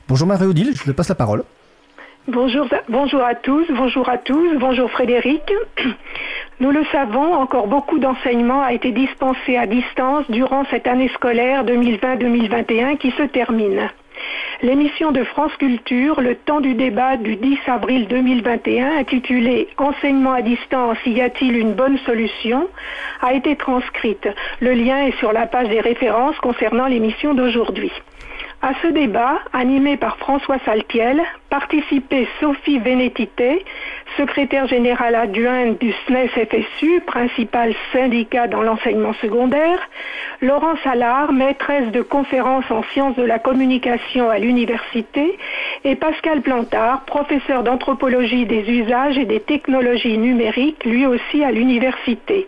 Bonjour 0.07 0.27
Marie-Odile, 0.27 0.71
je 0.73 0.83
te 0.83 0.91
passe 0.91 1.09
la 1.09 1.15
parole. 1.15 1.43
Bonjour, 2.27 2.67
bonjour 2.87 3.23
à 3.23 3.33
tous, 3.33 3.65
bonjour 3.71 4.07
à 4.07 4.19
tous, 4.19 4.55
bonjour 4.59 4.91
Frédéric. 4.91 5.41
Nous 6.59 6.69
le 6.69 6.83
savons, 6.91 7.33
encore 7.33 7.65
beaucoup 7.65 7.97
d'enseignement 7.97 8.61
a 8.61 8.73
été 8.73 8.91
dispensé 8.91 9.57
à 9.57 9.65
distance 9.65 10.29
durant 10.29 10.63
cette 10.65 10.85
année 10.85 11.09
scolaire 11.15 11.65
2020-2021 11.65 12.97
qui 12.97 13.09
se 13.09 13.23
termine. 13.23 13.89
L'émission 14.61 15.11
de 15.11 15.23
France 15.23 15.55
Culture, 15.57 16.21
le 16.21 16.35
temps 16.35 16.61
du 16.61 16.75
débat 16.75 17.17
du 17.17 17.37
10 17.37 17.57
avril 17.65 18.07
2021, 18.07 18.99
intitulée 18.99 19.69
Enseignement 19.79 20.33
à 20.33 20.43
distance, 20.43 20.99
y 21.07 21.21
a-t-il 21.21 21.57
une 21.57 21.73
bonne 21.73 21.97
solution? 22.05 22.67
a 23.23 23.33
été 23.33 23.55
transcrite. 23.55 24.29
Le 24.59 24.73
lien 24.73 25.07
est 25.07 25.17
sur 25.17 25.33
la 25.33 25.47
page 25.47 25.69
des 25.69 25.81
références 25.81 26.37
concernant 26.37 26.85
l'émission 26.85 27.33
d'aujourd'hui. 27.33 27.91
À 28.63 28.73
ce 28.83 28.87
débat, 28.89 29.39
animé 29.53 29.97
par 29.97 30.17
François 30.17 30.59
Saltiel, 30.65 31.19
participait 31.49 32.27
Sophie 32.39 32.77
Vénétité, 32.77 33.65
secrétaire 34.17 34.67
générale 34.67 35.15
adjointe 35.15 35.79
du 35.79 35.91
SNES-FSU, 36.05 37.01
principal 37.07 37.73
syndicat 37.91 38.45
dans 38.47 38.61
l'enseignement 38.61 39.13
secondaire, 39.13 39.79
Laurence 40.41 40.77
Allard, 40.85 41.33
maîtresse 41.33 41.89
de 41.91 42.03
conférences 42.03 42.69
en 42.69 42.83
sciences 42.93 43.15
de 43.15 43.23
la 43.23 43.39
communication 43.39 44.29
à 44.29 44.37
l'université, 44.37 45.39
et 45.83 45.95
Pascal 45.95 46.41
Plantard, 46.41 47.05
professeur 47.05 47.63
d'anthropologie 47.63 48.45
des 48.45 48.69
usages 48.69 49.17
et 49.17 49.25
des 49.25 49.39
technologies 49.39 50.19
numériques, 50.19 50.85
lui 50.85 51.07
aussi 51.07 51.43
à 51.43 51.51
l'université. 51.51 52.45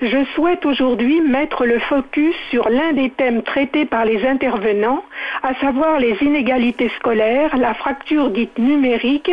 Je 0.00 0.24
souhaite 0.34 0.66
aujourd'hui 0.66 1.20
mettre 1.20 1.64
le 1.64 1.78
focus 1.78 2.34
sur 2.50 2.68
l'un 2.68 2.92
des 2.92 3.10
thèmes 3.10 3.42
traités 3.42 3.84
par 3.84 4.04
les 4.04 4.26
intervenants, 4.26 5.04
à 5.42 5.54
savoir 5.54 5.98
les 5.98 6.16
inégalités 6.20 6.90
scolaires, 6.98 7.56
la 7.56 7.74
fracture 7.74 8.30
dite 8.30 8.58
numérique 8.58 9.30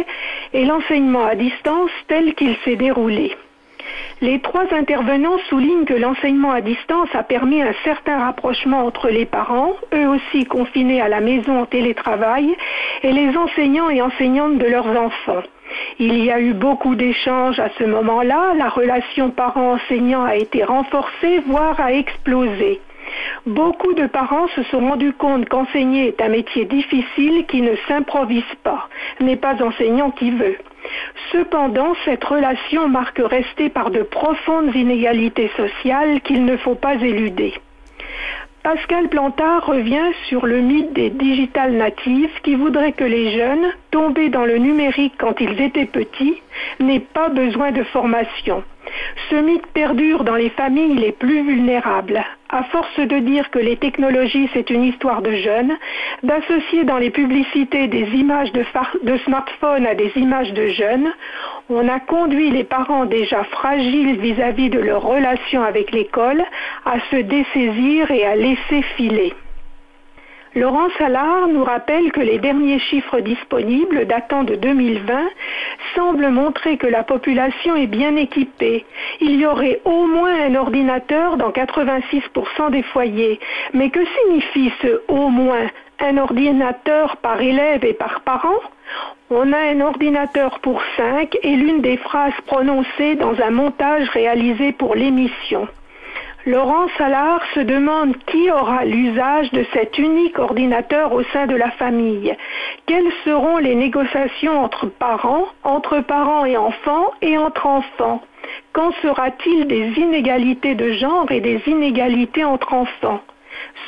et 0.53 0.65
l'enseignement 0.65 1.25
à 1.25 1.35
distance 1.35 1.91
tel 2.07 2.35
qu'il 2.35 2.55
s'est 2.63 2.75
déroulé. 2.75 3.35
Les 4.21 4.39
trois 4.39 4.65
intervenants 4.73 5.37
soulignent 5.49 5.85
que 5.85 5.93
l'enseignement 5.93 6.51
à 6.51 6.61
distance 6.61 7.09
a 7.13 7.23
permis 7.23 7.61
un 7.61 7.73
certain 7.83 8.19
rapprochement 8.19 8.85
entre 8.85 9.09
les 9.09 9.25
parents, 9.25 9.73
eux 9.93 10.07
aussi 10.07 10.45
confinés 10.45 11.01
à 11.01 11.07
la 11.07 11.21
maison 11.21 11.61
en 11.61 11.65
télétravail, 11.65 12.55
et 13.03 13.11
les 13.11 13.35
enseignants 13.37 13.89
et 13.89 14.01
enseignantes 14.01 14.57
de 14.57 14.65
leurs 14.65 14.87
enfants. 14.87 15.43
Il 15.99 16.23
y 16.23 16.31
a 16.31 16.39
eu 16.39 16.53
beaucoup 16.53 16.95
d'échanges 16.95 17.59
à 17.59 17.69
ce 17.77 17.83
moment-là, 17.83 18.53
la 18.55 18.69
relation 18.69 19.29
parent-enseignant 19.29 20.23
a 20.23 20.35
été 20.35 20.63
renforcée, 20.63 21.39
voire 21.47 21.79
a 21.79 21.93
explosé. 21.93 22.79
Beaucoup 23.45 23.93
de 23.93 24.05
parents 24.05 24.47
se 24.49 24.63
sont 24.63 24.79
rendus 24.79 25.13
compte 25.13 25.47
qu'enseigner 25.49 26.07
est 26.09 26.21
un 26.21 26.29
métier 26.29 26.65
difficile 26.65 27.45
qui 27.47 27.61
ne 27.61 27.75
s'improvise 27.87 28.43
pas, 28.63 28.87
n'est 29.19 29.35
pas 29.35 29.61
enseignant 29.63 30.11
qui 30.11 30.31
veut. 30.31 30.57
Cependant, 31.31 31.93
cette 32.05 32.23
relation 32.23 32.87
marque 32.87 33.21
restée 33.23 33.69
par 33.69 33.91
de 33.91 34.01
profondes 34.01 34.75
inégalités 34.75 35.51
sociales 35.57 36.21
qu'il 36.21 36.45
ne 36.45 36.57
faut 36.57 36.75
pas 36.75 36.95
éluder. 36.95 37.53
Pascal 38.63 39.07
Plantard 39.07 39.65
revient 39.65 40.11
sur 40.27 40.45
le 40.45 40.59
mythe 40.59 40.91
des 40.93 41.09
digital 41.09 41.71
natifs 41.71 42.41
qui 42.43 42.55
voudraient 42.55 42.91
que 42.91 43.05
les 43.05 43.31
jeunes, 43.37 43.71
tombés 43.89 44.29
dans 44.29 44.45
le 44.45 44.57
numérique 44.57 45.13
quand 45.17 45.39
ils 45.39 45.61
étaient 45.61 45.85
petits, 45.85 46.41
n'aient 46.79 46.99
pas 46.99 47.29
besoin 47.29 47.71
de 47.71 47.83
formation. 47.83 48.63
Ce 49.29 49.35
mythe 49.35 49.67
perdure 49.67 50.23
dans 50.23 50.35
les 50.35 50.49
familles 50.49 50.95
les 50.95 51.11
plus 51.11 51.43
vulnérables. 51.43 52.23
À 52.49 52.63
force 52.63 52.99
de 52.99 53.19
dire 53.19 53.51
que 53.51 53.59
les 53.59 53.77
technologies 53.77 54.49
c'est 54.53 54.69
une 54.69 54.83
histoire 54.83 55.21
de 55.21 55.31
jeunes, 55.31 55.77
d'associer 56.23 56.83
dans 56.83 56.97
les 56.97 57.11
publicités 57.11 57.87
des 57.87 58.07
images 58.15 58.51
de, 58.53 59.17
smartphones 59.25 59.85
à 59.85 59.93
des 59.93 60.11
images 60.15 60.53
de 60.53 60.67
jeunes, 60.67 61.11
on 61.69 61.87
a 61.87 61.99
conduit 61.99 62.49
les 62.49 62.63
parents 62.63 63.05
déjà 63.05 63.43
fragiles 63.43 64.19
vis-à-vis 64.19 64.69
de 64.69 64.79
leur 64.79 65.03
relation 65.03 65.61
avec 65.61 65.91
l'école 65.91 66.43
à 66.85 66.99
se 67.11 67.17
dessaisir 67.17 68.09
et 68.09 68.25
à 68.25 68.35
laisser 68.35 68.81
filer. 68.97 69.33
Laurent 70.55 70.89
Salard 70.97 71.47
nous 71.47 71.63
rappelle 71.63 72.11
que 72.11 72.21
les 72.21 72.39
derniers 72.39 72.79
chiffres 72.79 73.19
disponibles 73.19 74.07
datant 74.07 74.43
de 74.43 74.55
2020 74.55 75.29
semblent 75.93 76.29
montrer 76.29 76.77
que 76.77 76.87
la 76.87 77.03
population 77.03 77.75
est 77.75 77.85
bien 77.85 78.15
équipée. 78.15 78.83
Il 79.21 79.39
y 79.39 79.45
aurait 79.45 79.79
au 79.85 80.07
moins 80.07 80.33
un 80.47 80.55
ordinateur 80.55 81.37
dans 81.37 81.51
86% 81.51 82.71
des 82.71 82.81
foyers. 82.81 83.39
Mais 83.73 83.91
que 83.91 83.99
signifie 84.05 84.73
ce 84.81 85.01
au 85.07 85.29
moins 85.29 85.69
un 85.99 86.17
ordinateur 86.17 87.17
par 87.17 87.39
élève 87.39 87.85
et 87.85 87.93
par 87.93 88.21
parent? 88.21 88.59
On 89.29 89.53
a 89.53 89.59
un 89.59 89.81
ordinateur 89.81 90.59
pour 90.61 90.81
cinq 90.97 91.37
et 91.43 91.55
l'une 91.55 91.81
des 91.81 91.97
phrases 91.97 92.33
prononcées 92.47 93.13
dans 93.13 93.39
un 93.39 93.51
montage 93.51 94.09
réalisé 94.09 94.71
pour 94.71 94.95
l'émission. 94.95 95.67
Laurent 96.45 96.87
Salard 96.97 97.41
se 97.53 97.59
demande 97.59 98.15
qui 98.27 98.49
aura 98.49 98.85
l'usage 98.85 99.51
de 99.51 99.65
cet 99.73 99.97
unique 99.97 100.39
ordinateur 100.39 101.11
au 101.11 101.21
sein 101.33 101.47
de 101.47 101.55
la 101.55 101.69
famille. 101.71 102.33
Quelles 102.85 103.11
seront 103.25 103.57
les 103.57 103.75
négociations 103.75 104.63
entre 104.63 104.85
parents, 104.85 105.47
entre 105.63 105.99
parents 105.99 106.45
et 106.45 106.55
enfants 106.55 107.11
et 107.21 107.37
entre 107.37 107.67
enfants? 107.67 108.21
Quand 108.71 108.93
sera-t-il 109.01 109.67
des 109.67 109.91
inégalités 109.97 110.75
de 110.75 110.93
genre 110.93 111.29
et 111.29 111.41
des 111.41 111.61
inégalités 111.67 112.45
entre 112.45 112.73
enfants? 112.73 113.19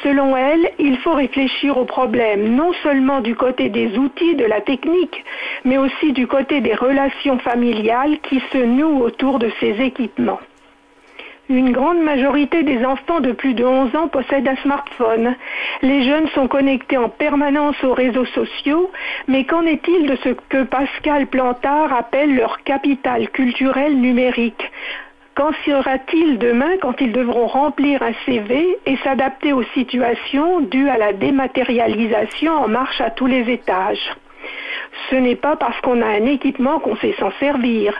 Selon 0.03 0.35
elle, 0.35 0.71
il 0.77 0.97
faut 0.97 1.13
réfléchir 1.13 1.77
au 1.77 1.85
problème 1.85 2.53
non 2.53 2.73
seulement 2.83 3.21
du 3.21 3.33
côté 3.33 3.69
des 3.69 3.97
outils 3.97 4.35
de 4.35 4.45
la 4.45 4.59
technique, 4.59 5.23
mais 5.63 5.77
aussi 5.77 6.11
du 6.11 6.27
côté 6.27 6.59
des 6.59 6.75
relations 6.75 7.39
familiales 7.39 8.19
qui 8.23 8.41
se 8.51 8.57
nouent 8.57 8.99
autour 8.99 9.39
de 9.39 9.49
ces 9.61 9.81
équipements. 9.81 10.39
Une 11.51 11.73
grande 11.73 11.99
majorité 11.99 12.63
des 12.63 12.85
enfants 12.85 13.19
de 13.19 13.33
plus 13.33 13.53
de 13.53 13.65
11 13.65 13.93
ans 13.97 14.07
possèdent 14.07 14.47
un 14.47 14.55
smartphone. 14.63 15.35
Les 15.81 16.03
jeunes 16.03 16.29
sont 16.29 16.47
connectés 16.47 16.95
en 16.95 17.09
permanence 17.09 17.75
aux 17.83 17.93
réseaux 17.93 18.25
sociaux, 18.27 18.89
mais 19.27 19.43
qu'en 19.43 19.63
est-il 19.63 20.07
de 20.07 20.15
ce 20.23 20.29
que 20.29 20.63
Pascal 20.63 21.27
Plantard 21.27 21.91
appelle 21.91 22.35
leur 22.35 22.63
capital 22.63 23.29
culturel 23.31 23.99
numérique? 23.99 24.63
Qu'en 25.35 25.51
sera-t-il 25.65 26.37
demain 26.37 26.77
quand 26.81 27.01
ils 27.01 27.11
devront 27.11 27.47
remplir 27.47 28.01
un 28.01 28.13
CV 28.25 28.77
et 28.85 28.95
s'adapter 29.03 29.51
aux 29.51 29.63
situations 29.73 30.61
dues 30.61 30.87
à 30.87 30.97
la 30.97 31.11
dématérialisation 31.11 32.53
en 32.53 32.69
marche 32.69 33.01
à 33.01 33.09
tous 33.09 33.27
les 33.27 33.51
étages? 33.51 34.15
Ce 35.09 35.15
n'est 35.15 35.35
pas 35.35 35.55
parce 35.55 35.79
qu'on 35.81 36.01
a 36.01 36.05
un 36.05 36.25
équipement 36.25 36.79
qu'on 36.79 36.95
sait 36.97 37.15
s'en 37.19 37.31
servir. 37.39 37.93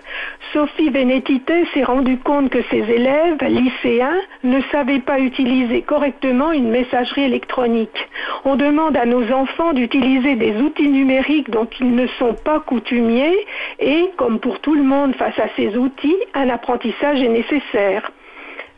Sophie 0.53 0.89
Vénétité 0.89 1.65
s'est 1.73 1.83
rendu 1.83 2.17
compte 2.17 2.49
que 2.49 2.61
ses 2.69 2.89
élèves, 2.89 3.37
lycéens, 3.41 4.19
ne 4.43 4.61
savaient 4.71 4.99
pas 4.99 5.19
utiliser 5.19 5.81
correctement 5.81 6.51
une 6.51 6.69
messagerie 6.69 7.23
électronique. 7.23 8.09
On 8.45 8.55
demande 8.55 8.97
à 8.97 9.05
nos 9.05 9.31
enfants 9.31 9.73
d'utiliser 9.73 10.35
des 10.35 10.55
outils 10.57 10.89
numériques 10.89 11.49
dont 11.49 11.67
ils 11.79 11.95
ne 11.95 12.07
sont 12.19 12.33
pas 12.33 12.59
coutumiers 12.59 13.37
et, 13.79 14.09
comme 14.17 14.39
pour 14.39 14.59
tout 14.59 14.75
le 14.75 14.83
monde 14.83 15.15
face 15.15 15.37
à 15.39 15.47
ces 15.55 15.77
outils, 15.77 16.17
un 16.33 16.49
apprentissage 16.49 17.21
est 17.21 17.29
nécessaire. 17.29 18.11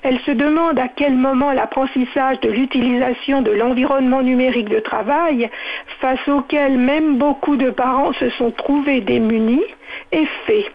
Elle 0.04 0.20
se 0.20 0.32
demande 0.32 0.78
à 0.80 0.90
quel 0.90 1.16
moment 1.16 1.54
l'apprentissage 1.54 2.40
de 2.42 2.50
l'utilisation 2.50 3.42
de 3.42 3.52
l'environnement 3.52 4.22
numérique 4.22 4.70
de 4.70 4.80
travail, 4.80 5.50
face 6.02 6.28
auquel 6.28 6.78
même 6.78 7.18
beaucoup 7.18 7.56
de 7.56 7.70
parents 7.70 8.12
se 8.14 8.30
sont 8.32 8.52
trouvés 8.52 9.00
démunis, 9.02 9.64
est 10.12 10.28
fait. 10.46 10.66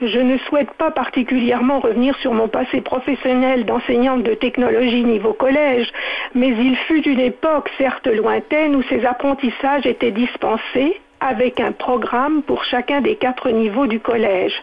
Je 0.00 0.18
ne 0.18 0.38
souhaite 0.38 0.70
pas 0.74 0.92
particulièrement 0.92 1.80
revenir 1.80 2.16
sur 2.18 2.32
mon 2.32 2.46
passé 2.48 2.80
professionnel 2.80 3.64
d'enseignante 3.64 4.22
de 4.22 4.34
technologie 4.34 5.02
niveau 5.04 5.32
collège, 5.32 5.88
mais 6.34 6.48
il 6.48 6.76
fut 6.86 7.02
une 7.02 7.20
époque 7.20 7.68
certes 7.78 8.06
lointaine 8.06 8.76
où 8.76 8.82
ces 8.82 9.04
apprentissages 9.04 9.86
étaient 9.86 10.12
dispensés 10.12 11.00
avec 11.20 11.60
un 11.60 11.72
programme 11.72 12.42
pour 12.42 12.64
chacun 12.64 13.00
des 13.00 13.16
quatre 13.16 13.50
niveaux 13.50 13.86
du 13.86 14.00
collège. 14.00 14.54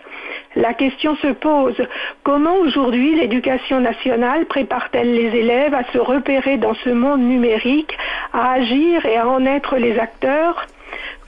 La 0.55 0.73
question 0.73 1.15
se 1.17 1.27
pose, 1.27 1.75
comment 2.23 2.55
aujourd'hui 2.55 3.15
l'éducation 3.15 3.79
nationale 3.79 4.45
prépare-t-elle 4.45 5.13
les 5.13 5.37
élèves 5.37 5.73
à 5.73 5.83
se 5.91 5.97
repérer 5.97 6.57
dans 6.57 6.75
ce 6.75 6.89
monde 6.89 7.21
numérique, 7.21 7.97
à 8.33 8.53
agir 8.53 9.05
et 9.05 9.17
à 9.17 9.27
en 9.27 9.45
être 9.45 9.77
les 9.77 9.99
acteurs? 9.99 10.65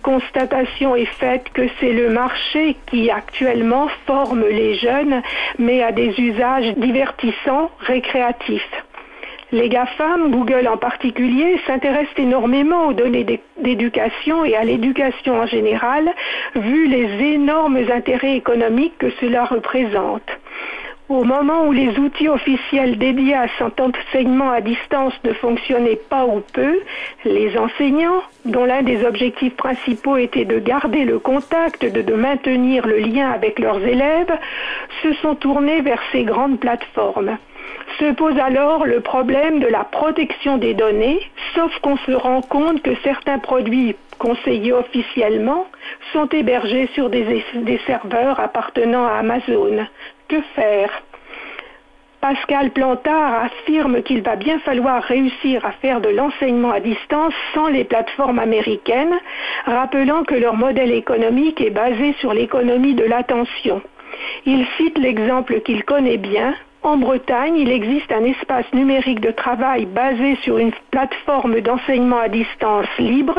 Constatation 0.02 0.96
est 0.96 1.14
faite 1.20 1.50
que 1.54 1.68
c'est 1.80 1.92
le 1.92 2.10
marché 2.10 2.78
qui 2.90 3.12
actuellement 3.12 3.90
forme 4.06 4.46
les 4.48 4.76
jeunes, 4.76 5.22
mais 5.60 5.84
à 5.84 5.92
des 5.92 6.18
usages 6.20 6.74
divertissants, 6.78 7.70
récréatifs. 7.80 8.87
Les 9.54 9.70
GAFAM, 9.70 10.30
Google 10.30 10.68
en 10.68 10.76
particulier, 10.76 11.58
s'intéressent 11.66 12.18
énormément 12.20 12.88
aux 12.88 12.94
données 12.94 13.26
d'éducation 13.58 14.44
et 14.44 14.58
à 14.58 14.66
l'éducation 14.66 15.40
en 15.40 15.46
général, 15.46 16.14
vu 16.56 16.88
les 16.88 17.34
énormes 17.34 17.80
intérêts 17.90 18.36
économiques 18.36 18.98
que 18.98 19.10
cela 19.22 19.46
représente. 19.46 20.30
Au 21.08 21.24
moment 21.24 21.66
où 21.66 21.72
les 21.72 21.98
outils 21.98 22.28
officiels 22.28 22.98
dédiés 22.98 23.36
à 23.36 23.48
cet 23.58 23.80
enseignement 23.80 24.52
à 24.52 24.60
distance 24.60 25.14
ne 25.24 25.32
fonctionnaient 25.32 26.02
pas 26.10 26.26
ou 26.26 26.44
peu, 26.52 26.82
les 27.24 27.58
enseignants, 27.58 28.24
dont 28.44 28.66
l'un 28.66 28.82
des 28.82 29.06
objectifs 29.06 29.56
principaux 29.56 30.18
était 30.18 30.44
de 30.44 30.60
garder 30.60 31.06
le 31.06 31.20
contact, 31.20 31.86
de, 31.86 32.02
de, 32.02 32.14
maintenir 32.14 32.86
le 32.86 32.98
lien 32.98 33.32
avec 33.32 33.60
leurs 33.60 33.82
élèves, 33.82 34.38
se 35.02 35.14
sont 35.22 35.36
tournés 35.36 35.80
vers 35.80 36.02
ces 36.12 36.26
grandes 36.26 36.60
plateformes. 36.60 37.38
Se 38.00 38.14
pose 38.14 38.38
alors 38.38 38.86
le 38.86 39.00
problème 39.00 39.60
de 39.60 39.68
la 39.68 39.84
protection 39.84 40.58
des 40.58 40.76
données, 40.76 41.20
sauf 41.56 41.76
qu'on 41.80 41.98
se 41.98 42.12
rend 42.12 42.42
compte 42.42 42.84
que 42.84 42.96
certains 43.04 43.40
produits 43.40 43.96
conseillés 44.20 44.74
officiellement 44.74 45.66
sont 46.14 46.28
hébergés 46.30 46.90
sur 46.94 47.10
des, 47.10 47.44
serveurs 47.88 48.40
appartenant 48.40 49.06
à 49.08 49.14
Amazon. 49.14 49.88
Que 50.28 50.42
faire? 50.56 50.92
Pascal 52.22 52.72
Plantard 52.72 53.46
affirme 53.46 54.04
qu'il 54.04 54.22
va 54.22 54.36
bien 54.36 54.60
falloir 54.60 55.02
réussir 55.02 55.66
à 55.66 55.72
faire 55.72 56.02
de 56.02 56.10
l'enseignement 56.10 56.72
à 56.72 56.80
distance 56.80 57.34
sans 57.54 57.68
les 57.68 57.84
plateformes 57.84 58.40
américaines, 58.40 59.16
rappelant 59.66 60.24
que 60.24 60.36
leur 60.36 60.56
modèle 60.56 60.92
économique 60.92 61.62
est 61.62 61.72
basé 61.72 62.14
sur 62.20 62.34
l'économie 62.34 62.96
de 62.96 63.06
l'attention. 63.06 63.82
Il 64.46 64.66
cite 64.78 64.98
l'exemple 64.98 65.62
qu'il 65.62 65.84
connaît 65.84 66.18
bien, 66.18 66.56
en 66.88 66.98
Bretagne, 66.98 67.58
il 67.58 67.70
existe 67.70 68.12
un 68.14 68.24
espace 68.24 68.66
numérique 68.74 69.20
de 69.20 69.32
travail 69.32 69.86
basé 69.86 70.38
sur 70.44 70.58
une 70.58 70.72
plateforme 70.90 71.60
d'enseignement 71.60 72.20
à 72.20 72.30
distance 72.30 72.88
libre, 72.98 73.38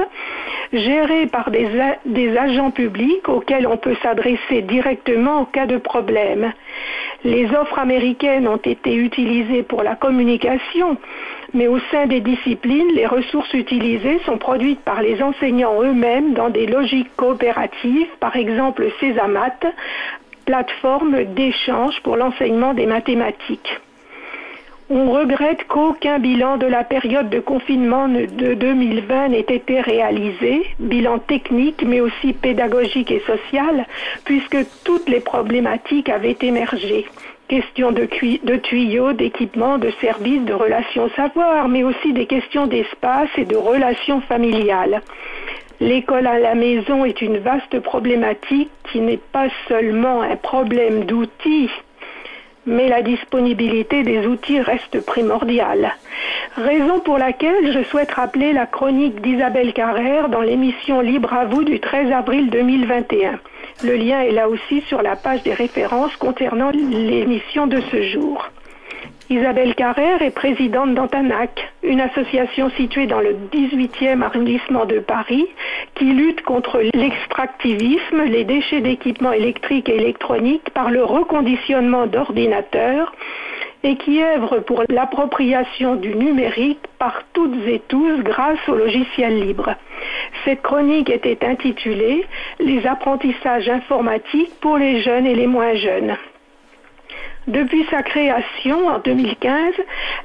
géré 0.72 1.26
par 1.26 1.50
des, 1.50 1.66
des 2.04 2.36
agents 2.36 2.70
publics 2.70 3.26
auxquels 3.28 3.66
on 3.66 3.78
peut 3.78 3.96
s'adresser 4.02 4.60
directement 4.62 5.38
en 5.40 5.44
cas 5.46 5.66
de 5.66 5.78
problème. 5.78 6.52
Les 7.24 7.46
offres 7.46 7.78
américaines 7.78 8.46
ont 8.46 8.58
été 8.58 8.94
utilisées 8.94 9.62
pour 9.62 9.82
la 9.82 9.96
communication, 9.96 10.98
mais 11.54 11.68
au 11.68 11.78
sein 11.90 12.06
des 12.06 12.20
disciplines, 12.20 12.92
les 12.94 13.06
ressources 13.06 13.54
utilisées 13.54 14.20
sont 14.26 14.36
produites 14.36 14.80
par 14.80 15.00
les 15.00 15.22
enseignants 15.22 15.82
eux-mêmes 15.82 16.34
dans 16.34 16.50
des 16.50 16.66
logiques 16.66 17.16
coopératives, 17.16 18.08
par 18.20 18.36
exemple 18.36 18.86
Césamat, 19.00 19.58
plateforme 20.48 21.24
d'échange 21.34 22.00
pour 22.02 22.16
l'enseignement 22.16 22.72
des 22.72 22.86
mathématiques. 22.86 23.70
On 24.88 25.12
regrette 25.12 25.64
qu'aucun 25.68 26.18
bilan 26.18 26.56
de 26.56 26.64
la 26.64 26.84
période 26.84 27.28
de 27.28 27.38
confinement 27.38 28.08
de 28.08 28.54
2020 28.54 29.28
n'ait 29.28 29.40
été 29.40 29.82
réalisé, 29.82 30.64
bilan 30.78 31.18
technique 31.18 31.82
mais 31.86 32.00
aussi 32.00 32.32
pédagogique 32.32 33.10
et 33.10 33.20
social, 33.26 33.86
puisque 34.24 34.56
toutes 34.84 35.10
les 35.10 35.20
problématiques 35.20 36.08
avaient 36.08 36.38
émergé. 36.40 37.04
Questions 37.48 37.92
de, 37.92 38.08
de 38.42 38.56
tuyaux, 38.56 39.12
d'équipements, 39.12 39.76
de 39.76 39.90
services, 40.00 40.46
de 40.46 40.54
relations 40.54 41.10
savoir, 41.10 41.68
mais 41.68 41.84
aussi 41.84 42.14
des 42.14 42.24
questions 42.24 42.66
d'espace 42.66 43.28
et 43.36 43.44
de 43.44 43.56
relations 43.56 44.22
familiales. 44.22 45.02
L'école 45.80 46.26
à 46.26 46.40
la 46.40 46.56
maison 46.56 47.04
est 47.04 47.22
une 47.22 47.38
vaste 47.38 47.78
problématique 47.80 48.70
qui 48.90 49.00
n'est 49.00 49.16
pas 49.16 49.46
seulement 49.68 50.22
un 50.22 50.34
problème 50.34 51.04
d'outils, 51.04 51.70
mais 52.66 52.88
la 52.88 53.02
disponibilité 53.02 54.02
des 54.02 54.26
outils 54.26 54.60
reste 54.60 55.00
primordiale. 55.06 55.94
Raison 56.56 56.98
pour 56.98 57.16
laquelle 57.16 57.72
je 57.72 57.84
souhaite 57.84 58.10
rappeler 58.10 58.52
la 58.52 58.66
chronique 58.66 59.20
d'Isabelle 59.20 59.72
Carrère 59.72 60.28
dans 60.28 60.42
l'émission 60.42 61.00
Libre 61.00 61.32
à 61.32 61.44
vous 61.44 61.62
du 61.62 61.78
13 61.78 62.10
avril 62.10 62.50
2021. 62.50 63.38
Le 63.84 63.94
lien 63.94 64.22
est 64.22 64.32
là 64.32 64.48
aussi 64.48 64.80
sur 64.88 65.00
la 65.00 65.14
page 65.14 65.44
des 65.44 65.54
références 65.54 66.16
concernant 66.16 66.70
l'émission 66.70 67.68
de 67.68 67.80
ce 67.92 68.02
jour. 68.02 68.50
Isabelle 69.30 69.74
Carrère 69.74 70.22
est 70.22 70.30
présidente 70.30 70.94
d'Antanac, 70.94 71.70
une 71.82 72.00
association 72.00 72.70
située 72.70 73.06
dans 73.06 73.20
le 73.20 73.36
18e 73.52 74.22
arrondissement 74.22 74.86
de 74.86 75.00
Paris 75.00 75.46
qui 75.96 76.06
lutte 76.06 76.40
contre 76.40 76.80
l'extractivisme, 76.94 78.22
les 78.22 78.44
déchets 78.44 78.80
d'équipements 78.80 79.32
électriques 79.32 79.90
et 79.90 79.96
électroniques 79.96 80.70
par 80.70 80.90
le 80.90 81.04
reconditionnement 81.04 82.06
d'ordinateurs 82.06 83.12
et 83.82 83.96
qui 83.96 84.22
œuvre 84.22 84.60
pour 84.60 84.84
l'appropriation 84.88 85.96
du 85.96 86.14
numérique 86.14 86.86
par 86.98 87.20
toutes 87.34 87.66
et 87.66 87.82
tous 87.86 88.22
grâce 88.22 88.66
au 88.66 88.76
logiciel 88.76 89.40
libre. 89.46 89.74
Cette 90.46 90.62
chronique 90.62 91.10
était 91.10 91.44
intitulée 91.44 92.24
Les 92.60 92.86
apprentissages 92.86 93.68
informatiques 93.68 94.58
pour 94.62 94.78
les 94.78 95.02
jeunes 95.02 95.26
et 95.26 95.34
les 95.34 95.46
moins 95.46 95.74
jeunes. 95.74 96.16
Depuis 97.48 97.86
sa 97.90 98.02
création 98.02 98.88
en 98.88 98.98
2015, 98.98 99.74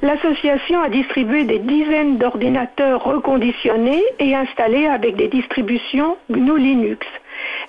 l'association 0.02 0.82
a 0.82 0.90
distribué 0.90 1.44
des 1.44 1.58
dizaines 1.58 2.18
d'ordinateurs 2.18 3.02
reconditionnés 3.02 4.02
et 4.18 4.34
installés 4.34 4.86
avec 4.86 5.16
des 5.16 5.28
distributions 5.28 6.18
GNU 6.30 6.58
Linux. 6.58 7.06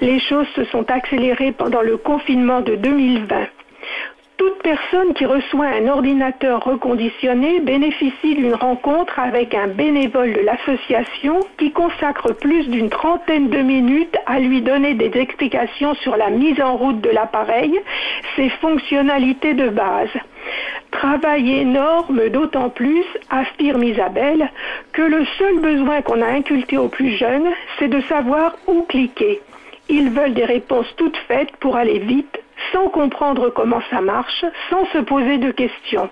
Les 0.01 0.19
choses 0.19 0.47
se 0.55 0.65
sont 0.65 0.91
accélérées 0.91 1.53
pendant 1.53 1.81
le 1.81 1.95
confinement 1.95 2.59
de 2.59 2.75
2020. 2.75 3.47
Toute 4.37 4.61
personne 4.63 5.13
qui 5.13 5.25
reçoit 5.25 5.67
un 5.67 5.87
ordinateur 5.87 6.61
reconditionné 6.61 7.61
bénéficie 7.61 8.35
d'une 8.35 8.53
rencontre 8.53 9.17
avec 9.17 9.55
un 9.55 9.67
bénévole 9.67 10.33
de 10.33 10.41
l'association 10.41 11.39
qui 11.57 11.71
consacre 11.71 12.33
plus 12.33 12.67
d'une 12.67 12.89
trentaine 12.89 13.49
de 13.49 13.59
minutes 13.59 14.17
à 14.25 14.39
lui 14.39 14.61
donner 14.61 14.93
des 14.93 15.17
explications 15.17 15.93
sur 15.95 16.17
la 16.17 16.29
mise 16.31 16.59
en 16.59 16.75
route 16.75 16.99
de 16.99 17.09
l'appareil, 17.11 17.79
ses 18.35 18.49
fonctionnalités 18.49 19.53
de 19.53 19.69
base. 19.69 20.09
Travail 20.91 21.59
énorme, 21.59 22.29
d'autant 22.29 22.69
plus, 22.69 23.05
affirme 23.29 23.83
Isabelle, 23.83 24.51
que 24.91 25.01
le 25.01 25.25
seul 25.37 25.59
besoin 25.59 26.01
qu'on 26.01 26.21
a 26.21 26.27
inculqué 26.27 26.77
aux 26.77 26.89
plus 26.89 27.11
jeunes, 27.11 27.47
c'est 27.79 27.87
de 27.87 28.01
savoir 28.01 28.55
où 28.67 28.81
cliquer. 28.83 29.39
Ils 29.87 30.09
veulent 30.09 30.33
des 30.33 30.45
réponses 30.45 30.93
toutes 30.97 31.17
faites 31.27 31.55
pour 31.57 31.77
aller 31.77 31.99
vite, 31.99 32.39
sans 32.71 32.89
comprendre 32.89 33.49
comment 33.49 33.81
ça 33.89 34.01
marche, 34.01 34.45
sans 34.69 34.85
se 34.87 34.99
poser 34.99 35.37
de 35.37 35.51
questions. 35.51 36.09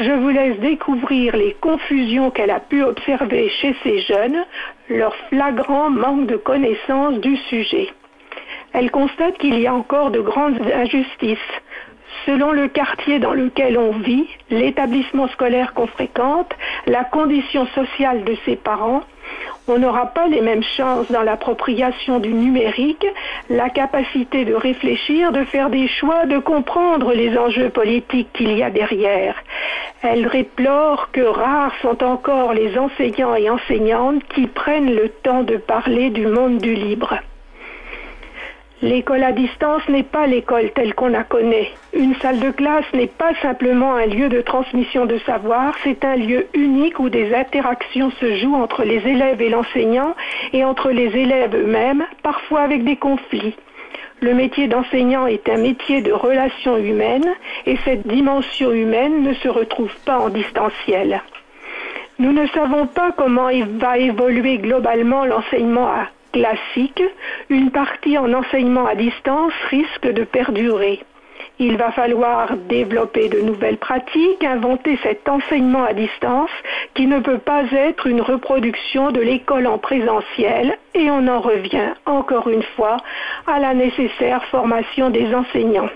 Je 0.00 0.10
vous 0.10 0.30
laisse 0.30 0.58
découvrir 0.58 1.36
les 1.36 1.54
confusions 1.60 2.30
qu'elle 2.30 2.50
a 2.50 2.60
pu 2.60 2.82
observer 2.82 3.48
chez 3.60 3.74
ces 3.82 4.00
jeunes, 4.00 4.44
leur 4.88 5.14
flagrant 5.28 5.90
manque 5.90 6.26
de 6.26 6.36
connaissance 6.36 7.18
du 7.20 7.36
sujet. 7.36 7.88
Elle 8.72 8.90
constate 8.90 9.38
qu'il 9.38 9.58
y 9.58 9.66
a 9.66 9.74
encore 9.74 10.10
de 10.10 10.20
grandes 10.20 10.60
injustices. 10.74 11.38
Selon 12.26 12.52
le 12.52 12.68
quartier 12.68 13.18
dans 13.18 13.32
lequel 13.32 13.78
on 13.78 13.92
vit, 13.92 14.28
l'établissement 14.50 15.28
scolaire 15.28 15.74
qu'on 15.74 15.86
fréquente, 15.86 16.52
la 16.86 17.04
condition 17.04 17.66
sociale 17.68 18.24
de 18.24 18.36
ses 18.44 18.56
parents, 18.56 19.02
on 19.68 19.78
n'aura 19.78 20.06
pas 20.06 20.26
les 20.26 20.40
mêmes 20.40 20.62
chances 20.62 21.10
dans 21.10 21.22
l'appropriation 21.22 22.18
du 22.18 22.32
numérique, 22.32 23.06
la 23.48 23.70
capacité 23.70 24.44
de 24.44 24.54
réfléchir, 24.54 25.32
de 25.32 25.44
faire 25.44 25.70
des 25.70 25.88
choix, 25.88 26.26
de 26.26 26.38
comprendre 26.38 27.12
les 27.12 27.36
enjeux 27.38 27.70
politiques 27.70 28.32
qu'il 28.32 28.56
y 28.56 28.62
a 28.62 28.70
derrière. 28.70 29.36
Elle 30.02 30.28
déplore 30.28 31.10
que 31.12 31.20
rares 31.20 31.74
sont 31.80 32.02
encore 32.02 32.52
les 32.52 32.76
enseignants 32.76 33.36
et 33.36 33.48
enseignantes 33.48 34.22
qui 34.34 34.48
prennent 34.48 34.92
le 34.92 35.08
temps 35.08 35.44
de 35.44 35.56
parler 35.56 36.10
du 36.10 36.26
monde 36.26 36.58
du 36.58 36.74
libre. 36.74 37.14
L'école 38.82 39.22
à 39.22 39.30
distance 39.30 39.88
n'est 39.88 40.02
pas 40.02 40.26
l'école 40.26 40.72
telle 40.72 40.92
qu'on 40.92 41.06
la 41.06 41.22
connaît. 41.22 41.70
Une 41.92 42.16
salle 42.16 42.40
de 42.40 42.50
classe 42.50 42.92
n'est 42.92 43.06
pas 43.06 43.32
simplement 43.40 43.94
un 43.94 44.06
lieu 44.06 44.28
de 44.28 44.40
transmission 44.40 45.06
de 45.06 45.18
savoir, 45.18 45.76
c'est 45.84 46.04
un 46.04 46.16
lieu 46.16 46.48
unique 46.52 46.98
où 46.98 47.08
des 47.08 47.32
interactions 47.32 48.10
se 48.10 48.38
jouent 48.38 48.56
entre 48.56 48.82
les 48.82 49.06
élèves 49.06 49.40
et 49.40 49.50
l'enseignant 49.50 50.16
et 50.52 50.64
entre 50.64 50.90
les 50.90 51.16
élèves 51.16 51.54
eux-mêmes, 51.54 52.04
parfois 52.24 52.62
avec 52.62 52.82
des 52.82 52.96
conflits. 52.96 53.54
Le 54.20 54.34
métier 54.34 54.66
d'enseignant 54.66 55.28
est 55.28 55.48
un 55.48 55.58
métier 55.58 56.02
de 56.02 56.12
relations 56.12 56.76
humaines 56.76 57.32
et 57.66 57.76
cette 57.84 58.08
dimension 58.08 58.72
humaine 58.72 59.22
ne 59.22 59.34
se 59.34 59.48
retrouve 59.48 59.94
pas 60.04 60.18
en 60.18 60.28
distanciel. 60.28 61.22
Nous 62.18 62.32
ne 62.32 62.48
savons 62.48 62.88
pas 62.88 63.12
comment 63.16 63.50
va 63.78 63.98
évoluer 63.98 64.58
globalement 64.58 65.24
l'enseignement 65.24 65.86
à 65.86 66.08
classique, 66.32 67.02
une 67.48 67.70
partie 67.70 68.18
en 68.18 68.32
enseignement 68.32 68.86
à 68.86 68.94
distance 68.94 69.52
risque 69.70 70.10
de 70.10 70.24
perdurer. 70.24 71.00
Il 71.58 71.76
va 71.76 71.92
falloir 71.92 72.56
développer 72.56 73.28
de 73.28 73.40
nouvelles 73.40 73.76
pratiques, 73.76 74.42
inventer 74.42 74.98
cet 75.02 75.28
enseignement 75.28 75.84
à 75.84 75.92
distance 75.92 76.50
qui 76.94 77.06
ne 77.06 77.20
peut 77.20 77.38
pas 77.38 77.64
être 77.72 78.06
une 78.06 78.20
reproduction 78.20 79.10
de 79.10 79.20
l'école 79.20 79.66
en 79.66 79.78
présentiel 79.78 80.76
et 80.94 81.10
on 81.10 81.28
en 81.28 81.40
revient 81.40 81.92
encore 82.06 82.48
une 82.48 82.62
fois 82.76 82.96
à 83.46 83.60
la 83.60 83.74
nécessaire 83.74 84.44
formation 84.46 85.10
des 85.10 85.34
enseignants. 85.34 85.90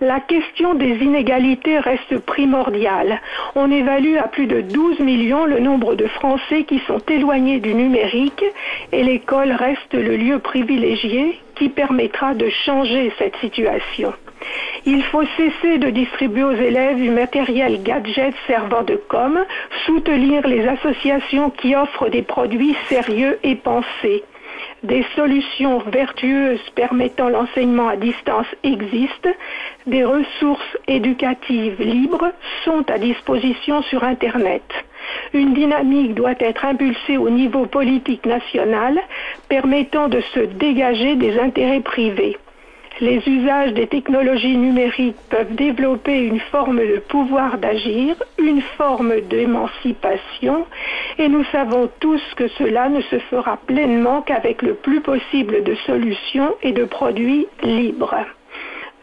La 0.00 0.20
question 0.20 0.74
des 0.74 0.96
inégalités 0.96 1.78
reste 1.78 2.18
primordiale. 2.18 3.20
On 3.54 3.70
évalue 3.70 4.16
à 4.16 4.28
plus 4.28 4.46
de 4.46 4.60
12 4.60 5.00
millions 5.00 5.44
le 5.44 5.60
nombre 5.60 5.94
de 5.94 6.06
Français 6.06 6.64
qui 6.64 6.80
sont 6.86 7.00
éloignés 7.08 7.60
du 7.60 7.74
numérique 7.74 8.44
et 8.92 9.02
l'école 9.02 9.52
reste 9.52 9.94
le 9.94 10.16
lieu 10.16 10.38
privilégié 10.40 11.40
qui 11.54 11.68
permettra 11.68 12.34
de 12.34 12.48
changer 12.66 13.12
cette 13.18 13.36
situation. 13.36 14.12
Il 14.84 15.02
faut 15.04 15.24
cesser 15.36 15.78
de 15.78 15.90
distribuer 15.90 16.44
aux 16.44 16.52
élèves 16.52 16.96
du 16.96 17.10
matériel 17.10 17.82
gadget 17.82 18.34
servant 18.46 18.82
de 18.82 18.96
com, 19.08 19.38
soutenir 19.86 20.46
les 20.46 20.66
associations 20.66 21.50
qui 21.50 21.74
offrent 21.74 22.10
des 22.10 22.22
produits 22.22 22.76
sérieux 22.88 23.38
et 23.42 23.54
pensés. 23.54 24.24
Des 24.84 25.02
solutions 25.16 25.78
vertueuses 25.78 26.60
permettant 26.74 27.30
l'enseignement 27.30 27.88
à 27.88 27.96
distance 27.96 28.46
existent. 28.62 29.30
Des 29.86 30.04
ressources 30.04 30.76
éducatives 30.86 31.80
libres 31.80 32.30
sont 32.66 32.84
à 32.90 32.98
disposition 32.98 33.80
sur 33.84 34.04
Internet. 34.04 34.62
Une 35.32 35.54
dynamique 35.54 36.12
doit 36.12 36.34
être 36.38 36.66
impulsée 36.66 37.16
au 37.16 37.30
niveau 37.30 37.64
politique 37.64 38.26
national 38.26 39.00
permettant 39.48 40.08
de 40.08 40.20
se 40.34 40.40
dégager 40.40 41.16
des 41.16 41.38
intérêts 41.38 41.80
privés 41.80 42.36
les 43.00 43.20
usages 43.28 43.72
des 43.72 43.86
technologies 43.86 44.56
numériques 44.56 45.16
peuvent 45.30 45.54
développer 45.54 46.18
une 46.18 46.40
forme 46.40 46.78
de 46.78 46.98
pouvoir 47.08 47.58
d'agir, 47.58 48.16
une 48.38 48.62
forme 48.76 49.20
d'émancipation, 49.22 50.66
et 51.18 51.28
nous 51.28 51.44
savons 51.44 51.90
tous 52.00 52.22
que 52.36 52.48
cela 52.48 52.88
ne 52.88 53.00
se 53.02 53.18
fera 53.18 53.56
pleinement 53.66 54.22
qu'avec 54.22 54.62
le 54.62 54.74
plus 54.74 55.00
possible 55.00 55.62
de 55.64 55.74
solutions 55.86 56.54
et 56.62 56.72
de 56.72 56.84
produits 56.84 57.46
libres. 57.62 58.16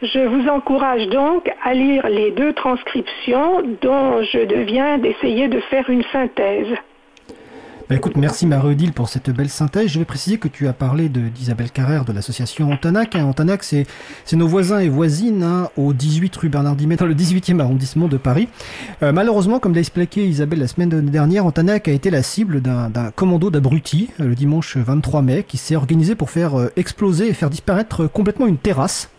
Je 0.01 0.19
vous 0.19 0.47
encourage 0.49 1.07
donc 1.09 1.51
à 1.63 1.73
lire 1.75 2.07
les 2.09 2.31
deux 2.31 2.53
transcriptions 2.53 3.61
dont 3.81 4.23
je 4.23 4.45
deviens 4.45 4.97
d'essayer 4.97 5.47
de 5.47 5.59
faire 5.59 5.89
une 5.89 6.03
synthèse. 6.11 6.75
Bah, 7.91 7.97
écoute, 7.97 8.15
merci 8.15 8.47
Marie-Odile 8.47 8.93
pour 8.93 9.09
cette 9.09 9.31
belle 9.31 9.49
synthèse. 9.49 9.89
Je 9.89 9.99
vais 9.99 10.05
préciser 10.05 10.37
que 10.37 10.47
tu 10.47 10.65
as 10.65 10.71
parlé 10.71 11.09
d'Isabelle 11.09 11.71
Carrère 11.71 12.05
de 12.05 12.13
l'association 12.13 12.71
Antanac. 12.71 13.17
Hein. 13.17 13.25
Antanac, 13.25 13.63
c'est 13.65 13.85
nos 14.31 14.47
voisins 14.47 14.79
et 14.79 14.87
voisines 14.87 15.43
hein, 15.43 15.67
au 15.75 15.91
18 15.91 16.33
rue 16.37 16.47
Bernard 16.47 16.77
Dimet, 16.77 16.95
dans 16.95 17.05
le 17.05 17.13
18e 17.13 17.59
arrondissement 17.59 18.07
de 18.07 18.15
Paris. 18.15 18.47
Euh, 19.03 19.11
malheureusement, 19.11 19.59
comme 19.59 19.73
l'a 19.73 19.81
expliqué 19.81 20.25
Isabelle 20.25 20.59
la 20.59 20.67
semaine 20.67 20.87
dernière, 20.87 21.45
Antanac 21.45 21.89
a 21.89 21.91
été 21.91 22.09
la 22.11 22.23
cible 22.23 22.61
d'un 22.61 23.11
commando 23.13 23.51
d'abrutis 23.51 24.09
euh, 24.21 24.27
le 24.29 24.35
dimanche 24.35 24.77
23 24.77 25.21
mai 25.21 25.43
qui 25.45 25.57
s'est 25.57 25.75
organisé 25.75 26.15
pour 26.15 26.29
faire 26.29 26.57
euh, 26.57 26.71
exploser 26.77 27.27
et 27.27 27.33
faire 27.33 27.49
disparaître 27.49 28.07
complètement 28.07 28.47
une 28.47 28.57
terrasse 28.57 29.09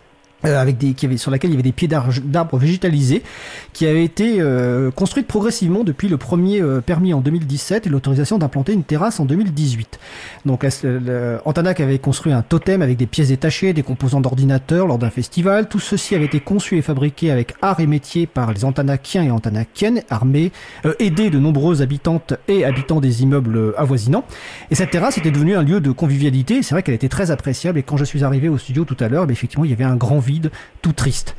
euh, 0.44 0.60
avec 0.60 0.76
des, 0.76 0.94
qui 0.94 1.06
avait, 1.06 1.16
sur 1.16 1.30
laquelle 1.30 1.50
il 1.50 1.54
y 1.54 1.56
avait 1.56 1.62
des 1.62 1.72
pieds 1.72 1.86
d'arbres 1.86 2.58
végétalisés, 2.58 3.22
qui 3.72 3.86
avait 3.86 4.04
été 4.04 4.40
euh, 4.40 4.90
construite 4.90 5.28
progressivement 5.28 5.84
depuis 5.84 6.08
le 6.08 6.16
premier 6.16 6.60
euh, 6.60 6.80
permis 6.80 7.14
en 7.14 7.20
2017 7.20 7.86
et 7.86 7.90
l'autorisation 7.90 8.38
d'implanter 8.38 8.72
une 8.72 8.82
terrasse 8.82 9.20
en 9.20 9.24
2018. 9.24 10.00
Donc 10.44 10.66
Antanac 11.44 11.78
avait 11.78 11.98
construit 11.98 12.32
un 12.32 12.42
totem 12.42 12.82
avec 12.82 12.96
des 12.96 13.06
pièces 13.06 13.28
détachées, 13.28 13.72
des 13.72 13.84
composants 13.84 14.20
d'ordinateur 14.20 14.88
lors 14.88 14.98
d'un 14.98 15.10
festival. 15.10 15.68
Tout 15.68 15.78
ceci 15.78 16.16
avait 16.16 16.24
été 16.24 16.40
conçu 16.40 16.76
et 16.76 16.82
fabriqué 16.82 17.30
avec 17.30 17.54
art 17.62 17.78
et 17.78 17.86
métier 17.86 18.26
par 18.26 18.52
les 18.52 18.64
Antanakiens 18.64 19.22
et 19.22 19.30
Antanakiennes, 19.30 20.02
armés, 20.10 20.50
aidés 20.98 21.30
de 21.30 21.38
nombreuses 21.38 21.82
habitantes 21.82 22.34
et 22.48 22.64
habitants 22.64 23.00
des 23.00 23.22
immeubles 23.22 23.74
avoisinants. 23.76 24.24
Et 24.70 24.74
cette 24.74 24.90
terrasse 24.90 25.18
était 25.18 25.30
devenue 25.30 25.54
un 25.54 25.62
lieu 25.62 25.80
de 25.80 25.92
convivialité. 25.92 26.62
C'est 26.62 26.74
vrai 26.74 26.82
qu'elle 26.82 26.94
était 26.94 27.08
très 27.08 27.30
appréciable 27.30 27.78
et 27.78 27.82
quand 27.82 27.96
je 27.96 28.04
suis 28.04 28.24
arrivé 28.24 28.48
au 28.48 28.58
studio 28.58 28.84
tout 28.84 28.96
à 28.98 29.08
l'heure, 29.08 29.26
ben, 29.26 29.32
effectivement, 29.32 29.64
il 29.64 29.70
y 29.70 29.74
avait 29.74 29.84
un 29.84 29.96
grand 29.96 30.18
vide 30.18 30.31
tout 30.80 30.92
triste. 30.92 31.34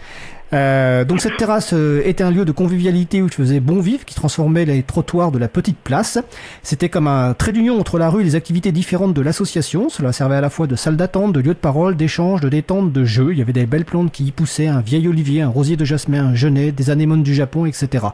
Euh, 0.54 1.04
donc 1.04 1.20
cette 1.20 1.38
terrasse 1.38 1.72
euh, 1.74 2.02
était 2.06 2.24
un 2.24 2.30
lieu 2.30 2.46
de 2.46 2.52
convivialité 2.52 3.22
où 3.22 3.26
il 3.26 3.34
faisait 3.34 3.60
bon 3.60 3.80
vivre, 3.80 4.06
qui 4.06 4.14
transformait 4.14 4.66
les 4.66 4.84
trottoirs 4.84 5.32
de 5.32 5.40
la 5.40 5.48
petite 5.48 5.78
place. 5.78 6.20
C'était 6.62 6.90
comme 6.90 7.08
un 7.08 7.34
trait 7.34 7.52
d'union 7.52 7.80
entre 7.80 7.98
la 7.98 8.10
rue 8.10 8.22
et 8.22 8.24
les 8.24 8.36
activités 8.36 8.72
différentes 8.72 9.14
de 9.14 9.22
l'association. 9.22 9.90
Cela 9.90 10.14
servait 10.14 10.36
à 10.36 10.42
la 10.42 10.50
fois 10.50 10.68
de 10.68 10.76
salle 10.76 10.96
d'attente, 10.96 11.34
de 11.34 11.40
lieu 11.40 11.54
de 11.54 11.60
parole, 11.60 11.96
d'échange, 11.96 12.42
de 12.42 12.50
détente, 12.50 12.92
de 12.92 13.04
jeu. 13.04 13.30
Il 13.32 13.40
y 13.40 13.42
avait 13.42 13.54
des 13.54 13.66
belles 13.66 13.86
plantes 13.86 14.12
qui 14.12 14.26
y 14.26 14.32
poussaient, 14.32 14.68
un 14.68 14.82
vieil 14.82 15.08
olivier, 15.08 15.42
un 15.42 15.50
rosier 15.50 15.76
de 15.76 15.86
jasmin, 15.86 16.24
un 16.24 16.36
genêt, 16.36 16.72
des 16.72 16.90
anémones 16.92 17.24
du 17.24 17.34
Japon, 17.34 17.66
etc. 17.66 18.06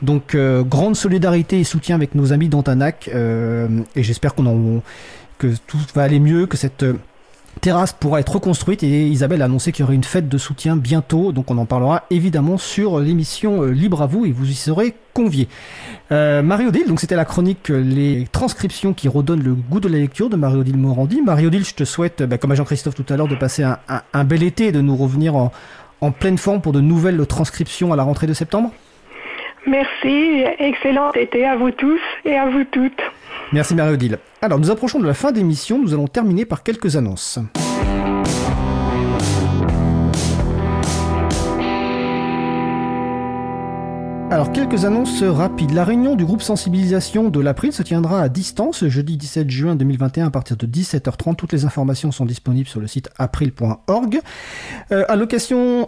Donc 0.00 0.34
euh, 0.34 0.62
grande 0.62 0.96
solidarité 0.96 1.60
et 1.60 1.64
soutien 1.64 1.96
avec 1.96 2.14
nos 2.14 2.32
amis 2.32 2.48
d'Antanac 2.48 3.10
et 3.14 4.02
j'espère 4.02 4.34
qu'on 4.34 4.82
que 5.38 5.48
tout 5.66 5.78
va 5.94 6.02
aller 6.02 6.20
mieux, 6.20 6.46
que 6.46 6.56
cette 6.56 6.84
terrasse 7.60 7.92
pourra 7.92 8.20
être 8.20 8.32
reconstruite 8.34 8.82
et 8.82 9.08
Isabelle 9.08 9.42
a 9.42 9.46
annoncé 9.46 9.72
qu'il 9.72 9.82
y 9.82 9.84
aurait 9.84 9.94
une 9.94 10.04
fête 10.04 10.28
de 10.28 10.38
soutien 10.38 10.76
bientôt, 10.76 11.32
donc 11.32 11.50
on 11.50 11.58
en 11.58 11.66
parlera 11.66 12.04
évidemment 12.10 12.58
sur 12.58 12.98
l'émission 13.00 13.62
euh, 13.62 13.70
Libre 13.70 14.02
à 14.02 14.06
vous 14.06 14.26
et 14.26 14.32
vous 14.32 14.48
y 14.48 14.54
serez 14.54 14.94
conviés. 15.12 15.48
Euh, 16.12 16.42
Marie-Odile, 16.42 16.88
donc 16.88 17.00
c'était 17.00 17.16
la 17.16 17.24
chronique 17.24 17.70
euh, 17.70 17.80
Les 17.80 18.26
transcriptions 18.30 18.92
qui 18.92 19.08
redonnent 19.08 19.42
le 19.42 19.54
goût 19.54 19.80
de 19.80 19.88
la 19.88 19.98
lecture 19.98 20.28
de 20.28 20.36
Marie-Odile 20.36 20.76
Morandi. 20.76 21.22
Marie-Odile, 21.22 21.64
je 21.64 21.74
te 21.74 21.84
souhaite, 21.84 22.22
bah, 22.22 22.38
comme 22.38 22.52
à 22.52 22.54
Jean-Christophe 22.54 22.94
tout 22.94 23.06
à 23.08 23.16
l'heure, 23.16 23.28
de 23.28 23.36
passer 23.36 23.62
un, 23.62 24.24
bel 24.24 24.42
été 24.42 24.66
et 24.66 24.72
de 24.72 24.80
nous 24.80 24.96
revenir 24.96 25.36
en, 25.36 25.52
en 26.00 26.10
pleine 26.10 26.38
forme 26.38 26.60
pour 26.60 26.72
de 26.72 26.80
nouvelles 26.80 27.24
transcriptions 27.26 27.92
à 27.92 27.96
la 27.96 28.02
rentrée 28.02 28.26
de 28.26 28.34
septembre. 28.34 28.70
Merci, 29.66 30.44
excellent 30.58 31.12
été 31.12 31.46
à 31.46 31.56
vous 31.56 31.70
tous 31.70 32.00
et 32.24 32.36
à 32.36 32.46
vous 32.46 32.64
toutes. 32.64 33.00
Merci 33.52 33.74
Marie-Odile. 33.74 34.18
Alors 34.42 34.58
nous 34.58 34.70
approchons 34.70 35.00
de 35.00 35.06
la 35.06 35.14
fin 35.14 35.32
d'émission, 35.32 35.78
nous 35.78 35.94
allons 35.94 36.08
terminer 36.08 36.44
par 36.44 36.62
quelques 36.62 36.96
annonces. 36.96 37.38
Alors, 44.30 44.50
quelques 44.52 44.84
annonces 44.86 45.22
rapides. 45.22 45.72
La 45.72 45.84
réunion 45.84 46.16
du 46.16 46.24
groupe 46.24 46.40
sensibilisation 46.40 47.28
de 47.28 47.40
l'April 47.40 47.72
se 47.72 47.82
tiendra 47.82 48.22
à 48.22 48.28
distance 48.28 48.86
jeudi 48.88 49.16
17 49.16 49.50
juin 49.50 49.76
2021 49.76 50.26
à 50.26 50.30
partir 50.30 50.56
de 50.56 50.66
17h30. 50.66 51.36
Toutes 51.36 51.52
les 51.52 51.66
informations 51.66 52.10
sont 52.10 52.24
disponibles 52.24 52.66
sur 52.66 52.80
le 52.80 52.86
site 52.86 53.10
april.org. 53.18 54.20
Euh, 54.92 55.04
à 55.08 55.16
l'occasion, 55.16 55.86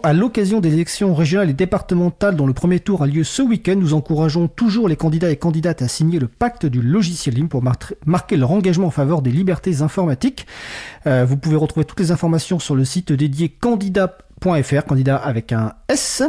des 0.61 0.73
élections 0.73 1.15
régionales 1.15 1.49
et 1.49 1.53
départementales 1.53 2.35
dont 2.35 2.45
le 2.45 2.53
premier 2.53 2.79
tour 2.79 3.01
a 3.01 3.07
lieu 3.07 3.23
ce 3.23 3.41
week-end, 3.41 3.75
nous 3.75 3.95
encourageons 3.95 4.47
toujours 4.47 4.87
les 4.87 4.95
candidats 4.95 5.31
et 5.31 5.37
candidates 5.37 5.81
à 5.81 5.87
signer 5.87 6.19
le 6.19 6.27
pacte 6.27 6.65
du 6.65 6.81
logiciel 6.81 7.35
libre 7.35 7.49
pour 7.49 7.63
marquer 8.05 8.37
leur 8.37 8.51
engagement 8.51 8.87
en 8.87 8.91
faveur 8.91 9.23
des 9.23 9.31
libertés 9.31 9.81
informatiques. 9.81 10.45
Euh, 11.07 11.25
vous 11.25 11.37
pouvez 11.37 11.55
retrouver 11.55 11.85
toutes 11.85 11.99
les 11.99 12.11
informations 12.11 12.59
sur 12.59 12.75
le 12.75 12.85
site 12.85 13.11
dédié 13.11 13.49
candidat 13.49 14.15
.fr, 14.41 14.85
candidat 14.85 15.17
avec 15.17 15.51
un 15.51 15.73
S. 15.89 16.23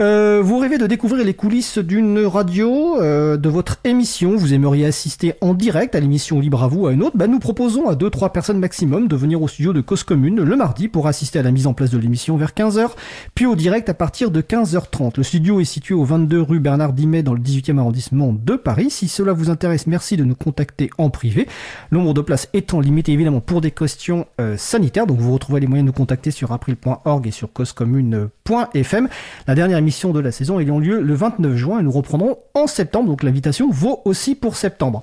Euh, 0.00 0.40
vous 0.42 0.58
rêvez 0.58 0.76
de 0.76 0.88
découvrir 0.88 1.24
les 1.24 1.34
coulisses 1.34 1.78
d'une 1.78 2.26
radio, 2.26 3.00
euh, 3.00 3.36
de 3.36 3.48
votre 3.48 3.76
émission, 3.84 4.34
vous 4.34 4.52
aimeriez 4.52 4.86
assister 4.86 5.34
en 5.40 5.54
direct 5.54 5.94
à 5.94 6.00
l'émission 6.00 6.40
Libre 6.40 6.64
à 6.64 6.66
vous, 6.66 6.88
à 6.88 6.92
une 6.92 7.04
autre, 7.04 7.16
bah, 7.16 7.28
nous 7.28 7.38
proposons 7.38 7.88
à 7.88 7.94
2-3 7.94 8.32
personnes 8.32 8.58
maximum 8.58 9.06
de 9.06 9.14
venir 9.14 9.40
au 9.40 9.46
studio 9.46 9.72
de 9.72 9.80
Cause 9.80 10.02
Commune 10.02 10.42
le 10.42 10.56
mardi 10.56 10.88
pour 10.88 11.06
assister 11.06 11.38
à 11.38 11.42
la 11.42 11.52
mise 11.52 11.68
en 11.68 11.74
place 11.74 11.90
de 11.90 11.98
l'émission 11.98 12.36
vers 12.36 12.54
15h, 12.54 12.88
puis 13.36 13.46
au 13.46 13.54
direct 13.54 13.88
à 13.88 13.94
partir 13.94 14.32
de 14.32 14.40
15h30. 14.40 15.12
Le 15.16 15.22
studio 15.22 15.60
est 15.60 15.64
situé 15.64 15.94
au 15.94 16.02
22 16.02 16.42
rue 16.42 16.58
Bernard 16.58 16.92
Dimet 16.92 17.22
dans 17.22 17.34
le 17.34 17.40
18e 17.40 17.78
arrondissement 17.78 18.32
de 18.32 18.56
Paris. 18.56 18.90
Si 18.90 19.06
cela 19.06 19.32
vous 19.32 19.48
intéresse, 19.48 19.86
merci 19.86 20.16
de 20.16 20.24
nous 20.24 20.34
contacter 20.34 20.90
en 20.98 21.08
privé. 21.08 21.46
Le 21.90 21.98
nombre 21.98 22.14
de 22.14 22.20
places 22.20 22.48
étant 22.52 22.80
limité 22.80 23.12
évidemment 23.12 23.40
pour 23.40 23.60
des 23.60 23.70
questions 23.70 24.26
euh, 24.40 24.56
sanitaires, 24.56 25.06
donc 25.06 25.20
vous 25.20 25.32
retrouvez 25.32 25.60
les 25.60 25.68
moyens 25.68 25.84
de 25.84 25.90
nous 25.90 25.96
contacter 25.96 26.32
sur 26.32 26.50
april.org 26.50 27.28
et 27.28 27.30
sur 27.30 27.52
causecommune.fm. 27.52 29.08
La 29.46 29.54
dernière 29.54 29.83
émission 29.84 30.12
de 30.12 30.20
la 30.20 30.32
saison 30.32 30.58
ayant 30.60 30.78
lieu 30.78 31.02
le 31.02 31.14
29 31.14 31.56
juin 31.56 31.80
et 31.80 31.82
nous 31.82 31.92
reprendrons 31.92 32.38
en 32.54 32.66
septembre, 32.66 33.10
donc 33.10 33.22
l'invitation 33.22 33.68
vaut 33.70 34.00
aussi 34.06 34.34
pour 34.34 34.56
septembre. 34.56 35.02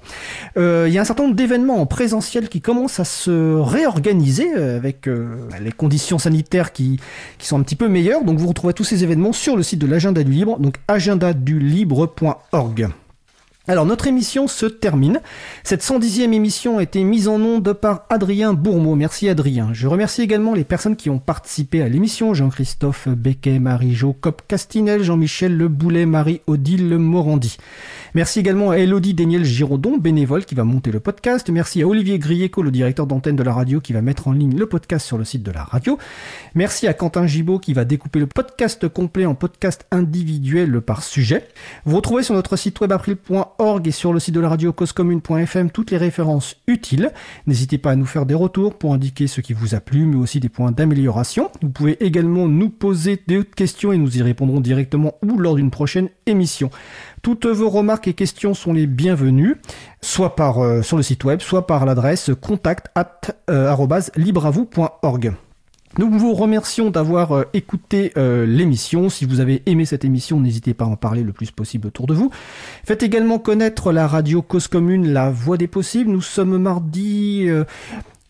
Euh, 0.58 0.86
il 0.88 0.94
y 0.94 0.98
a 0.98 1.02
un 1.02 1.06
certain 1.06 1.22
nombre 1.24 1.36
d'événements 1.36 1.80
en 1.80 1.86
présentiel 1.86 2.50
qui 2.50 2.62
commencent 2.62 3.00
à 3.00 3.06
se 3.06 3.60
réorganiser 3.60 4.48
euh, 4.58 4.78
avec 4.78 5.08
euh, 5.08 5.48
les 5.62 5.72
conditions 5.72 6.18
sanitaires 6.18 6.74
qui, 6.74 7.00
qui 7.38 7.46
sont 7.46 7.60
un 7.60 7.64
petit 7.64 7.76
peu 7.76 7.88
meilleures. 7.88 8.24
Donc 8.24 8.40
vous 8.40 8.48
retrouvez 8.48 8.74
tous 8.74 8.84
ces 8.84 9.04
événements 9.04 9.34
sur 9.34 9.56
le 9.56 9.62
site 9.62 9.78
de 9.80 9.86
l'agenda 9.86 10.24
du 10.24 10.32
libre, 10.32 10.58
donc 10.60 10.78
agendadulibre.org. 10.88 12.90
Alors 13.68 13.86
notre 13.86 14.08
émission 14.08 14.48
se 14.48 14.66
termine. 14.66 15.22
Cette 15.64 15.84
110e 15.84 16.34
émission 16.34 16.80
a 16.80 16.84
été 16.84 17.04
mise 17.04 17.28
en 17.28 17.40
onde 17.40 17.74
par 17.74 18.06
Adrien 18.10 18.56
Bourmeau. 18.56 18.96
Merci 18.96 19.30
Adrien. 19.30 19.70
Je 19.72 19.88
remercie 19.88 20.24
également 20.24 20.56
les 20.56 20.64
personnes 20.64 20.96
qui 20.96 21.12
ont 21.12 21.20
participé 21.20 21.84
à 21.84 21.88
l'émission. 21.88 22.34
Jean-Christophe 22.34 23.08
Becquet, 23.08 23.60
Marie-Jo 23.60 24.14
Cop 24.14 24.42
Castinel, 24.48 25.04
Jean-Michel 25.04 25.56
Le 25.56 25.68
Boulet, 25.68 26.08
Marie-Odile 26.08 26.98
Morandi. 26.98 27.58
Merci 28.16 28.40
également 28.40 28.72
à 28.72 28.80
Elodie 28.80 29.14
Daniel 29.14 29.46
Giraudon, 29.46 29.98
bénévole 29.98 30.44
qui 30.44 30.56
va 30.56 30.64
monter 30.64 30.92
le 30.92 31.00
podcast. 31.00 31.48
Merci 31.52 31.84
à 31.84 31.88
Olivier 31.88 32.18
Grieco, 32.18 32.64
le 32.64 32.72
directeur 32.72 33.06
d'antenne 33.06 33.36
de 33.36 33.44
la 33.44 33.54
radio, 33.54 33.80
qui 33.80 33.94
va 33.94 34.02
mettre 34.02 34.28
en 34.28 34.32
ligne 34.32 34.58
le 34.58 34.66
podcast 34.66 35.06
sur 35.06 35.20
le 35.20 35.24
site 35.24 35.44
de 35.44 35.52
la 35.52 35.64
radio. 35.64 36.00
Merci 36.56 36.88
à 36.88 36.96
Quentin 36.96 37.28
Gibaud 37.28 37.60
qui 37.60 37.76
va 37.76 37.86
découper 37.86 38.18
le 38.18 38.28
podcast 38.28 38.88
complet 38.88 39.28
en 39.28 39.36
podcast 39.36 39.86
individuel 39.92 40.82
par 40.82 41.04
sujet. 41.04 41.48
Vous 41.86 41.98
retrouvez 41.98 42.24
sur 42.24 42.34
notre 42.34 42.56
site 42.56 42.82
web 42.82 42.92
april.org 42.92 43.61
et 43.62 43.92
sur 43.92 44.12
le 44.12 44.20
site 44.20 44.34
de 44.34 44.40
la 44.40 44.50
radio 44.50 44.74
causecommune.fm 44.74 45.70
toutes 45.70 45.92
les 45.92 45.98
références 45.98 46.56
utiles. 46.66 47.12
N'hésitez 47.46 47.78
pas 47.78 47.92
à 47.92 47.96
nous 47.96 48.08
faire 48.08 48.26
des 48.26 48.34
retours 48.34 48.74
pour 48.74 48.92
indiquer 48.92 49.28
ce 49.28 49.40
qui 49.40 49.54
vous 49.54 49.76
a 49.76 49.80
plu, 49.80 50.08
mais 50.08 50.16
aussi 50.16 50.40
des 50.40 50.50
points 50.50 50.72
d'amélioration. 50.72 51.52
Vous 51.62 51.70
pouvez 51.70 52.04
également 52.04 52.48
nous 52.48 52.70
poser 52.70 53.22
des 53.28 53.44
questions 53.44 53.92
et 53.92 54.00
nous 54.00 54.18
y 54.18 54.24
répondrons 54.24 54.62
directement 54.62 55.14
ou 55.24 55.38
lors 55.38 55.56
d'une 55.56 55.70
prochaine 55.70 56.10
émission. 56.26 56.72
Toutes 57.22 57.46
vos 57.46 57.70
remarques 57.70 58.08
et 58.08 58.16
questions 58.16 58.56
sont 58.56 58.74
les 58.74 58.88
bienvenues, 58.88 59.58
soit 60.02 60.36
euh, 60.40 60.82
sur 60.82 60.98
le 60.98 61.04
site 61.04 61.24
web, 61.24 61.40
soit 61.40 61.68
par 61.68 61.86
l'adresse 61.86 62.32
contact 62.42 62.90
euh. 63.52 63.76
Nous 65.98 66.10
vous 66.10 66.34
remercions 66.34 66.90
d'avoir 66.90 67.32
euh, 67.32 67.44
écouté 67.54 68.14
l'émission. 68.16 69.10
Si 69.10 69.26
vous 69.26 69.40
avez 69.40 69.62
aimé 69.66 69.86
cette 69.86 70.06
émission, 70.06 70.40
n'hésitez 70.40 70.74
pas 70.74 70.86
à 70.86 70.88
en 70.88 70.96
parler 70.96 71.24
le 71.24 71.34
plus 71.34 71.52
possible 71.52 71.88
autour 71.88 72.08
de 72.08 72.14
vous. 72.14 72.32
Faites 72.84 73.04
également 73.04 73.40
connaître 73.40 73.92
la 73.92 74.08
radio 74.08 74.42
Cause 74.42 74.68
Commune, 74.68 75.12
la 75.12 75.30
voix 75.30 75.58
des 75.58 75.68
possibles. 75.68 76.12
Nous 76.12 76.22
sommes 76.22 76.58
mardi 76.58 77.50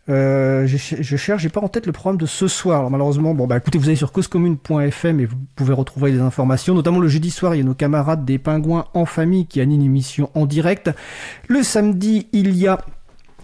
euh, 0.09 0.67
je, 0.67 0.77
je, 0.77 1.15
cherche, 1.15 1.43
j'ai 1.43 1.49
pas 1.49 1.61
en 1.61 1.67
tête 1.67 1.85
le 1.85 1.91
programme 1.91 2.17
de 2.17 2.25
ce 2.25 2.47
soir. 2.47 2.79
Alors 2.79 2.91
malheureusement, 2.91 3.33
bon 3.33 3.47
bah 3.47 3.57
écoutez, 3.57 3.77
vous 3.77 3.87
allez 3.87 3.95
sur 3.95 4.11
causecommune.fm 4.11 5.19
et 5.19 5.25
vous 5.25 5.37
pouvez 5.55 5.73
retrouver 5.73 6.11
des 6.11 6.19
informations. 6.19 6.73
Notamment 6.73 6.99
le 6.99 7.07
jeudi 7.07 7.31
soir, 7.31 7.55
il 7.55 7.59
y 7.59 7.61
a 7.61 7.63
nos 7.63 7.75
camarades 7.75 8.25
des 8.25 8.37
Pingouins 8.37 8.85
en 8.93 9.05
famille 9.05 9.45
qui 9.45 9.61
animent 9.61 9.81
une 9.81 9.85
émission 9.85 10.29
en 10.35 10.45
direct. 10.45 10.91
Le 11.47 11.63
samedi, 11.63 12.27
il 12.33 12.55
y 12.57 12.67
a 12.67 12.79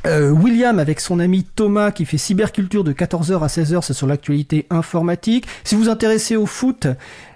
euh, 0.06 0.30
William 0.32 0.80
avec 0.80 1.00
son 1.00 1.20
ami 1.20 1.44
Thomas 1.44 1.92
qui 1.92 2.06
fait 2.06 2.18
cyberculture 2.18 2.84
de 2.84 2.94
14h 2.94 3.44
à 3.44 3.48
16h, 3.48 3.82
c'est 3.82 3.94
sur 3.94 4.08
l'actualité 4.08 4.68
informatique. 4.70 5.48
Si 5.64 5.76
vous 5.76 5.84
vous 5.84 5.90
intéressez 5.90 6.36
au 6.36 6.46
foot, 6.46 6.88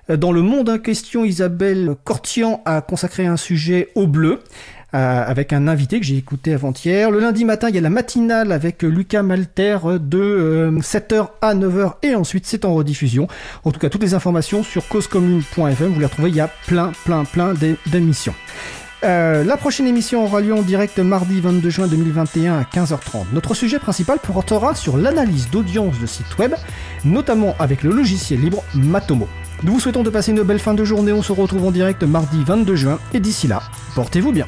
euh, 0.09 0.17
dans 0.17 0.31
le 0.31 0.41
monde 0.41 0.69
en 0.69 0.77
question, 0.77 1.25
Isabelle 1.25 1.95
Cortian 2.03 2.61
a 2.65 2.81
consacré 2.81 3.25
un 3.25 3.37
sujet 3.37 3.89
au 3.95 4.07
bleu. 4.07 4.39
Euh, 4.93 5.23
avec 5.25 5.53
un 5.53 5.69
invité 5.69 6.01
que 6.01 6.05
j'ai 6.05 6.17
écouté 6.17 6.53
avant-hier. 6.53 7.11
Le 7.11 7.21
lundi 7.21 7.45
matin, 7.45 7.69
il 7.69 7.75
y 7.75 7.77
a 7.77 7.81
la 7.81 7.89
matinale 7.89 8.51
avec 8.51 8.83
Lucas 8.83 9.23
Malter 9.23 9.77
de 10.01 10.69
7h 10.81 11.13
euh, 11.13 11.23
à 11.39 11.55
9h 11.55 11.93
et 12.03 12.13
ensuite 12.13 12.45
c'est 12.45 12.65
en 12.65 12.73
rediffusion. 12.73 13.29
En 13.63 13.71
tout 13.71 13.79
cas, 13.79 13.87
toutes 13.87 14.03
les 14.03 14.15
informations 14.15 14.63
sur 14.63 14.85
causecommune.fm, 14.89 15.93
vous 15.93 15.99
les 16.01 16.05
retrouvez, 16.05 16.29
il 16.29 16.35
y 16.35 16.41
a 16.41 16.49
plein, 16.67 16.91
plein, 17.05 17.23
plein 17.23 17.53
d'émissions. 17.85 18.33
Euh, 19.03 19.43
la 19.43 19.57
prochaine 19.57 19.87
émission 19.87 20.23
aura 20.23 20.41
lieu 20.41 20.53
en 20.53 20.61
direct 20.61 20.99
mardi 20.99 21.41
22 21.41 21.69
juin 21.69 21.87
2021 21.87 22.59
à 22.59 22.63
15h30. 22.63 23.25
Notre 23.33 23.55
sujet 23.55 23.79
principal 23.79 24.19
portera 24.19 24.75
sur 24.75 24.95
l'analyse 24.97 25.49
d'audience 25.49 25.99
de 25.99 26.05
sites 26.05 26.37
web, 26.37 26.53
notamment 27.03 27.55
avec 27.57 27.81
le 27.81 27.91
logiciel 27.91 28.41
libre 28.41 28.63
Matomo. 28.75 29.27
Nous 29.63 29.73
vous 29.73 29.79
souhaitons 29.79 30.03
de 30.03 30.09
passer 30.09 30.31
une 30.31 30.43
belle 30.43 30.59
fin 30.59 30.75
de 30.75 30.83
journée, 30.83 31.13
on 31.13 31.23
se 31.23 31.31
retrouve 31.31 31.65
en 31.65 31.71
direct 31.71 32.03
mardi 32.03 32.43
22 32.43 32.75
juin 32.75 32.99
et 33.13 33.19
d'ici 33.19 33.47
là, 33.47 33.61
portez-vous 33.95 34.31
bien. 34.31 34.45